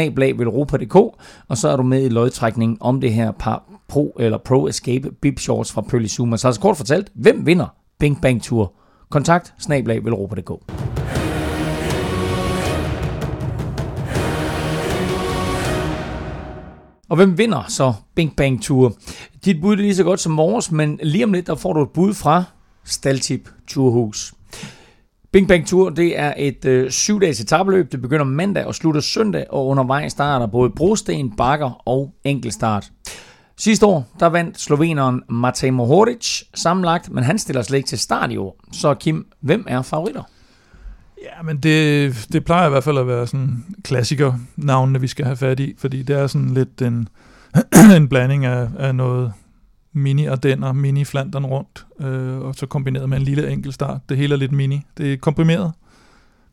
og 1.48 1.58
så 1.58 1.70
er 1.70 1.76
du 1.76 1.84
med 1.84 2.06
i 2.06 2.10
lodtrækningen 2.10 2.78
om 2.82 3.02
det 3.02 3.14
her 3.14 3.32
par 3.32 3.64
Pro 3.88 4.16
eller 4.20 4.38
Pro 4.38 4.68
Escape 4.68 5.12
Bib 5.22 5.40
Shorts 5.40 5.72
fra 5.72 5.82
Pølle 5.82 6.08
Zuma. 6.08 6.38
Så 6.38 6.48
altså 6.48 6.62
kort 6.62 6.78
fortalt, 6.78 7.12
hvem 7.14 7.46
vinder 7.46 7.68
Bing 8.00 8.22
Bang 8.22 8.44
Tour? 8.44 8.74
Kontakt 9.10 9.54
snablag.velropa.dk 9.60 10.50
Og 17.10 17.16
hvem 17.16 17.38
vinder 17.38 17.64
så 17.68 17.94
Bing 18.16 18.36
Bang 18.36 18.64
Tour? 18.64 18.94
Dit 19.46 19.62
bud 19.62 19.74
er 19.74 19.78
lige 19.78 19.96
så 19.96 20.04
godt 20.04 20.20
som 20.20 20.38
vores, 20.38 20.72
men 20.72 21.00
lige 21.04 21.24
om 21.24 21.34
lidt, 21.34 21.48
der 21.48 21.56
får 21.56 21.74
du 21.74 21.82
et 21.82 21.90
bud 21.90 22.14
fra 22.14 22.44
Staltip 22.84 23.50
Turhus. 23.68 24.34
Bing 25.36 25.48
Bang 25.48 25.68
Tour, 25.68 25.90
det 25.90 26.20
er 26.20 26.34
et 26.38 26.66
øh, 26.66 26.92
syv 26.92 27.22
dages 27.22 27.40
etabløb. 27.40 27.92
Det 27.92 28.02
begynder 28.02 28.26
mandag 28.26 28.66
og 28.66 28.76
slutter 28.76 29.02
søndag, 29.02 29.46
og 29.50 29.68
undervejs 29.68 30.12
starter 30.12 30.46
både 30.46 30.70
brosten, 30.70 31.36
bakker 31.36 31.82
og 31.88 32.14
enkeltstart. 32.24 32.92
Sidste 33.58 33.86
år, 33.86 34.08
der 34.20 34.26
vandt 34.26 34.60
sloveneren 34.60 35.24
Matej 35.30 35.70
Mohoric 35.70 36.42
sammenlagt, 36.54 37.12
men 37.12 37.24
han 37.24 37.40
stiller 37.40 37.62
slet 37.62 37.78
ikke 37.78 37.88
til 37.88 38.00
start 38.00 38.32
i 38.32 38.38
år. 38.38 38.60
Så 38.72 38.94
Kim, 38.94 39.26
hvem 39.40 39.66
er 39.68 39.82
favoritter? 39.82 40.24
Ja, 41.24 41.44
men 41.44 41.58
det, 41.58 42.28
det 42.32 42.46
plejer 42.46 42.68
i 42.68 42.70
hvert 42.70 42.84
fald 42.84 42.98
at 42.98 43.08
være 43.08 43.28
sådan 43.28 43.66
klassiker 43.84 44.34
navnene, 44.56 45.02
vi 45.02 45.08
skal 45.08 45.26
have 45.26 45.38
fat 45.38 45.60
i, 45.60 45.76
fordi 45.78 46.04
det 46.04 46.16
er 46.16 46.28
sådan 46.28 46.54
lidt 46.54 46.82
en, 46.82 47.08
en 47.98 48.08
blanding 48.08 48.46
af, 48.46 48.68
af 48.80 48.96
noget 48.96 49.34
mini 49.96 50.26
Ardenner, 50.26 50.74
mini 50.74 51.04
Flandern 51.04 51.46
rundt, 51.46 51.86
øh, 52.00 52.40
og 52.40 52.56
så 52.56 52.66
kombineret 52.66 53.10
med 53.10 53.18
en 53.18 53.24
lille 53.24 53.52
enkeltstart. 53.52 54.02
Det 54.10 54.18
hele 54.18 54.34
er 54.34 54.38
lidt 54.38 54.52
mini. 54.52 54.82
Det 54.98 55.14
er 55.14 55.18
komprimeret. 55.18 55.72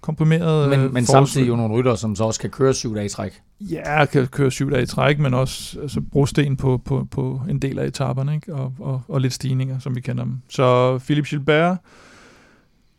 Komprimeret 0.01 0.71
Men, 0.71 0.81
øh, 0.81 0.93
men 0.93 1.07
samtidig 1.07 1.49
jo 1.49 1.57
nogle 1.57 1.75
rytter, 1.75 1.95
som 1.95 2.17
så 2.17 2.25
også 2.25 2.41
kan 2.41 2.51
køre 2.51 2.75
syv 2.75 2.95
dage 2.95 3.07
i 3.07 3.09
træk. 3.09 3.33
Ja, 3.61 4.05
kan 4.05 4.27
køre 4.27 4.51
syv 4.51 4.71
dage 4.71 4.83
i 4.83 4.87
træk, 4.87 5.19
men 5.19 5.35
også 5.35 5.81
altså, 5.81 6.01
brosten 6.01 6.57
på, 6.57 6.81
på, 6.85 7.07
på 7.11 7.41
en 7.51 7.59
del 7.59 7.79
af 7.79 7.87
etaperne, 7.87 8.35
ikke? 8.35 8.55
Og, 8.55 8.73
og, 8.79 9.03
og 9.09 9.21
lidt 9.21 9.33
stigninger, 9.33 9.79
som 9.79 9.97
vi 9.97 10.01
kender 10.01 10.25
dem. 10.25 10.39
Så 10.49 10.99
Philip 10.99 11.27
Gilbert, 11.27 11.77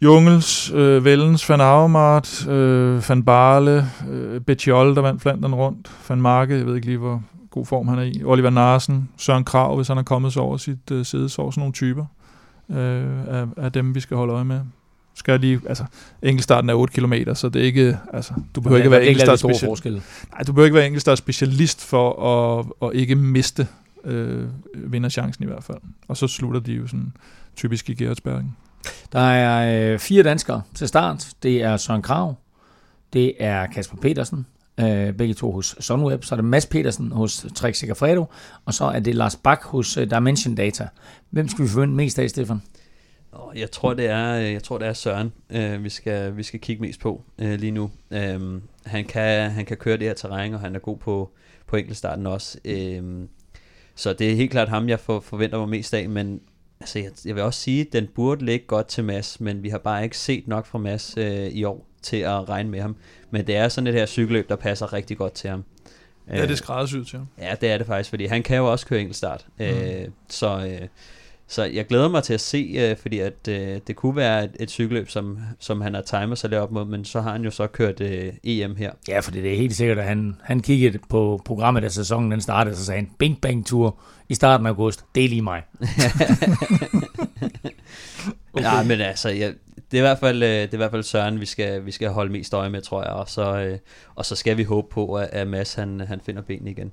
Jungels, 0.02 0.72
øh, 0.72 1.06
Vellens, 1.06 1.50
Van 1.50 1.62
Avermaet, 1.62 2.48
øh, 2.48 3.10
Van 3.10 3.24
Barle, 3.24 3.86
øh, 4.12 4.41
Betjol, 4.41 4.96
der 4.96 5.02
vandt 5.02 5.22
Flandern 5.22 5.54
rundt, 5.54 5.91
Van 6.10 6.22
Marke, 6.22 6.58
jeg 6.58 6.66
ved 6.66 6.76
ikke 6.76 6.88
lige, 6.88 6.98
hvor, 6.98 7.24
god 7.54 7.66
form 7.66 7.88
han 7.88 7.99
er 7.99 8.04
i. 8.04 8.24
Oliver 8.24 8.49
Narsen, 8.49 9.10
Søren 9.18 9.43
Krav, 9.43 9.76
hvis 9.76 9.88
han 9.88 9.97
er 9.97 10.04
kommet 10.04 10.34
så 10.34 10.39
over 10.39 10.58
sit 10.58 10.91
øh, 10.91 11.06
sædesår, 11.06 11.51
sådan 11.51 11.62
nogle 11.62 11.74
typer 11.74 12.06
øh, 12.70 13.28
af, 13.28 13.45
af 13.58 13.72
dem, 13.72 13.95
vi 13.95 13.99
skal 13.99 14.18
holde 14.18 14.34
øje 14.34 14.43
med. 14.45 14.62
Skal 15.16 15.32
jeg 15.32 15.39
lige, 15.39 15.62
altså, 15.68 15.86
enkeltstarten 16.22 16.70
er 16.70 16.74
8 16.74 16.93
km, 16.93 17.14
så 17.34 17.49
det 17.49 17.62
er 17.62 17.66
ikke, 17.66 17.97
altså, 18.14 18.34
du 18.56 18.62
behøver 18.62 18.78
ikke 18.78 18.91
være 18.91 19.06
enkeltstart 19.06 19.39
specialist. 19.39 19.86
Nej, 19.86 20.43
du 20.47 20.54
behøver 20.54 20.66
ikke 20.66 20.76
være 20.76 20.86
enkeltstart 20.86 21.18
specialist 21.18 21.86
for 21.86 22.24
at, 22.24 22.66
at 22.82 22.95
ikke 22.95 23.16
miste 23.16 23.68
øh, 24.04 24.47
vinderchancen 24.74 25.43
i 25.43 25.47
hvert 25.47 25.64
fald. 25.64 25.78
Og 26.08 26.18
så 26.18 26.28
slutter 26.28 26.60
de 26.60 26.72
jo 26.74 26.88
sådan 26.88 27.14
typisk 27.56 27.89
i 27.89 27.93
Gerhardsbergen. 27.93 28.56
Der 29.12 29.20
er 29.20 29.93
øh, 29.93 29.99
fire 29.99 30.24
danskere 30.24 30.62
til 30.76 30.88
start. 30.88 31.30
Det 31.43 31.64
er 31.64 31.78
Søren 31.78 32.01
Krav, 32.01 32.36
det 33.14 33.34
er 33.39 33.66
Kasper 33.66 33.97
Petersen, 33.97 34.45
øh, 34.80 35.14
begge 35.14 35.34
to 35.34 35.52
hos 35.52 35.76
Sunweb. 35.80 36.24
Så 36.24 36.36
er 36.36 36.38
det 36.38 36.46
Mads 36.46 36.66
Petersen 36.66 37.12
hos 37.12 37.46
Trek 37.56 37.76
Segafredo, 37.76 38.26
og 38.66 38.74
så 38.74 38.86
er 38.86 39.00
det 39.00 39.16
Lars 39.16 39.36
Bak 39.36 39.64
hos 39.64 39.98
øh, 39.98 40.10
Dimension 40.10 40.56
Data. 40.56 40.88
Hvem 41.30 41.48
skal 41.48 41.66
vi 41.66 41.70
forvente 41.70 41.96
mest 41.96 42.20
af, 42.20 42.30
Stefan? 42.30 42.62
Jeg 43.56 43.72
tror 43.72 43.94
det 43.94 44.06
er 44.06 44.34
jeg 44.34 44.64
tror 44.64 44.78
det 44.78 44.88
er 44.88 44.94
Søren 44.94 45.34
øh, 45.50 45.84
vi 45.84 45.90
skal 45.90 46.38
vi 46.38 46.44
skal 46.44 46.60
kigge 46.60 46.82
mest 46.82 47.00
på 47.00 47.22
øh, 47.40 47.60
lige 47.60 47.72
nu. 47.72 47.92
Øh, 48.12 48.62
han 48.86 49.06
kan 49.06 49.52
han 49.52 49.66
kan 49.66 49.78
køre 49.78 49.98
det 49.98 50.08
her 50.08 50.14
terræn 50.14 50.54
og 50.54 50.60
han 50.60 50.76
er 50.76 50.80
god 50.80 50.98
på 50.98 51.32
på 51.68 51.76
enkeltstarten 51.76 52.28
også. 52.28 52.58
Øh, 52.66 53.04
så 53.96 54.14
det 54.14 54.32
er 54.32 54.36
helt 54.36 54.52
klart 54.52 54.70
ham 54.70 54.90
jeg 54.90 55.00
for, 55.00 55.20
forventer 55.20 55.60
mig 55.60 55.70
mest 55.70 55.94
af, 55.94 56.10
men 56.10 56.42
altså 56.80 57.00
jeg, 57.00 57.12
jeg 57.26 57.36
vil 57.36 57.44
også 57.44 57.60
sige 57.60 57.82
at 57.82 57.94
den 57.94 58.08
burde 58.16 58.46
ligge 58.46 58.66
godt 58.66 58.88
til 58.88 59.04
Mads, 59.04 59.42
men 59.42 59.64
vi 59.64 59.70
har 59.70 59.78
bare 59.78 60.04
ikke 60.04 60.18
set 60.18 60.48
nok 60.48 60.66
fra 60.66 60.78
Mads 60.80 61.14
øh, 61.18 61.48
i 61.48 61.64
år 61.64 61.88
til 62.02 62.18
at 62.18 62.50
regne 62.50 62.70
med 62.70 62.82
ham. 62.82 62.96
Men 63.34 63.48
det 63.48 63.56
er 63.56 63.68
sådan 63.68 63.88
et 63.88 63.94
her 63.94 64.06
cykelløb 64.06 64.50
der 64.50 64.56
passer 64.56 64.94
rigtig 64.94 65.18
godt 65.18 65.34
til 65.34 65.50
ham. 65.50 65.64
Ja, 66.30 66.42
det 66.42 66.52
er 66.52 66.56
skræddersyet 66.56 67.08
til 67.08 67.18
ham. 67.18 67.28
Ja, 67.40 67.56
det 67.62 67.72
er 67.72 67.78
det 67.78 67.88
faktisk, 67.88 68.10
fordi 68.10 68.26
han 68.26 68.44
kan 68.44 68.58
jo 68.58 68.72
også 68.72 68.86
køre 68.86 69.00
enkeltstart. 69.00 69.46
Mm. 69.58 69.66
Øh, 69.66 70.08
så 70.30 70.68
øh, 70.68 70.88
så 71.48 71.64
jeg 71.64 71.88
glæder 71.88 72.10
mig 72.10 72.24
til 72.24 72.34
at 72.34 72.42
se, 72.42 72.76
øh, 72.78 72.98
fordi 72.98 73.20
at 73.20 73.48
øh, 73.50 73.80
det 73.88 73.96
kunne 73.96 74.16
være 74.16 74.44
et, 74.44 74.52
et 74.60 74.70
cykelløb, 74.70 75.10
som, 75.10 75.38
som 75.60 75.82
han 75.82 75.94
har 75.94 76.02
timet 76.02 76.38
sig 76.38 76.50
lidt 76.50 76.62
op 76.62 76.72
mod, 76.72 76.86
men 76.86 77.06
så 77.06 77.22
har 77.22 77.32
han 77.32 77.44
jo 77.44 77.52
så 77.52 77.68
kørt 77.68 78.02
øh, 78.02 78.34
EM 78.44 78.76
her. 78.76 78.92
Ja, 79.08 79.20
for 79.20 79.32
det 79.32 79.54
er 79.54 79.58
helt 79.58 79.76
sikkert, 79.76 80.00
at 80.00 80.06
han, 80.06 80.36
han 80.44 80.60
kiggede 80.60 81.00
på 81.10 81.42
programmet, 81.46 81.84
da 81.84 81.90
sæsonen 81.90 82.32
den 82.32 82.42
startede, 82.42 82.76
så 82.76 82.86
sagde 82.86 83.02
han, 83.02 83.10
Bing 83.18 83.42
Bang 83.42 83.66
Tour 83.66 84.00
i 84.30 84.36
starten 84.36 84.66
af 84.66 84.70
august, 84.70 85.06
det 85.16 85.26
er 85.26 85.30
lige 85.30 85.42
mig. 85.42 85.62
okay. 88.54 88.64
Ja, 88.64 88.84
men 88.84 89.02
altså, 89.02 89.30
jeg, 89.30 89.54
det 89.94 90.00
er 90.00 90.04
i 90.04 90.08
hvert 90.08 90.20
fald, 90.20 90.44
øh, 90.44 90.50
det 90.50 90.70
er 90.70 90.74
i 90.74 90.78
hvert 90.78 90.91
fald 90.91 91.04
Søren, 91.04 91.39
vi 91.39 91.46
skal, 91.46 91.86
vi 91.86 91.91
skal 91.91 92.10
holde 92.10 92.32
mest 92.32 92.54
øje 92.54 92.70
med, 92.70 92.82
tror 92.82 93.04
jeg, 93.04 93.12
og 93.12 93.30
så, 93.30 93.60
øh, 93.60 93.78
og 94.16 94.26
så 94.26 94.36
skal 94.36 94.58
vi 94.58 94.64
håbe 94.64 94.88
på, 94.91 95.14
at, 95.14 95.30
at 95.32 95.48
Mads 95.48 95.74
han, 95.74 96.02
han 96.08 96.20
finder 96.26 96.41
benene 96.41 96.72
igen. 96.72 96.91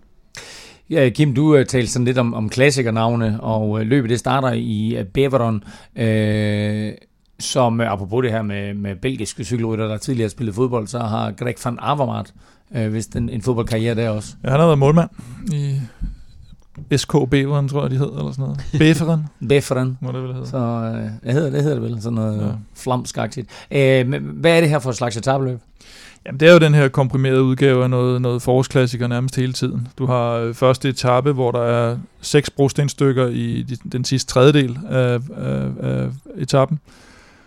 Ja, 0.90 1.08
Kim, 1.08 1.34
du 1.34 1.58
uh, 1.58 1.64
talte 1.64 1.92
sådan 1.92 2.04
lidt 2.04 2.18
om, 2.18 2.34
om 2.34 2.48
klassikernavne, 2.48 3.40
og 3.40 3.70
uh, 3.70 3.80
løbet 3.80 4.10
det 4.10 4.18
starter 4.18 4.52
i 4.52 4.96
uh, 5.00 5.06
Beveron, 5.06 5.64
uh, 6.00 6.94
som 7.38 7.80
uh, 7.80 7.92
apropos 7.92 8.22
det 8.22 8.32
her 8.32 8.42
med, 8.42 8.74
med 8.74 8.96
belgiske 8.96 9.44
cykelrytter, 9.44 9.88
der 9.88 9.96
tidligere 9.96 10.24
har 10.26 10.30
spillet 10.30 10.54
fodbold, 10.54 10.86
så 10.86 10.98
har 10.98 11.32
Greg 11.32 11.54
van 11.64 11.78
Avermaet 11.80 12.34
uh, 12.70 12.94
vist 12.94 13.16
en, 13.16 13.28
en 13.28 13.42
fodboldkarriere 13.42 13.94
der 13.94 14.10
også. 14.10 14.34
Ja, 14.44 14.50
han 14.50 14.60
har 14.60 14.66
været 14.66 14.78
målmand 14.78 15.10
i 15.52 15.80
SK 16.96 17.12
Beveren, 17.30 17.68
tror 17.68 17.82
jeg, 17.82 17.90
de 17.90 17.96
hedder, 17.96 18.18
eller 18.18 18.32
sådan 18.32 18.42
noget. 18.42 18.64
Beferen. 18.78 19.26
Beferen. 19.48 19.98
Må 20.00 20.12
det 20.12 20.22
vel 20.22 20.32
hedde. 20.34 20.46
Så 20.46 20.56
uh, 20.56 21.26
jeg 21.26 21.32
hedder, 21.32 21.50
det 21.50 21.62
hedder 21.62 21.80
det 21.80 21.90
vel, 21.90 22.02
sådan 22.02 22.14
noget 22.14 22.42
ja. 22.42 22.52
flamskagtigt. 22.76 23.48
Uh, 23.70 23.76
hvad 24.40 24.56
er 24.56 24.60
det 24.60 24.70
her 24.70 24.78
for 24.78 24.90
et 24.90 24.96
slags 24.96 25.16
etabløb? 25.16 25.60
Jamen, 26.26 26.40
det 26.40 26.48
er 26.48 26.52
jo 26.52 26.58
den 26.58 26.74
her 26.74 26.88
komprimerede 26.88 27.42
udgave 27.42 27.82
af 27.84 27.90
noget, 27.90 28.22
noget 28.22 28.42
forårsklassiker 28.42 29.06
nærmest 29.06 29.36
hele 29.36 29.52
tiden. 29.52 29.88
Du 29.98 30.06
har 30.06 30.32
øh, 30.32 30.54
første 30.54 30.88
etape, 30.88 31.32
hvor 31.32 31.50
der 31.50 31.62
er 31.62 31.96
seks 32.20 32.50
brostenstykker 32.50 33.26
i 33.26 33.62
de, 33.62 33.76
den 33.92 34.04
sidste 34.04 34.32
tredjedel 34.32 34.78
af, 34.88 35.20
af, 35.36 35.68
af 35.80 36.08
etappen. 36.36 36.78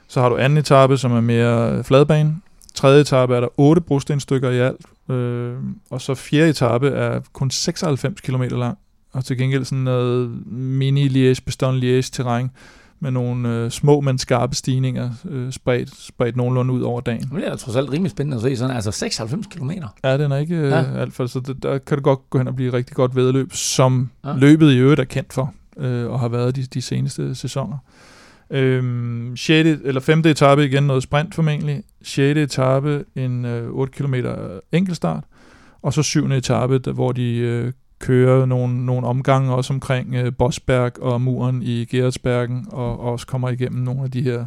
Så 0.08 0.22
har 0.22 0.30
du 0.30 0.38
anden 0.38 0.58
etape, 0.58 0.98
som 0.98 1.12
er 1.12 1.22
mere 1.22 1.84
fladbane. 1.84 2.36
Tredje 2.76 3.02
etape 3.02 3.36
er 3.36 3.40
der 3.40 3.48
otte 3.58 3.82
brostenstykker 3.82 4.50
i 4.50 4.60
alt. 4.60 4.86
Øh, 5.10 5.56
og 5.90 6.02
så 6.02 6.16
fjerde 6.16 6.50
etape 6.50 6.88
er 6.90 7.20
kun 7.34 7.52
96 7.52 8.22
km 8.22 8.42
lang. 8.42 8.78
Og 9.14 9.26
til 9.26 9.38
gengæld 9.38 9.66
sådan 9.66 9.84
noget 9.84 10.30
mini-liège-beston-liège 10.46 12.10
terræn 12.12 12.50
med 13.00 13.12
nogle 13.12 13.50
øh, 13.50 13.72
små, 13.72 14.02
men 14.02 14.18
skarpe 14.18 14.56
stigninger 14.56 15.10
øh, 15.30 15.52
spredt, 15.52 15.96
spredt 15.96 16.36
nogenlunde 16.36 16.74
ud 16.74 16.82
over 16.82 17.02
dagen. 17.02 17.30
Det 17.36 17.48
er 17.48 17.56
trods 17.56 17.76
alt 17.76 17.92
rimelig 17.92 18.12
spændende 18.12 18.36
at 18.38 18.42
se 18.44 18.58
sådan, 18.58 18.76
altså 18.76 18.92
96 18.92 19.48
km. 19.48 19.72
Ja, 20.04 20.18
den 20.18 20.32
er 20.32 20.38
ikke 20.38 20.56
øh, 20.56 20.70
ja. 20.70 21.00
alt 21.00 21.14
for, 21.14 21.26
så 21.26 21.40
det, 21.40 21.64
der 21.64 21.78
kan 21.78 21.98
det 21.98 22.04
godt 22.04 22.20
gå 22.30 22.38
hen 22.38 22.48
og 22.48 22.56
blive 22.56 22.74
rigtig 22.74 22.96
godt 22.96 23.16
vedløb, 23.16 23.54
som 23.54 24.10
ja. 24.26 24.34
løbet 24.38 24.72
i 24.72 24.78
øvrigt 24.78 25.00
er 25.00 25.04
kendt 25.04 25.34
for, 25.34 25.54
øh, 25.78 26.12
og 26.12 26.20
har 26.20 26.28
været 26.28 26.56
de, 26.56 26.64
de 26.64 26.82
seneste 26.82 27.36
sæsoner. 27.36 27.78
Øhm, 28.50 29.38
6. 29.38 29.80
eller 29.84 30.02
5. 30.02 30.20
etape 30.20 30.66
igen 30.66 30.84
noget 30.84 31.04
sprint 31.04 31.36
formentlig. 31.36 31.84
6. 32.02 32.38
etape 32.40 33.06
en 33.16 33.46
øh, 33.46 33.70
8 33.70 33.94
km 33.94 34.16
enkeltstart. 34.72 35.24
Og 35.82 35.94
så 35.94 36.04
7. 36.04 36.32
etape, 36.32 36.78
der, 36.78 36.92
hvor 36.92 37.12
de 37.12 37.38
øh, 37.38 37.72
kører 38.04 38.46
nogle, 38.46 38.86
nogle 38.86 39.08
omgange 39.08 39.54
også 39.54 39.74
omkring 39.74 40.16
øh, 40.16 40.34
Bosberg 40.34 41.02
og 41.02 41.22
muren 41.22 41.64
i 41.64 41.86
Gerardsbergen, 41.86 42.68
og, 42.72 43.00
og 43.00 43.12
også 43.12 43.28
kommer 43.28 43.50
igennem 43.50 43.82
nogle 43.84 44.04
af 44.04 44.12
de 44.12 44.22
her 44.22 44.46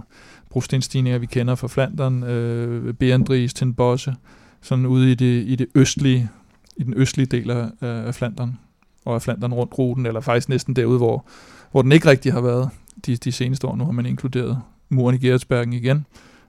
brostenstigninger, 0.51 1.19
vi 1.19 1.27
kender 1.27 1.55
fra 1.55 1.69
Flandern, 1.69 2.23
øh, 2.23 2.95
Beandries 2.95 3.55
til 3.55 3.73
Bosse, 3.73 4.15
sådan 4.63 4.87
ude 4.87 5.13
i 5.13 5.15
det, 5.15 5.45
i 5.47 5.57
det 5.57 5.67
østlige, 5.75 6.29
i 6.77 6.83
den 6.83 6.95
østlige 6.97 7.27
del 7.27 7.51
af, 7.51 7.71
af 7.81 8.15
Flandern, 8.15 8.59
og 9.05 9.15
af 9.15 9.23
Flandern 9.23 9.53
rundt 9.53 9.79
ruten, 9.79 10.07
eller 10.07 10.21
faktisk 10.21 10.49
næsten 10.49 10.77
derude, 10.77 10.99
hvor, 10.99 11.27
hvor 11.73 11.83
den 11.83 11.93
ikke 11.93 12.09
rigtig 12.09 12.33
har 12.33 12.41
været 12.41 12.71
de, 13.07 13.17
de 13.17 13.33
seneste 13.33 13.67
år. 13.67 13.77
Nu 13.77 13.85
har 13.85 13.93
man 13.93 14.07
inkluderet 14.07 14.59
muren 14.89 15.15
i 15.15 15.19
Gerardsbergen 15.19 15.73
igen, 15.73 16.07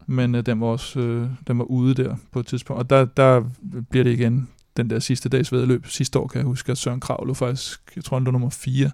men 0.07 0.35
øh, 0.35 0.45
den, 0.45 0.61
var 0.61 0.67
også, 0.67 0.99
øh, 0.99 1.27
den 1.47 1.59
var 1.59 1.65
ude 1.65 1.93
der 1.93 2.15
på 2.31 2.39
et 2.39 2.47
tidspunkt. 2.47 2.79
Og 2.79 2.89
der, 2.89 3.05
der 3.05 3.43
bliver 3.89 4.03
det 4.03 4.11
igen 4.11 4.47
den 4.77 4.89
der 4.89 4.99
sidste 4.99 5.29
dags 5.29 5.51
vedløb. 5.51 5.85
Sidste 5.87 6.19
år 6.19 6.27
kan 6.27 6.39
jeg 6.39 6.45
huske, 6.45 6.71
at 6.71 6.77
Søren 6.77 6.99
Krav 6.99 7.25
lå 7.27 7.33
faktisk, 7.33 7.81
jeg 7.95 8.03
tror 8.03 8.17
han 8.17 8.23
lå 8.23 8.31
nummer 8.31 8.49
4 8.49 8.91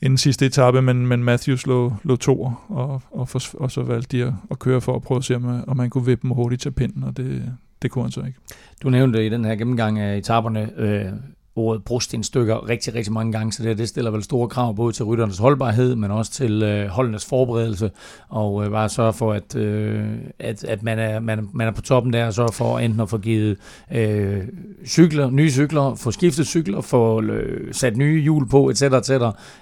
inden 0.00 0.18
sidste 0.18 0.46
etape, 0.46 0.82
men, 0.82 1.06
men 1.06 1.24
Matthews 1.24 1.66
lå, 1.66 1.92
lå 2.02 2.16
to, 2.16 2.52
og, 2.68 3.02
og, 3.10 3.28
for, 3.28 3.40
og 3.60 3.70
så 3.70 3.82
valgte 3.82 4.16
de 4.16 4.24
at, 4.24 4.32
at 4.50 4.58
køre 4.58 4.80
for 4.80 4.96
at 4.96 5.02
prøve 5.02 5.18
at 5.18 5.24
se, 5.24 5.36
om, 5.36 5.64
om 5.68 5.76
man 5.76 5.90
kunne 5.90 6.06
vippe 6.06 6.22
dem 6.22 6.30
hurtigt 6.30 6.62
til 6.62 6.70
pinden, 6.70 7.04
og 7.04 7.16
det, 7.16 7.52
det 7.82 7.90
kunne 7.90 8.04
han 8.04 8.10
så 8.10 8.20
ikke. 8.20 8.38
Du 8.82 8.90
nævnte 8.90 9.26
i 9.26 9.28
den 9.28 9.44
her 9.44 9.54
gennemgang 9.54 9.98
af 9.98 10.16
etaperne 10.16 10.70
øh, 10.76 11.12
ordet 11.56 11.84
brostenstykker 11.84 12.68
rigtig, 12.68 12.94
rigtig 12.94 13.12
mange 13.12 13.32
gange, 13.32 13.52
så 13.52 13.62
det, 13.62 13.78
det 13.78 13.88
stiller 13.88 14.10
vel 14.10 14.22
store 14.22 14.48
krav 14.48 14.76
både 14.76 14.92
til 14.92 15.04
rytternes 15.04 15.38
holdbarhed, 15.38 15.96
men 15.96 16.10
også 16.10 16.32
til 16.32 16.62
øh, 16.62 16.88
holdenes 16.88 17.24
forberedelse, 17.24 17.90
og 18.28 18.64
øh, 18.64 18.70
bare 18.70 18.88
sørge 18.88 19.12
for, 19.12 19.32
at, 19.32 19.56
øh, 19.56 20.04
at, 20.38 20.64
at 20.64 20.82
man, 20.82 20.98
er, 20.98 21.20
man, 21.20 21.48
man 21.52 21.66
er 21.66 21.72
på 21.72 21.82
toppen 21.82 22.12
der, 22.12 22.26
og 22.26 22.34
sørge 22.34 22.52
for 22.52 22.78
enten 22.78 23.00
at 23.00 23.08
få 23.08 23.18
givet 23.18 23.56
øh, 23.94 24.40
cykler, 24.86 25.30
nye 25.30 25.50
cykler, 25.50 25.94
få 25.94 26.10
skiftet 26.10 26.46
cykler, 26.46 26.80
få 26.80 27.22
øh, 27.22 27.74
sat 27.74 27.96
nye 27.96 28.22
hjul 28.22 28.48
på, 28.48 28.70
etc. 28.70 28.82
etc. 28.82 29.10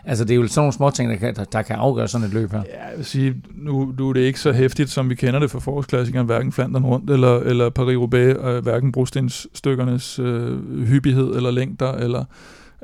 Altså 0.05 0.25
det 0.25 0.31
er 0.31 0.35
jo 0.35 0.47
sådan 0.47 0.61
nogle 0.61 0.73
små 0.73 0.91
ting, 0.91 1.11
der 1.11 1.17
kan, 1.17 1.35
der, 1.35 1.45
der 1.45 1.63
kan 1.63 1.77
afgøre 1.77 2.09
sådan 2.09 2.27
et 2.27 2.35
løb 2.35 2.53
her. 2.53 2.59
Ja, 2.59 2.89
jeg 2.89 2.97
vil 2.97 3.05
sige, 3.05 3.35
nu, 3.55 3.95
nu 3.99 4.09
er 4.09 4.13
det 4.13 4.21
ikke 4.21 4.41
så 4.41 4.53
hæftigt, 4.53 4.91
som 4.91 5.11
vi 5.11 5.15
kender 5.15 5.41
det 5.41 5.51
fra 5.51 5.59
forårsklassikeren, 5.59 6.27
hverken 6.27 6.53
Flandern 6.53 6.85
rundt 6.85 7.11
eller, 7.11 7.41
eller 7.41 7.71
Paris-Roubaix, 7.71 8.61
hverken 8.61 8.93
brostenstykkernes 8.93 10.19
øh, 10.19 10.87
hyppighed 10.87 11.37
eller 11.37 11.51
længde 11.51 11.84
effekter, 11.85 12.05
eller 12.05 12.24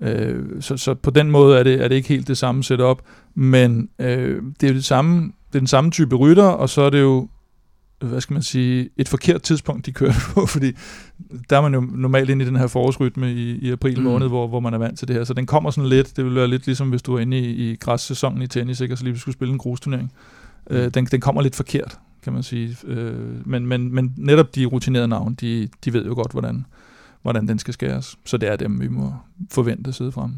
øh, 0.02 0.62
så, 0.62 0.76
så 0.76 0.94
på 0.94 1.10
den 1.10 1.30
måde 1.30 1.58
er 1.58 1.62
det, 1.62 1.84
er 1.84 1.88
det 1.88 1.94
ikke 1.94 2.08
helt 2.08 2.28
det 2.28 2.38
samme 2.38 2.64
setup, 2.64 3.02
men 3.34 3.88
øh, 3.98 4.42
det 4.60 4.66
er 4.66 4.68
jo 4.68 4.74
det 4.74 4.84
samme, 4.84 5.22
det 5.22 5.54
er 5.54 5.60
den 5.60 5.66
samme 5.66 5.90
type 5.90 6.16
rytter, 6.16 6.44
og 6.44 6.68
så 6.68 6.82
er 6.82 6.90
det 6.90 7.00
jo 7.00 7.28
hvad 8.00 8.20
skal 8.20 8.34
man 8.34 8.42
sige, 8.42 8.88
et 8.96 9.08
forkert 9.08 9.42
tidspunkt, 9.42 9.86
de 9.86 9.92
kører 9.92 10.12
på, 10.34 10.46
fordi 10.46 10.72
der 11.50 11.56
er 11.56 11.60
man 11.60 11.74
jo 11.74 11.80
normalt 11.80 12.30
inde 12.30 12.44
i 12.44 12.48
den 12.48 12.56
her 12.56 12.66
forårsrytme 12.66 13.32
i, 13.32 13.58
i 13.58 13.70
april 13.70 13.98
mm. 13.98 14.04
måned, 14.04 14.28
hvor, 14.28 14.46
hvor 14.48 14.60
man 14.60 14.74
er 14.74 14.78
vant 14.78 14.98
til 14.98 15.08
det 15.08 15.16
her. 15.16 15.24
Så 15.24 15.34
den 15.34 15.46
kommer 15.46 15.70
sådan 15.70 15.88
lidt, 15.88 16.16
det 16.16 16.24
vil 16.24 16.34
være 16.34 16.48
lidt 16.48 16.66
ligesom 16.66 16.90
hvis 16.90 17.02
du 17.02 17.14
er 17.14 17.20
inde 17.20 17.38
i, 17.38 17.70
i 17.70 17.76
græssæsonen 17.76 18.42
i 18.42 18.46
tennis, 18.46 18.80
ikke? 18.80 18.94
og 18.94 18.98
så 18.98 19.04
lige 19.04 19.18
skulle 19.18 19.32
spille 19.32 19.52
en 19.52 19.58
grusturnering. 19.58 20.12
Mm. 20.70 20.76
Øh, 20.76 20.94
den, 20.94 21.06
den 21.06 21.20
kommer 21.20 21.42
lidt 21.42 21.56
forkert, 21.56 21.98
kan 22.22 22.32
man 22.32 22.42
sige. 22.42 22.76
Øh, 22.84 23.46
men, 23.46 23.66
men, 23.66 23.94
men 23.94 24.14
netop 24.16 24.54
de 24.54 24.64
rutinerede 24.64 25.08
navne, 25.08 25.36
de, 25.40 25.68
de 25.84 25.92
ved 25.92 26.06
jo 26.06 26.14
godt, 26.14 26.32
hvordan, 26.32 26.64
hvordan 27.22 27.48
den 27.48 27.58
skal 27.58 27.74
skæres. 27.74 28.16
Så 28.24 28.36
det 28.36 28.48
er 28.48 28.56
dem, 28.56 28.80
vi 28.80 28.88
må 28.88 29.12
forvente 29.50 29.92
sidde 29.92 30.12
frem. 30.12 30.30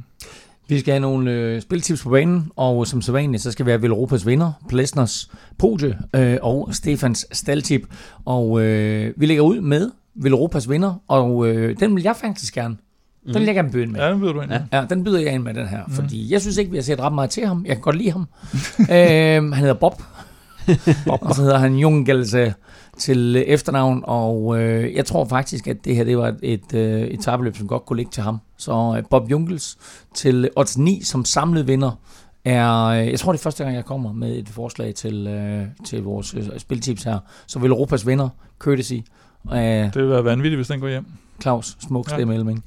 Vi 0.68 0.80
skal 0.80 0.92
have 0.92 1.00
nogle 1.00 1.30
øh, 1.30 1.62
spiltips 1.62 2.02
på 2.02 2.10
banen, 2.10 2.50
og 2.56 2.86
som 2.86 3.02
sædvanligt, 3.02 3.42
så 3.42 3.52
skal 3.52 3.66
vi 3.66 3.70
have 3.70 3.86
Europas 3.86 4.26
vinder, 4.26 4.52
Plesners 4.68 5.30
podie 5.58 5.98
øh, 6.14 6.38
og 6.42 6.68
Stefans 6.74 7.26
staltip. 7.32 7.86
Og 8.24 8.62
øh, 8.62 9.14
vi 9.16 9.26
lægger 9.26 9.42
ud 9.42 9.60
med 9.60 9.90
Europas 10.24 10.70
vinder, 10.70 10.94
og 11.08 11.48
øh, 11.48 11.80
den 11.80 11.96
vil 11.96 12.02
jeg 12.02 12.16
faktisk 12.16 12.54
gerne. 12.54 12.76
Den 13.26 13.34
vil 13.34 13.44
jeg 13.44 13.54
gerne 13.54 13.70
byde 13.70 13.86
med. 13.86 14.00
Ja, 14.00 14.10
den 14.10 14.20
byder 14.20 14.32
du 14.32 14.40
ind 14.40 14.50
med. 14.50 14.60
Ja, 14.72 14.84
den 14.90 15.04
byder 15.04 15.20
jeg 15.20 15.34
ind 15.34 15.42
med, 15.42 15.54
den 15.54 15.66
her. 15.66 15.84
Mm. 15.86 15.92
Fordi 15.92 16.32
jeg 16.32 16.40
synes 16.40 16.56
ikke, 16.56 16.70
vi 16.70 16.76
har 16.76 16.82
set 16.82 17.00
ret 17.00 17.12
meget 17.12 17.30
til 17.30 17.46
ham. 17.46 17.64
Jeg 17.66 17.76
kan 17.76 17.82
godt 17.82 17.96
lide 17.96 18.10
ham. 18.10 18.26
øh, 18.80 19.52
han 19.52 19.54
hedder 19.54 19.74
Bob. 19.74 20.02
Bob. 21.06 21.22
og 21.22 21.34
så 21.34 21.42
hedder 21.42 21.58
han 21.58 21.76
Jungelse 21.76 22.54
til 23.02 23.44
efternavn, 23.46 24.00
og 24.06 24.60
øh, 24.60 24.94
jeg 24.94 25.06
tror 25.06 25.24
faktisk, 25.24 25.66
at 25.66 25.84
det 25.84 25.96
her 25.96 26.04
det 26.04 26.18
var 26.18 26.34
et, 26.42 26.74
øh, 26.74 27.00
et 27.02 27.20
tabeløb, 27.20 27.56
som 27.56 27.68
godt 27.68 27.86
kunne 27.86 27.96
ligge 27.96 28.12
til 28.12 28.22
ham. 28.22 28.38
Så 28.56 28.94
øh, 28.96 29.04
Bob 29.10 29.30
Junkels 29.30 29.78
til 30.14 30.50
odds 30.56 30.78
9 30.78 31.02
som 31.02 31.24
samlet 31.24 31.68
vinder 31.68 32.00
er, 32.44 32.84
øh, 32.84 33.06
jeg 33.10 33.18
tror 33.18 33.32
det 33.32 33.38
er 33.38 33.42
første 33.42 33.64
gang, 33.64 33.76
jeg 33.76 33.84
kommer 33.84 34.12
med 34.12 34.36
et 34.36 34.48
forslag 34.48 34.94
til, 34.94 35.26
øh, 35.26 35.66
til 35.84 36.02
vores 36.02 36.34
øh, 36.34 36.42
spiltips 36.58 37.02
her. 37.02 37.18
Så 37.46 37.58
vil 37.58 37.70
Europas 37.70 38.06
vinder, 38.06 38.28
courtesy. 38.58 38.94
Øh, 39.52 39.58
det 39.58 39.96
vil 39.96 40.10
være 40.10 40.24
vanvittigt, 40.24 40.58
hvis 40.58 40.68
den 40.68 40.80
går 40.80 40.88
hjem. 40.88 41.06
Claus 41.42 41.76
Smuk 41.80 42.10
ja. 42.10 42.16
Elming. 42.16 42.64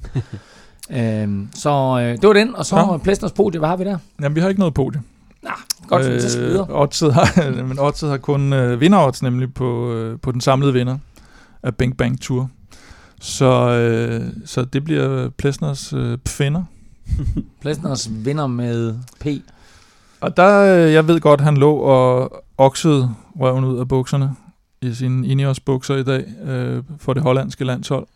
øhm, 0.98 1.48
så 1.54 1.98
øh, 2.00 2.20
det 2.20 2.26
var 2.28 2.32
den, 2.32 2.56
og 2.56 2.66
så 2.66 2.76
ja. 2.76 2.96
Plæstners 2.96 3.32
podie, 3.32 3.58
hvad 3.58 3.68
har 3.68 3.76
vi 3.76 3.84
der? 3.84 3.98
Jamen, 4.22 4.36
vi 4.36 4.40
har 4.40 4.48
ikke 4.48 4.60
noget 4.60 4.74
podie. 4.74 5.02
Nå, 5.46 5.52
godt, 5.88 6.06
øh, 6.06 6.20
så 6.20 6.30
skal 6.30 6.44
videre. 6.44 6.66
Oddset 6.82 7.14
har, 7.14 7.50
men 7.68 7.78
Oddset 7.78 8.10
har 8.10 8.16
kun 8.16 8.52
øh, 8.52 8.80
vinderodds 8.80 9.22
nemlig 9.22 9.54
på, 9.54 9.92
øh, 9.92 10.18
på 10.20 10.32
den 10.32 10.40
samlede 10.40 10.72
vinder 10.72 10.98
af 11.62 11.74
Bang 11.74 11.96
Bang 11.96 12.20
Tour. 12.20 12.50
Så, 13.20 13.70
øh, 13.70 14.26
så 14.44 14.64
det 14.64 14.84
bliver 14.84 15.28
Plesners 15.28 15.92
øh, 15.92 16.18
finder. 16.28 16.64
Plesners 17.62 18.08
vinder 18.10 18.46
med 18.46 18.94
P. 19.20 19.26
Og 20.20 20.36
der, 20.36 20.84
øh, 20.86 20.92
jeg 20.92 21.08
ved 21.08 21.20
godt, 21.20 21.40
han 21.40 21.56
lå 21.56 21.76
og 21.76 22.32
oksede 22.58 23.10
røven 23.40 23.64
ud 23.64 23.78
af 23.78 23.88
bukserne 23.88 24.36
i 24.82 24.94
sine 24.94 25.26
Ineos 25.26 25.60
bukser 25.60 25.96
i 25.96 26.02
dag 26.02 26.24
øh, 26.44 26.82
for 26.98 27.12
det 27.12 27.22
hollandske 27.22 27.64
landshold 27.64 28.06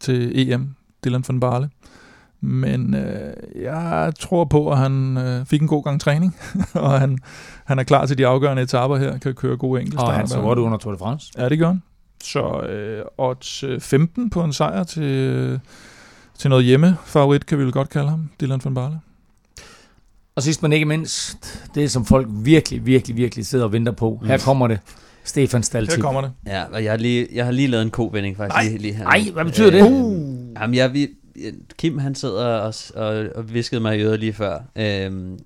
til 0.00 0.50
EM, 0.50 0.74
Dylan 1.04 1.24
van 1.28 1.40
Barle. 1.40 1.70
Men 2.40 2.94
øh, 2.94 3.32
jeg 3.62 4.12
tror 4.20 4.44
på, 4.44 4.70
at 4.70 4.78
han 4.78 5.16
øh, 5.16 5.46
fik 5.46 5.62
en 5.62 5.68
god 5.68 5.84
gang 5.84 6.00
træning, 6.00 6.36
og 6.74 7.00
han, 7.00 7.18
han 7.64 7.78
er 7.78 7.82
klar 7.82 8.06
til 8.06 8.18
de 8.18 8.26
afgørende 8.26 8.62
etaper 8.62 8.96
her, 8.96 9.18
kan 9.18 9.34
køre 9.34 9.56
gode 9.56 9.80
enkeltstarter. 9.80 10.12
Og 10.12 10.18
han 10.18 10.28
så 10.28 10.40
godt 10.40 10.58
under 10.58 10.78
Tour 10.78 10.92
de 10.92 10.98
France. 10.98 11.32
Ja, 11.38 11.48
det 11.48 11.58
gør 11.58 11.66
han. 11.66 11.82
Så 12.22 12.60
øh, 12.60 13.04
odds 13.18 13.64
15 13.80 14.30
på 14.30 14.44
en 14.44 14.52
sejr 14.52 14.84
til, 14.84 15.60
til 16.38 16.50
noget 16.50 16.64
hjemmefavorit, 16.64 17.46
kan 17.46 17.58
vi 17.58 17.64
vel 17.64 17.72
godt 17.72 17.90
kalde 17.90 18.08
ham, 18.08 18.30
Dylan 18.40 18.60
van 18.64 18.74
Barle. 18.74 19.00
Og 20.36 20.42
sidst 20.42 20.62
men 20.62 20.72
ikke 20.72 20.86
mindst, 20.86 21.70
det 21.74 21.90
som 21.90 22.04
folk 22.04 22.26
virkelig, 22.30 22.86
virkelig, 22.86 23.16
virkelig 23.16 23.46
sidder 23.46 23.64
og 23.64 23.72
venter 23.72 23.92
på. 23.92 24.22
Her 24.24 24.38
kommer 24.38 24.66
det. 24.66 24.80
Stefan 25.24 25.62
Staltip. 25.62 25.96
Her 25.96 26.02
kommer 26.02 26.20
det. 26.20 26.32
Ja, 26.46 26.64
og 26.72 26.84
jeg 26.84 26.92
har 26.92 26.96
lige, 26.96 27.28
jeg 27.32 27.44
har 27.44 27.52
lige 27.52 27.68
lavet 27.68 27.82
en 27.82 27.90
kovending 27.90 28.36
faktisk. 28.36 28.54
Nej, 28.54 28.64
lige, 28.64 28.78
lige 28.78 28.94
her. 28.94 29.04
Nej, 29.04 29.30
hvad 29.32 29.44
betyder 29.44 29.70
det? 29.70 29.82
Uh. 29.82 30.38
Jamen, 30.60 30.74
jeg, 30.74 30.92
vi, 30.92 31.08
Kim 31.76 31.98
han 31.98 32.14
sidder 32.14 32.46
og, 32.46 32.74
og, 32.94 33.26
og 33.34 33.54
viskede 33.54 33.80
mig 33.80 33.98
i 33.98 34.02
øret 34.02 34.20
lige 34.20 34.32
før. 34.32 34.60
Øhm, 34.76 35.38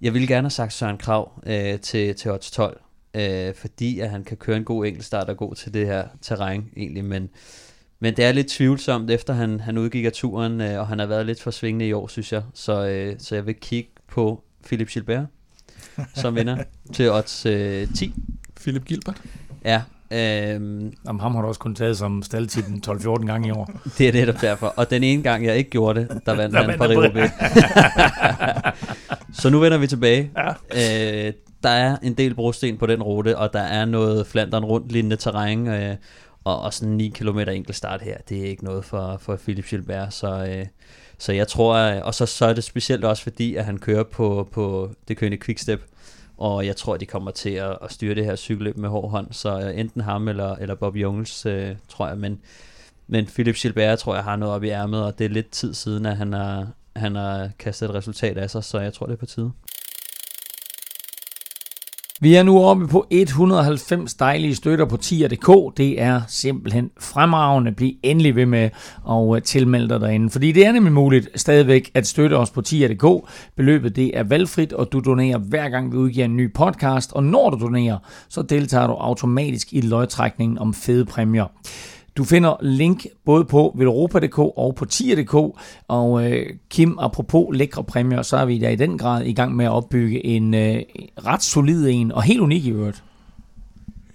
jeg 0.00 0.14
ville 0.14 0.28
gerne 0.28 0.44
have 0.44 0.50
sagt 0.50 0.72
Søren 0.72 0.98
Krav 0.98 1.42
øh, 1.46 1.80
til, 1.80 2.14
til 2.14 2.30
odds 2.30 2.50
12, 2.50 2.80
øh, 3.14 3.54
fordi 3.54 4.00
at 4.00 4.10
han 4.10 4.24
kan 4.24 4.36
køre 4.36 4.56
en 4.56 4.64
god 4.64 4.86
enkeltstart 4.86 5.28
og 5.28 5.36
gå 5.36 5.54
til 5.54 5.74
det 5.74 5.86
her 5.86 6.04
terræn 6.22 6.64
egentlig, 6.76 7.04
men, 7.04 7.28
men 8.00 8.16
det 8.16 8.24
er 8.24 8.32
lidt 8.32 8.48
tvivlsomt, 8.48 9.10
efter 9.10 9.32
han, 9.32 9.60
han 9.60 9.78
udgik 9.78 10.04
af 10.04 10.12
turen, 10.12 10.60
øh, 10.60 10.80
og 10.80 10.86
han 10.86 10.98
har 10.98 11.06
været 11.06 11.26
lidt 11.26 11.42
for 11.42 11.50
svingende 11.50 11.88
i 11.88 11.92
år, 11.92 12.06
synes 12.06 12.32
jeg. 12.32 12.42
Så, 12.54 12.86
øh, 12.86 13.16
så 13.18 13.34
jeg 13.34 13.46
vil 13.46 13.54
kigge 13.54 13.90
på 14.08 14.44
Philip 14.64 14.88
Gilbert, 14.88 15.26
som 16.14 16.36
vinder 16.36 16.62
til 16.94 17.10
odds 17.10 17.46
øh, 17.46 17.88
10. 17.94 18.14
Philip 18.56 18.84
Gilbert? 18.84 19.22
Ja, 19.64 19.82
Øhm, 20.12 20.92
Jamen, 21.06 21.20
ham 21.20 21.34
har 21.34 21.42
du 21.42 21.48
også 21.48 21.60
kun 21.60 21.74
taget 21.74 21.98
som 21.98 22.22
staldtitten 22.22 22.82
12-14 22.86 23.26
gange 23.26 23.48
i 23.48 23.50
år. 23.50 23.70
Det 23.98 24.08
er 24.08 24.12
netop 24.12 24.40
derfor. 24.40 24.66
Og 24.66 24.90
den 24.90 25.02
ene 25.02 25.22
gang, 25.22 25.44
jeg 25.44 25.56
ikke 25.56 25.70
gjorde 25.70 26.00
det, 26.00 26.20
der 26.26 26.36
vandt 26.36 26.56
han 26.56 26.78
Paris 26.78 27.30
Så 29.40 29.50
nu 29.50 29.58
vender 29.58 29.78
vi 29.78 29.86
tilbage. 29.86 30.30
Ja. 30.36 31.26
Øh, 31.28 31.32
der 31.62 31.70
er 31.70 31.96
en 32.02 32.14
del 32.14 32.34
brosten 32.34 32.78
på 32.78 32.86
den 32.86 33.02
rute, 33.02 33.38
og 33.38 33.52
der 33.52 33.60
er 33.60 33.84
noget 33.84 34.26
Flandern 34.26 34.64
rundt 34.64 34.92
lignende 34.92 35.16
terræn, 35.16 35.68
øh, 35.68 35.96
og, 36.44 36.60
og 36.60 36.74
sådan 36.74 36.94
9 36.94 37.08
km 37.08 37.38
enkelt 37.38 37.76
start 37.76 38.02
her, 38.02 38.16
det 38.28 38.38
er 38.40 38.44
ikke 38.44 38.64
noget 38.64 38.84
for, 38.84 39.16
for 39.20 39.36
Philip 39.36 39.66
Gilbert, 39.66 40.14
så, 40.14 40.46
øh, 40.48 40.66
så 41.18 41.32
jeg 41.32 41.48
tror, 41.48 41.76
og 41.78 42.14
så, 42.14 42.26
så 42.26 42.46
er 42.46 42.52
det 42.52 42.64
specielt 42.64 43.04
også 43.04 43.22
fordi, 43.22 43.54
at 43.54 43.64
han 43.64 43.78
kører 43.78 44.02
på, 44.02 44.48
på 44.52 44.90
det 45.08 45.16
kørende 45.16 45.38
quickstep, 45.38 45.82
og 46.40 46.66
jeg 46.66 46.76
tror, 46.76 46.96
de 46.96 47.06
kommer 47.06 47.30
til 47.30 47.50
at, 47.50 47.78
at 47.82 47.92
styre 47.92 48.14
det 48.14 48.24
her 48.24 48.36
cykelløb 48.36 48.76
med 48.76 48.88
hård 48.88 49.10
hånd, 49.10 49.26
så 49.30 49.60
øh, 49.60 49.80
enten 49.80 50.00
ham 50.00 50.28
eller, 50.28 50.54
eller 50.56 50.74
Bob 50.74 50.96
Jungels, 50.96 51.46
øh, 51.46 51.76
tror 51.88 52.08
jeg, 52.08 52.18
men, 52.18 52.40
men 53.06 53.26
Philip 53.26 53.56
Gilbert 53.56 53.98
tror 53.98 54.14
jeg 54.14 54.24
har 54.24 54.36
noget 54.36 54.54
op 54.54 54.64
i 54.64 54.68
ærmet, 54.68 55.04
og 55.04 55.18
det 55.18 55.24
er 55.24 55.28
lidt 55.28 55.50
tid 55.50 55.74
siden, 55.74 56.06
at 56.06 56.16
han 56.16 56.32
har, 56.32 56.68
han 56.96 57.14
har 57.14 57.50
kastet 57.58 57.88
et 57.88 57.94
resultat 57.94 58.38
af 58.38 58.50
sig, 58.50 58.64
så 58.64 58.80
jeg 58.80 58.92
tror, 58.92 59.06
det 59.06 59.12
er 59.12 59.18
på 59.18 59.26
tide. 59.26 59.52
Vi 62.22 62.34
er 62.34 62.42
nu 62.42 62.58
oppe 62.58 62.86
på 62.86 63.06
190 63.10 64.14
dejlige 64.14 64.54
støtter 64.54 64.84
på 64.84 64.96
tier.dk. 64.96 65.76
Det 65.76 66.00
er 66.00 66.20
simpelthen 66.28 66.90
fremragende. 67.00 67.72
Bliv 67.72 67.92
endelig 68.02 68.36
ved 68.36 68.46
med 68.46 68.70
at 69.10 69.36
øh, 69.36 69.42
tilmelde 69.42 69.88
dig 69.88 70.00
derinde, 70.00 70.30
fordi 70.30 70.52
det 70.52 70.66
er 70.66 70.72
nemlig 70.72 70.92
muligt 70.92 71.28
stadigvæk 71.34 71.90
at 71.94 72.06
støtte 72.06 72.34
os 72.34 72.50
på 72.50 72.60
tier.dk. 72.60 73.30
Beløbet 73.56 73.96
det 73.96 74.18
er 74.18 74.22
valgfrit, 74.22 74.72
og 74.72 74.92
du 74.92 75.00
donerer 75.00 75.38
hver 75.38 75.68
gang 75.68 75.92
vi 75.92 75.96
udgiver 75.96 76.24
en 76.24 76.36
ny 76.36 76.52
podcast, 76.52 77.12
og 77.12 77.24
når 77.24 77.50
du 77.50 77.58
donerer, 77.60 77.98
så 78.28 78.42
deltager 78.42 78.86
du 78.86 78.92
automatisk 78.92 79.72
i 79.72 79.80
løgtrækningen 79.80 80.58
om 80.58 80.74
fede 80.74 81.04
præmier. 81.04 81.46
Du 82.16 82.24
finder 82.24 82.56
link 82.62 83.06
både 83.24 83.44
på 83.44 83.74
velropa.dk 83.78 84.38
og 84.38 84.74
på 84.74 84.84
tier.dk. 84.84 85.34
Og 85.88 86.30
øh, 86.30 86.46
Kim, 86.68 86.98
apropos 87.00 87.46
lækre 87.52 87.84
præmier, 87.84 88.22
så 88.22 88.36
er 88.36 88.44
vi 88.44 88.58
da 88.58 88.70
i 88.70 88.76
den 88.76 88.98
grad 88.98 89.24
i 89.24 89.32
gang 89.32 89.56
med 89.56 89.64
at 89.64 89.70
opbygge 89.70 90.26
en 90.26 90.54
øh, 90.54 90.82
ret 91.26 91.42
solid 91.42 91.88
en, 91.88 92.12
og 92.12 92.22
helt 92.22 92.40
unik 92.40 92.66
i 92.66 92.70
øvrigt. 92.70 93.04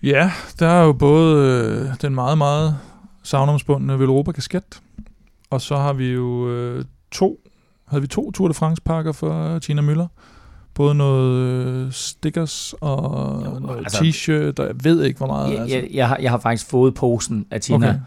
Ja, 0.04 0.32
der 0.60 0.68
er 0.68 0.84
jo 0.84 0.93
både 0.93 1.46
øh, 1.46 2.02
den 2.02 2.16
meget, 2.16 2.38
meget 2.38 2.78
savnomsbundne 3.24 4.00
Velropa 4.00 4.32
kasket, 4.32 4.82
og 5.50 5.62
så 5.62 5.78
har 5.78 5.93
vi 5.93 6.12
jo 6.12 6.50
øh, 6.50 6.86
to, 7.12 7.39
havde 7.88 8.02
vi 8.02 8.08
to 8.08 8.32
Tour 8.32 8.48
de 8.48 8.54
France 8.54 8.82
pakker 8.82 9.12
for 9.12 9.54
øh, 9.54 9.62
Tina 9.62 9.82
Møller. 9.82 10.08
Både 10.76 10.96
noget 10.96 11.36
øh, 11.40 11.92
stickers 11.92 12.76
og 12.82 13.42
Jo, 13.46 13.54
jo, 13.54 13.60
noget 13.60 13.78
altså- 13.78 14.04
t-shirt, 14.04 14.60
og 14.60 14.68
jeg 14.68 14.76
ved 14.84 15.04
ikke, 15.04 15.18
hvor 15.18 15.28
meget. 15.28 15.52
Jeg, 15.52 15.60
altså. 15.60 15.76
jeg, 15.76 15.88
jeg, 15.94 16.08
har, 16.08 16.18
jeg 16.22 16.32
har 16.32 16.38
faktisk 16.38 16.70
fået 16.70 16.94
posen 16.94 17.46
af 17.52 17.62
Tina, 17.62 17.90
okay. 17.90 18.00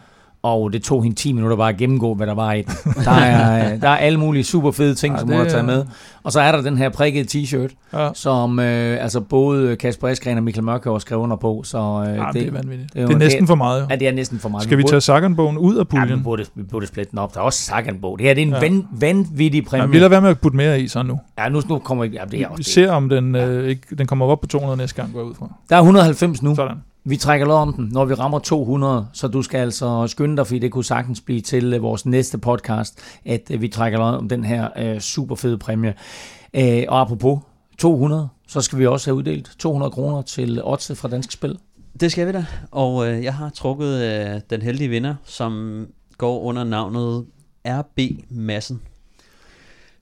Og 0.42 0.72
det 0.72 0.82
tog 0.82 1.02
hende 1.02 1.16
10 1.16 1.32
minutter 1.32 1.56
bare 1.56 1.68
at 1.68 1.76
gennemgå, 1.76 2.14
hvad 2.14 2.26
der 2.26 2.34
var 2.34 2.52
i 2.52 2.62
den. 2.62 2.72
Der 3.04 3.10
er, 3.10 3.76
der 3.80 3.88
er 3.88 3.96
alle 3.96 4.18
mulige 4.20 4.44
super 4.44 4.70
fede 4.70 4.94
ting, 4.94 5.14
Ja, 5.14 5.20
som 5.20 5.28
hun 5.28 5.38
har 5.38 5.44
taget 5.44 5.64
med. 5.64 5.84
Og 6.22 6.32
så 6.32 6.40
er 6.40 6.52
der 6.52 6.60
den 6.62 6.78
her 6.78 6.88
prikkede 6.88 7.38
t-shirt, 7.38 7.74
Ja, 7.98 8.08
som 8.14 8.58
øh, 8.58 9.02
altså 9.02 9.20
både 9.20 9.76
Kasper 9.76 10.08
Eskren 10.08 10.36
og 10.36 10.42
Michael 10.44 10.64
Mørkøv 10.64 10.92
har 10.92 10.98
skrevet 10.98 11.22
under 11.22 11.36
på. 11.36 11.62
Så 11.64 11.78
øh, 11.78 12.16
ja, 12.16 12.22
det, 12.26 12.34
det 12.34 12.46
er 12.48 12.52
vanvittigt. 12.52 12.94
det 12.94 13.02
er 13.02 13.06
Det 13.06 13.14
er, 13.14 13.18
næsten 13.18 13.40
det- 13.42 13.48
for 13.48 13.54
meget. 13.54 13.80
Jo. 13.82 13.86
ja, 13.90 13.96
det 13.96 14.08
er 14.08 14.12
næsten 14.12 14.38
for 14.38 14.48
meget. 14.48 14.64
Skal 14.64 14.78
vi 14.78 14.82
burde- 14.82 14.92
tage 14.92 15.00
Sagan-bogen 15.00 15.58
ud 15.58 15.74
af 15.74 15.78
Ja, 15.78 15.84
puljen? 15.84 16.18
vi 16.18 16.22
burde, 16.22 16.44
vi 16.54 16.62
burde 16.62 16.86
splitte 16.86 17.10
den 17.10 17.18
op. 17.18 17.34
Der 17.34 17.40
er 17.40 17.44
også 17.44 17.62
Sagan-bog. 17.62 18.18
Det 18.18 18.26
her 18.26 18.34
det 18.34 18.42
er 18.42 18.46
en 18.46 18.52
ja. 18.52 18.56
Ja. 18.56 18.60
van, 18.68 18.86
vanvittig 19.00 19.62
Ja, 19.62 19.68
præmie. 19.68 19.88
vi 19.90 19.96
lader 19.98 20.08
være 20.08 20.20
med 20.20 20.30
at 20.30 20.40
putte 20.40 20.56
mere 20.56 20.80
i 20.80 20.88
så 20.88 21.02
nu. 21.02 21.18
Ja, 21.38 21.48
nu, 21.48 21.60
nu 21.68 21.78
kommer 21.78 22.04
ja, 22.04 22.10
det 22.10 22.34
er 22.34 22.38
Vi 22.38 22.44
også 22.44 22.56
det. 22.56 22.66
ser, 22.66 22.90
om 22.92 23.08
den, 23.08 23.34
øh, 23.34 23.68
ikke, 23.68 23.82
den 23.98 24.06
kommer 24.06 24.26
op 24.26 24.40
på 24.40 24.46
200 24.46 24.76
næste 24.78 24.96
gang, 25.02 25.12
går 25.14 25.22
ud 25.22 25.34
fra. 25.34 25.52
Der 25.70 25.76
er 25.76 25.80
190 25.80 26.42
nu. 26.42 26.54
Sådan. 26.54 26.76
Vi 27.08 27.16
trækker 27.16 27.46
lov 27.46 27.58
om 27.58 27.72
den, 27.72 27.88
når 27.92 28.04
vi 28.04 28.14
rammer 28.14 28.38
200, 28.38 29.06
så 29.12 29.28
du 29.28 29.42
skal 29.42 29.58
altså 29.58 30.06
skynde 30.06 30.36
dig, 30.36 30.46
fordi 30.46 30.58
det 30.58 30.72
kunne 30.72 30.84
sagtens 30.84 31.20
blive 31.20 31.40
til 31.40 31.74
øh, 31.74 31.82
vores 31.82 32.06
næste 32.06 32.38
podcast, 32.38 32.98
at 33.24 33.50
øh, 33.50 33.62
vi 33.62 33.68
trækker 33.68 33.98
lov 33.98 34.08
om 34.08 34.28
den 34.28 34.44
her 34.44 34.68
øh, 34.76 35.00
super 35.00 35.34
fede 35.34 35.58
præmie. 35.58 35.94
Øh, 36.54 36.84
og 36.88 37.00
apropos 37.00 37.40
200, 37.78 38.28
så 38.48 38.60
skal 38.60 38.78
vi 38.78 38.86
også 38.86 39.10
have 39.10 39.16
uddelt 39.16 39.50
200 39.58 39.90
kroner 39.90 40.22
til 40.22 40.64
Otse 40.64 40.94
fra 40.94 41.08
Dansk 41.08 41.32
Spil. 41.32 41.58
Det 42.00 42.12
skal 42.12 42.26
vi 42.26 42.32
da, 42.32 42.46
og 42.70 43.08
øh, 43.08 43.24
jeg 43.24 43.34
har 43.34 43.50
trukket 43.50 44.02
øh, 44.02 44.40
den 44.50 44.62
heldige 44.62 44.88
vinder, 44.88 45.14
som 45.24 45.86
går 46.18 46.40
under 46.40 46.64
navnet 46.64 47.26
RB 47.66 48.00
Massen. 48.28 48.82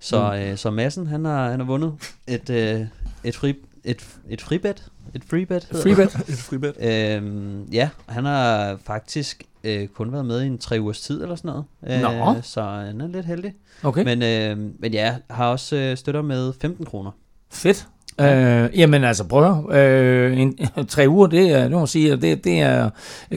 Så, 0.00 0.34
øh, 0.34 0.56
så 0.56 0.70
Massen, 0.70 1.06
han 1.06 1.24
har, 1.24 1.50
han 1.50 1.60
har 1.60 1.66
vundet 1.66 1.92
et, 2.26 2.50
øh, 2.50 2.80
et, 3.24 3.36
fri, 3.36 3.54
et, 3.86 4.08
et 4.28 4.40
fribet. 4.40 4.88
Et 5.14 5.24
freebet 5.24 5.64
hedder 5.64 5.94
det. 5.94 5.96
Freebet. 5.96 6.28
Et 6.32 6.38
fribet. 6.38 6.74
Øhm, 6.80 7.62
ja, 7.72 7.88
han 8.08 8.24
har 8.24 8.76
faktisk 8.84 9.42
øh, 9.64 9.88
kun 9.88 10.12
været 10.12 10.26
med 10.26 10.42
i 10.42 10.46
en 10.46 10.58
tre 10.58 10.80
ugers 10.80 11.00
tid 11.00 11.22
eller 11.22 11.36
sådan 11.36 11.48
noget. 11.48 11.64
Nå. 12.02 12.40
så 12.42 12.62
han 12.62 13.00
er 13.00 13.06
lidt 13.08 13.26
heldig. 13.26 13.54
Okay, 13.82 14.04
Men, 14.04 14.22
øh, 14.22 14.72
men 14.78 14.92
ja, 14.92 15.16
har 15.30 15.46
også 15.46 15.76
øh, 15.76 15.96
støtter 15.96 16.22
med 16.22 16.52
15 16.60 16.84
kroner. 16.84 17.10
fedt. 17.50 17.88
Øh, 18.20 18.78
jamen 18.78 19.04
altså, 19.04 19.24
prøv 19.24 19.70
at 19.70 19.78
øh, 19.78 20.38
en, 20.38 20.58
tre 20.88 21.08
uger, 21.08 21.26
det 21.26 21.50
er, 21.50 21.62
det 21.62 21.70
må 21.70 21.86
sige, 21.86 22.16
det, 22.16 22.44
det 22.44 22.60
er 22.60 22.90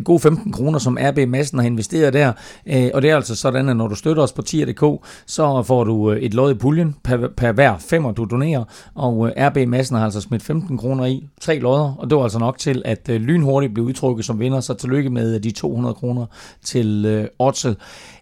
gode 0.03 0.19
15 0.19 0.51
kroner, 0.51 0.79
som 0.79 0.97
RB 1.01 1.27
Massen 1.27 1.59
har 1.59 1.65
investeret 1.65 2.13
der. 2.13 2.33
Øh, 2.65 2.89
og 2.93 3.01
det 3.01 3.09
er 3.09 3.15
altså 3.15 3.35
sådan, 3.35 3.69
at 3.69 3.77
når 3.77 3.87
du 3.87 3.95
støtter 3.95 4.23
os 4.23 4.33
på 4.33 4.41
tier.dk, 4.41 5.05
så 5.25 5.63
får 5.63 5.83
du 5.83 6.11
øh, 6.11 6.19
et 6.19 6.33
lod 6.33 6.51
i 6.51 6.53
puljen 6.53 6.95
per, 7.03 7.27
per 7.37 7.51
hver 7.51 7.77
femmer, 7.77 8.11
du 8.11 8.25
donerer. 8.25 8.63
Og 8.95 9.27
øh, 9.27 9.47
RB 9.47 9.67
Massen 9.67 9.97
har 9.97 10.05
altså 10.05 10.21
smidt 10.21 10.43
15 10.43 10.77
kroner 10.77 11.05
i, 11.05 11.27
tre 11.41 11.59
lodder, 11.59 11.95
og 11.99 12.09
det 12.09 12.17
var 12.17 12.23
altså 12.23 12.39
nok 12.39 12.57
til, 12.57 12.81
at 12.85 13.09
øh, 13.09 13.21
lynhurtigt 13.21 13.73
blev 13.73 13.85
udtrykket 13.85 14.25
som 14.25 14.39
vinder, 14.39 14.59
så 14.59 14.73
tillykke 14.73 15.09
med 15.09 15.35
øh, 15.35 15.43
de 15.43 15.51
200 15.51 15.93
kroner 15.95 16.25
til 16.63 17.05
øh, 17.05 17.27
Otzel. 17.39 17.75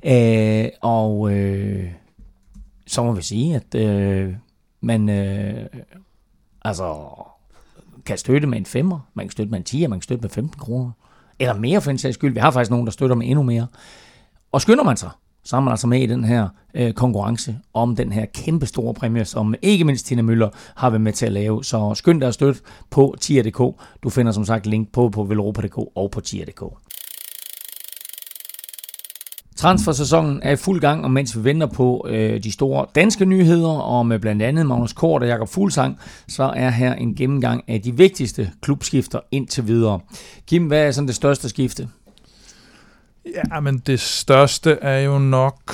Øh, 0.05 0.65
og 0.81 1.31
øh, 1.31 1.83
så 2.87 3.03
må 3.03 3.11
vi 3.11 3.21
sige, 3.21 3.55
at 3.55 3.75
øh, 3.75 4.33
man... 4.81 5.09
Øh, 5.09 5.65
Altså, 6.67 6.95
kan 8.05 8.17
støtte 8.17 8.47
med 8.47 8.57
en 8.57 8.65
femmer, 8.65 8.99
man 9.13 9.25
kan 9.25 9.31
støtte 9.31 9.51
med 9.51 9.59
en 9.59 9.63
10, 9.63 9.87
man 9.87 9.99
kan 9.99 10.03
støtte 10.03 10.21
med 10.21 10.29
15 10.29 10.59
kroner. 10.59 10.91
Eller 11.39 11.53
mere 11.53 11.81
for 11.81 11.91
en 11.91 11.97
sags 11.97 12.15
skyld. 12.15 12.33
Vi 12.33 12.39
har 12.39 12.51
faktisk 12.51 12.71
nogen, 12.71 12.85
der 12.85 12.91
støtter 12.91 13.15
med 13.15 13.27
endnu 13.27 13.43
mere. 13.43 13.67
Og 14.51 14.61
skynder 14.61 14.83
man 14.83 14.97
sig, 14.97 15.09
så 15.43 15.55
er 15.55 15.59
man 15.59 15.71
altså 15.71 15.87
med 15.87 16.01
i 16.01 16.05
den 16.05 16.23
her 16.23 16.47
øh, 16.73 16.93
konkurrence 16.93 17.59
om 17.73 17.95
den 17.95 18.11
her 18.11 18.25
kæmpe 18.25 18.65
store 18.65 18.93
præmie, 18.93 19.25
som 19.25 19.55
ikke 19.61 19.83
mindst 19.83 20.05
Tina 20.05 20.21
Møller 20.21 20.49
har 20.75 20.89
været 20.89 21.01
med 21.01 21.13
til 21.13 21.25
at 21.25 21.31
lave. 21.31 21.63
Så 21.63 21.93
skynd 21.95 22.21
dig 22.21 22.27
at 22.27 22.33
støtte 22.33 22.61
på 22.89 23.15
tier.dk. 23.21 23.81
Du 24.03 24.09
finder 24.09 24.31
som 24.31 24.45
sagt 24.45 24.65
link 24.65 24.91
på 24.91 25.09
på 25.09 25.23
velropa.dk 25.23 25.77
og 25.77 26.11
på 26.11 26.21
tier.dk. 26.21 26.63
Transfersæsonen 29.57 30.39
er 30.43 30.51
i 30.51 30.55
fuld 30.55 30.81
gang, 30.81 31.03
og 31.03 31.11
mens 31.11 31.37
vi 31.37 31.43
venter 31.43 31.67
på 31.67 32.07
øh, 32.09 32.43
de 32.43 32.51
store 32.51 32.85
danske 32.95 33.25
nyheder 33.25 33.69
og 33.69 34.05
med 34.05 34.19
blandt 34.19 34.41
andet 34.41 34.65
Magnus 34.65 34.93
Kort 34.93 35.21
og 35.21 35.27
Jakob 35.27 35.49
Fuglsang, 35.49 35.99
så 36.27 36.43
er 36.43 36.69
her 36.69 36.93
en 36.93 37.15
gennemgang 37.15 37.63
af 37.67 37.81
de 37.81 37.97
vigtigste 37.97 38.51
klubskifter 38.61 39.19
indtil 39.31 39.67
videre. 39.67 39.99
Kim, 40.47 40.67
hvad 40.67 40.87
er 40.87 40.91
sådan 40.91 41.07
det 41.07 41.15
største 41.15 41.49
skifte? 41.49 41.89
Ja, 43.25 43.59
men 43.59 43.77
det 43.77 43.99
største 43.99 44.71
er 44.71 44.99
jo 44.99 45.19
nok... 45.19 45.73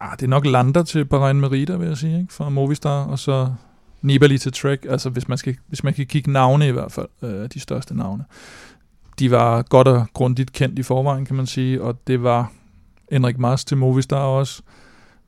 Ah, 0.00 0.16
det 0.16 0.22
er 0.22 0.28
nok 0.28 0.46
Lander 0.46 0.82
til 0.82 1.04
Bahrain 1.04 1.40
Merida, 1.40 1.76
vil 1.76 1.88
jeg 1.88 1.96
sige, 1.96 2.20
ikke? 2.20 2.32
fra 2.32 2.48
Movistar, 2.48 3.04
og 3.04 3.18
så 3.18 3.48
Nibali 4.02 4.38
til 4.38 4.52
Trek. 4.52 4.86
Altså, 4.88 5.10
hvis 5.10 5.28
man, 5.28 5.38
skal, 5.38 5.56
hvis 5.68 5.84
man 5.84 5.94
kan 5.94 6.06
kigge 6.06 6.32
navne 6.32 6.68
i 6.68 6.70
hvert 6.70 6.92
fald, 6.92 7.08
øh, 7.22 7.48
de 7.54 7.60
største 7.60 7.96
navne. 7.96 8.24
De 9.18 9.30
var 9.30 9.62
godt 9.62 9.88
og 9.88 10.06
grundigt 10.12 10.52
kendt 10.52 10.78
i 10.78 10.82
forvejen, 10.82 11.26
kan 11.26 11.36
man 11.36 11.46
sige, 11.46 11.82
og 11.82 12.06
det 12.06 12.22
var 12.22 12.52
Enrik 13.12 13.38
Mars 13.38 13.64
til 13.64 13.76
Movistar 13.76 14.16
også. 14.16 14.62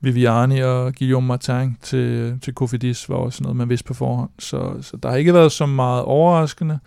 Viviani 0.01 0.59
og 0.59 0.93
Guillaume 0.97 1.27
Martin 1.27 1.77
til, 1.81 2.37
til 2.41 2.53
Kofidis 2.53 3.09
var 3.09 3.15
også 3.15 3.43
noget, 3.43 3.55
man 3.55 3.69
vidste 3.69 3.87
på 3.87 3.93
forhånd. 3.93 4.29
Så, 4.39 4.73
så 4.81 4.97
der 4.97 5.09
har 5.09 5.15
ikke 5.15 5.33
været 5.33 5.51
så 5.51 5.65
meget 5.65 6.03
overraskende. 6.03 6.79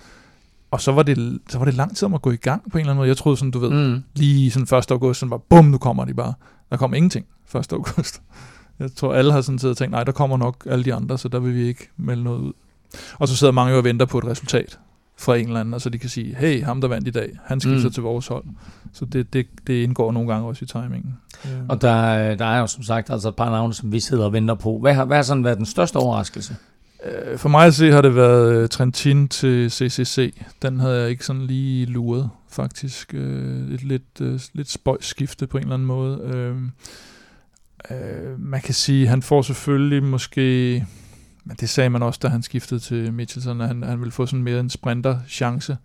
Og 0.70 0.80
så 0.80 0.92
var, 0.92 1.02
det, 1.02 1.38
så 1.48 1.58
var 1.58 1.64
det 1.64 1.74
lang 1.74 1.96
tid 1.96 2.06
om 2.06 2.14
at 2.14 2.22
gå 2.22 2.30
i 2.30 2.36
gang 2.36 2.62
på 2.72 2.78
en 2.78 2.80
eller 2.80 2.90
anden 2.90 2.96
måde. 2.96 3.08
Jeg 3.08 3.16
troede 3.16 3.36
sådan, 3.36 3.50
du 3.50 3.58
ved, 3.58 3.70
mm. 3.70 4.02
lige 4.14 4.50
sådan 4.50 4.78
1. 4.78 4.90
august, 4.90 5.20
sådan 5.20 5.30
var 5.30 5.36
bum, 5.36 5.64
nu 5.64 5.78
kommer 5.78 6.04
de 6.04 6.14
bare. 6.14 6.34
Der 6.70 6.76
kom 6.76 6.94
ingenting 6.94 7.26
1. 7.56 7.72
august. 7.72 8.22
Jeg 8.78 8.90
tror, 8.96 9.14
alle 9.14 9.32
har 9.32 9.40
sådan 9.40 9.58
tid 9.58 9.74
tænkt, 9.74 9.92
nej, 9.92 10.04
der 10.04 10.12
kommer 10.12 10.36
nok 10.36 10.66
alle 10.70 10.84
de 10.84 10.94
andre, 10.94 11.18
så 11.18 11.28
der 11.28 11.38
vil 11.38 11.54
vi 11.54 11.66
ikke 11.66 11.88
melde 11.96 12.24
noget 12.24 12.38
ud. 12.38 12.52
Og 13.18 13.28
så 13.28 13.36
sidder 13.36 13.52
mange 13.52 13.72
jo 13.72 13.78
og 13.78 13.84
venter 13.84 14.06
på 14.06 14.18
et 14.18 14.24
resultat 14.24 14.78
fra 15.18 15.36
en 15.36 15.46
eller 15.46 15.60
anden, 15.60 15.74
og 15.74 15.80
så 15.80 15.90
de 15.90 15.98
kan 15.98 16.10
sige, 16.10 16.36
hey, 16.36 16.64
ham 16.64 16.80
der 16.80 16.88
vandt 16.88 17.08
i 17.08 17.10
dag, 17.10 17.38
han 17.44 17.60
skifter 17.60 17.88
mm. 17.88 17.92
til 17.92 18.02
vores 18.02 18.26
hold. 18.26 18.44
Så 18.92 19.04
det, 19.04 19.32
det, 19.32 19.46
det 19.66 19.82
indgår 19.82 20.12
nogle 20.12 20.32
gange 20.32 20.48
også 20.48 20.64
i 20.64 20.66
timingen. 20.66 21.16
Og 21.68 21.82
der, 21.82 22.34
der 22.34 22.44
er 22.44 22.60
jo 22.60 22.66
som 22.66 22.82
sagt 22.82 23.10
altså 23.10 23.28
et 23.28 23.36
par 23.36 23.50
navne, 23.50 23.74
som 23.74 23.92
vi 23.92 24.00
sidder 24.00 24.24
og 24.24 24.32
venter 24.32 24.54
på. 24.54 24.78
Hvad 24.78 24.94
har, 24.94 25.04
hvad 25.04 25.16
har 25.16 25.22
sådan 25.22 25.44
været 25.44 25.58
den 25.58 25.66
største 25.66 25.96
overraskelse? 25.96 26.56
Øh, 27.04 27.38
for 27.38 27.48
mig 27.48 27.66
at 27.66 27.74
se 27.74 27.92
har 27.92 28.02
det 28.02 28.16
været 28.16 28.52
øh, 28.52 28.68
Trentin 28.68 29.28
til 29.28 29.70
CCC. 29.70 30.34
Den 30.62 30.80
havde 30.80 31.00
jeg 31.00 31.10
ikke 31.10 31.24
sådan 31.24 31.42
lige 31.42 31.86
luret, 31.86 32.30
faktisk. 32.48 33.14
Øh, 33.14 33.70
et 33.70 33.84
lidt, 33.84 34.20
lidt 34.54 34.70
spøjsskifte 34.70 35.46
på 35.46 35.56
en 35.58 35.62
eller 35.62 35.74
anden 35.74 35.86
måde. 35.86 36.54
man 38.38 38.60
kan 38.60 38.74
sige, 38.74 39.06
han 39.06 39.22
får 39.22 39.42
selvfølgelig 39.42 40.02
måske... 40.02 40.86
Men 41.48 41.56
det 41.60 41.68
sagde 41.68 41.90
man 41.90 42.02
også, 42.02 42.20
da 42.22 42.28
han 42.28 42.42
skiftede 42.42 42.80
til 42.80 43.12
Mitchelson, 43.12 43.60
at 43.60 43.68
han, 43.68 43.82
han 43.82 44.00
ville 44.00 44.12
få 44.12 44.26
sådan 44.26 44.42
mere 44.42 44.60
en 44.60 44.70
sprinter-chance 44.70 45.76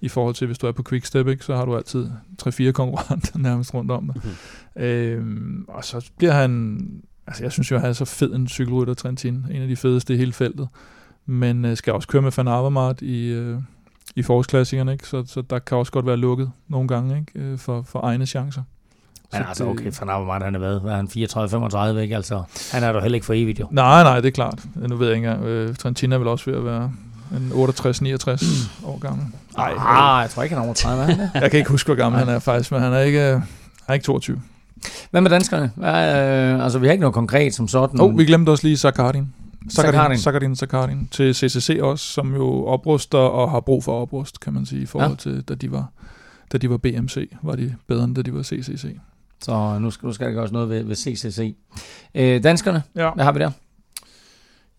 i 0.00 0.08
forhold 0.08 0.34
til, 0.34 0.46
hvis 0.46 0.58
du 0.58 0.66
er 0.66 0.72
på 0.72 0.82
quickstep, 0.88 1.28
ikke, 1.28 1.44
så 1.44 1.56
har 1.56 1.64
du 1.64 1.76
altid 1.76 2.10
3-4 2.42 2.70
konkurrenter 2.72 3.38
nærmest 3.48 3.74
rundt 3.74 3.90
om 3.90 4.06
dig. 4.06 4.14
Mm-hmm. 4.16 4.82
Øhm, 4.82 5.64
og 5.68 5.84
så 5.84 6.10
bliver 6.18 6.32
han 6.32 6.80
Altså, 7.26 7.44
jeg 7.44 7.52
synes 7.52 7.70
jo, 7.70 7.76
at 7.76 7.80
han 7.80 7.90
er 7.90 7.94
så 7.94 8.04
fed 8.04 8.34
en 8.34 8.48
cykelrytter, 8.48 8.94
Trentin. 8.94 9.46
En 9.50 9.62
af 9.62 9.68
de 9.68 9.76
fedeste 9.76 10.14
i 10.14 10.16
hele 10.16 10.32
feltet. 10.32 10.68
Men 11.26 11.64
øh, 11.64 11.76
skal 11.76 11.92
også 11.92 12.08
køre 12.08 12.22
med 12.22 12.32
Van 12.36 12.48
Avermaet 12.48 13.02
i, 13.02 13.26
øh, 13.26 13.58
i 14.16 14.22
forårsklassikerne, 14.22 14.92
ikke? 14.92 15.06
Så, 15.06 15.24
så 15.26 15.42
der 15.42 15.58
kan 15.58 15.78
også 15.78 15.92
godt 15.92 16.06
være 16.06 16.16
lukket 16.16 16.50
nogle 16.68 16.88
gange 16.88 17.18
ikke? 17.18 17.32
Øh, 17.34 17.58
for, 17.58 17.82
for 17.82 18.00
egne 18.00 18.26
chancer. 18.26 18.62
Men 19.32 19.42
altså, 19.48 19.66
okay, 19.68 19.92
Van 20.00 20.08
Avermaet, 20.08 20.42
han 20.42 20.54
er 20.54 20.58
hvad? 20.58 20.80
Hvad 20.80 20.92
er 20.92 20.96
han? 20.96 21.94
34-35, 21.96 22.00
ikke? 22.00 22.16
Altså, 22.16 22.42
han 22.72 22.82
er 22.82 22.88
jo 22.88 23.00
heller 23.00 23.16
ikke 23.16 23.26
for 23.26 23.34
evigt, 23.34 23.60
jo. 23.60 23.66
Nej, 23.70 24.02
nej, 24.02 24.20
det 24.20 24.26
er 24.26 24.32
klart. 24.32 24.64
Nu 24.74 24.96
ved 24.96 25.06
jeg 25.06 25.16
ikke 25.16 25.28
engang. 25.28 25.48
Øh, 25.48 25.74
Trentin 25.74 26.12
er 26.12 26.18
vel 26.18 26.28
også 26.28 26.50
ved 26.50 26.58
at 26.58 26.64
være 26.64 26.92
en 27.36 27.52
68-69 27.52 27.56
år 28.84 28.98
gammel. 28.98 29.26
Nej, 29.56 29.72
ah, 29.78 30.22
jeg 30.22 30.30
tror 30.30 30.42
ikke, 30.42 30.54
han 30.54 30.62
er 30.62 30.66
over 30.66 30.74
30, 30.74 31.04
han 31.04 31.20
er. 31.20 31.28
jeg 31.42 31.50
kan 31.50 31.58
ikke 31.58 31.70
huske, 31.70 31.88
hvor 31.88 31.94
gammel 31.94 32.18
han 32.18 32.28
er 32.28 32.38
faktisk, 32.38 32.72
men 32.72 32.80
han 32.80 32.92
er 32.92 33.00
ikke, 33.00 33.20
han 33.20 33.42
er 33.88 33.92
ikke 33.92 34.04
22. 34.04 34.40
Hvad 35.10 35.20
med 35.20 35.30
danskerne? 35.30 35.70
Hvad, 35.76 35.92
øh, 35.92 36.64
altså, 36.64 36.78
vi 36.78 36.86
har 36.86 36.92
ikke 36.92 37.00
noget 37.00 37.14
konkret 37.14 37.54
som 37.54 37.68
sådan. 37.68 38.00
Oh, 38.00 38.18
vi 38.18 38.24
glemte 38.24 38.50
også 38.50 38.66
lige 38.66 38.76
Sakardin. 38.76 39.32
Sakardin, 39.68 40.18
Sakardin, 40.18 40.56
Sakardin 40.56 41.08
til 41.10 41.34
CCC 41.34 41.78
også, 41.82 42.04
som 42.04 42.34
jo 42.34 42.66
opruster 42.66 43.18
og 43.18 43.50
har 43.50 43.60
brug 43.60 43.84
for 43.84 44.02
oprust, 44.02 44.40
kan 44.40 44.52
man 44.52 44.66
sige, 44.66 44.82
i 44.82 44.86
forhold 44.86 45.10
ja. 45.10 45.16
til, 45.16 45.42
da 45.42 45.54
de, 45.54 45.72
var, 45.72 45.90
da 46.52 46.58
de 46.58 46.70
var 46.70 46.76
BMC, 46.76 47.30
var 47.42 47.56
de 47.56 47.74
bedre 47.86 48.04
end 48.04 48.14
da 48.14 48.22
de 48.22 48.34
var 48.34 48.42
CCC. 48.42 48.96
Så 49.42 49.78
nu 49.78 49.90
skal, 49.90 50.06
nu 50.06 50.12
skal 50.12 50.34
der 50.34 50.40
også 50.40 50.52
noget 50.52 50.68
ved, 50.68 50.84
ved 50.84 50.96
CCC. 50.96 51.54
Øh, 52.14 52.42
danskerne, 52.42 52.82
ja. 52.96 53.10
hvad 53.14 53.24
har 53.24 53.32
vi 53.32 53.38
der? 53.38 53.50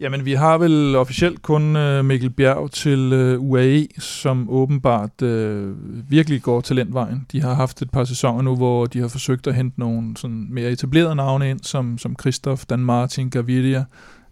Jamen, 0.01 0.25
vi 0.25 0.33
har 0.33 0.57
vel 0.57 0.95
officielt 0.95 1.41
kun 1.41 1.75
uh, 1.75 2.05
Mikkel 2.05 2.29
Bjerg 2.29 2.71
til 2.71 3.13
øh, 3.13 3.41
UAE, 3.41 3.88
som 3.99 4.49
åbenbart 4.49 5.21
uh, 5.21 6.09
virkelig 6.11 6.41
går 6.41 6.61
talentvejen. 6.61 7.25
De 7.31 7.41
har 7.41 7.53
haft 7.53 7.81
et 7.81 7.91
par 7.91 8.03
sæsoner 8.03 8.41
nu, 8.41 8.55
hvor 8.55 8.85
de 8.85 8.99
har 8.99 9.07
forsøgt 9.07 9.47
at 9.47 9.55
hente 9.55 9.79
nogle 9.79 10.17
sådan 10.17 10.47
mere 10.49 10.71
etablerede 10.71 11.15
navne 11.15 11.49
ind, 11.49 11.59
som, 11.63 11.97
som 11.97 12.15
Christoph, 12.19 12.63
Dan 12.69 12.79
Martin, 12.79 13.29
Gaviria, 13.29 13.85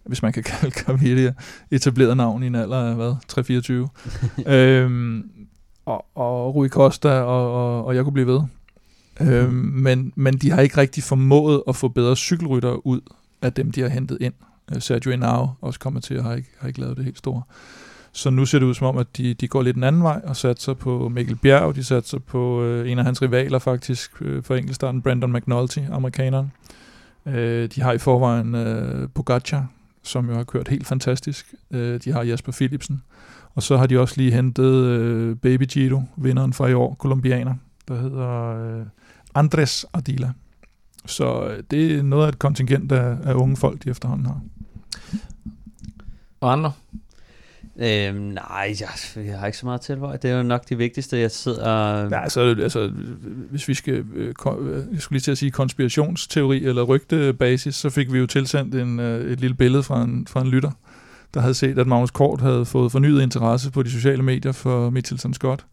hvis 0.06 0.22
man 0.22 0.34
kan 0.34 0.44
kalde 0.60 0.72
Gaviria 0.72 1.34
etableret 1.72 2.18
navn 2.18 2.44
i 2.44 2.48
en 2.48 2.56
alder 2.56 2.78
af, 2.78 2.96
hvad, 2.96 3.16
3-24. 4.46 4.52
øhm, 4.54 5.24
og, 5.86 6.06
og 6.16 6.56
Rui 6.56 6.68
Costa, 6.68 7.10
og, 7.10 7.54
og, 7.54 7.86
og 7.86 7.96
jeg 7.96 8.04
kunne 8.04 8.14
blive 8.14 8.28
ved. 8.28 8.42
Øh, 9.22 9.54
men, 9.54 10.14
men 10.16 10.34
de 10.38 10.52
har 10.52 10.62
ikke 10.62 10.78
rigtig 10.78 11.04
formået 11.04 11.64
at 11.68 11.76
få 11.76 11.88
bedre 11.88 12.16
cykelrytter 12.16 12.88
ud 12.88 13.02
af 13.42 13.54
dem, 13.54 13.72
de 13.72 13.82
har 13.82 13.90
hentet 13.90 14.18
ind. 14.22 14.34
Øh, 14.76 14.82
Sergio 14.82 15.12
Henao 15.12 15.50
også 15.62 15.80
kommer 15.80 16.00
til 16.00 16.18
og 16.20 16.24
har 16.24 16.34
ikke, 16.34 16.50
har 16.60 16.68
ikke 16.68 16.80
lavet 16.80 16.98
det 16.98 17.06
helt 17.06 17.18
store. 17.18 17.42
Så 18.12 18.30
nu 18.30 18.46
ser 18.46 18.60
det 18.60 18.66
ud 18.66 18.74
som 18.74 18.88
om, 18.88 18.98
at 18.98 19.18
de, 19.18 19.34
de 19.34 19.48
går 19.48 19.62
lidt 19.62 19.78
en 19.78 19.84
anden 19.84 20.04
vej 20.04 20.22
og 20.24 20.36
satser 20.36 20.74
på 20.74 21.10
Mikkel 21.10 21.36
Bjerg. 21.36 21.76
De 21.76 21.84
satser 21.84 22.20
på 22.20 22.64
øh, 22.64 22.92
en 22.92 23.00
af 23.00 23.06
hans 23.06 23.22
rivaler 23.22 23.60
faktisk 23.60 24.22
øh, 24.22 24.44
for 24.44 24.56
enkeltstarten, 24.56 25.02
Brandon 25.02 25.34
McNulty, 25.34 25.80
amerikaneren. 25.92 26.52
Øh, 27.26 27.70
de 27.76 27.82
har 27.82 27.94
i 27.94 27.98
forvejen 27.98 28.56
øh, 28.56 29.10
Pogacar, 29.16 29.68
som 30.04 30.30
jo 30.30 30.36
har 30.36 30.44
kørt 30.44 30.68
helt 30.68 30.88
fantastisk. 30.88 31.54
Øh, 31.72 32.00
de 32.04 32.12
har 32.12 32.24
Jasper 32.24 32.52
Philipsen. 32.52 33.02
Og 33.56 33.64
så 33.64 33.78
har 33.78 33.88
de 33.88 34.00
også 34.00 34.14
lige 34.18 34.32
hentet 34.32 34.74
øh, 34.74 35.36
Baby 35.36 35.64
Gito, 35.64 36.04
vinderen 36.18 36.54
fra 36.54 36.68
i 36.68 36.74
år, 36.74 36.94
kolumbianer, 36.94 37.54
der 37.88 37.96
hedder 37.96 38.64
øh, 38.80 38.86
Andres 39.36 39.86
Adila. 39.94 40.32
Så 41.06 41.44
øh, 41.44 41.64
det 41.72 41.96
er 41.96 42.04
noget 42.04 42.26
af 42.26 42.30
et 42.30 42.40
kontingent 42.40 42.92
af, 42.92 43.18
af 43.24 43.34
unge 43.34 43.58
folk, 43.58 43.84
de 43.84 43.90
efterhånden 43.90 44.26
har. 44.26 44.42
Og 46.42 46.52
andre? 46.52 46.72
Øhm, 47.82 48.16
nej, 48.16 48.76
jeg, 48.80 48.90
jeg 49.26 49.40
har 49.40 49.46
ikke 49.46 49.58
så 49.58 49.66
meget 49.66 49.82
til 49.82 49.96
Det 49.96 50.26
er 50.26 50.38
jo 50.38 50.44
nok 50.44 50.70
det 50.70 50.78
vigtigste, 50.78 51.18
jeg 51.18 51.32
sidder... 51.32 51.70
Ja, 52.04 52.22
altså, 52.22 52.42
altså 52.42 52.92
hvis 53.50 53.68
vi 53.68 53.74
skal... 53.74 53.94
Øh, 53.94 54.28
øh, 54.28 54.94
jeg 54.94 55.02
skulle 55.02 55.16
lige 55.16 55.22
til 55.22 55.32
at 55.32 55.38
sige 55.38 55.52
konspirationsteori 55.52 56.66
eller 56.66 56.84
rygtebasis, 56.84 57.76
så 57.76 57.90
fik 57.90 58.14
vi 58.14 58.20
jo 58.20 58.26
tilsendt 58.26 58.76
en, 58.76 59.00
øh, 59.00 59.32
et 59.32 59.40
lille 59.40 59.56
billede 59.56 59.84
fra 59.84 60.04
en, 60.04 60.28
fra 60.28 60.42
en 60.42 60.48
lytter, 60.48 60.72
der 61.34 61.40
havde 61.40 61.54
set, 61.54 61.80
at 61.80 61.88
Magnus 61.88 62.12
Kort 62.12 62.42
havde 62.42 62.66
fået 62.66 62.92
fornyet 62.92 63.22
interesse 63.22 63.72
på 63.72 63.84
de 63.84 63.92
sociale 63.92 64.24
medier 64.24 64.52
for 64.52 64.90
Mitchelton 64.90 65.34
Scott 65.34 65.66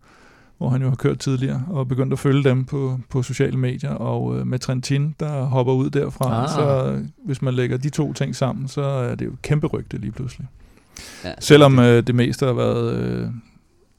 hvor 0.59 0.69
han 0.69 0.83
jo 0.83 0.89
har 0.89 0.97
kørt 0.97 1.19
tidligere, 1.19 1.65
og 1.69 1.89
begyndt 1.89 2.13
at 2.13 2.19
følge 2.19 2.45
dem 2.45 2.65
på, 2.65 3.01
på 3.09 3.23
sociale 3.23 3.57
medier, 3.57 3.91
og 3.91 4.39
øh, 4.39 4.47
med 4.47 4.59
Trentin, 4.59 5.15
der 5.21 5.45
hopper 5.45 5.73
ud 5.73 5.91
derfra, 5.91 6.43
ah. 6.43 6.49
så 6.49 6.99
hvis 7.25 7.43
man 7.43 7.55
lægger 7.55 7.77
de 7.77 7.89
to 7.89 8.13
ting 8.13 8.37
sammen, 8.37 8.69
så 8.69 8.83
er 8.83 9.15
det 9.15 9.27
jo 9.27 9.33
kæmpe 9.43 9.67
rygte 9.67 9.99
lige 9.99 10.13
pludselig. 10.13 10.47
Ja, 11.25 11.33
Selvom 11.41 11.79
øh, 11.79 12.07
det 12.07 12.15
meste 12.15 12.47
har 12.47 12.53
været 12.53 12.95
øh, 12.95 13.29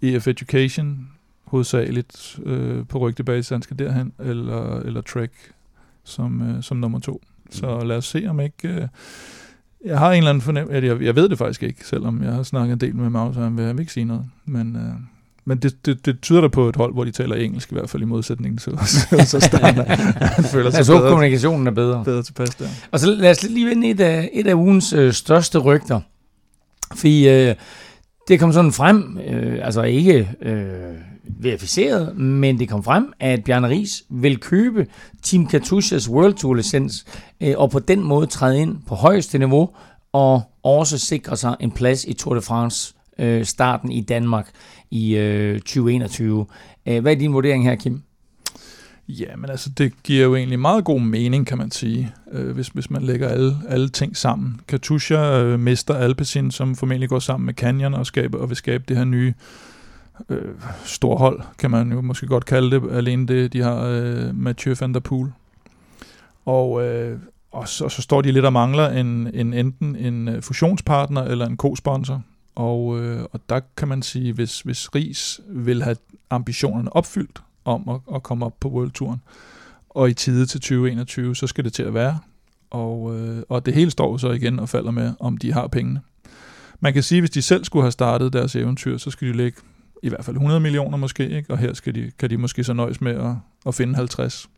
EF 0.01 0.27
Education, 0.27 1.07
hovedsageligt 1.45 2.39
øh, 2.43 2.85
på 2.85 2.97
rygtebasis, 2.97 3.49
han 3.49 3.61
skal 3.61 3.79
derhen, 3.79 4.13
eller, 4.19 4.79
eller 4.79 5.01
Trek 5.01 5.31
som, 6.03 6.41
øh, 6.41 6.63
som 6.63 6.77
nummer 6.77 6.99
to. 6.99 7.21
Så 7.49 7.79
mm. 7.81 7.87
lad 7.87 7.97
os 7.97 8.05
se, 8.05 8.25
om 8.29 8.39
ikke... 8.39 8.67
Øh, 8.67 8.87
jeg 9.85 9.99
har 9.99 10.11
en 10.11 10.17
eller 10.17 10.29
anden 10.29 10.41
fornemmelse, 10.41 10.85
jeg, 10.85 11.01
jeg 11.01 11.15
ved 11.15 11.29
det 11.29 11.37
faktisk 11.37 11.63
ikke, 11.63 11.87
selvom 11.87 12.23
jeg 12.23 12.33
har 12.33 12.43
snakket 12.43 12.73
en 12.73 12.79
del 12.79 12.95
med 12.95 13.09
Magnus, 13.09 13.37
og 13.37 13.43
han 13.43 13.57
vil, 13.57 13.65
han 13.65 13.77
vil 13.77 13.81
ikke 13.81 13.93
sige 13.93 14.05
noget, 14.05 14.25
men... 14.45 14.75
Øh, 14.75 15.16
men 15.47 15.57
det, 15.57 15.85
det, 15.85 16.05
det 16.05 16.21
tyder 16.21 16.41
da 16.41 16.47
på 16.47 16.69
et 16.69 16.75
hold, 16.75 16.93
hvor 16.93 17.03
de 17.03 17.11
taler 17.11 17.35
engelsk, 17.35 17.71
i 17.71 17.75
hvert 17.75 17.89
fald 17.89 18.03
i 18.03 18.05
modsætning 18.05 18.61
til 18.61 18.73
os. 18.73 18.89
så 19.31 19.39
starter, 19.39 19.83
han 20.35 20.43
føler 20.43 20.69
sig 20.69 20.77
altså, 20.77 20.97
bedre, 20.97 21.09
kommunikationen 21.09 21.67
er 21.67 21.71
bedre. 21.71 22.03
Bedre 22.03 22.23
tilpas 22.23 22.49
der. 22.49 22.67
Og 22.91 22.99
så 22.99 23.11
lad 23.11 23.31
os 23.31 23.43
lige 23.43 23.67
vende 23.67 23.89
et 23.89 23.99
af, 23.99 24.29
et 24.33 24.47
af 24.47 24.53
ugens 24.53 24.93
øh, 24.93 25.13
største 25.13 25.57
rygter. 25.57 25.99
Fordi 26.95 27.29
øh, 27.29 27.55
det 28.27 28.39
kom 28.39 28.53
sådan 28.53 28.71
frem, 28.71 29.19
øh, 29.27 29.59
altså 29.61 29.81
ikke 29.81 30.29
øh, 30.41 30.95
verificeret, 31.39 32.17
men 32.17 32.59
det 32.59 32.69
kom 32.69 32.83
frem, 32.83 33.13
at 33.19 33.43
Bjarne 33.43 33.69
Ries 33.69 34.03
vil 34.09 34.37
købe 34.37 34.87
Team 35.23 35.47
Katusha's 35.53 36.09
World 36.09 36.33
Tour 36.33 36.53
licens, 36.53 37.05
øh, 37.41 37.53
og 37.57 37.71
på 37.71 37.79
den 37.79 38.03
måde 38.03 38.27
træde 38.27 38.59
ind 38.61 38.77
på 38.87 38.95
højeste 38.95 39.37
niveau, 39.37 39.69
og 40.13 40.41
også 40.63 40.97
sikre 40.97 41.37
sig 41.37 41.55
en 41.59 41.71
plads 41.71 42.05
i 42.05 42.13
Tour 42.13 42.35
de 42.35 42.41
France 42.41 42.93
øh, 43.19 43.45
starten 43.45 43.91
i 43.91 44.01
Danmark 44.01 44.49
i 44.91 45.15
øh, 45.15 45.59
2021. 45.59 46.45
Øh, 46.85 47.01
hvad 47.01 47.11
er 47.11 47.19
din 47.19 47.33
vurdering 47.33 47.63
her, 47.63 47.75
Kim? 47.75 48.01
Ja, 49.09 49.35
men 49.35 49.49
altså, 49.49 49.69
det 49.69 50.03
giver 50.03 50.23
jo 50.23 50.35
egentlig 50.35 50.59
meget 50.59 50.85
god 50.85 50.99
mening, 50.99 51.47
kan 51.47 51.57
man 51.57 51.71
sige, 51.71 52.13
øh, 52.31 52.51
hvis, 52.51 52.67
hvis 52.67 52.89
man 52.89 53.01
lægger 53.01 53.29
alle, 53.29 53.55
alle 53.69 53.89
ting 53.89 54.17
sammen. 54.17 54.59
Katusha 54.67 55.39
øh, 55.41 55.59
mister 55.59 55.93
Alpecin, 55.93 56.51
som 56.51 56.75
formentlig 56.75 57.09
går 57.09 57.19
sammen 57.19 57.45
med 57.45 57.53
Canyon 57.53 57.93
og, 57.93 58.05
skaber, 58.05 58.37
og 58.39 58.49
vil 58.49 58.57
skabe 58.57 58.83
det 58.87 58.97
her 58.97 59.03
nye 59.03 59.33
øh, 60.29 60.53
store 60.85 61.17
hold, 61.17 61.41
kan 61.59 61.71
man 61.71 61.91
jo 61.91 62.01
måske 62.01 62.27
godt 62.27 62.45
kalde 62.45 62.71
det, 62.71 62.91
alene 62.91 63.27
det, 63.27 63.53
de 63.53 63.61
har 63.61 63.85
øh, 63.85 64.35
Mathieu 64.35 64.75
van 64.79 64.93
der 64.93 64.99
Poel. 64.99 65.31
Og, 66.45 66.85
øh, 66.85 67.19
og, 67.51 67.67
så, 67.67 67.83
og 67.83 67.91
så 67.91 68.01
står 68.01 68.21
de 68.21 68.31
lidt 68.31 68.45
og 68.45 68.53
mangler 68.53 68.89
en, 68.89 69.29
en 69.33 69.53
enten 69.53 69.95
en 69.95 70.27
øh, 70.27 70.41
fusionspartner 70.41 71.23
eller 71.23 71.45
en 71.45 71.57
co-sponsor. 71.57 72.21
Og, 72.57 72.99
øh, 72.99 73.25
og 73.31 73.39
der 73.49 73.59
kan 73.77 73.87
man 73.87 74.01
sige, 74.01 74.33
hvis, 74.33 74.61
hvis 74.61 74.95
Ries 74.95 75.39
vil 75.49 75.83
have 75.83 75.95
ambitionerne 76.29 76.95
opfyldt, 76.95 77.41
om 77.65 77.89
at, 77.89 78.15
at 78.15 78.23
komme 78.23 78.45
op 78.45 78.59
på 78.59 78.69
World 78.69 78.91
Touren. 78.91 79.21
Og 79.89 80.09
i 80.09 80.13
tide 80.13 80.45
til 80.45 80.59
2021, 80.59 81.35
så 81.35 81.47
skal 81.47 81.63
det 81.63 81.73
til 81.73 81.83
at 81.83 81.93
være. 81.93 82.19
Og, 82.69 83.15
øh, 83.15 83.43
og 83.49 83.65
det 83.65 83.73
hele 83.73 83.91
står 83.91 84.17
så 84.17 84.31
igen 84.31 84.59
og 84.59 84.69
falder 84.69 84.91
med, 84.91 85.13
om 85.19 85.37
de 85.37 85.53
har 85.53 85.67
pengene. 85.67 86.01
Man 86.79 86.93
kan 86.93 87.03
sige, 87.03 87.17
at 87.17 87.21
hvis 87.21 87.29
de 87.29 87.41
selv 87.41 87.63
skulle 87.63 87.83
have 87.83 87.91
startet 87.91 88.33
deres 88.33 88.55
eventyr, 88.55 88.97
så 88.97 89.11
skal 89.11 89.27
de 89.27 89.33
lægge 89.33 89.57
i 90.03 90.09
hvert 90.09 90.25
fald 90.25 90.35
100 90.35 90.59
millioner 90.59 90.97
måske, 90.97 91.29
ikke? 91.29 91.53
og 91.53 91.57
her 91.57 91.73
skal 91.73 91.95
de, 91.95 92.11
kan 92.19 92.29
de 92.29 92.37
måske 92.37 92.63
så 92.63 92.73
nøjes 92.73 93.01
med 93.01 93.15
at, 93.15 93.35
at 93.67 93.75
finde 93.75 93.95
50. 93.95 94.49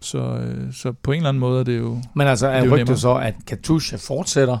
Så, 0.00 0.18
øh, 0.18 0.72
så 0.72 0.92
på 0.92 1.12
en 1.12 1.16
eller 1.16 1.28
anden 1.28 1.40
måde 1.40 1.60
er 1.60 1.64
det 1.64 1.78
jo 1.78 2.02
Men 2.14 2.26
altså 2.26 2.46
er 2.46 2.68
rygtet 2.68 3.00
så, 3.00 3.14
at 3.14 3.34
Katusha 3.46 3.96
fortsætter, 3.96 4.58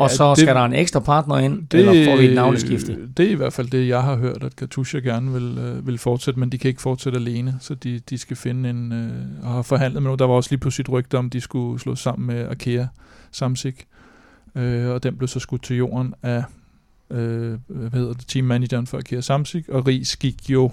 og 0.00 0.08
Ja, 0.10 0.14
så 0.16 0.30
det- 0.30 0.38
skal 0.38 0.54
der 0.54 0.64
en 0.64 0.72
ekstra 0.72 1.00
partner 1.00 1.38
ind, 1.38 1.68
det, 1.68 1.80
eller 1.80 2.04
får 2.04 2.16
vi 2.16 2.24
et 2.26 2.34
navneskifte? 2.34 2.98
Det 3.16 3.26
er 3.26 3.30
i 3.30 3.34
hvert 3.34 3.52
fald 3.52 3.68
det, 3.70 3.88
jeg 3.88 4.02
har 4.02 4.16
hørt, 4.16 4.44
at 4.44 4.56
Katusha 4.56 4.98
gerne 4.98 5.32
vil, 5.32 5.58
øh, 5.58 5.86
vil 5.86 5.98
fortsætte, 5.98 6.40
men 6.40 6.50
de 6.50 6.58
kan 6.58 6.68
ikke 6.68 6.82
fortsætte 6.82 7.18
alene, 7.18 7.56
så 7.60 7.74
de, 7.74 8.00
de 8.10 8.18
skal 8.18 8.36
finde 8.36 8.70
en, 8.70 8.92
øh, 8.92 9.10
og 9.42 9.50
har 9.52 9.62
forhandlet 9.62 10.02
med 10.02 10.08
nogen. 10.08 10.18
Der 10.18 10.24
var 10.26 10.34
også 10.34 10.50
lige 10.50 10.60
pludselig 10.60 10.82
et 10.84 10.88
rygte 10.92 11.18
om, 11.18 11.30
de 11.30 11.40
skulle 11.40 11.80
slå 11.80 11.94
sammen 11.94 12.26
med 12.26 12.48
Akea 12.48 12.86
Samsik, 13.32 13.86
øh, 14.54 14.88
og 14.88 15.02
den 15.02 15.16
blev 15.16 15.28
så 15.28 15.40
skudt 15.40 15.62
til 15.62 15.76
jorden 15.76 16.14
af 16.22 16.44
øh, 17.10 17.58
hvad 17.68 17.90
hedder 18.00 18.12
det, 18.12 18.24
teammanageren 18.28 18.86
for 18.86 18.98
Akea 18.98 19.20
Samsik, 19.20 19.68
og 19.68 19.86
Ries 19.86 20.16
gik 20.16 20.50
jo 20.50 20.70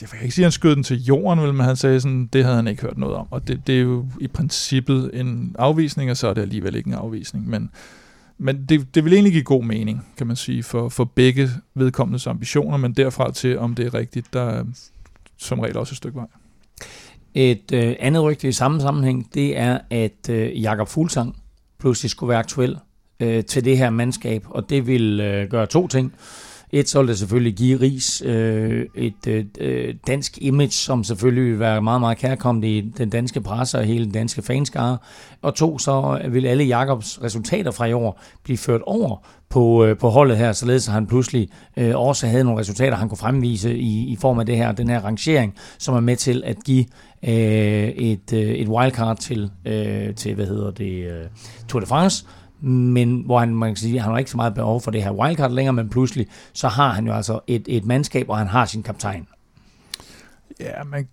jeg 0.00 0.08
kan 0.08 0.18
ikke 0.22 0.34
sige, 0.34 0.42
at 0.42 0.46
han 0.46 0.52
skød 0.52 0.76
den 0.76 0.84
til 0.84 1.04
jorden, 1.04 1.40
vel, 1.40 1.54
men 1.54 1.66
han 1.66 1.76
sagde 1.76 2.00
sådan, 2.00 2.26
det 2.32 2.44
havde 2.44 2.56
han 2.56 2.68
ikke 2.68 2.82
hørt 2.82 2.98
noget 2.98 3.16
om. 3.16 3.26
Og 3.30 3.48
det, 3.48 3.66
det 3.66 3.76
er 3.76 3.80
jo 3.80 4.06
i 4.20 4.26
princippet 4.26 5.10
en 5.14 5.56
afvisning, 5.58 6.10
og 6.10 6.16
så 6.16 6.28
er 6.28 6.34
det 6.34 6.42
alligevel 6.42 6.74
ikke 6.74 6.88
en 6.88 6.94
afvisning. 6.94 7.48
Men, 7.48 7.70
men 8.38 8.64
det, 8.68 8.94
det 8.94 9.04
vil 9.04 9.12
egentlig 9.12 9.32
give 9.32 9.44
god 9.44 9.64
mening, 9.64 10.06
kan 10.16 10.26
man 10.26 10.36
sige, 10.36 10.62
for, 10.62 10.88
for 10.88 11.04
begge 11.04 11.50
vedkommendes 11.74 12.26
ambitioner, 12.26 12.76
men 12.76 12.92
derfra 12.92 13.32
til, 13.32 13.58
om 13.58 13.74
det 13.74 13.86
er 13.86 13.94
rigtigt, 13.94 14.32
der 14.32 14.42
er 14.42 14.64
som 15.38 15.60
regel 15.60 15.76
også 15.76 15.92
et 15.92 15.96
stykke 15.96 16.16
vej. 16.16 16.26
Et 17.34 17.72
øh, 17.72 17.94
andet 18.00 18.22
rygte 18.22 18.48
i 18.48 18.52
samme 18.52 18.80
sammenhæng, 18.80 19.34
det 19.34 19.58
er, 19.58 19.78
at 19.90 20.28
øh, 20.30 20.62
Jakob 20.62 20.88
Fuglsang 20.88 21.36
pludselig 21.78 22.10
skulle 22.10 22.28
være 22.28 22.38
aktuel 22.38 22.78
øh, 23.20 23.44
til 23.44 23.64
det 23.64 23.78
her 23.78 23.90
mandskab, 23.90 24.44
og 24.48 24.70
det 24.70 24.86
vil 24.86 25.20
øh, 25.20 25.50
gøre 25.50 25.66
to 25.66 25.88
ting. 25.88 26.12
Et, 26.72 26.88
så 26.88 26.98
vil 26.98 27.08
det 27.08 27.18
selvfølgelig 27.18 27.54
give 27.54 27.80
Ries 27.80 28.22
øh, 28.26 28.86
et 28.94 29.26
øh, 29.28 29.44
øh, 29.60 29.94
dansk 30.06 30.38
image, 30.40 30.70
som 30.70 31.04
selvfølgelig 31.04 31.44
vil 31.44 31.58
være 31.58 31.82
meget, 31.82 32.00
meget 32.00 32.18
kærkommende 32.18 32.78
i 32.78 32.80
den 32.80 33.10
danske 33.10 33.40
presse 33.40 33.78
og 33.78 33.84
hele 33.84 34.04
den 34.04 34.12
danske 34.12 34.42
fanskare. 34.42 34.98
Og 35.42 35.54
to, 35.54 35.78
så 35.78 36.20
vil 36.28 36.46
alle 36.46 36.64
Jakobs 36.64 37.22
resultater 37.22 37.70
fra 37.70 37.86
i 37.86 37.92
år 37.92 38.20
blive 38.44 38.58
ført 38.58 38.80
over 38.86 39.26
på, 39.48 39.84
øh, 39.84 39.98
på 39.98 40.08
holdet 40.08 40.36
her, 40.36 40.52
således 40.52 40.88
at 40.88 40.94
han 40.94 41.06
pludselig 41.06 41.48
øh, 41.76 41.96
også 41.96 42.26
havde 42.26 42.44
nogle 42.44 42.60
resultater, 42.60 42.96
han 42.96 43.08
kunne 43.08 43.18
fremvise 43.18 43.78
i, 43.78 44.08
i 44.08 44.16
form 44.16 44.38
af 44.38 44.46
det 44.46 44.56
her, 44.56 44.72
den 44.72 44.88
her 44.88 45.00
rangering, 45.00 45.54
som 45.78 45.94
er 45.94 46.00
med 46.00 46.16
til 46.16 46.42
at 46.44 46.56
give 46.64 46.84
øh, 47.24 47.88
et, 47.88 48.32
øh, 48.32 48.40
et 48.40 48.68
wildcard 48.68 49.18
til, 49.18 49.50
øh, 49.64 50.14
til, 50.14 50.34
hvad 50.34 50.46
hedder 50.46 50.70
det, 50.70 51.04
øh, 51.04 51.24
Tour 51.68 51.80
de 51.80 51.86
France, 51.86 52.26
men 52.62 53.22
hvor 53.26 53.38
han, 53.38 53.54
man 53.54 53.70
kan 53.70 53.76
sige, 53.76 54.00
han 54.00 54.10
har 54.10 54.18
ikke 54.18 54.30
så 54.30 54.36
meget 54.36 54.54
behov 54.54 54.80
for 54.80 54.90
det 54.90 55.02
her 55.02 55.10
wildcard 55.10 55.52
længere, 55.52 55.72
men 55.72 55.88
pludselig 55.88 56.26
så 56.52 56.68
har 56.68 56.88
han 56.88 57.06
jo 57.06 57.12
altså 57.12 57.40
et, 57.46 57.62
et 57.66 57.84
mandskab, 57.84 58.28
og 58.28 58.38
han 58.38 58.46
har 58.46 58.64
sin 58.64 58.82
kaptajn. 58.82 59.26
Ja, 60.60 60.84
man, 60.84 61.08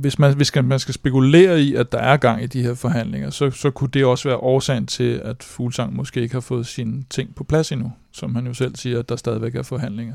hvis 0.00 0.18
man, 0.18 0.36
hvis 0.36 0.54
man 0.54 0.78
skal 0.78 0.94
spekulere 0.94 1.60
i, 1.60 1.74
at 1.74 1.92
der 1.92 1.98
er 1.98 2.16
gang 2.16 2.42
i 2.42 2.46
de 2.46 2.62
her 2.62 2.74
forhandlinger, 2.74 3.30
så, 3.30 3.50
så 3.50 3.70
kunne 3.70 3.90
det 3.92 4.04
også 4.04 4.28
være 4.28 4.38
årsagen 4.38 4.86
til, 4.86 5.20
at 5.24 5.42
Fuglsang 5.42 5.96
måske 5.96 6.20
ikke 6.20 6.34
har 6.34 6.40
fået 6.40 6.66
sine 6.66 7.02
ting 7.10 7.34
på 7.34 7.44
plads 7.44 7.72
endnu, 7.72 7.92
som 8.12 8.34
han 8.34 8.46
jo 8.46 8.54
selv 8.54 8.76
siger, 8.76 8.98
at 8.98 9.08
der 9.08 9.16
stadigvæk 9.16 9.54
er 9.54 9.62
forhandlinger. 9.62 10.14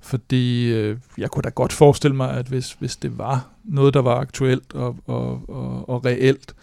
Fordi 0.00 0.72
øh, 0.72 0.96
jeg 1.18 1.30
kunne 1.30 1.42
da 1.42 1.48
godt 1.48 1.72
forestille 1.72 2.16
mig, 2.16 2.30
at 2.30 2.46
hvis, 2.46 2.72
hvis 2.72 2.96
det 2.96 3.18
var 3.18 3.48
noget, 3.64 3.94
der 3.94 4.02
var 4.02 4.14
aktuelt 4.14 4.74
og, 4.74 4.96
og, 5.06 5.42
og, 5.48 5.88
og 5.88 6.04
reelt, 6.04 6.54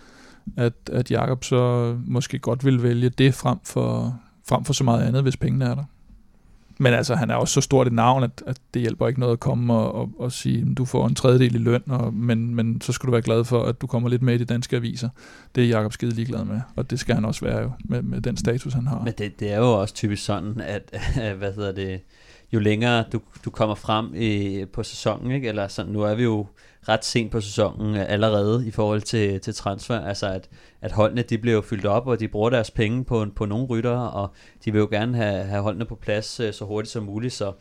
at, 0.57 0.73
at 0.91 1.11
Jakob 1.11 1.43
så 1.43 1.95
måske 2.05 2.39
godt 2.39 2.65
vil 2.65 2.83
vælge 2.83 3.09
det 3.09 3.33
frem 3.33 3.57
for, 3.63 4.19
frem 4.47 4.63
for 4.63 4.73
så 4.73 4.83
meget 4.83 5.03
andet, 5.03 5.21
hvis 5.21 5.37
pengene 5.37 5.65
er 5.65 5.75
der. 5.75 5.83
Men 6.77 6.93
altså, 6.93 7.15
han 7.15 7.29
er 7.29 7.35
også 7.35 7.53
så 7.53 7.61
stort 7.61 7.87
et 7.87 7.93
navn, 7.93 8.23
at, 8.23 8.43
at 8.47 8.57
det 8.73 8.81
hjælper 8.81 9.07
ikke 9.07 9.19
noget 9.19 9.33
at 9.33 9.39
komme 9.39 9.73
og, 9.73 9.95
og, 9.95 10.09
og 10.19 10.31
sige, 10.31 10.73
du 10.75 10.85
får 10.85 11.07
en 11.07 11.15
tredjedel 11.15 11.55
i 11.55 11.57
løn, 11.57 11.83
og, 11.89 12.13
men, 12.13 12.55
men 12.55 12.81
så 12.81 12.91
skal 12.91 13.07
du 13.07 13.11
være 13.11 13.21
glad 13.21 13.43
for, 13.43 13.63
at 13.63 13.81
du 13.81 13.87
kommer 13.87 14.09
lidt 14.09 14.21
med 14.21 14.35
i 14.35 14.37
de 14.37 14.45
danske 14.45 14.75
aviser. 14.75 15.09
Det 15.55 15.63
er 15.63 15.67
Jakob 15.67 15.93
skide 15.93 16.11
ligeglad 16.11 16.45
med, 16.45 16.61
og 16.75 16.89
det 16.89 16.99
skal 16.99 17.15
han 17.15 17.25
også 17.25 17.45
være 17.45 17.61
jo, 17.61 17.71
med, 17.85 18.01
med 18.01 18.21
den 18.21 18.37
status, 18.37 18.73
han 18.73 18.87
har. 18.87 19.01
Men 19.03 19.13
det, 19.17 19.39
det 19.39 19.53
er 19.53 19.57
jo 19.57 19.81
også 19.81 19.93
typisk 19.93 20.25
sådan, 20.25 20.61
at, 20.61 20.97
hvad 21.39 21.53
hedder 21.53 21.71
det, 21.71 22.01
jo 22.53 22.59
længere 22.59 23.03
du, 23.13 23.21
du 23.45 23.49
kommer 23.49 23.75
frem 23.75 24.15
i, 24.15 24.65
på 24.73 24.83
sæsonen, 24.83 25.31
ikke? 25.31 25.47
eller 25.47 25.67
sådan, 25.67 25.91
nu 25.91 26.01
er 26.01 26.15
vi 26.15 26.23
jo 26.23 26.47
ret 26.89 27.05
sent 27.05 27.31
på 27.31 27.41
sæsonen 27.41 27.95
øh, 27.95 28.05
allerede 28.07 28.67
i 28.67 28.71
forhold 28.71 29.01
til, 29.01 29.41
til 29.41 29.55
transfer, 29.55 29.99
altså 29.99 30.27
at, 30.27 30.49
at 30.81 30.91
holdene 30.91 31.21
de 31.21 31.37
bliver 31.37 31.55
jo 31.55 31.61
fyldt 31.61 31.85
op, 31.85 32.07
og 32.07 32.19
de 32.19 32.27
bruger 32.27 32.49
deres 32.49 32.71
penge 32.71 33.05
på, 33.05 33.25
på 33.35 33.45
nogle 33.45 33.65
ryttere, 33.65 34.11
og 34.11 34.33
de 34.65 34.71
vil 34.71 34.79
jo 34.79 34.87
gerne 34.91 35.17
have, 35.17 35.43
have 35.43 35.63
holdene 35.63 35.85
på 35.85 35.95
plads 35.95 36.39
øh, 36.39 36.53
så 36.53 36.65
hurtigt 36.65 36.91
som 36.91 37.03
muligt, 37.03 37.33
så 37.33 37.53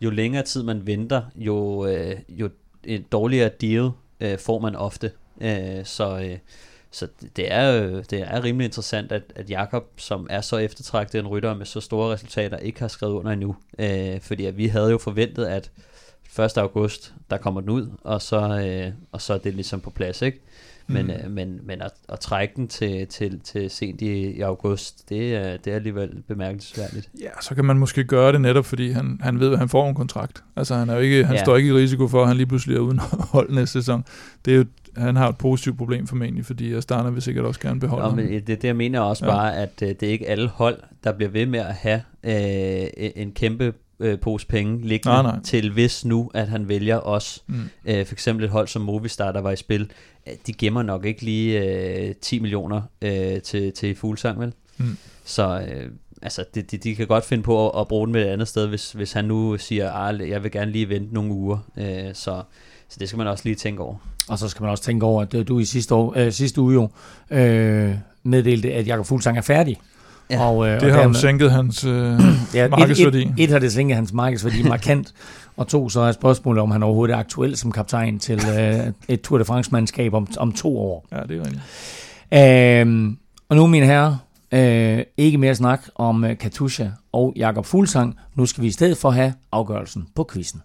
jo 0.00 0.10
længere 0.10 0.42
tid 0.42 0.62
man 0.62 0.86
venter, 0.86 1.22
jo, 1.36 1.86
øh, 1.86 2.16
jo 2.28 2.50
et 2.84 3.12
dårligere 3.12 3.50
deal 3.60 3.90
øh, 4.20 4.38
får 4.38 4.58
man 4.58 4.76
ofte, 4.76 5.12
øh, 5.40 5.84
så... 5.84 6.18
Øh, 6.18 6.38
så 6.90 7.08
det 7.36 7.52
er, 7.52 7.82
øh, 7.82 8.04
det 8.10 8.20
er 8.20 8.44
rimelig 8.44 8.64
interessant, 8.64 9.12
at, 9.12 9.22
at 9.36 9.50
Jakob, 9.50 9.84
som 9.96 10.26
er 10.30 10.40
så 10.40 10.56
eftertragtet 10.56 11.18
en 11.18 11.26
rytter 11.26 11.54
med 11.54 11.66
så 11.66 11.80
store 11.80 12.12
resultater, 12.12 12.56
ikke 12.56 12.80
har 12.80 12.88
skrevet 12.88 13.12
under 13.12 13.32
endnu. 13.32 13.56
Øh, 13.78 14.20
fordi 14.20 14.44
at 14.44 14.56
vi 14.56 14.66
havde 14.66 14.90
jo 14.90 14.98
forventet, 14.98 15.44
at 15.44 15.70
1. 16.38 16.58
august, 16.58 17.14
der 17.30 17.36
kommer 17.36 17.60
den 17.60 17.70
ud, 17.70 17.86
og 18.04 18.22
så, 18.22 18.40
øh, 18.86 18.92
og 19.12 19.20
så 19.20 19.34
er 19.34 19.38
det 19.38 19.54
ligesom 19.54 19.80
på 19.80 19.90
plads, 19.90 20.22
ikke? 20.22 20.40
Men, 20.90 21.04
Mm. 21.06 21.10
øh, 21.10 21.30
men, 21.30 21.60
men 21.64 21.82
at, 21.82 21.90
at 22.08 22.20
trække 22.20 22.52
den 22.56 22.68
til, 22.68 23.06
til, 23.06 23.40
til 23.40 23.70
sent 23.70 24.00
i, 24.00 24.30
i 24.30 24.40
august, 24.40 25.08
det, 25.08 25.34
er- 25.36 25.56
det 25.56 25.70
er 25.70 25.74
alligevel 25.74 26.22
bemærkelsesværdigt. 26.28 27.10
Ja, 27.20 27.28
så 27.42 27.54
kan 27.54 27.64
man 27.64 27.78
måske 27.78 28.04
gøre 28.04 28.32
det 28.32 28.40
netop, 28.40 28.64
fordi 28.66 28.90
han, 28.90 29.18
han 29.22 29.40
ved, 29.40 29.52
at 29.52 29.58
han 29.58 29.68
får 29.68 29.88
en 29.88 29.94
kontrakt. 29.94 30.42
Altså, 30.56 30.74
han, 30.74 30.88
er 30.90 30.94
jo 30.94 31.00
ikke, 31.00 31.24
han 31.24 31.36
Ja. 31.36 31.42
står 31.44 31.56
ikke 31.56 31.68
i 31.68 31.72
risiko 31.72 32.08
for, 32.08 32.22
at 32.22 32.28
han 32.28 32.36
lige 32.36 32.46
pludselig 32.46 32.76
er 32.76 32.80
uden 32.80 32.98
hold 33.32 33.50
næste 33.52 33.72
sæson. 33.72 34.04
Det 34.44 34.52
er 34.52 34.56
jo, 34.56 34.64
han 34.96 35.16
har 35.16 35.28
et 35.28 35.38
positivt 35.38 35.78
problem 35.78 36.06
formentlig, 36.06 36.44
fordi 36.46 36.72
Astana 36.74 37.10
vil 37.10 37.22
sikkert 37.22 37.44
også 37.44 37.60
gerne 37.60 37.80
beholde 37.80 38.02
Nå, 38.02 38.08
ham. 38.08 38.16
men 38.18 38.28
det, 38.32 38.46
det 38.46 38.64
jeg 38.64 38.76
mener 38.76 39.00
også 39.00 39.24
ja. 39.26 39.30
bare, 39.30 39.56
at 39.56 39.70
øh, 39.82 39.88
det 39.88 40.02
er 40.02 40.08
ikke 40.12 40.28
alle 40.28 40.48
hold, 40.48 40.78
der 41.04 41.12
bliver 41.12 41.30
ved 41.30 41.46
med 41.46 41.60
at 41.60 41.74
have 41.74 42.02
øh, 42.24 43.10
en 43.16 43.32
kæmpe 43.32 43.72
øh, 44.00 44.20
pose 44.20 44.46
penge 44.46 44.88
liggende 44.88 45.22
Nej, 45.22 45.22
nej. 45.22 45.42
til 45.42 45.72
hvis 45.72 46.04
nu, 46.04 46.30
at 46.34 46.48
han 46.48 46.68
vælger 46.68 47.00
os. 47.00 47.42
Mm. 47.46 47.62
Øh, 47.84 48.06
for 48.06 48.14
eksempel 48.14 48.44
et 48.44 48.50
hold 48.50 48.68
som 48.68 48.82
Movistar, 48.82 49.32
der 49.32 49.40
var 49.40 49.50
i 49.50 49.56
spil, 49.56 49.90
øh, 50.26 50.32
de 50.46 50.52
gemmer 50.52 50.82
nok 50.82 51.04
ikke 51.04 51.22
lige 51.22 51.64
øh, 52.08 52.14
10 52.14 52.38
millioner 52.38 52.82
øh, 53.02 53.42
til, 53.42 53.72
til 53.72 53.96
Fuglsang, 53.96 54.40
vel? 54.40 54.52
Mm. 54.78 54.96
Så 55.24 55.60
øh, 55.60 55.90
altså, 56.22 56.44
de, 56.54 56.62
de, 56.62 56.76
de 56.76 56.94
kan 56.94 57.06
godt 57.06 57.24
finde 57.24 57.42
på 57.42 57.70
at, 57.70 57.80
at 57.80 57.88
bruge 57.88 58.06
den 58.06 58.12
med 58.12 58.22
et 58.22 58.32
andet 58.32 58.48
sted, 58.48 58.66
hvis, 58.66 58.92
hvis 58.92 59.12
han 59.12 59.24
nu 59.24 59.58
siger, 59.58 59.92
at 59.92 60.28
jeg 60.28 60.42
vil 60.42 60.50
gerne 60.50 60.70
lige 60.70 60.88
vente 60.88 61.14
nogle 61.14 61.32
uger. 61.32 61.58
Øh, 61.76 62.14
så, 62.14 62.42
så 62.88 62.96
det 63.00 63.08
skal 63.08 63.18
man 63.18 63.26
også 63.26 63.44
lige 63.44 63.56
tænke 63.56 63.82
over. 63.82 63.96
Og 64.28 64.38
så 64.38 64.48
skal 64.48 64.62
man 64.62 64.70
også 64.70 64.84
tænke 64.84 65.06
over, 65.06 65.22
at 65.22 65.34
øh, 65.34 65.48
du 65.48 65.58
i 65.58 65.64
sidste, 65.64 65.94
år, 65.94 66.14
øh, 66.16 66.32
sidste 66.32 66.60
uge 66.60 66.74
jo 66.74 66.88
øh, 67.30 67.94
meddelte, 68.22 68.72
at 68.72 68.86
Jakob 68.86 69.06
Fuglsang 69.06 69.38
er 69.38 69.42
færdig. 69.42 69.80
Ja, 70.30 70.44
og, 70.44 70.66
øh, 70.68 70.80
Det 70.80 70.82
og 70.82 70.94
har 70.94 71.00
dermed- 71.02 71.14
sænket 71.20 71.50
hans 71.52 71.84
øh, 71.84 72.20
Ja, 72.54 72.64
et, 72.64 72.70
markedsværdi. 72.70 73.22
et, 73.22 73.34
et 73.38 73.50
har 73.50 73.58
det 73.58 73.72
sænket 73.72 73.96
hans 73.96 74.12
markedsværdi 74.12 74.62
markant, 74.62 75.12
og 75.56 75.68
to, 75.68 75.88
så 75.88 76.00
er 76.00 76.12
spørgsmålet, 76.12 76.62
om 76.62 76.70
han 76.70 76.82
overhovedet 76.82 77.14
er 77.14 77.18
aktuel 77.18 77.56
som 77.56 77.72
kaptajn 77.72 78.18
til 78.18 78.40
øh, 78.58 78.74
et 79.14 79.20
Tour 79.20 79.38
de 79.38 79.44
France-mandskab 79.44 80.14
om, 80.14 80.28
om 80.38 80.52
to 80.52 80.78
år. 80.78 81.06
Ja, 81.12 81.16
det 81.28 81.36
er 81.36 81.40
rigtigt. 81.40 82.82
Øhm, 82.82 83.16
og 83.48 83.56
nu, 83.56 83.66
mine 83.66 83.86
herrer, 83.86 84.16
øh, 84.52 85.02
ikke 85.16 85.38
mere 85.38 85.54
snak 85.54 85.80
om 85.94 86.24
øh, 86.24 86.38
Katusha 86.38 86.86
og 87.12 87.32
Jakob 87.36 87.66
Fuglsang. 87.66 88.16
Nu 88.34 88.46
skal 88.46 88.62
vi 88.62 88.68
i 88.68 88.72
stedet 88.72 88.96
for 88.98 89.10
have 89.10 89.32
afgørelsen 89.52 90.06
på 90.16 90.28
quizzen. 90.32 90.62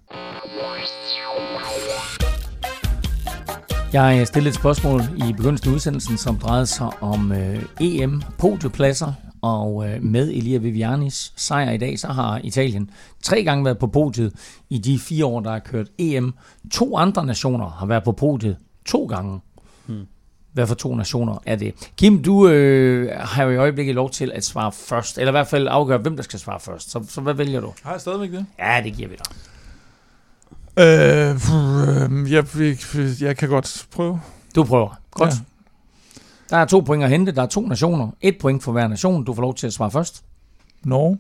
Jeg 3.94 4.28
stillede 4.28 4.50
et 4.50 4.56
spørgsmål 4.56 5.02
i 5.30 5.34
begyndelsen 5.38 5.70
af 5.70 5.74
udsendelsen, 5.74 6.18
som 6.18 6.38
drejede 6.38 6.66
sig 6.66 6.90
om 7.02 7.32
øh, 7.32 7.64
EM 7.82 8.22
podiepladser, 8.38 9.14
og 9.44 9.90
øh, 9.90 10.04
med 10.04 10.30
Elia 10.30 10.58
Vivianis 10.58 11.34
sejr 11.36 11.72
i 11.72 11.78
dag, 11.78 12.00
så 12.00 12.08
har 12.08 12.42
Italien 12.44 12.90
tre 13.24 13.44
gange 13.44 13.66
været 13.66 13.78
på 13.78 13.88
podiet 13.88 14.34
i 14.70 14.78
de 14.78 15.00
fire 15.00 15.26
år, 15.26 15.40
der 15.40 15.52
er 15.52 15.60
kørt 15.60 15.88
EM. 15.98 16.34
To 16.72 16.98
andre 16.98 17.26
nationer 17.26 17.70
har 17.70 17.86
været 17.86 18.04
på 18.04 18.12
podiet 18.12 18.58
to 18.86 19.06
gange. 19.06 19.40
Hmm. 19.86 20.08
Hvad 20.54 20.68
for 20.68 20.76
to 20.76 20.96
nationer 20.96 21.38
er 21.46 21.56
det? 21.56 21.92
Kim, 21.98 22.24
du 22.24 22.48
øh, 22.48 23.12
har 23.20 23.44
jo 23.44 23.50
i 23.50 23.56
øjeblikket 23.56 23.96
lov 23.96 24.10
til 24.10 24.32
at 24.32 24.46
svare 24.46 24.72
først, 24.72 25.18
eller 25.18 25.32
i 25.32 25.32
hvert 25.32 25.48
fald 25.48 25.68
afgøre, 25.68 25.98
hvem 25.98 26.16
der 26.16 26.24
skal 26.24 26.40
svare 26.40 26.60
først. 26.60 26.92
Så, 26.92 27.04
så 27.10 27.22
hvad 27.22 27.34
vælger 27.34 27.62
du? 27.62 27.74
Har 27.84 27.92
jeg 27.92 28.02
stadigvæk 28.02 28.32
det? 28.32 28.46
Ja, 28.60 28.82
det 28.84 28.94
giver 28.94 29.10
vi 29.10 29.16
dig. 29.16 29.26
Øh, 30.78 31.36
øh, 31.36 32.32
jeg, 32.32 32.46
jeg, 32.60 33.22
jeg 33.22 33.38
kan 33.38 33.50
godt 33.50 33.88
prøve. 33.92 34.22
Du 34.56 34.64
prøver. 34.64 35.00
Godt. 35.12 35.30
Ja. 35.30 35.36
Der 36.54 36.60
er 36.60 36.66
to 36.66 36.80
point 36.80 37.04
at 37.04 37.10
hente. 37.10 37.32
Der 37.32 37.42
er 37.42 37.46
to 37.46 37.68
nationer. 37.68 38.10
Et 38.22 38.38
point 38.38 38.64
for 38.64 38.72
hver 38.72 38.88
nation. 38.88 39.24
Du 39.24 39.34
får 39.34 39.42
lov 39.42 39.56
til 39.56 39.68
at 39.68 39.74
svare 39.74 39.92
først. 39.92 40.24
Norge. 40.84 41.18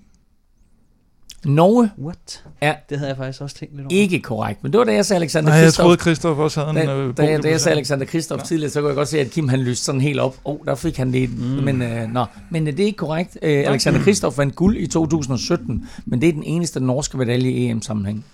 Norge 1.45 1.89
What? 1.97 2.45
Ja. 2.61 2.73
Det 2.89 2.97
havde 2.97 3.09
jeg 3.09 3.17
faktisk 3.17 3.41
også 3.41 3.55
tænkt 3.55 3.75
lidt 3.75 3.85
over. 3.85 4.01
ikke 4.01 4.19
korrekt, 4.19 4.63
men 4.63 4.71
det 4.71 4.79
var 4.79 4.85
da 4.85 4.93
jeg 4.93 5.05
sagde 5.05 5.17
Alexander 5.17 5.49
Nej, 5.49 5.57
jeg 5.57 5.65
Kristoff. 5.65 5.83
troede, 5.83 6.01
Christoph 6.01 6.39
også 6.39 6.59
havde 6.65 6.81
en 6.81 6.87
Da, 6.87 6.95
øh, 6.95 7.17
da, 7.17 7.23
jeg, 7.23 7.43
da 7.43 7.49
jeg 7.49 7.61
sagde. 7.61 7.77
Alexander 7.77 8.05
Kristoff 8.05 8.39
ja. 8.39 8.45
tidligere, 8.45 8.71
så 8.71 8.79
kunne 8.81 8.87
jeg 8.87 8.95
godt 8.95 9.07
se, 9.07 9.19
at 9.19 9.29
Kim 9.31 9.49
han 9.49 9.59
lyste 9.59 9.85
sådan 9.85 10.01
helt 10.01 10.19
op. 10.19 10.37
Åh, 10.45 10.53
oh, 10.53 10.65
der 10.65 10.75
fik 10.75 10.97
han 10.97 11.13
det. 11.13 11.37
Mm. 11.37 11.43
Men, 11.43 11.81
øh, 11.81 12.09
nå. 12.09 12.25
men 12.49 12.67
øh, 12.67 12.73
det 12.73 12.83
er 12.83 12.85
ikke 12.85 12.97
korrekt. 12.97 13.37
Øh, 13.41 13.63
Alexander 13.67 14.03
Kristoff 14.03 14.37
vandt 14.37 14.55
guld 14.55 14.77
i 14.77 14.87
2017, 14.87 15.89
men 16.05 16.21
det 16.21 16.29
er 16.29 16.33
den 16.33 16.43
eneste 16.43 16.79
norske 16.79 17.17
medalje 17.17 17.51
i 17.51 17.69
EM-sammenhæng. 17.69 18.25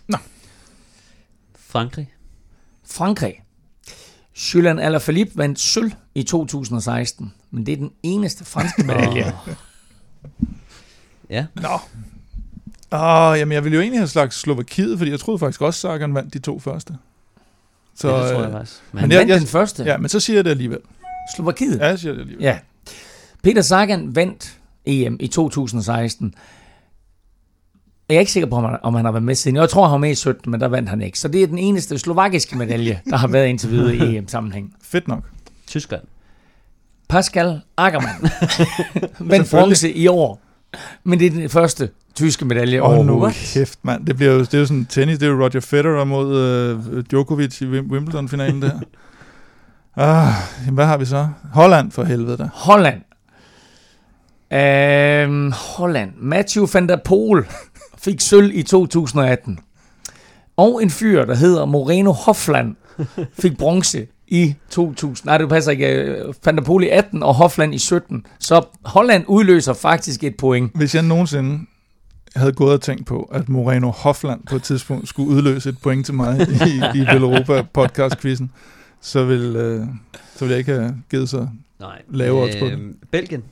Frankrig. 1.59 2.13
Frankrig. 2.85 3.33
Julian 4.39 4.79
Alaphilippe 4.79 5.37
vandt 5.37 5.59
sølv 5.59 5.91
i 6.15 6.23
2016, 6.23 7.33
men 7.51 7.65
det 7.65 7.71
er 7.71 7.77
den 7.77 7.91
eneste 8.03 8.45
franske 8.45 8.83
medalje. 8.83 9.35
Ja. 11.29 11.45
Nå. 11.55 11.79
Åh, 12.91 13.39
jamen 13.39 13.51
jeg 13.51 13.63
ville 13.63 13.75
jo 13.75 13.81
egentlig 13.81 13.99
have 13.99 14.07
slags 14.07 14.35
Slovakiet, 14.39 14.97
fordi 14.97 15.11
jeg 15.11 15.19
troede 15.19 15.39
faktisk 15.39 15.61
også, 15.61 15.79
Sagan 15.79 16.13
vandt 16.15 16.33
de 16.33 16.39
to 16.39 16.59
første. 16.59 16.93
Så, 17.95 18.09
ja, 18.15 18.21
det 18.23 18.31
tror 18.31 18.37
øh, 18.37 18.43
jeg 18.43 18.51
faktisk. 18.51 18.79
Men, 18.91 18.99
Han 19.01 19.11
jeg- 19.11 19.17
vandt 19.19 19.29
jeg- 19.31 19.39
den 19.39 19.47
første. 19.47 19.83
ja, 19.83 19.97
men 19.97 20.09
så 20.09 20.19
siger 20.19 20.37
jeg 20.37 20.45
det 20.45 20.51
alligevel. 20.51 20.79
Slovakiet. 21.35 21.79
Ja, 21.79 21.87
jeg 21.87 21.99
siger 21.99 22.11
det 22.13 22.19
alligevel. 22.21 22.43
Ja. 22.43 22.59
Peter 23.43 23.61
Sagan 23.61 24.15
vandt 24.15 24.57
EM 24.85 25.17
i 25.19 25.27
2016. 25.27 26.35
Jeg 28.09 28.15
er 28.15 28.19
ikke 28.19 28.31
sikker 28.31 28.49
på, 28.49 28.55
om 28.55 28.63
han, 28.63 28.77
om 28.83 28.93
han 28.93 29.05
har 29.05 29.11
været 29.11 29.23
med 29.23 29.35
siden. 29.35 29.57
Jeg 29.57 29.69
tror, 29.69 29.83
han 29.83 29.91
var 29.91 29.97
med 29.97 30.11
i 30.11 30.15
17, 30.15 30.51
men 30.51 30.59
der 30.61 30.67
vandt 30.67 30.89
han 30.89 31.01
ikke. 31.01 31.19
Så 31.19 31.27
det 31.27 31.43
er 31.43 31.47
den 31.47 31.57
eneste 31.57 31.97
slovakiske 31.99 32.57
medalje, 32.57 32.99
der 33.09 33.17
har 33.17 33.27
været 33.27 33.47
indtil 33.47 33.71
videre 33.71 33.95
i 33.95 34.17
EM-sammenhæng. 34.17 34.73
Fedt 34.83 35.07
nok. 35.07 35.23
Tyskland. 35.67 36.01
Pascal 37.09 37.61
Ackermann 37.77 38.29
vandt 39.31 39.49
bronze 39.51 39.91
i 39.91 40.07
år. 40.07 40.41
Men 41.03 41.19
det 41.19 41.25
er 41.25 41.29
den 41.31 41.49
første 41.49 41.89
tyske 42.15 42.45
medalje 42.45 42.81
Åh, 42.83 42.89
oh, 42.89 43.05
nu 43.05 43.11
overhovedet. 43.11 43.51
kæft, 43.53 43.79
mand. 43.83 44.05
Det, 44.05 44.15
bliver 44.15 44.31
jo, 44.33 44.39
det 44.39 44.53
er 44.53 44.59
jo 44.59 44.65
sådan 44.65 44.85
tennis, 44.85 45.19
det 45.19 45.25
er 45.25 45.31
jo 45.31 45.43
Roger 45.43 45.59
Federer 45.59 46.03
mod 46.03 46.37
øh, 46.37 47.03
Djokovic 47.11 47.61
i 47.61 47.65
Wim- 47.65 47.91
Wimbledon-finalen 47.91 48.61
der. 48.61 48.71
Ah, 49.97 50.33
jamen, 50.65 50.73
hvad 50.75 50.85
har 50.85 50.97
vi 50.97 51.05
så? 51.05 51.27
Holland 51.53 51.91
for 51.91 52.03
helvede 52.03 52.37
da. 52.37 52.49
Holland. 52.53 53.01
Øhm, 54.53 55.51
Holland. 55.77 56.11
Matthew 56.17 56.65
van 56.73 56.89
der 56.89 56.97
Poel 57.05 57.43
fik 58.01 58.21
sølv 58.21 58.51
i 58.55 58.63
2018. 58.63 59.59
Og 60.57 60.83
en 60.83 60.89
fyr, 60.89 61.25
der 61.25 61.35
hedder 61.35 61.65
Moreno 61.65 62.11
Hofland, 62.11 62.75
fik 63.41 63.57
bronze 63.57 64.07
i 64.27 64.55
2000. 64.69 65.25
Nej, 65.27 65.37
det 65.37 65.49
passer 65.49 65.71
ikke. 65.71 65.87
Øh, 65.87 66.33
Van 66.45 66.57
der 66.57 66.63
Poel 66.63 66.83
i 66.83 66.89
18 66.89 67.23
og 67.23 67.35
Hofland 67.35 67.75
i 67.75 67.77
17. 67.77 68.25
Så 68.39 68.65
Holland 68.85 69.23
udløser 69.27 69.73
faktisk 69.73 70.23
et 70.23 70.35
point. 70.37 70.71
Hvis 70.75 70.95
jeg 70.95 71.03
nogensinde 71.03 71.59
havde 72.35 72.51
gået 72.51 72.73
og 72.73 72.81
tænkt 72.81 73.05
på, 73.05 73.29
at 73.33 73.49
Moreno 73.49 73.89
Hofland 73.91 74.41
på 74.49 74.55
et 74.55 74.63
tidspunkt 74.63 75.07
skulle 75.07 75.29
udløse 75.29 75.69
et 75.69 75.77
point 75.83 76.05
til 76.05 76.13
mig 76.15 76.41
i, 76.41 76.97
i 76.97 76.99
Velropa 77.13 77.65
podcast-quizzen, 77.77 78.51
så 79.01 79.25
vil, 79.25 79.55
øh, 79.55 79.85
så 80.35 80.45
vil 80.45 80.49
jeg 80.49 80.59
ikke 80.59 80.71
have 80.71 80.95
givet 81.11 81.29
sig. 81.29 81.49
Nej. 81.79 82.01
Lave 82.09 82.43
odds 82.43 82.55
på 82.55 82.65
det. 82.65 82.71
Øhm, 82.71 82.95
Belgien. 83.11 83.43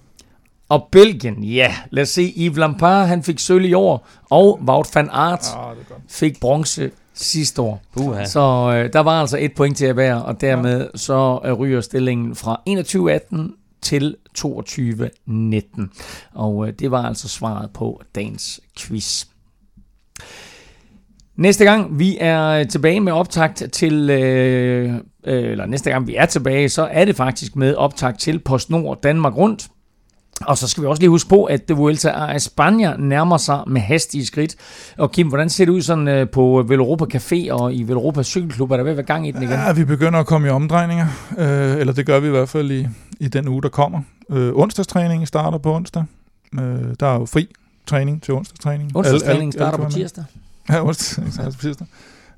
Og 0.69 0.87
Belgien, 0.91 1.43
ja. 1.43 1.75
Lad 1.91 2.03
os 2.03 2.09
se. 2.09 2.33
Yves 2.37 2.57
Lampard, 2.57 3.07
han 3.07 3.23
fik 3.23 3.39
sølv 3.39 3.65
i 3.65 3.73
år. 3.73 4.07
Og 4.29 4.59
Wout 4.67 4.95
van 4.95 5.09
Aert 5.11 5.45
godt. 5.89 6.01
fik 6.09 6.39
bronze 6.39 6.91
sidste 7.13 7.61
år. 7.61 7.81
Puha. 7.93 8.25
Så 8.25 8.39
øh, 8.75 8.93
der 8.93 8.99
var 8.99 9.21
altså 9.21 9.37
et 9.37 9.53
point 9.55 9.77
til 9.77 9.85
at 9.85 9.97
være, 9.97 10.23
og 10.23 10.41
dermed 10.41 10.87
så 10.95 11.39
øh, 11.45 11.53
ryger 11.53 11.81
stillingen 11.81 12.35
fra 12.35 12.61
21-18 12.69 13.37
til 13.81 14.15
22-19. 14.37 15.87
Og 16.33 16.67
øh, 16.67 16.73
det 16.79 16.91
var 16.91 17.05
altså 17.05 17.27
svaret 17.27 17.69
på 17.73 18.01
dagens 18.15 18.59
quiz. 18.79 19.25
Næste 21.35 21.63
gang 21.63 21.99
vi 21.99 22.17
er 22.19 22.63
tilbage 22.63 22.99
med 22.99 23.13
optakt 23.13 23.63
til, 23.71 24.09
øh, 24.09 24.93
øh, 25.23 25.51
eller 25.51 25.65
næste 25.65 25.89
gang 25.89 26.07
vi 26.07 26.15
er 26.15 26.25
tilbage, 26.25 26.69
så 26.69 26.87
er 26.91 27.05
det 27.05 27.15
faktisk 27.15 27.55
med 27.55 27.75
optakt 27.75 28.19
til 28.19 28.39
PostNord 28.39 29.01
Danmark 29.01 29.37
Rundt. 29.37 29.67
Og 30.45 30.57
så 30.57 30.67
skal 30.67 30.83
vi 30.83 30.87
også 30.87 31.01
lige 31.01 31.09
huske 31.09 31.29
på, 31.29 31.43
at 31.43 31.67
det 31.67 31.77
Vuelta 31.77 32.09
a 32.09 32.37
España 32.37 32.97
nærmer 33.01 33.37
sig 33.37 33.63
med 33.67 33.81
hastige 33.81 34.25
skridt. 34.25 34.55
Og 34.97 35.11
Kim, 35.11 35.27
hvordan 35.27 35.49
ser 35.49 35.65
det 35.65 35.71
ud 35.71 35.81
sådan 35.81 36.07
øh, 36.07 36.29
på 36.29 36.65
Velropa 36.67 37.05
Café 37.17 37.51
og 37.51 37.73
i 37.73 37.83
Velropa 37.83 38.23
Cykelklub? 38.23 38.71
Er 38.71 38.77
der 38.77 38.83
ved 38.83 38.91
at 38.91 38.97
være 38.97 39.05
gang 39.05 39.27
i 39.27 39.31
den 39.31 39.41
igen? 39.43 39.53
Ja, 39.53 39.73
vi 39.73 39.85
begynder 39.85 40.19
at 40.19 40.25
komme 40.25 40.47
i 40.47 40.49
omdrejninger, 40.51 41.07
øh, 41.37 41.77
eller 41.77 41.93
det 41.93 42.05
gør 42.05 42.19
vi 42.19 42.27
i 42.27 42.29
hvert 42.29 42.49
fald 42.49 42.71
i, 42.71 42.87
i 43.19 43.27
den 43.27 43.47
uge, 43.47 43.61
der 43.61 43.69
kommer. 43.69 44.01
Øh, 44.31 44.51
onsdagstræningen 44.55 45.25
starter 45.27 45.57
på 45.57 45.75
onsdag. 45.75 46.03
Øh, 46.59 46.61
der 46.99 47.07
er 47.07 47.19
jo 47.19 47.25
fri 47.25 47.47
træning 47.85 48.23
til 48.23 48.33
onsdagstræning. 48.33 48.91
Onsdagstræningen 48.95 49.47
alle 49.47 49.51
starter 49.51 49.83
på 49.83 49.91
tirsdag. 49.91 50.23
Ja, 50.69 50.85
onsdagstræningen 50.85 51.33
starter 51.33 51.51
på 51.51 51.61
tirsdag. 51.61 51.87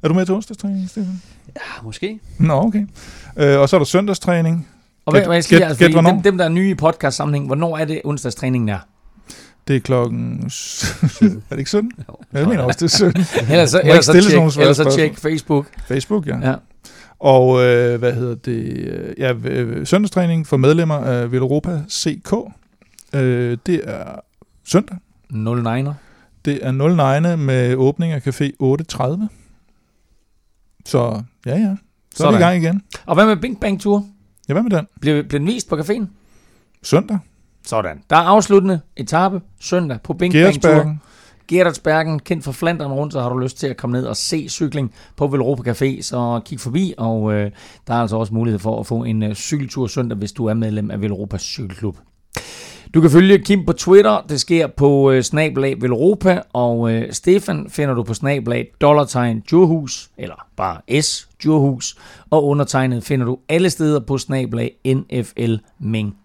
Er 0.04 0.08
du 0.08 0.14
med 0.14 0.26
til 0.26 0.36
onsdagstræning, 0.36 0.90
Stefan? 0.90 1.22
Ja, 1.56 1.84
måske. 1.84 2.20
Nå, 2.38 2.54
okay. 2.54 2.88
Øh, 3.38 3.60
og 3.60 3.70
så 3.70 3.76
er 3.76 3.80
der 3.80 3.86
søndagstræning. 3.86 4.68
Og 5.10 5.14
hvad, 5.14 5.22
Gæt- 5.22 5.28
hvad 5.28 5.36
jeg 5.36 5.44
skal 5.44 5.58
gæt- 5.60 5.68
altså, 5.68 5.88
gæt, 5.88 5.96
dem, 6.14 6.22
dem, 6.22 6.38
der 6.38 6.46
er 6.46 6.50
nye 6.50 6.70
i 6.70 6.76
podcast 6.76 7.18
sammenhæng, 7.18 7.46
hvornår 7.46 7.78
er 7.78 7.86
det 7.86 8.02
onsdagstræningen 8.04 8.70
er? 8.70 8.80
Det 9.68 9.76
er 9.76 9.80
klokken... 9.80 10.44
er 11.22 11.28
det 11.50 11.58
ikke 11.58 11.70
17? 11.70 11.92
Jo, 12.10 12.16
Jeg 12.34 12.48
mener 12.48 12.64
også, 12.64 12.78
det 12.78 12.94
er 12.94 12.98
17. 12.98 13.22
Ellers 13.52 13.70
så, 13.70 13.82
ellers 13.84 14.06
så, 14.06 14.12
sådan 14.12 14.50
tjek, 14.50 14.62
ellers 14.62 14.78
så 14.78 14.92
tjek 14.96 15.18
Facebook. 15.18 15.68
Facebook, 15.88 16.28
ja. 16.28 16.50
Ja. 16.50 16.56
Og 17.20 17.64
øh, 17.66 18.00
hvad 18.00 18.14
hedder 18.14 18.36
det? 18.36 19.14
Ja, 19.18 19.34
øh, 19.46 19.88
søndagstræning 19.88 20.48
for 20.48 20.58
medlemmer 20.58 20.96
af 20.96 21.32
Velropa 21.32 21.82
CK. 21.90 22.34
Øh, 23.14 23.58
det 23.66 23.82
er 23.84 24.04
søndag. 24.66 24.98
09'er. 25.34 25.92
Det 26.46 26.60
er 26.62 26.72
09 26.72 27.38
med 27.46 27.76
åbning 27.76 28.14
af 28.14 28.28
café 28.28 28.50
8.30. 28.64 29.28
Så 30.86 31.22
ja, 31.46 31.58
ja. 31.58 31.76
Så 32.16 32.28
er 32.28 32.32
vi 32.32 32.36
i 32.36 32.40
Sådan. 32.40 32.40
gang 32.40 32.64
igen. 32.64 32.82
Og 33.06 33.16
hvad 33.16 33.26
med 33.26 33.36
Bing 33.36 33.60
Bang 33.60 33.82
Tour? 33.82 34.06
Ja, 34.50 34.54
hvad 34.54 34.64
med 34.64 34.72
den? 34.72 34.88
Bliver, 35.02 35.24
bliver 35.24 35.40
den 35.40 35.48
vist 35.48 35.70
på 35.70 35.76
caféen? 35.76 36.06
Søndag. 36.84 37.20
Sådan. 37.66 38.04
Der 38.10 38.16
er 38.16 38.22
afsluttende 38.22 38.80
etape 38.98 39.42
søndag 39.60 40.02
på 40.04 40.14
Bing 40.14 40.34
Bang. 40.62 41.02
Gerardsbergen, 41.48 42.20
kendt 42.20 42.44
for 42.44 42.52
Flandern 42.52 42.92
rundt, 42.92 43.14
så 43.14 43.22
har 43.22 43.30
du 43.30 43.38
lyst 43.38 43.58
til 43.58 43.68
at 43.68 43.78
komme 43.78 43.98
ned 43.98 44.06
og 44.06 44.18
se 44.18 44.50
cykling 44.50 44.94
på 45.16 45.28
Velropa 45.28 45.72
Café, 45.72 46.02
så 46.02 46.42
kig 46.46 46.60
forbi, 46.60 46.94
og 46.98 47.34
øh, 47.34 47.52
der 47.88 47.94
er 47.94 47.98
altså 48.02 48.18
også 48.18 48.34
mulighed 48.34 48.60
for 48.60 48.80
at 48.80 48.86
få 48.86 49.04
en 49.04 49.24
øh, 49.24 49.36
cykeltur 49.36 49.88
søndag, 49.88 50.18
hvis 50.18 50.32
du 50.32 50.46
er 50.46 50.54
medlem 50.54 50.92
af 50.92 51.02
Velropa 51.02 51.38
Cykelklub. 51.38 51.98
Du 52.94 53.02
kan 53.02 53.12
følge 53.12 53.40
Kim 53.40 53.66
på 53.66 53.74
Twitter, 53.74 54.26
det 54.30 54.40
sker 54.40 54.68
på 54.68 55.12
øh, 55.12 55.24
snablag 55.24 55.82
Velropa, 55.82 56.42
og 56.54 56.94
øh, 56.94 57.14
Stefan 57.14 57.68
finder 57.70 57.96
du 57.96 58.04
på 58.04 58.14
snablag 58.14 58.68
dollartegn 58.82 59.40
Djurhus, 59.40 60.10
eller 60.18 60.48
bare 60.58 61.02
S 61.02 61.30
Djurhus, 61.44 61.96
og 62.30 62.46
undertegnet 62.46 63.04
finder 63.04 63.26
du 63.26 63.38
alle 63.50 63.70
steder 63.70 64.00
på 64.00 64.18
snablag 64.18 64.72
NFL 64.86 65.56
Ming. 65.80 66.18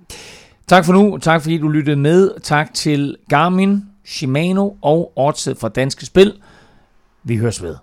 Tak 0.66 0.84
for 0.84 0.92
nu, 0.92 1.18
tak 1.18 1.42
fordi 1.42 1.58
du 1.58 1.68
lyttede 1.68 1.96
med, 1.96 2.30
tak 2.42 2.74
til 2.74 3.16
Garmin, 3.28 3.82
Shimano 4.04 4.70
og 4.82 5.12
Odset 5.16 5.58
fra 5.58 5.68
Danske 5.68 6.06
Spil. 6.06 6.32
Vi 7.24 7.36
høres 7.36 7.62
ved. 7.62 7.74